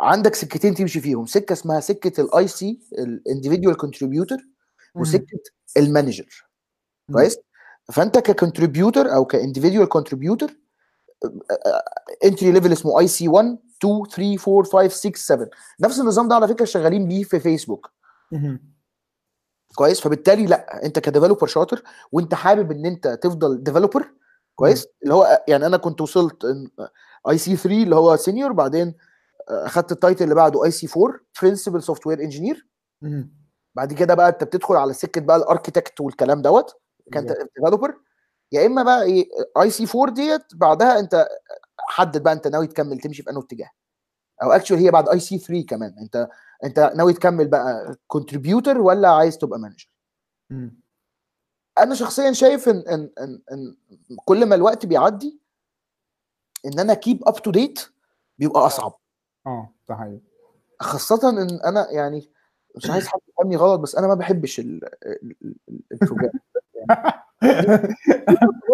عندك 0.00 0.34
سكتين 0.34 0.74
تمشي 0.74 1.00
فيهم. 1.00 1.26
سكة 1.26 1.52
اسمها 1.52 1.80
سكة 1.80 2.20
ال 2.20 2.48
IC 2.48 2.80
ال 2.98 3.05
individual 3.05 3.76
contributor 3.76 4.38
وسكة 4.94 5.38
ال 5.76 5.85
manager 5.85 6.46
كويس؟ 7.12 7.38
فأنت 7.92 8.18
ك 8.18 8.26
contributor 8.26 9.14
أو 9.14 9.24
ك 9.24 9.30
individual 9.30 9.88
contributor 9.88 10.50
entry 12.24 12.52
level 12.52 12.72
اسمه 12.72 13.00
IC 13.00 13.28
1 13.28 13.58
2 13.84 14.36
3 14.36 14.58
4 14.58 14.88
5 14.88 14.88
6 14.88 15.12
7 15.16 15.48
نفس 15.80 16.00
النظام 16.00 16.28
ده 16.28 16.34
على 16.34 16.48
فكرة 16.48 16.64
شغالين 16.64 17.08
بيه 17.08 17.24
في 17.24 17.40
فيسبوك. 17.40 17.90
كويس؟ 19.74 20.00
فبالتالي 20.00 20.46
لا 20.46 20.86
انت 20.86 20.98
ك 20.98 21.03
developer 21.03 21.46
شاطر 21.46 21.82
وانت 22.12 22.34
حابب 22.34 22.72
ان 22.72 22.86
انت 22.86 23.08
تفضل 23.08 23.62
developer 23.62 24.10
كويس؟ 24.54 24.86
اللي 25.02 25.14
هو 25.14 25.44
يعني 25.48 25.66
أنا 25.66 25.76
كنت 25.76 26.00
وصلت 26.00 26.44
IC 27.28 27.56
3 27.56 27.82
اللي 27.82 27.96
هو 27.96 28.16
senior 28.16 28.52
بعدين 28.52 28.94
اخدت 29.48 29.92
ال 29.92 29.97
title 29.97 30.24
اللي 30.24 30.34
بعده 30.34 30.64
IC 30.64 30.88
4 30.96 31.20
principal 31.42 31.82
software 31.82 32.20
engineer. 32.20 32.68
بعد 33.74 33.92
كده 33.92 34.14
بقى 34.14 34.28
انت 34.28 34.44
بتدخل 34.44 34.76
على 34.76 34.92
سكة 34.92 35.20
بقى 35.20 35.36
ال 35.36 35.42
architect 35.42 36.00
والكلام 36.00 36.42
دوت 36.42 36.76
كانت. 37.12 37.32
developer 37.56 37.94
يا 38.52 38.66
إما 38.66 38.82
بقى 38.82 39.02
إيه 39.02 39.28
IC 39.60 39.86
4 39.98 40.14
ديت 40.14 40.42
بعدها 40.54 40.98
انت 40.98 41.28
حدد 41.78 42.22
بقى 42.22 42.32
انت 42.32 42.46
ناوي 42.48 42.66
تكمل 42.66 42.98
تمشي 43.00 43.22
في 43.22 43.30
انه 43.30 43.40
اتجاه 43.40 43.70
أو 44.42 44.52
actually 44.52 44.90
بعد 44.90 45.08
IC 45.08 45.38
3 45.38 45.66
كمان 45.66 45.94
انت 45.98 46.28
انت 46.64 46.92
ناوي 46.96 47.12
تكمل 47.12 47.48
بقى 47.48 47.96
contributor 48.06 48.78
ولا 48.78 49.08
عايز 49.08 49.38
تبقى 49.38 49.58
manager. 49.58 49.90
أنا 51.78 51.94
شخصيا 51.94 52.32
شايف 52.32 52.68
ان 52.68 52.76
ان 52.88 53.10
ان, 53.20 53.42
إن 53.52 53.76
كل 54.24 54.46
ما 54.46 54.54
الوقت 54.54 54.86
بيعدي 54.86 55.40
ان 56.66 56.78
أنا 56.78 56.94
keep 56.94 57.28
up 57.28 57.42
to 57.42 57.50
date 57.50 57.80
بيبقى 58.38 58.66
اصعب 58.66 58.98
آه 59.46 59.74
ده 59.88 59.94
حقيقي 59.94 60.20
خاصه 60.80 61.28
ان 61.30 61.60
أنا 61.60 61.90
يعني 61.90 62.30
مش 62.76 62.90
عايز 62.90 63.06
حد 63.06 63.18
يفهمني 63.28 63.56
غلط 63.56 63.80
بس 63.80 63.96
أنا 63.96 64.06
ما 64.06 64.14
بحبش 64.14 64.60
ال- 64.60 64.88
ال 65.92 65.97
program 65.97 66.32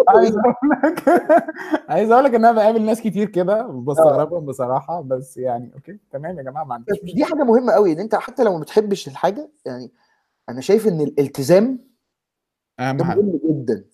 عايز 0.07 0.35
أقول 0.37 0.53
لك 0.83 1.03
عايز 1.89 2.11
أقول 2.11 2.23
لك 2.23 2.33
إن 2.35 2.45
أنا 2.45 2.51
بقابل 2.51 2.81
ناس 2.81 3.01
كتير 3.01 3.27
كده 3.29 3.63
بستغربهم 3.67 4.45
بصراحة 4.45 5.01
بس 5.01 5.37
يعني 5.37 5.71
okay 5.73 5.99
تمام 6.11 6.37
يا 6.37 6.43
جماعة 6.43 6.63
ما 6.63 6.73
عنديش 6.73 6.99
دي 7.15 7.25
حاجة 7.25 7.43
مهمة 7.43 7.73
قوي 7.73 7.91
إن 7.93 7.99
أنت 7.99 8.15
حتى 8.15 8.43
لو 8.43 8.53
ما 8.53 8.59
بتحبش 8.59 9.07
الحاجة 9.07 9.49
يعني 9.65 9.91
أنا 10.49 10.61
شايف 10.61 10.87
إن 10.87 11.01
الالتزام 11.01 11.79
أهم 12.79 13.03
حاجة. 13.03 13.19
مهم 13.21 13.39
جدا. 13.49 13.85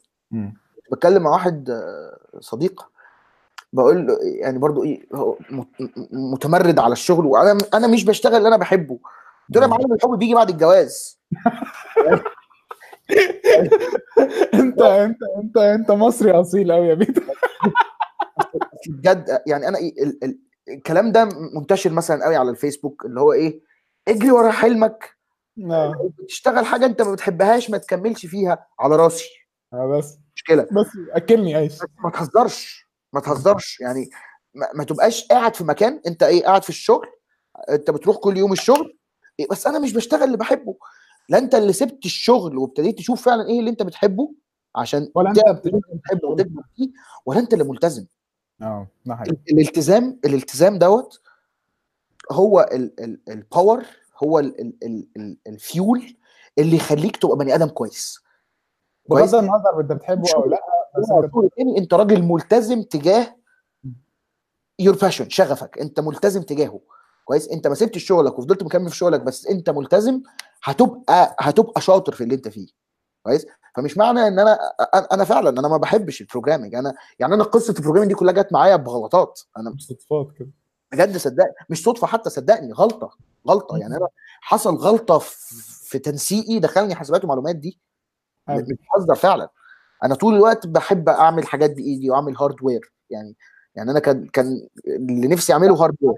بتكلم 0.92 1.24
مع 1.24 1.32
واحد 1.32 1.70
آه، 1.70 2.18
صديق 2.40 2.90
بقول 3.74 4.08
له 4.08 4.18
يعني 4.22 4.58
برضو 4.58 4.84
إيه 4.84 5.06
متمرد 6.12 6.80
على 6.80 6.92
الشغل 6.94 7.26
وأنا 7.26 7.58
أنا 7.74 7.88
مش 7.88 8.06
بشتغل 8.06 8.36
اللي 8.36 8.48
أنا 8.48 8.58
بحبه. 8.58 9.00
قلت 9.50 9.58
له 9.58 9.62
يا 9.64 9.68
معلم 9.68 9.94
الحب 9.94 10.10
بيجي 10.20 10.34
بعد 10.36 10.50
الجواز. 10.50 11.20
انت 14.54 14.82
انت 14.82 15.18
انت 15.44 15.58
انت 15.58 15.92
مصري 15.92 16.32
اصيل 16.32 16.72
قوي 16.72 16.88
يا 16.88 16.94
بيتر 16.94 17.24
بجد 18.90 19.42
يعني 19.48 19.68
أنا 19.68 19.80
ال 19.80 20.24
ال 20.24 20.40
الكلام 20.70 21.12
ده 21.12 21.30
منتشر 21.56 21.90
مثلا 21.90 22.26
قوي 22.26 22.36
على 22.36 22.50
الفيسبوك 22.50 23.06
اللي 23.06 23.22
هو 23.22 23.34
إيه 23.34 23.62
اجري 24.08 24.32
ورا 24.32 24.52
حلمك. 24.52 25.18
آه. 25.72 26.12
تشتغل 26.28 26.66
حاجة 26.66 26.86
أنت 26.86 27.02
ما 27.02 27.12
بتحبهاش 27.14 27.70
ما 27.70 27.78
تكملش 27.78 28.26
فيها 28.26 28.68
على 28.80 28.96
راسي. 28.96 29.30
آه، 29.74 29.98
بس. 29.98 30.18
مشكلة. 30.36 30.64
بس 30.64 30.88
أكلني 31.12 31.56
عيش. 31.56 31.74
ما 32.04 32.10
تهزرش 32.10 32.88
ما 33.14 33.20
تهزرش. 33.20 33.80
يعني 33.80 34.10
ما, 34.54 34.68
ما 34.76 34.84
تبقاش 34.84 35.28
قاعد 35.28 35.56
في 35.56 35.64
مكان 35.64 36.02
أنت 36.08 36.24
إيه 36.24 36.44
قاعد 36.44 36.64
في 36.64 36.70
الشغل 36.70 37.08
أنت 37.70 37.92
بتروح 37.92 38.18
كل 38.18 38.38
يوم 38.38 38.52
الشغل 38.52 38.98
إيه 39.40 39.48
بس 39.52 39.68
أنا 39.68 39.80
مش 39.80 39.94
بشتغل 39.94 40.24
اللي 40.24 40.38
بحبه. 40.38 40.78
لا 41.30 41.38
انت 41.38 41.56
اللي 41.56 41.74
سبت 41.74 42.06
الشغل 42.06 42.58
وابتديت 42.58 42.98
تشوف 42.98 43.22
فعلا 43.26 43.48
إيه 43.48 43.60
اللي 43.60 43.70
انت 43.70 43.84
بتحبه 43.84 44.32
عشان 44.76 45.12
ولا 45.16 45.30
انت 45.30 45.40
انت 45.48 45.68
بتحبه 45.94 46.28
وتكبر 46.28 46.64
فيه 46.76 46.90
ولا 47.26 47.40
انت 47.40 47.54
اللي 47.54 47.64
ملتزم. 47.64 48.06
آه 48.62 48.88
الالتزام 49.52 50.20
الالتزام 50.26 50.78
دوت 50.80 51.22
هو 52.32 52.70
ال 53.30 53.39
power 53.39 53.84
هو 54.24 54.40
ال- 54.40 54.62
ال- 54.62 54.76
ال- 54.84 55.08
ال- 55.18 55.38
الفيول 55.48 56.16
اللي 56.60 56.76
يخليك 56.76 57.18
تبقى 57.18 57.38
بني 57.38 57.56
آدم 57.56 57.68
كويس. 57.68 58.20
بغض 59.10 59.36
النظر 59.36 59.80
انت 59.82 59.92
بتحبه 59.92 60.34
أو 60.36 60.46
لأ 60.46 60.62
بس 60.98 61.10
انت 61.78 61.94
راجل 61.94 62.24
ملتزم 62.24 62.82
تجاه 62.84 63.36
your 64.80 64.96
passion 64.96 65.30
شغفك. 65.30 65.78
انت 65.78 66.00
ملتزم 66.00 66.42
تجاهه. 66.42 66.80
كويس؟ 67.26 67.50
انت 67.50 67.68
ما 67.68 67.76
سبتش 67.76 68.04
شغلك 68.04 68.40
وفضلت 68.40 68.64
مكمل 68.64 68.90
في 68.90 68.96
شغلك 68.96 69.22
بس 69.22 69.48
انت 69.48 69.70
ملتزم 69.70 70.22
هتبقى 70.64 71.36
هتبقى 71.40 71.82
شاطر 71.82 72.14
في 72.14 72.24
اللي 72.24 72.36
انت 72.36 72.48
فيه. 72.48 72.68
كويس؟ 73.24 73.46
فمش 73.76 73.98
معنى 73.98 74.28
إن 74.28 74.40
أنا 74.40 74.60
أنا 75.12 75.24
فعلا 75.24 75.50
أنا 75.50 75.68
ما 75.68 75.78
بحبش 75.78 76.22
ال 76.22 76.26
programming 76.26 76.76
أنا 76.76 76.94
يعني 77.20 77.34
أنا 77.34 77.44
قصة 77.44 77.74
ال 77.78 77.81
programming 77.81 78.10
دي 78.10 78.16
كلها 78.16 78.34
جت 78.34 78.54
معايا 78.54 78.76
بغلطات. 78.76 79.42
أنا 79.58 79.76
صدفات 79.80 80.28
كده. 80.40 80.50
بجد 80.92 81.18
صدقني 81.18 81.52
مش 81.70 81.84
صدفة 81.84 82.08
حتى 82.08 82.30
صدقني 82.30 82.74
غلطة 82.74 83.18
غلطة. 83.48 83.78
يعني 83.78 83.98
أنا 83.98 84.08
حصل 84.42 84.76
غلطة 84.76 85.20
في 85.84 86.00
تنسيقي 86.00 86.60
دخلني 86.60 86.96
حسابات 86.96 87.24
ومعلومات 87.24 87.56
دي. 87.56 87.80
مش 88.50 88.62
بهزر 88.96 89.16
فعلا. 89.16 89.50
أنا 90.04 90.16
طول 90.16 90.36
الوقت 90.36 90.68
بحب 90.68 91.10
أعمل 91.10 91.48
حاجات 91.48 91.72
بإيدي 91.72 92.10
وأعمل 92.10 92.38
hardware 92.38 92.92
يعني 93.10 93.36
يعني 93.76 93.92
أنا 93.92 94.00
كان 94.00 94.28
كان 94.28 94.68
اللي 94.88 95.28
نفسي 95.28 95.54
أعمله 95.54 95.76
hardware 95.76 96.14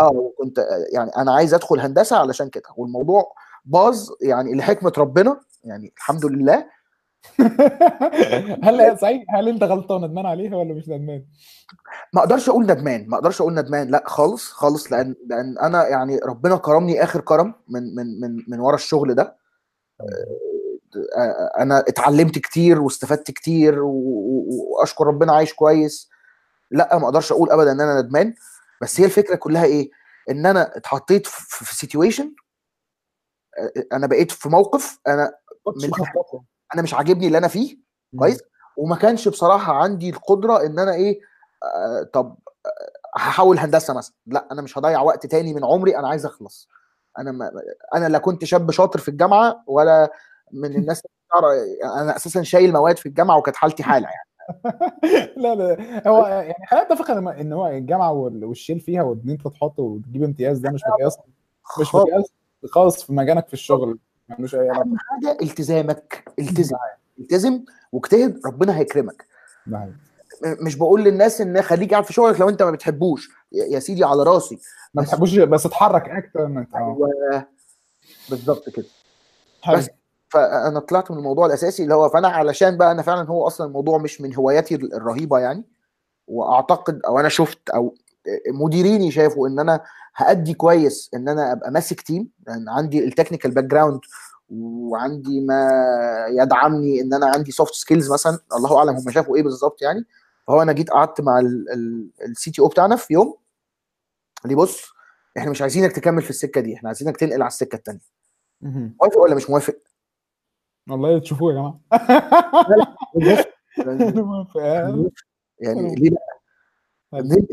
آه 0.00 0.10
وكنت 0.10 0.66
يعني 0.92 1.10
أنا 1.16 1.34
عايز 1.34 1.54
أدخل 1.54 1.80
هندسة 1.80 2.16
علشان 2.16 2.48
كده. 2.48 2.68
والموضوع 2.76 3.32
باظ 3.68 4.08
يعني 4.20 4.54
لحكمة 4.54 4.92
ربنا 4.98 5.40
يعني 5.64 5.92
الحمد 5.96 6.26
لله. 6.26 6.66
هل 8.64 8.98
صحيح؟ 8.98 9.24
هل 9.34 9.48
انت 9.48 9.62
غلطان 9.64 10.04
ندمان 10.04 10.26
عليها 10.26 10.56
ولا 10.56 10.74
مش 10.74 10.88
ندمان؟ 10.88 11.24
ما 12.12 12.20
أقدرش 12.20 12.48
أقول 12.48 12.64
ندمان 12.64 13.08
ما 13.08 13.16
أقدرش 13.16 13.40
أقول 13.40 13.54
ندمان 13.54 13.88
لا 13.88 14.02
خالص 14.06 14.50
خالص 14.50 14.92
لأن 14.92 15.14
لأن 15.26 15.58
أنا 15.58 15.88
يعني 15.88 16.18
ربنا 16.18 16.56
كرمني 16.56 17.02
آخر 17.02 17.20
كرم 17.20 17.54
من 17.68 17.94
من 17.94 18.20
من 18.20 18.44
من 18.48 18.60
ورا 18.60 18.74
الشغل 18.74 19.14
ده. 19.14 19.36
آه، 21.16 21.50
أنا 21.58 21.78
اتعلمت 21.78 22.38
كتير 22.38 22.80
واستفدت 22.80 23.30
كتير 23.30 23.78
وأشكر 23.82 25.06
ربنا 25.06 25.32
عايش 25.32 25.54
كويس. 25.54 26.10
لا 26.70 26.98
ما 26.98 27.04
أقدرش 27.04 27.32
أقول 27.32 27.50
ابدا 27.50 27.72
إن 27.72 27.80
أنا 27.80 28.02
ندمان. 28.02 28.34
بس 28.82 29.00
هي 29.00 29.04
الفكرة 29.04 29.34
كلها 29.34 29.64
إيه؟ 29.64 29.90
إن 30.30 30.46
أنا 30.46 30.76
اتحطيت 30.76 31.26
في 31.26 31.74
سيتويشن 31.76 32.34
أنا 33.92 34.06
بقيت 34.06 34.30
في 34.32 34.48
موقف 34.48 34.98
أنا 35.06 35.32
من 35.66 35.90
أنا 36.74 36.82
مش 36.82 36.94
عاجبني 36.94 37.26
اللي 37.26 37.38
أنا 37.38 37.48
فيه. 37.48 37.78
كويس؟ 38.18 38.40
وما 38.76 38.96
كانش 38.96 39.28
بصراحة 39.28 39.72
عندي 39.72 40.10
القدرة 40.10 40.66
إن 40.66 40.78
أنا 40.78 40.94
إيه 40.94 41.20
آه 41.62 42.02
طب 42.12 42.36
آه، 42.66 43.18
هحاول 43.18 43.58
هندسة 43.58 43.94
مثلا. 43.94 44.14
لا 44.26 44.48
أنا 44.52 44.62
مش 44.62 44.78
هضيع 44.78 45.00
وقت 45.00 45.26
تاني 45.26 45.54
من 45.54 45.64
عمري 45.64 45.96
أنا 45.98 46.08
عايز 46.08 46.26
أخلص. 46.26 46.68
أنا 47.18 47.32
ما 47.32 47.50
أنا 47.94 48.08
لا 48.08 48.18
كنت 48.18 48.44
شاب 48.44 48.70
شاطر 48.70 48.98
في 48.98 49.08
الجامعة 49.08 49.62
ولا 49.66 50.12
من 50.52 50.76
الناس 50.76 51.02
أنا 51.84 52.16
أساسا 52.16 52.42
شايل 52.42 52.72
مواد 52.72 52.96
في 52.98 53.06
الجامعة 53.06 53.38
وكانت 53.38 53.56
حالتي 53.56 53.82
حالة 53.82 54.08
يعني. 54.08 54.28
لا 55.36 55.54
لا 55.54 56.08
هو 56.08 56.26
يعني 56.26 56.66
خلينا 56.70 56.84
نتفق 56.84 57.10
إن 57.10 57.52
هو 57.52 57.66
الجامعة 57.66 58.12
وال- 58.12 58.44
والشيل 58.44 58.80
فيها 58.80 59.02
وإن 59.02 59.22
أنت 59.28 59.48
تحط 59.48 59.78
وتجيب 59.78 60.22
امتياز 60.22 60.58
ده 60.58 60.70
مش 60.70 60.80
مقياس 60.88 61.18
مش. 61.80 61.94
مقياس. 61.94 62.32
خاص 62.66 63.04
في 63.04 63.12
مجالك 63.12 63.46
في 63.46 63.54
الشغل 63.54 63.98
ملوش 64.38 64.54
أي 64.54 64.60
علاقة. 64.60 64.80
أهم 64.80 64.96
حاجة 64.98 65.38
التزامك 65.42 66.24
التزم. 66.38 66.76
التزم 67.18 67.64
واجتهد 67.92 68.40
ربنا 68.46 68.78
هيكرمك. 68.78 69.26
ده 69.66 69.78
حقيقي. 69.78 69.92
م- 70.44 70.66
مش 70.66 70.76
بقول 70.76 71.04
للناس 71.04 71.40
إن 71.40 71.62
خليك 71.62 71.90
قاعد 71.90 72.04
في 72.04 72.12
شغلك 72.12 72.40
لو 72.40 72.48
أنت 72.48 72.62
ما 72.62 72.70
بتحبوش. 72.70 73.28
يا 73.52 73.78
سيدي 73.78 74.04
على 74.04 74.22
راسي. 74.22 74.58
ما 74.94 75.02
بتحبوش 75.02 75.38
بس 75.38 75.66
اتحرك 75.66 76.08
أكتر 76.08 76.40
آه 76.46 76.66
أيوه. 76.74 77.46
بالظبط 78.30 78.68
كده. 78.68 78.86
حلو. 79.62 79.76
بس 79.76 79.88
فأنا 80.28 80.80
طلعت 80.80 81.10
من 81.10 81.18
الموضوع 81.18 81.46
الأساسي 81.46 81.82
اللي 81.82 81.94
هو 81.94 82.08
فأنا 82.08 82.28
علشان 82.28 82.76
بقى 82.76 82.92
أنا 82.92 83.02
فعلا 83.02 83.28
هو 83.28 83.46
أصلا 83.46 83.66
الموضوع 83.66 83.98
مش 83.98 84.20
من 84.20 84.34
هواياتي 84.34 84.74
الرهيبة 84.74 85.38
يعني 85.38 85.64
وأعتقد 86.26 87.00
أو 87.06 87.20
أنا 87.20 87.28
شفت 87.28 87.70
أو 87.70 87.94
مديريني 88.52 89.10
شافوا 89.10 89.48
ان 89.48 89.58
أنا 89.58 89.80
عادي 90.16 90.54
كويس 90.54 91.10
ان 91.14 91.28
أنا 91.28 91.52
ابقى 91.52 91.70
ماسك 91.70 92.00
team 92.00 92.28
لأن 92.46 92.68
عندي 92.68 93.04
ال 93.04 93.50
technical 93.50 93.64
background 93.64 94.00
وعندي 94.50 95.40
ما 95.40 95.70
يدعمني 96.30 97.00
ان 97.00 97.14
أنا 97.14 97.26
عندي 97.26 97.52
soft 97.52 97.74
skills 97.74 98.12
مثلا 98.12 98.38
الله 98.56 98.78
اعلم 98.78 98.96
هم 98.96 99.10
شافوا 99.10 99.36
إيه 99.36 99.42
بالظبط 99.42 99.82
يعني 99.82 100.04
فهو 100.46 100.62
أنا 100.62 100.72
جيت 100.72 100.90
قعدت 100.90 101.20
مع 101.20 101.40
ال 102.26 102.50
CTO 102.50 102.68
بتاعنا 102.68 102.96
في 102.96 103.14
يوم 103.14 103.36
قال 104.42 104.50
لي 104.50 104.54
بص 104.54 104.92
إحنا 105.38 105.50
مش 105.50 105.62
عايزينك 105.62 105.92
تكمل 105.92 106.22
في 106.22 106.30
السكه 106.30 106.60
دي 106.60 106.74
إحنا 106.74 106.88
عايزينك 106.88 107.16
تنقل 107.16 107.42
على 107.42 107.48
السكه 107.48 107.76
الثانية. 107.76 108.00
موافق 109.00 109.18
ولا 109.18 109.34
مش 109.34 109.50
موافق؟ 109.50 109.76
والله 110.90 111.18
تشوفوه 111.18 111.52
يا 111.52 111.56
جماعة 111.56 111.80
يعني. 114.56 114.92
آه. 114.92 115.10
يعني 115.60 115.94
ليه 115.94 116.10
لا؟ 116.10 116.18
حلو. 117.12 117.46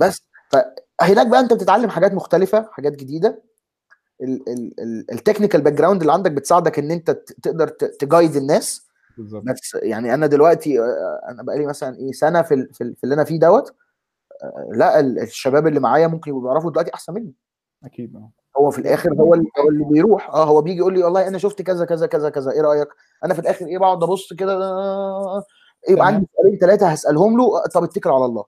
بس. 0.00 0.28
فهناك 1.00 1.26
بقى 1.26 1.40
انت 1.40 1.52
بتتعلم 1.52 1.90
حاجات 1.90 2.14
مختلفة 2.14 2.68
حاجات 2.72 2.92
جديدة. 2.92 3.42
ال 5.12 5.60
technical 5.60 5.72
background 5.72 6.00
اللي 6.00 6.12
عندك 6.12 6.32
بتساعدك 6.32 6.78
ان 6.78 6.90
انت 6.90 7.10
تقدر 7.42 7.68
ت 7.68 7.79
guide 7.79 8.36
الناس. 8.36 8.86
بالظبط. 9.18 9.42
بس 9.44 9.74
يعني 9.82 10.14
أنا 10.14 10.26
دلوقتي 10.26 10.80
آه، 10.80 11.20
أنا 11.28 11.42
بقالي 11.42 11.66
مثلا 11.66 11.96
إيه 11.96 12.12
سنة 12.12 12.42
في 12.42 12.68
في 12.72 12.84
ال- 12.84 12.96
في 12.96 13.04
اللي 13.04 13.14
أنا 13.14 13.24
فيه 13.24 13.40
دوت 13.40 13.74
آه، 14.42 14.68
لا 14.72 15.00
ال- 15.00 15.18
الشباب 15.18 15.66
اللي 15.66 15.80
معايا 15.80 16.06
ممكن 16.06 16.30
يبقوا 16.30 16.42
بيعرفوا 16.44 16.70
دلوقتي 16.70 16.94
أحسن 16.94 17.14
مني. 17.14 17.34
أكيد 17.84 18.16
آه. 18.16 18.30
هو 18.58 18.70
في 18.70 18.78
الآخر 18.78 19.14
هو 19.14 19.34
اللي 19.34 19.48
هو 19.64 19.68
اللي 19.68 19.84
بيروح. 19.84 20.30
آه 20.30 20.44
هو 20.44 20.62
بيجي 20.62 20.78
يقول 20.78 20.94
لي 20.94 21.04
والله 21.04 21.28
أنا 21.28 21.38
شفت 21.38 21.62
كذا 21.62 21.84
كذا 21.84 22.06
كذا 22.06 22.30
كذا 22.30 22.50
إيه 22.52 22.60
رأيك؟ 22.60 22.88
أنا 23.24 23.34
في 23.34 23.40
الآخر 23.40 23.66
إيه 23.66 23.78
بقعد 23.78 24.02
أبص 24.02 24.32
كده 24.32 24.52
آه، 24.64 25.44
يبقى 25.88 26.02
تمام. 26.02 26.14
عندي 26.14 26.28
سؤالين 26.36 26.58
ثلاثة 26.58 26.88
هسألهم 26.88 27.38
له 27.38 27.66
طب 27.74 27.84
اتكل 27.84 28.10
على 28.10 28.24
الله. 28.24 28.44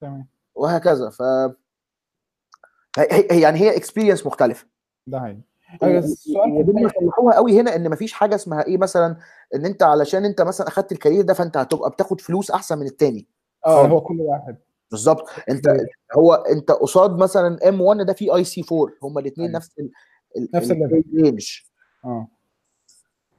تمام. 0.00 0.26
وهكذا. 0.60 1.10
ف 1.10 1.20
يعني 3.30 3.58
هي 3.60 3.76
experience 3.76 4.26
مختلفة. 4.26 4.66
ده 5.06 5.20
حقيقي. 5.20 5.40
السؤال 5.98 6.50
في 6.50 6.58
ودول 6.58 6.86
يصلحوها 6.86 7.34
قوي 7.34 7.60
هنا 7.60 7.76
إن 7.76 7.90
مفيش 7.90 8.12
حاجة 8.12 8.34
اسمها 8.34 8.66
إيه 8.66 8.78
مثلا 8.78 9.16
إن 9.54 9.66
أنت 9.66 9.82
علشان 9.82 10.24
أنت 10.24 10.40
مثلا 10.40 10.68
أخدت 10.68 10.92
ال 10.92 10.96
career 10.96 11.22
ده 11.22 11.34
فأنت 11.34 11.56
هتبقى 11.56 11.90
بتاخد 11.90 12.20
فلوس 12.20 12.50
أحسن 12.50 12.78
من 12.78 12.86
التاني. 12.86 13.28
آه 13.66 13.86
هو 13.86 14.00
كل 14.00 14.20
واحد. 14.20 14.56
بالظبط. 14.90 15.28
أنت. 15.50 15.64
هو 16.16 16.34
أنت 16.34 16.70
قصاد 16.70 17.18
مثلا 17.18 17.68
M 17.68 17.80
1 17.80 18.00
ده 18.06 18.12
فيه 18.12 18.36
IC 18.36 18.64
4 18.72 18.92
هما 19.02 19.20
الاثنين 19.20 19.46
أيوة. 19.46 19.58
نفس 19.58 19.70
ال 19.78 19.90
نفس 20.54 20.70
ال 20.70 20.75
level. 20.75 21.04
range 21.14 21.58
آه. 22.04 22.28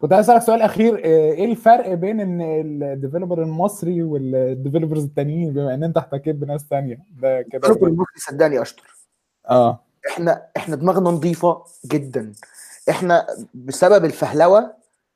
كنت 0.02 0.14
عايز 0.14 0.30
أسألك 0.30 0.42
سؤال 0.42 0.62
أخير 0.62 0.96
آه، 1.06 1.32
إيه 1.32 1.52
الفرق 1.52 1.94
بين 1.94 2.20
إن 2.20 2.42
ال 2.84 2.90
developer 2.90 3.44
المصري 3.44 4.04
وال 4.04 4.20
developers 4.20 5.04
التانيين؟ 5.04 5.54
بما 5.54 5.74
إن 5.74 5.84
أنت 5.84 5.98
احتكيت 5.98 6.36
بناس 6.36 6.68
تانية 6.68 6.96
ده 7.22 7.42
كده 7.42 7.58
ال 7.68 7.70
developer 7.70 7.88
المصري 7.88 8.18
صدقني 8.18 8.62
أشطر. 8.62 8.96
آه. 9.50 9.80
إحنا 10.10 10.48
إحنا 10.58 10.76
دماغنا 10.76 11.10
نظيفة 11.10 11.64
جدا. 11.86 12.32
إحنا 12.90 13.28
بسبب 13.54 14.06
الفهلوة 14.06 14.74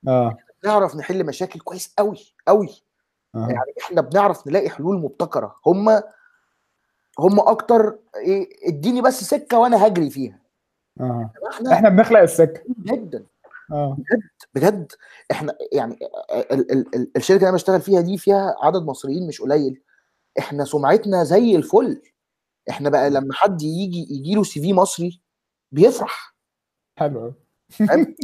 آه. 0.07 0.37
نعرف 0.65 0.95
نحل 0.95 1.25
مشاكل 1.25 1.59
كويس 1.59 1.93
قوي 1.97 2.35
قوي 2.47 2.69
آه. 3.35 3.47
يعني 3.49 3.73
إحنا 3.81 4.01
بنعرف 4.01 4.47
نلاقي 4.47 4.69
حلول 4.69 4.99
مبتكرة. 5.01 5.55
هم 5.65 5.89
هم 7.19 7.39
أكتر 7.39 7.95
إيه 8.15 8.49
إديني 8.67 9.01
بس 9.01 9.23
سكة 9.23 9.59
وأنا 9.59 9.87
هجري 9.87 10.09
فيها. 10.09 10.39
آه. 10.99 11.29
إحنا 11.53 11.73
إحنا 11.73 11.89
بنخلق 11.89 12.19
السكة. 12.19 12.61
جدا. 12.83 13.23
آه. 13.71 13.97
بجد 14.53 14.91
إحنا 15.31 15.55
يعني 15.71 15.99
ال 16.33 16.71
ال 16.71 16.95
ال 16.95 17.11
الشركة 17.17 17.37
اللي 17.37 17.47
أنا 17.49 17.55
بشتغل 17.55 17.81
فيها 17.81 18.01
دي 18.01 18.17
فيها 18.17 18.55
عدد 18.61 18.81
مصريين 18.83 19.27
مش 19.27 19.41
قليل. 19.41 19.81
إحنا 20.39 20.65
سمعتنا 20.65 21.23
زي 21.23 21.55
الفل. 21.55 22.01
إحنا 22.69 22.89
بقى 22.89 23.09
لما 23.09 23.33
حد 23.33 23.61
يجي 23.61 24.07
يجي 24.09 24.35
له 24.35 24.43
CV 24.43 24.73
مصري 24.73 25.21
بيفرح. 25.71 26.35
حلو؟ 26.99 27.33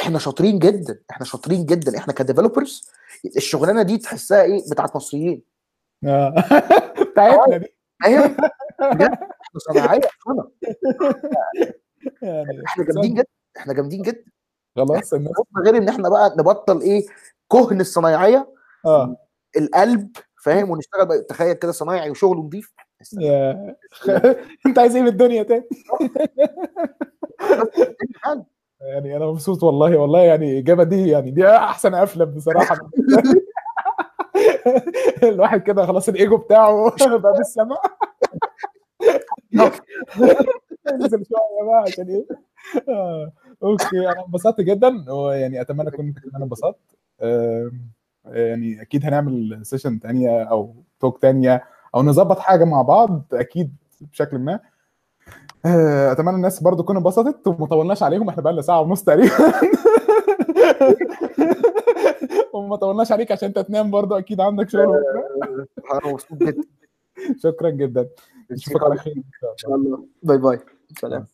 إحنا 0.00 0.18
شاطرين 0.18 0.58
جدا 0.58 1.00
إحنا 1.10 1.26
شاطرين 1.26 1.66
جدا. 1.66 1.98
إحنا 1.98 2.12
ك 2.12 2.19
developers 2.19 2.90
الشغلانة 3.36 3.82
دي 3.82 3.98
تحسها 3.98 4.42
إيه؟ 4.42 4.60
بتاعت 4.70 4.96
مصريين. 4.96 5.42
آه. 6.04 6.34
بتاعتنا 7.12 7.56
دي. 7.56 7.66
بجد 8.80 9.18
إحنا 9.42 9.58
صناعية. 9.58 10.00
يعني 12.22 12.64
إحنا 12.66 12.84
جامدين 12.84 13.14
جدا. 13.14 13.39
إحنا 13.56 13.72
جامدين 13.72 14.02
جدا. 14.02 14.24
خلاص 14.76 15.14
غير 15.64 15.76
إن 15.76 15.88
إحنا 15.88 16.08
بقى 16.08 16.34
نبطل 16.38 16.80
إيه 16.80 17.06
كهن 17.52 17.80
الصنايعية. 17.80 18.48
آه. 18.86 19.16
القلب 19.56 20.10
فاهم؟ 20.42 20.70
ونشتغل 20.70 21.06
بقى 21.06 21.22
تخيل 21.22 21.52
كده 21.52 21.72
صنايعي 21.72 22.10
وشغل 22.10 22.38
نظيف 22.38 22.74
أنت 24.66 24.78
عايز 24.78 24.96
إيه 24.96 25.02
من 25.02 25.08
الدنيا 25.08 25.42
تاني؟ 25.42 25.64
يعني 28.80 29.16
أنا 29.16 29.26
مبسوط 29.26 29.62
والله 29.62 29.96
والله 29.96 30.20
يعني 30.20 30.52
الاجابه 30.52 30.84
دي 30.84 31.08
يعني 31.08 31.30
دي 31.30 31.48
أحسن 31.48 31.94
قفله 31.94 32.24
بصراحة. 32.24 32.74
الواحد 35.22 35.62
كده 35.62 35.86
خلاص 35.86 36.08
الإيجو 36.08 36.36
بتاعه 36.36 36.92
بقى 37.18 37.32
بالسماء 37.32 37.80
انزل 40.92 41.24
شوية 41.26 41.64
بقى 41.66 41.82
عشان 41.86 42.08
إيه؟ 42.08 42.26
آه. 42.88 43.32
okay 43.62 44.08
أنا 44.08 44.24
انبسطت 44.26 44.60
جدا. 44.60 45.12
ويعني 45.12 45.60
أتمنى 45.60 45.88
أكون 45.88 46.12
كمان 46.12 46.42
انبسطت. 46.42 46.78
يعني 48.24 48.82
أكيد 48.82 49.04
هنعمل 49.06 49.60
session 49.62 50.00
تانية 50.00 50.42
أو 50.42 50.74
talk 51.00 51.22
تانية 51.22 51.64
أو 51.94 52.02
نظبط 52.02 52.38
حاجة 52.38 52.64
مع 52.64 52.82
بعض 52.82 53.22
أكيد 53.32 53.76
بشكل 54.00 54.38
ما. 54.38 54.60
آه، 55.66 56.12
أتمنى 56.12 56.36
الناس 56.36 56.62
برضو 56.62 56.82
تكون 56.82 56.96
انبسطت 56.96 57.46
وما 57.48 57.66
طولناش 57.66 58.02
عليهم. 58.02 58.28
إحنا 58.28 58.42
بقى 58.42 58.52
لنا 58.52 58.62
ساعة 58.62 58.80
ونص 58.80 59.02
تقريبا. 59.04 59.30
وما 62.54 62.76
طولناش 62.76 63.12
عليك 63.12 63.32
عشان 63.32 63.48
أنت 63.48 63.58
تنام 63.58 63.90
برضو. 63.90 64.18
أكيد 64.18 64.40
عندك 64.40 64.68
شغل. 64.68 64.86
بكرة. 64.86 65.66
أنا 65.92 66.12
مبسوط 66.12 66.38
جدا. 66.42 66.62
شكرا 67.36 67.70
جدا. 67.70 68.08
نشوفك 68.50 68.82
على 68.82 68.96
خير 68.96 69.16
إن 69.16 69.56
شاء 69.56 69.74
الله. 69.74 70.04
باي 70.22 70.38
باي. 70.38 70.58
سلام. 71.00 71.26